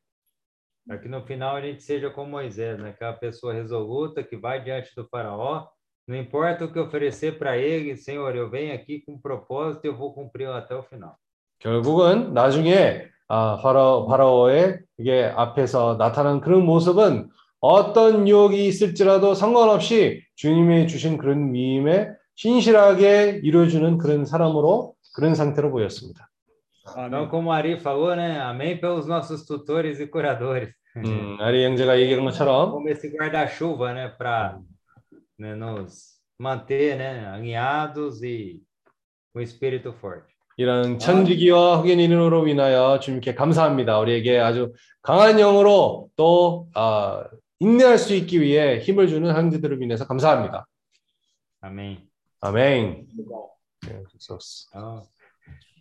Para 0.89 0.98
que 0.98 1.09
no 1.09 1.20
final 1.22 1.56
a 1.56 1.60
gente 1.60 1.82
seja 1.82 2.10
como 2.10 2.31
Moisés, 2.31 2.78
né? 2.78 2.89
Aquela 2.90 3.12
pessoa 3.12 3.52
resoluta 3.52 4.24
que 4.24 4.36
vai 4.39 4.64
diante 4.64 4.94
do 4.97 5.06
faraó, 5.06 5.68
não 6.06 6.16
importa 6.16 6.64
o 6.64 6.72
que 6.72 6.78
oferecer 6.78 7.39
para 7.39 7.56
ele, 7.56 7.97
Senhor, 7.97 8.35
eu 8.35 8.51
venho 8.51 8.74
aqui 8.74 9.01
com 9.01 9.12
um 9.12 9.20
propósito 9.20 9.85
e 9.85 9.89
eu 9.89 9.97
vou 9.97 10.12
cumpri-lo 10.12 10.52
até 10.52 10.74
o 10.74 10.82
final. 10.82 11.16
결국은 11.59 12.32
나중에 12.32 13.06
아, 13.28 13.59
파라, 13.62 14.06
파라오의 14.06 14.81
이게 14.98 15.24
앞에서 15.36 15.97
나타난 15.98 16.40
그런 16.40 16.64
모습은 16.64 17.28
어떤 17.60 18.27
유혹이 18.27 18.66
있을지라도 18.66 19.35
상관없이 19.35 20.22
주님이 20.35 20.89
주신 20.89 21.18
그런 21.18 21.52
위임에 21.52 22.09
신실하게 22.35 23.43
이루어주는 23.44 23.98
그런 23.98 24.24
사람으로 24.24 24.94
그런 25.14 25.35
상태로 25.35 25.70
보였습니다. 25.70 26.31
Então, 26.97 27.28
como 27.28 27.51
o 27.51 27.52
Ari 27.52 27.78
falou, 27.78 28.16
né? 28.16 28.40
Amém 28.40 28.81
pelos 28.81 29.06
nossos 29.06 29.47
tutores 29.47 30.01
e 30.01 30.10
curadores. 30.10 30.74
음, 30.97 31.36
아리 31.40 31.64
형제가 31.64 32.01
얘기한 32.01 32.24
것처럼 32.24 32.72
Como 32.72 32.89
esse 32.89 33.09
guarda-chuva, 33.10 33.93
né? 33.93 34.09
Para 34.18 34.59
né, 35.40 35.54
nos 35.54 36.20
manter, 36.38 36.96
né? 36.96 37.26
Alinhados 37.28 38.22
e 38.22 38.62
com 39.32 39.40
espírito 39.40 39.92
forte. 39.92 40.30
이런 40.56 40.98
천지기와 40.98 41.80
흑인 41.80 42.00
인으로 42.00 42.46
인하여 42.46 43.00
주님께 43.00 43.34
감사합니다. 43.34 43.98
우리에게 43.98 44.38
아주 44.38 44.74
강한 45.00 45.38
영으로 45.38 46.10
또 46.16 46.68
아, 46.74 47.24
인내할 47.60 47.96
수 47.98 48.14
있기 48.14 48.42
위해 48.42 48.78
힘을 48.80 49.08
주는 49.08 49.34
형제들을 49.34 49.82
인해서 49.82 50.06
감사합니다. 50.06 50.66
아멘. 52.42 53.06
네, 53.82 54.02
Então, 54.12 55.02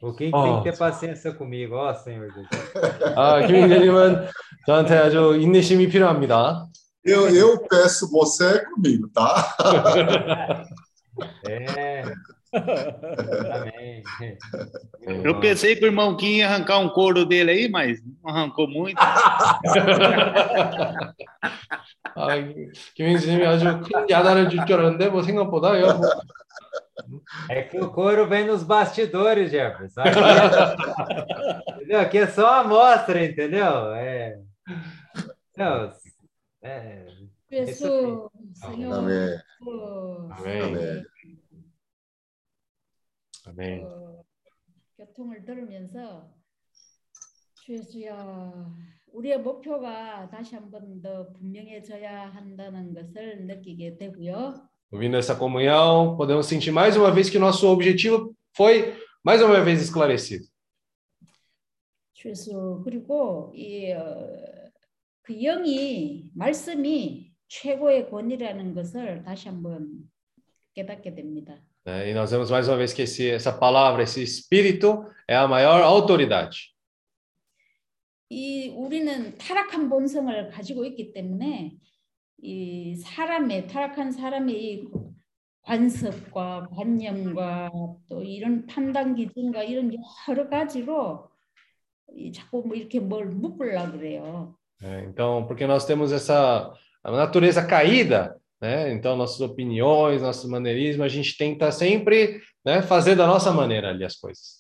o 0.02 0.14
quem 0.14 0.30
Ó. 0.34 0.44
tem 0.44 0.64
que 0.64 0.72
ter 0.72 0.77
paciência 0.77 1.34
comigo, 1.34 1.76
ó 1.76 1.94
Senhor 1.94 2.31
Jesus. 2.31 2.49
아, 3.18 3.45
김영재님은 3.45 4.27
저한테 4.65 4.95
아주 4.95 5.38
인내심이 5.41 5.90
필요합니다. 5.90 6.68
Eu, 7.05 7.29
eu 7.35 7.59
peço 7.69 8.11
você 8.11 8.65
comigo, 8.66 9.09
tá? 9.09 10.66
É. 11.47 12.03
Amém. 13.53 14.03
Eu 15.25 15.39
pensei 15.41 15.77
que 15.77 15.85
o 15.85 15.89
irmão 15.89 16.16
Kim 16.16 16.37
ia 16.39 16.49
arrancar 16.49 16.79
um 16.79 16.89
couro 16.89 17.25
dele 17.27 17.51
aí, 17.51 17.69
mas 17.69 18.01
não 18.03 18.31
arrancou 18.31 18.69
muito. 18.69 18.97
아, 22.16 22.29
김영재님이 22.95 23.47
아주 23.47 23.81
큰 23.81 24.09
야단을 24.09 24.49
줄 24.49 24.65
줄 24.66 24.79
알았는데 24.79 25.09
뭐 25.11 25.23
생각보다요. 25.23 25.99
뭐, 25.99 26.09
É 27.49 27.62
que 27.62 27.79
o 27.79 27.91
couro 27.91 28.27
vem 28.29 28.47
nos 28.47 28.62
bastidores, 28.62 29.51
Jefferson. 29.51 30.01
Aqui 30.01 30.19
é, 30.19 31.75
entendeu? 31.75 32.01
Aqui 32.01 32.19
é 32.19 32.27
só 32.27 32.47
a 32.47 32.61
amostra, 32.61 33.25
entendeu? 33.25 33.93
É. 33.95 34.39
Não, 35.57 35.91
é, 36.61 37.06
예수 37.52 38.30
Senhor 38.53 38.94
아멘. 38.94 39.38
그, 39.60 41.10
아멘. 43.45 43.81
그 43.84 44.22
교통을 44.98 45.45
들으면서 45.45 46.30
주 47.64 47.73
예수야 47.73 48.76
우리의 49.14 49.40
목표가 49.40 50.30
다시 50.30 50.56
한번 50.56 51.02
더 51.02 51.31
분명해져야 51.34 52.27
한다는 52.27 52.94
것을 52.94 53.45
느끼게 53.45 53.98
되고요. 53.98 54.68
Ouvindo 54.91 55.18
essa 55.18 55.36
comunhão, 55.38 56.18
podemos 56.18 56.48
sentir 56.48 56.72
mais 56.72 56.98
uma 56.98 57.11
vez 57.11 57.30
que 57.30 57.38
nosso 57.38 57.68
objetivo 57.68 58.36
foi 58.53 58.95
mais 59.23 59.41
uma 59.41 59.64
vez 59.64 59.81
esclarecido. 59.81 60.45
주 62.14 62.30
예수 62.30 62.81
그리고 62.84 63.53
이 63.56 63.94
그 65.30 65.36
영이 65.36 66.32
말씀이 66.34 67.32
최고의 67.48 68.10
권위라는 68.10 68.74
것을 68.74 69.22
다시 69.22 69.48
한번 69.48 70.10
깨닫게 70.74 71.14
됩니다. 71.14 71.56
E 71.86 72.14
nós 72.14 72.32
vemos 72.32 72.50
mais 72.50 72.68
uma 72.68 72.78
vez 72.78 72.94
que 72.94 73.04
esse, 73.04 73.30
essa 73.30 73.54
palavra, 73.54 74.02
esse 74.02 74.24
espírito, 74.24 75.06
é 75.28 75.36
a 75.36 75.48
maior 75.48 75.84
autoridade. 75.84 76.74
이 78.32 78.70
우리는 78.70 79.38
타락한 79.38 79.90
본성을 79.90 80.50
가지고 80.50 80.84
있기 80.86 81.14
때문에 81.14 81.78
이 82.42 82.96
사람의 82.96 83.68
타락한 83.68 84.12
사람의 84.12 84.56
이 84.56 84.88
관습과 85.62 86.70
관념과 86.76 87.70
또 88.10 88.24
이런 88.24 88.66
판단 88.66 89.14
기준과 89.14 89.62
이런 89.62 89.92
여러 90.28 90.50
가지로 90.50 91.30
이 92.16 92.32
자꾸 92.32 92.64
뭐 92.66 92.76
이렇게 92.76 93.00
뭘 93.00 93.28
묶으려 93.28 93.92
그래요. 93.92 94.59
Né? 94.82 95.06
Então, 95.06 95.46
porque 95.46 95.66
nós 95.68 95.86
temos 95.86 96.12
essa 96.12 96.74
natureza 97.04 97.66
caída, 97.66 98.40
né? 98.62 98.92
Então, 98.94 99.16
nossas 99.16 99.42
opiniões, 99.42 100.22
nossos 100.22 100.50
maneirismos, 100.50 101.06
a 101.06 101.10
gente 101.10 101.38
tenta 101.38 101.72
sempre 101.72 102.42
né, 102.66 102.82
fazer 102.82 103.16
da 103.16 103.26
nossa 103.26 103.52
maneira 103.52 103.90
ali 103.90 104.04
as 104.04 104.16
coisas. 104.16 104.60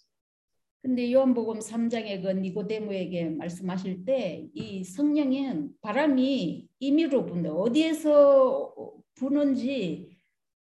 근데 0.81 1.11
요한복음 1.11 1.59
3장에 1.59 2.21
그 2.21 2.31
니고데모에게 2.31 3.31
말씀하실 3.31 4.05
때 4.05 4.47
이 4.55 4.81
성령은 4.85 5.71
바람이 5.81 6.69
임의로 6.79 7.25
분다. 7.25 7.51
어디에서 7.51 8.73
부는지 9.15 10.17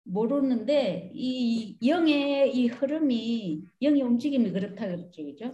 모르는데 0.05 1.11
이 1.12 1.77
영의 1.87 2.57
이 2.57 2.69
흐름이 2.69 3.65
영의 3.83 4.03
움직임이 4.03 4.51
그렇다 4.51 4.87
그랬죠. 4.87 5.25
그죠? 5.25 5.53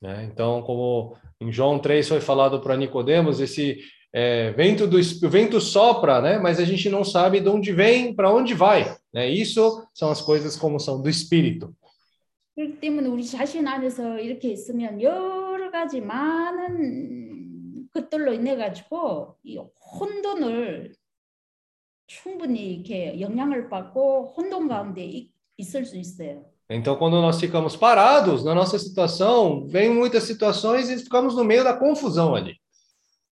né? 0.00 0.28
Então, 0.30 0.62
como 0.62 1.16
em 1.40 1.50
João 1.52 1.78
3 1.78 2.08
foi 2.08 2.20
falado 2.20 2.60
para 2.60 2.76
Nicodemos, 2.76 3.40
esse 3.40 3.78
é, 4.12 4.50
vento 4.52 4.86
do 4.86 4.96
o 4.98 5.28
vento 5.30 5.60
sopra, 5.60 6.20
né? 6.20 6.38
Mas 6.38 6.58
a 6.58 6.64
gente 6.64 6.88
não 6.88 7.04
sabe 7.04 7.40
de 7.40 7.48
onde 7.48 7.72
vem, 7.72 8.14
para 8.14 8.32
onde 8.32 8.54
vai, 8.54 8.96
né? 9.12 9.28
Isso 9.28 9.86
são 9.94 10.10
as 10.10 10.20
coisas 10.22 10.56
como 10.56 10.78
são 10.80 11.02
do 11.02 11.08
espírito. 11.08 11.74
그렇기 12.54 12.80
때문에 12.80 13.08
우리 13.08 13.22
자신 13.22 13.66
안에서 13.66 14.18
이렇게 14.18 14.48
있으면 14.48 15.02
여러 15.02 15.70
가지 15.70 16.00
많은 16.00 17.90
것들로 17.92 18.32
인해 18.32 18.56
가지고 18.56 19.36
이 19.44 19.58
혼돈을 20.00 20.94
충분히 22.06 22.74
이렇게 22.74 23.20
영향을 23.20 23.68
받고 23.68 24.32
혼돈 24.36 24.68
가운데 24.68 25.04
있- 25.04 25.32
있을 25.58 25.84
수 25.84 25.98
있어요. 25.98 26.46
Então, 26.70 26.96
quando 26.96 27.20
nós 27.20 27.40
ficamos 27.40 27.76
parados 27.76 28.44
na 28.44 28.54
nossa 28.54 28.78
situação, 28.78 29.66
vem 29.68 29.88
muitas 29.88 30.24
situações 30.24 30.90
e 30.90 30.98
ficamos 30.98 31.36
no 31.36 31.44
meio 31.44 31.62
da 31.62 31.76
confusão 31.76 32.34
ali. 32.34 32.56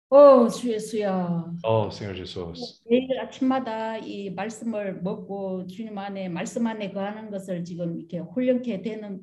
어, 0.08 0.48
주 0.48 0.70
예수야. 0.70 1.52
Oh, 1.64 1.90
Senhor 1.90 2.14
Jesus. 2.14 2.80
매일 2.88 3.18
아침마다 3.18 3.98
이 3.98 4.30
말씀을 4.30 5.02
먹고 5.02 5.66
주님 5.66 5.98
안에 5.98 6.28
말씀 6.28 6.64
안에 6.64 6.92
거하는 6.92 7.28
것을 7.28 7.64
지금 7.64 7.98
이렇게 7.98 8.18
훈련케 8.20 8.82
되는 8.82 9.22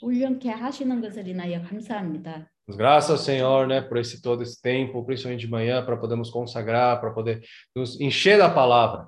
훈련케 0.00 0.50
하시는 0.50 1.00
것을 1.00 1.28
인하여 1.28 1.62
감사합니다. 1.62 2.48
Mas 2.66 2.76
Graças 2.76 3.10
ao 3.10 3.16
Senhor, 3.16 3.66
né, 3.68 3.80
por 3.80 3.96
esse 3.98 4.20
todo 4.20 4.42
esse 4.42 4.60
tempo, 4.60 5.04
principalmente 5.04 5.40
de 5.40 5.50
manhã, 5.50 5.84
para 5.84 5.96
podermos 5.96 6.30
consagrar, 6.30 7.00
para 7.00 7.12
poder 7.12 7.40
nos 7.74 8.00
encher 8.00 8.38
da 8.38 8.50
palavra. 8.50 9.06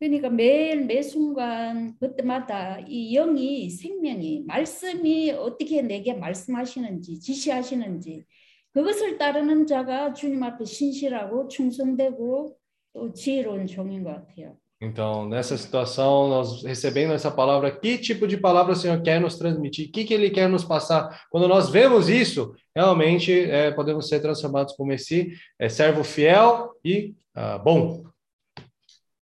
그러니까 0.00 0.28
매일 0.28 0.84
매 0.84 1.02
순간 1.02 1.96
그때마다 1.98 2.80
이 2.86 3.14
영이 3.14 3.70
생명이 3.70 4.44
말씀이 4.46 5.30
어떻게 5.30 5.80
내게 5.80 6.12
말씀하시는지 6.12 7.20
지시하시는지 7.20 8.24
그것을 8.72 9.16
따르는 9.16 9.66
자가 9.66 10.12
주님 10.12 10.42
앞에 10.42 10.66
신실하고 10.66 11.48
충성되고 11.48 12.56
또 12.92 13.12
지혜로운 13.12 13.66
종인 13.66 14.04
것 14.04 14.10
같아요. 14.10 14.56
Então, 14.78 15.26
nessa 15.26 15.56
situação, 15.56 16.28
nós 16.28 16.62
recebendo 16.62 17.14
essa 17.14 17.30
palavra, 17.30 17.70
que 17.70 17.96
tipo 17.96 18.26
de 18.26 18.36
palavra 18.36 18.74
o 18.74 18.76
Senhor 18.76 19.00
quer 19.00 19.18
nos 19.18 19.38
transmitir? 19.38 19.88
O 19.88 19.92
que, 19.92 20.04
que 20.04 20.12
Ele 20.12 20.28
quer 20.28 20.50
nos 20.50 20.64
passar? 20.64 21.24
Quando 21.30 21.48
nós 21.48 21.70
vemos 21.70 22.10
isso, 22.10 22.54
realmente 22.74 23.32
é, 23.32 23.70
podemos 23.70 24.06
ser 24.06 24.20
transformados 24.20 24.74
como 24.74 24.92
esse 24.92 25.32
é, 25.58 25.70
servo 25.70 26.04
fiel 26.04 26.72
e 26.84 27.14
ah, 27.34 27.56
bom. 27.56 28.04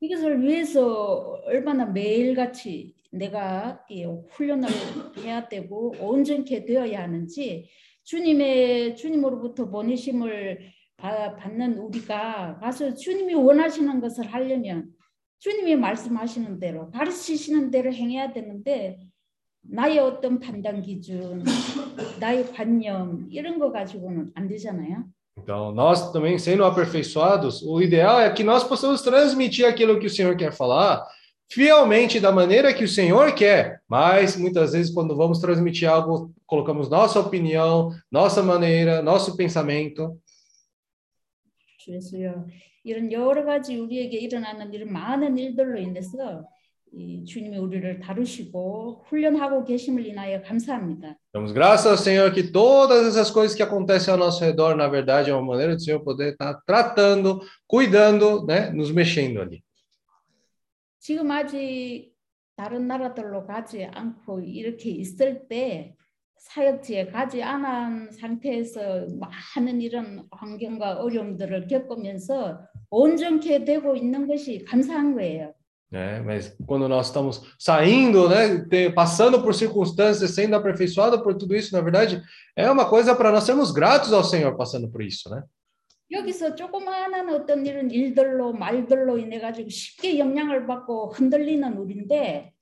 이것을 0.02 0.42
위해서 0.42 1.40
얼마나 1.46 1.86
매일같이 1.86 2.96
내가 3.12 3.84
이 3.90 4.04
훈련을 4.04 4.68
해야 5.20 5.48
되고 5.48 5.94
온전케 6.00 6.66
되어야 6.66 7.04
하는지 7.04 7.70
주님의 8.04 8.96
주님으로부터 8.98 9.70
보내심을 9.70 10.60
바- 10.98 11.36
받는 11.36 11.78
우리가 11.78 12.60
가서 12.60 12.94
주님이 12.94 13.34
원하시는 13.34 14.00
것을 14.02 14.26
하려면 14.28 14.92
주님이 15.40 15.76
말씀하시는 15.76 16.60
대로 16.60 16.90
가르치시는 16.92 17.72
대로 17.72 17.92
행해야 17.94 18.34
되는데 18.34 19.00
나의 19.68 19.98
어떤 20.00 20.40
판단 20.40 20.82
기준, 20.82 21.44
나의 22.20 22.46
관념 22.52 23.28
이런 23.32 23.58
거 23.58 23.72
가지고는 23.72 24.32
안 24.36 24.48
되잖아요. 24.48 25.06
Então, 25.45 25.73
nós 25.73 26.13
também 26.13 26.39
sendo 26.39 26.65
aperfeiçoados, 26.65 27.63
o 27.63 27.81
ideal 27.81 28.21
é 28.21 28.31
que 28.31 28.45
nós 28.45 28.63
possamos 28.63 29.01
transmitir 29.03 29.67
aquilo 29.67 29.99
que 29.99 30.07
o 30.07 30.11
Senhor 30.11 30.37
quer 30.37 30.53
falar 30.53 31.07
fielmente 31.51 32.21
da 32.21 32.31
maneira 32.31 32.73
que 32.73 32.85
o 32.85 32.89
Senhor 32.89 33.35
quer. 33.35 33.83
Mas 33.89 34.37
muitas 34.37 34.73
vezes 34.73 34.93
quando 34.93 35.17
vamos 35.17 35.41
transmitir 35.41 35.89
algo, 35.89 36.33
colocamos 36.47 36.89
nossa 36.89 37.19
opinião, 37.19 37.91
nossa 38.11 38.43
maneira, 38.43 39.03
nosso 39.03 39.37
pensamento. 39.37 40.17
주였어요. 41.79 42.47
이런 42.85 43.11
여러 43.11 43.45
가지 43.45 43.77
우리에게 43.77 44.19
일어나는 44.19 44.73
이런 44.73 44.93
많은 44.93 45.37
일들로 45.39 45.79
인해서 45.79 46.43
이 46.43 46.54
주님이 47.26 47.58
우리를 47.58 48.00
다루시고 48.00 49.04
훈련하고 49.08 49.66
계심을 49.66 50.06
인하여 50.06 50.42
감사합니다. 50.42 51.18
Damos 51.34 51.54
graças 51.54 51.88
ao 51.88 51.98
Senhor 51.98 52.32
que 52.32 52.44
todas 52.52 53.06
essas 53.06 53.30
coisas 53.30 53.56
que 53.56 53.62
acontecem 53.62 54.14
ao 54.14 54.18
nosso 54.18 54.44
redor, 54.44 54.76
na 54.76 54.88
verdade, 54.88 55.30
é 55.30 55.34
uma 55.34 55.46
maneira 55.46 55.76
do 55.76 55.82
Senhor 55.82 56.00
poder 56.02 56.32
estar 56.34 56.62
tratando, 56.66 57.42
cuidando, 57.68 58.46
né, 58.46 58.70
nos 58.72 58.92
mexendo 58.92 59.42
ali. 59.42 59.62
지금 61.00 61.30
아직 61.30 62.14
다른 62.56 62.88
나라들로 62.88 63.46
가지 63.46 63.84
않고 63.84 64.40
이렇게 64.40 64.90
있을 64.90 65.48
때 65.48 65.96
사역지에 66.38 67.08
가지 67.08 67.44
않은 67.44 68.12
상태에서 68.12 69.08
많은 69.56 69.82
이런 69.82 70.28
환경과 70.32 71.02
어려움들을 71.02 71.68
겪으면서 71.68 72.62
온전케 72.90 73.66
되고 73.66 73.96
있는 73.96 74.28
것이 74.28 74.64
감사한 74.64 75.16
거예요. 75.16 75.54
Né? 75.96 76.20
Mas 76.20 76.54
quando 76.68 76.90
nós 76.90 77.08
estamos 77.08 77.42
saindo, 77.58 78.28
né, 78.28 78.60
te- 78.70 78.90
passando 78.92 79.42
por 79.42 79.56
circunstâncias, 79.56 80.32
sendo 80.32 80.56
aperfeiçoado 80.56 81.24
por 81.24 81.36
tudo 81.36 81.56
isso, 81.56 81.74
na 81.74 81.80
verdade, 81.80 82.22
é 82.54 82.70
uma 82.70 82.90
coisa 82.90 83.16
para 83.16 83.32
nós 83.32 83.46
sermos 83.46 83.72
gratos 83.72 84.12
ao 84.12 84.24
Senhor 84.24 84.56
passando 84.58 84.90
por 84.90 85.02
isso, 85.02 85.30
né? 85.30 85.42
여기서 86.12 86.54
조그마한 86.54 87.30
어떤 87.34 87.66
이런 87.66 87.90
일들로 87.90 88.54
말들로 88.54 89.18
인해 89.18 89.40
가지고 89.40 89.70
쉽게 89.70 90.20
영향을 90.20 90.68
받고 90.68 91.14
흔들리는 91.14 91.78
우리인데 91.78 92.54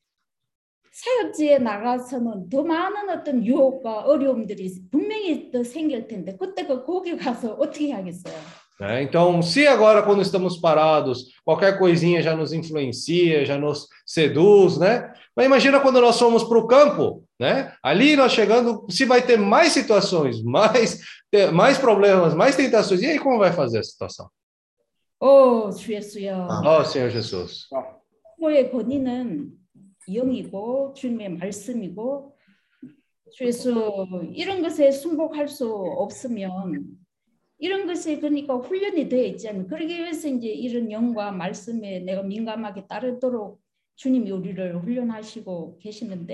사역지에 0.92 1.58
나가서는 1.58 2.50
더 2.50 2.64
많은 2.64 3.10
어떤 3.10 3.44
유혹과 3.44 4.06
어려움들이 4.06 4.90
분명히 4.92 5.52
더 5.52 5.64
생길 5.64 6.08
텐데 6.08 6.38
그때 6.40 6.66
그 6.66 6.86
거기 6.86 7.18
가서 7.18 7.54
어떻게 7.56 7.92
하겠어요? 7.92 8.63
Né? 8.83 9.03
Então, 9.03 9.43
se 9.43 9.67
agora, 9.67 10.03
quando 10.05 10.23
estamos 10.23 10.57
parados, 10.57 11.33
qualquer 11.45 11.79
coisinha 11.79 12.23
já 12.23 12.37
nos 12.37 12.53
influencia, 12.53 13.45
já 13.45 13.59
nos 13.59 13.89
seduz, 14.07 14.79
né? 14.79 15.13
Mas 15.35 15.47
imagina 15.47 15.81
quando 15.81 16.01
nós 16.01 16.17
fomos 16.19 16.45
para 16.45 16.59
o 16.59 16.67
campo, 16.67 17.25
né? 17.41 17.75
Ali 17.83 18.15
nós 18.15 18.31
chegando, 18.33 18.87
se 18.89 19.05
vai 19.05 19.21
ter 19.23 19.37
mais 19.37 19.73
situações, 19.73 20.41
mais, 20.43 21.01
ter- 21.31 21.51
mais 21.51 21.77
problemas, 21.77 22.35
mais 22.35 22.55
tentações, 22.55 23.03
e 23.03 23.07
aí 23.07 23.19
como 23.19 23.39
vai 23.39 23.53
fazer 23.53 23.79
a 23.81 23.83
situação? 23.83 24.29
오 25.21 25.71
주 25.75 25.93
예수여 25.95 26.47
Ó 26.65 26.85
Senhor 26.85 27.11
Jesus. 27.11 27.67
부모의 28.39 28.71
권위는 28.71 29.51
영이고 30.09 30.95
주님의 30.95 31.31
말씀이고 31.31 32.33
주 33.33 33.45
예수 33.45 34.07
이런 34.33 34.63
것에 34.63 34.93
순복할 34.93 35.49
수 35.49 35.69
없으면 35.75 36.85
이런 37.64 37.88
것에 37.88 38.20
그러니까 38.20 38.56
훈련이 38.58 39.08
되어 39.08 39.24
있잖아요. 39.24 39.68
그러기 39.68 39.98
위해서 39.98 40.28
이제 40.28 40.50
이런 40.50 40.92
영과 40.92 41.32
말씀에 41.32 42.00
내가 42.00 42.22
민감하게 42.22 42.88
따르도록 42.88 43.62
주님이 43.96 44.32
우리를 44.32 44.82
훈련하시고 44.84 45.78
계시는데 45.80 46.34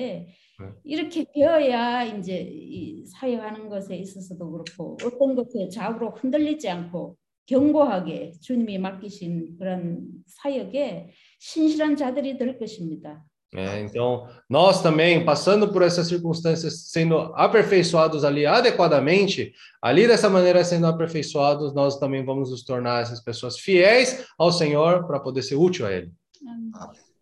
네. 0.59 0.65
이렇게 0.83 1.25
되어야 1.31 2.03
이제 2.05 2.41
이 2.51 3.05
사역하는 3.05 3.69
것에 3.69 3.95
있어서도 3.97 4.49
그렇고 4.49 4.97
어떤 5.05 5.35
것에 5.35 5.69
좌우로 5.69 6.15
흔들리지 6.15 6.67
않고 6.67 7.15
견고하게 7.45 8.31
주님이 8.41 8.79
맡기신 8.79 9.59
그런 9.59 10.07
사역에 10.25 11.11
신실한 11.37 11.95
자들이 11.95 12.39
될 12.39 12.57
것입니다. 12.57 13.23
É, 13.56 13.80
então, 13.80 14.26
nós 14.50 14.82
também, 14.82 15.24
passando 15.24 15.72
por 15.72 15.80
essas 15.82 16.08
circunstâncias, 16.08 16.90
sendo 16.90 17.16
aperfeiçoados 17.36 18.24
ali 18.24 18.44
adequadamente, 18.44 19.52
ali 19.80 20.08
dessa 20.08 20.28
maneira 20.28 20.64
sendo 20.64 20.88
aperfeiçoados, 20.88 21.72
nós 21.72 21.98
também 22.00 22.24
vamos 22.24 22.50
nos 22.50 22.64
tornar 22.64 23.02
essas 23.02 23.22
pessoas 23.22 23.56
fiéis 23.60 24.26
ao 24.36 24.50
Senhor 24.50 25.06
para 25.06 25.20
poder 25.20 25.42
ser 25.42 25.54
útil 25.54 25.86
a 25.86 25.92
Ele. 25.92 26.12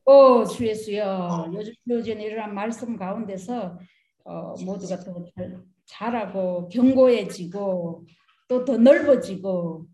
오, 0.04 0.44
주 0.44 0.66
예수여, 0.66 1.50
요즘 1.54 1.74
요즘 1.86 2.20
이러한 2.20 2.52
말씀 2.54 2.96
가운데서 2.96 3.78
어, 4.24 4.54
모두가 4.64 4.98
더 4.98 5.24
잘, 5.36 5.60
잘하고 5.86 6.68
견고해지고 6.68 8.04
또 8.48 8.64
더 8.64 8.76
넓어지고 8.76 9.86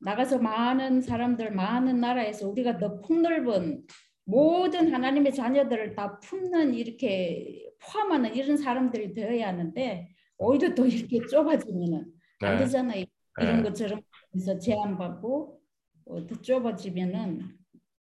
나가서 0.00 0.38
많은 0.38 1.00
사람들, 1.00 1.52
많은 1.52 2.00
나라에서 2.00 2.48
우리가 2.48 2.78
더 2.78 3.00
폭넓은 3.00 3.82
모든 4.26 4.92
하나님의 4.92 5.34
자녀들을 5.34 5.94
다 5.94 6.18
품는 6.20 6.74
이렇게 6.74 7.70
포함하는 7.80 8.34
이런 8.34 8.56
사람들이 8.56 9.12
되어야 9.12 9.48
하는데 9.48 10.08
오히려 10.38 10.74
또 10.74 10.86
이렇게 10.86 11.26
좁아지면은 11.26 12.06
안 12.40 12.56
네. 12.56 12.64
되잖아요. 12.64 13.04
이런 13.40 13.56
네. 13.58 13.62
것처럼 13.62 14.00
해서 14.34 14.58
제한받고 14.58 15.60
어, 16.06 16.26
더 16.26 16.34
좁아지면은 16.40 17.62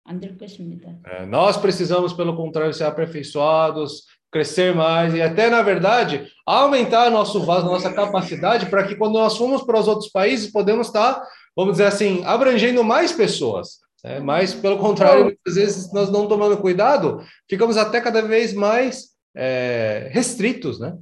안 0.06 0.20
될 0.20 0.38
것입니다. 0.38 0.96
É, 1.04 1.26
nós 1.26 1.58
precisamos, 1.58 2.14
pelo 2.14 2.36
contrário, 2.36 2.72
ser 2.74 2.84
aperfeiçoados, 2.86 4.04
crescer 4.32 4.76
mais 4.76 5.16
e 5.16 5.22
até, 5.22 5.50
na 5.50 5.64
verdade, 5.64 6.28
aumentar 6.46 7.10
nosso 7.10 7.44
vaso, 7.44 7.66
nossa 7.66 7.92
capacidade 7.92 8.68
para 8.70 8.86
que 8.86 8.96
quando 8.96 9.14
nós 9.14 9.36
formos 9.36 9.64
para 9.64 9.80
os 9.80 9.88
outros 9.88 10.12
países, 10.12 10.52
podemos 10.52 10.88
estar, 10.88 11.22
vamos 11.56 11.74
dizer 11.74 11.88
assim, 11.88 12.24
abrangendo 12.24 12.84
mais 12.84 13.12
pessoas. 13.12 13.80
né? 14.04 14.20
Mas, 14.20 14.54
pelo 14.54 14.78
contrário, 14.78 15.26
muitas 15.26 15.56
vezes 15.56 15.92
nós 15.92 16.12
não 16.12 16.28
tomando 16.28 16.58
cuidado, 16.58 17.24
ficamos 17.50 17.76
até 17.78 18.00
cada 18.00 18.22
vez 18.22 18.54
mais 18.54 19.16
é, 19.36 20.10
restritos, 20.12 20.80
né? 20.80 20.98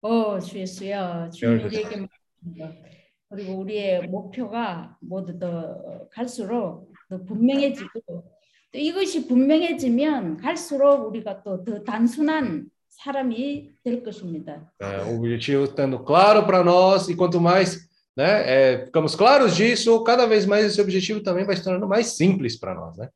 어, 0.00 0.38
주 0.38 0.58
예수여, 0.58 1.30
주님 1.30 1.66
우리에게 1.66 1.96
말씀하십니다. 1.96 2.88
그리고 3.30 3.58
우리의 3.58 4.06
목표가 4.08 4.96
모두 5.00 5.38
더 5.38 6.08
갈수록 6.12 6.92
더 7.08 7.24
분명해지고 7.24 8.00
또 8.72 8.78
이것이 8.78 9.26
분명해지면 9.26 10.36
갈수록 10.38 11.08
우리가 11.08 11.42
또 11.42 11.64
더 11.64 11.82
단순한 11.82 12.70
사람이 12.90 13.72
될 13.84 14.02
것입니다. 14.02 14.72
É, 14.80 15.02
o 15.02 15.16
objetivo 15.16 15.64
estando 15.64 16.04
claro 16.04 16.44
para 16.46 16.62
nós, 16.64 17.08
e 17.08 17.14
quanto 17.14 17.40
mais 17.40 17.88
né, 18.16 18.42
é, 18.46 18.86
ficamos 18.86 19.14
claros 19.14 19.54
disso, 19.54 20.02
cada 20.04 20.26
vez 20.26 20.44
mais 20.44 20.64
esse 20.64 20.80
objetivo 20.80 21.20
também 21.20 21.44
vai 21.44 21.56
se 21.56 21.62
tornando 21.62 21.86
mais 21.86 22.16
simples 22.16 22.56
para 22.58 22.74
nós, 22.74 22.96
né? 22.96 23.08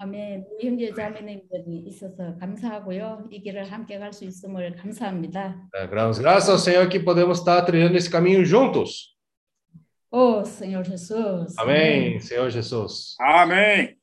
아멘. 0.00 0.46
우리 0.50 0.68
형제 0.68 0.92
자매님들이 0.94 1.84
있어서 1.86 2.36
감사하고요. 2.38 3.28
이 3.30 3.42
길을 3.42 3.70
함께 3.70 3.98
갈 3.98 4.10
수 4.12 4.24
있음을 4.24 4.74
감사합니다. 4.76 5.68
É, 5.74 5.86
damos 5.86 6.18
graças 6.18 6.48
ao 6.48 6.58
Senhor 6.58 6.88
que 6.88 6.98
podemos 6.98 7.38
estar 7.40 7.62
trilhando 7.66 7.96
esse 7.96 8.08
caminho 8.08 8.44
juntos. 8.44 9.14
오, 10.10 10.44
Senhor 10.44 10.82
Jesus. 10.84 11.54
Amém, 11.58 12.20
Senhor 12.20 12.50
Jesus. 12.50 13.16
아멘. 13.20 13.96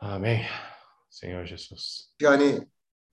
Amém, 0.00 0.40
Senhor 1.10 1.44
Jesus. 1.44 2.08
시간이 2.18 2.60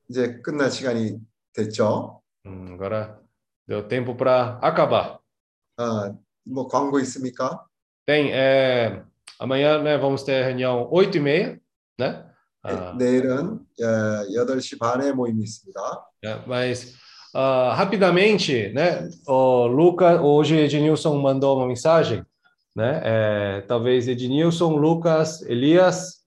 이제 0.10 0.40
끝날 0.42 0.72
시간이 0.72 1.20
됐죠. 1.54 2.22
Hum, 2.46 2.76
agora 2.76 3.20
deu 3.68 3.88
tempo 3.88 4.16
para 4.16 4.60
acabar. 4.62 5.19
아, 5.80 6.14
뭐 6.46 6.68
광고 6.68 7.00
있습니까? 7.00 7.66
Tem, 8.06 8.32
é, 8.32 9.04
amanhã 9.40 9.82
né, 9.82 9.98
vamos 9.98 10.24
ter 10.24 10.44
a 10.44 10.46
reunião 10.46 10.88
8 10.92 11.18
e 11.18 11.20
meia, 11.20 11.60
né? 12.00 12.26
Ah, 12.64 12.96
내일은 12.98 13.60
어, 13.80 14.26
8시 14.34 14.80
반에 14.80 15.12
모임이 15.12 15.44
있습니다. 15.44 15.80
é, 16.24 16.40
mas 16.48 16.96
ah, 17.34 17.74
rapidamente, 17.76 18.72
né? 18.74 19.08
O 19.28 19.68
Lucas, 19.68 20.20
hoje 20.20 20.56
Ednilson 20.58 21.16
mandou 21.22 21.58
uma 21.58 21.68
mensagem, 21.68 22.26
né? 22.76 23.02
É, 23.04 23.62
talvez 23.68 24.08
Ednilson, 24.08 24.78
Lucas, 24.78 25.44
Elias, 25.44 26.24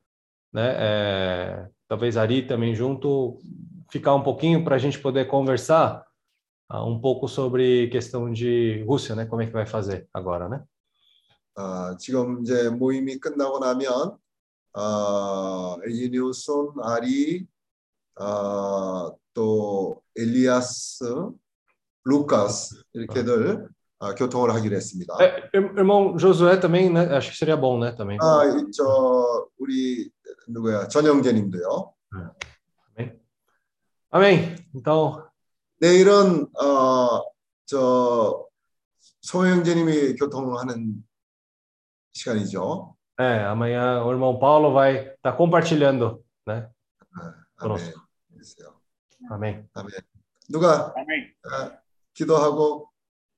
né? 0.53 0.75
É, 0.79 1.67
talvez 1.89 2.17
Ari 2.17 2.43
também 2.43 2.75
junto, 2.75 3.39
ficar 3.91 4.15
um 4.15 4.23
pouquinho 4.23 4.63
para 4.63 4.77
a 4.77 4.79
gente 4.79 4.99
poder 4.99 5.27
conversar 5.27 5.87
ah, 5.87 6.05
um 6.73 7.01
pouco 7.01 7.27
sobre 7.29 7.89
questão 7.89 8.31
de 8.33 8.85
Rússia, 8.87 9.15
né? 9.15 9.25
Como 9.27 9.41
é 9.43 9.47
que 9.47 9.53
vai 9.53 9.67
fazer 9.67 10.09
agora, 10.13 10.49
né? 10.49 10.63
아, 11.57 11.97
지금 11.99 12.43
이제 12.43 12.69
모임이 12.69 13.19
끝나고 13.19 13.59
나면 13.59 14.17
아, 14.75 15.77
에지니우손, 15.85 16.75
아리, 16.83 17.47
아, 18.17 19.11
또 19.35 20.03
엘리아스, 20.17 21.05
루카스 22.05 22.83
이렇게들 22.93 23.69
아, 24.01 24.15
교통을 24.15 24.55
하기로 24.55 24.77
했습니다. 24.77 25.15
É, 25.21 25.51
ir- 25.53 25.75
irmão 25.77 26.17
Josué 26.19 26.57
também, 26.61 26.89
né? 26.91 27.01
Acho 27.17 27.33
que 27.33 27.37
seria 27.37 27.57
bom, 27.57 27.81
né? 27.81 27.91
Também. 27.97 28.17
아, 28.21 28.45
이- 28.47 28.71
저 28.71 29.49
우리 29.59 30.11
누구야 30.47 30.87
전영재님도요. 30.87 31.93
Amém. 34.11 34.57
Então, 34.75 35.27
내일은 35.84 36.48
어, 36.56 37.22
저 37.66 38.48
소영재님이 39.22 40.16
교통하는 40.16 41.04
시간이죠. 42.14 42.96
é, 43.20 43.44
amanhã 43.44 44.02
o 44.06 44.12
irmão 44.12 44.40
Paulo 44.40 44.72
vai 44.72 45.14
estar 45.16 45.36
compartilhando, 45.36 46.24
né? 46.48 46.70
아멘. 47.12 47.34
그렇습니다. 47.58 48.08
그러세요. 48.32 48.80
Amém. 49.30 49.68
누가 50.50 50.94
Amém. 50.96 51.34
아, 51.52 51.78
기도하고 52.14 52.90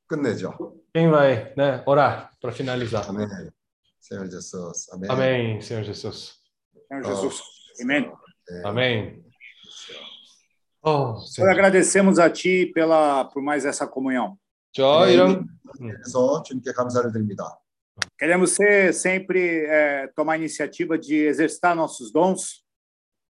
끝내죠. 0.05 0.53
Quem 0.93 1.09
vai, 1.09 1.51
né? 1.57 1.83
Orar 1.87 2.29
para 2.39 2.51
finalizar. 2.51 3.09
아멘. 3.09 3.27
Senhor 3.99 4.29
Jesus. 4.29 4.87
아멘. 4.93 5.09
Amém, 5.09 5.61
Senhor 5.61 5.83
Jesus. 5.83 6.37
Senhor 6.87 7.03
Jesus. 7.05 7.41
Amém. 7.81 8.11
네. 8.47 8.61
Amém. 8.63 9.24
Oh, 10.84 11.12
Nós 11.12 11.34
Senhor. 11.34 11.50
agradecemos 11.50 12.18
a 12.18 12.30
Ti 12.30 12.66
pela, 12.72 13.24
por 13.26 13.42
mais 13.42 13.64
essa 13.64 13.86
comunhão. 13.86 14.36
저 14.72 15.08
이런 15.08 15.48
그래서 15.78 16.42
주님께 16.44 16.72
감사를 16.72 17.10
드립니다. 17.12 17.58
Queremos 18.18 18.52
ser 18.52 18.94
sempre 18.94 19.66
eh, 19.66 20.08
tomar 20.16 20.34
a 20.34 20.36
iniciativa 20.38 20.96
de 20.96 21.26
exercitar 21.26 21.74
nossos 21.76 22.10
dons. 22.12 22.62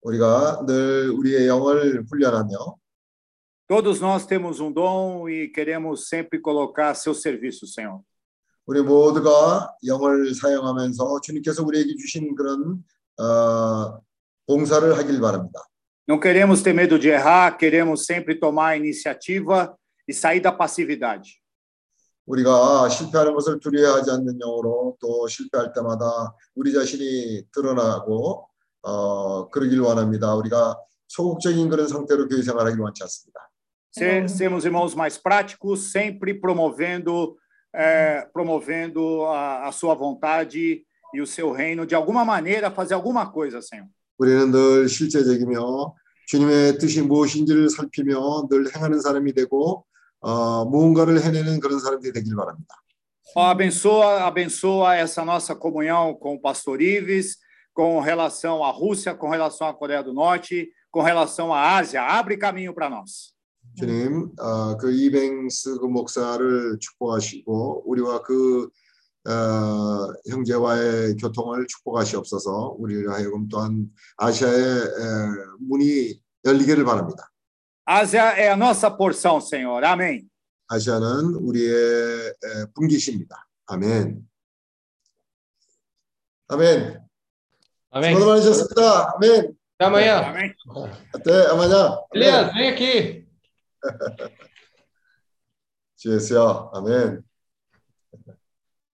우리가 0.03 0.65
늘 0.67 1.09
우리의 1.11 1.47
영을 1.47 2.03
훈련하며 2.09 2.75
Todos 3.67 4.01
nós 4.01 4.25
temos 4.27 4.59
um 4.59 4.71
dom 4.71 5.29
e 5.29 5.47
queremos 5.47 6.09
sempre 6.09 6.41
colocar 6.41 6.89
a 6.89 6.93
seu 6.93 7.13
serviço, 7.15 7.65
Senhor. 7.65 8.01
우리 8.67 8.81
모두가 8.81 9.73
영을 9.87 10.35
사용하면서 10.35 11.21
주님께서 11.21 11.63
우리에게 11.63 11.95
주신 11.95 12.35
그런 12.35 12.83
어, 13.17 13.99
봉사를 14.45 14.97
하길 14.97 15.19
바랍니다. 15.21 15.63
Não 16.07 16.19
queremos 16.19 16.61
ter 16.61 16.73
medo 16.73 16.97
de 16.99 17.09
errar, 17.09 17.57
queremos 17.57 18.05
sempre 18.05 18.35
tomar 18.35 18.69
a 18.69 18.77
iniciativa 18.77 19.77
e 20.07 20.13
sair 20.13 20.41
da 20.41 20.51
passividade. 20.51 21.41
우리가 22.25 22.87
실패하는 22.89 23.33
것을 23.33 23.59
두려워하지 23.59 24.11
않는 24.11 24.37
영으로 24.37 24.95
또 24.99 25.27
실패할 25.27 25.73
때마다 25.73 26.35
우리 26.55 26.71
자신이 26.71 27.43
드러나고 27.51 28.47
어, 28.83 29.49
그러길 29.49 29.81
원합니다. 29.81 30.33
우리가 30.35 30.77
소극적인 31.07 31.69
그런 31.69 31.87
상태로 31.87 32.27
교회 32.27 32.41
생활하길 32.41 32.79
원치 32.79 33.03
않습니다. 33.03 33.49
Ser, 33.93 34.29
sermos 34.29 34.63
irmãos 34.63 34.95
mais 34.95 35.17
práticos, 35.17 35.91
sempre 35.91 36.33
promovendo, 36.33 37.35
eh, 37.75 38.25
promovendo 38.31 39.25
a, 39.25 39.67
a 39.67 39.71
sua 39.73 39.93
vontade 39.93 40.85
e 41.13 41.19
o 41.19 41.27
seu 41.27 41.51
reino, 41.51 41.85
de 41.85 41.93
alguma 41.93 42.23
maneira, 42.23 42.71
fazer 42.71 42.93
alguma 42.93 43.29
coisa, 43.29 43.61
Senhor. 43.61 43.87
우리는 44.18 44.50
늘 44.50 44.88
실제적이며 44.88 45.94
주님의 46.26 46.78
뜻이 46.78 47.02
무엇인지를 47.02 47.70
살피며 47.70 48.48
늘 48.50 48.74
행하는 48.74 49.00
사람이 49.00 49.32
되고 49.34 49.84
어, 50.20 50.64
무언가를 50.64 51.22
해내는 51.22 51.60
그런 51.60 51.78
사람들이 51.78 52.12
되길 52.12 52.34
바랍니다. 52.34 52.74
Abençoa, 53.34 54.24
abençoa 54.24 54.96
essa 54.96 55.22
nossa 55.22 55.54
comunhão 55.54 56.14
com 56.14 56.36
o 56.36 56.40
pastor 56.40 56.80
Ives, 56.80 57.36
com 57.74 58.00
relação 58.00 58.64
à 58.64 58.70
Rússia, 58.70 59.14
com 59.14 59.28
relação 59.28 59.68
à 59.68 59.74
Coreia 59.74 60.02
do 60.02 60.14
Norte, 60.14 60.70
com 60.90 61.02
relação 61.02 61.52
à 61.52 61.76
Ásia. 61.76 62.02
Abre 62.02 62.38
caminho 62.38 62.72
para 62.72 62.88
nós. 62.88 63.36
주님, 63.76 64.30
어, 64.40 64.76
그 64.78 64.90
이뱅스 64.90 65.76
그 65.78 65.86
목사를 65.86 66.78
축복하시고 66.80 67.82
우리와 67.84 68.22
그 68.22 68.70
어, 69.26 70.12
형제와의 70.28 71.16
교통을 71.16 71.66
축복하시옵소서. 71.66 72.76
우리를 72.78 73.12
하여금 73.12 73.48
또한 73.48 73.90
아시아의 74.16 74.62
에, 74.62 74.86
문이 75.60 76.20
열리기를 76.44 76.84
바랍니다. 76.84 77.30
Ásia 77.88 78.34
é 78.36 78.48
a 78.48 78.56
nossa 78.56 78.96
porção, 78.96 79.40
Senhor. 79.40 79.84
Amém. 79.84 80.28
아시아는 80.68 81.34
우리의 81.36 82.28
에, 82.28 82.66
분기십니다. 82.74 83.48
아멘. 83.66 84.26
아멘. 86.48 87.00
Amém. 87.92 88.14
수고 88.14 88.26
많으셨습니다. 88.26 89.14
아멘. 89.16 89.56
Até 89.78 89.84
amanhã. 89.84 90.18
Amém. 90.30 90.54
até 91.12 91.50
amanhã. 91.50 91.98
Elias, 92.14 92.52
vem 92.54 92.68
aqui. 92.68 93.26
주여, 95.96 96.70
아멘. 96.74 97.22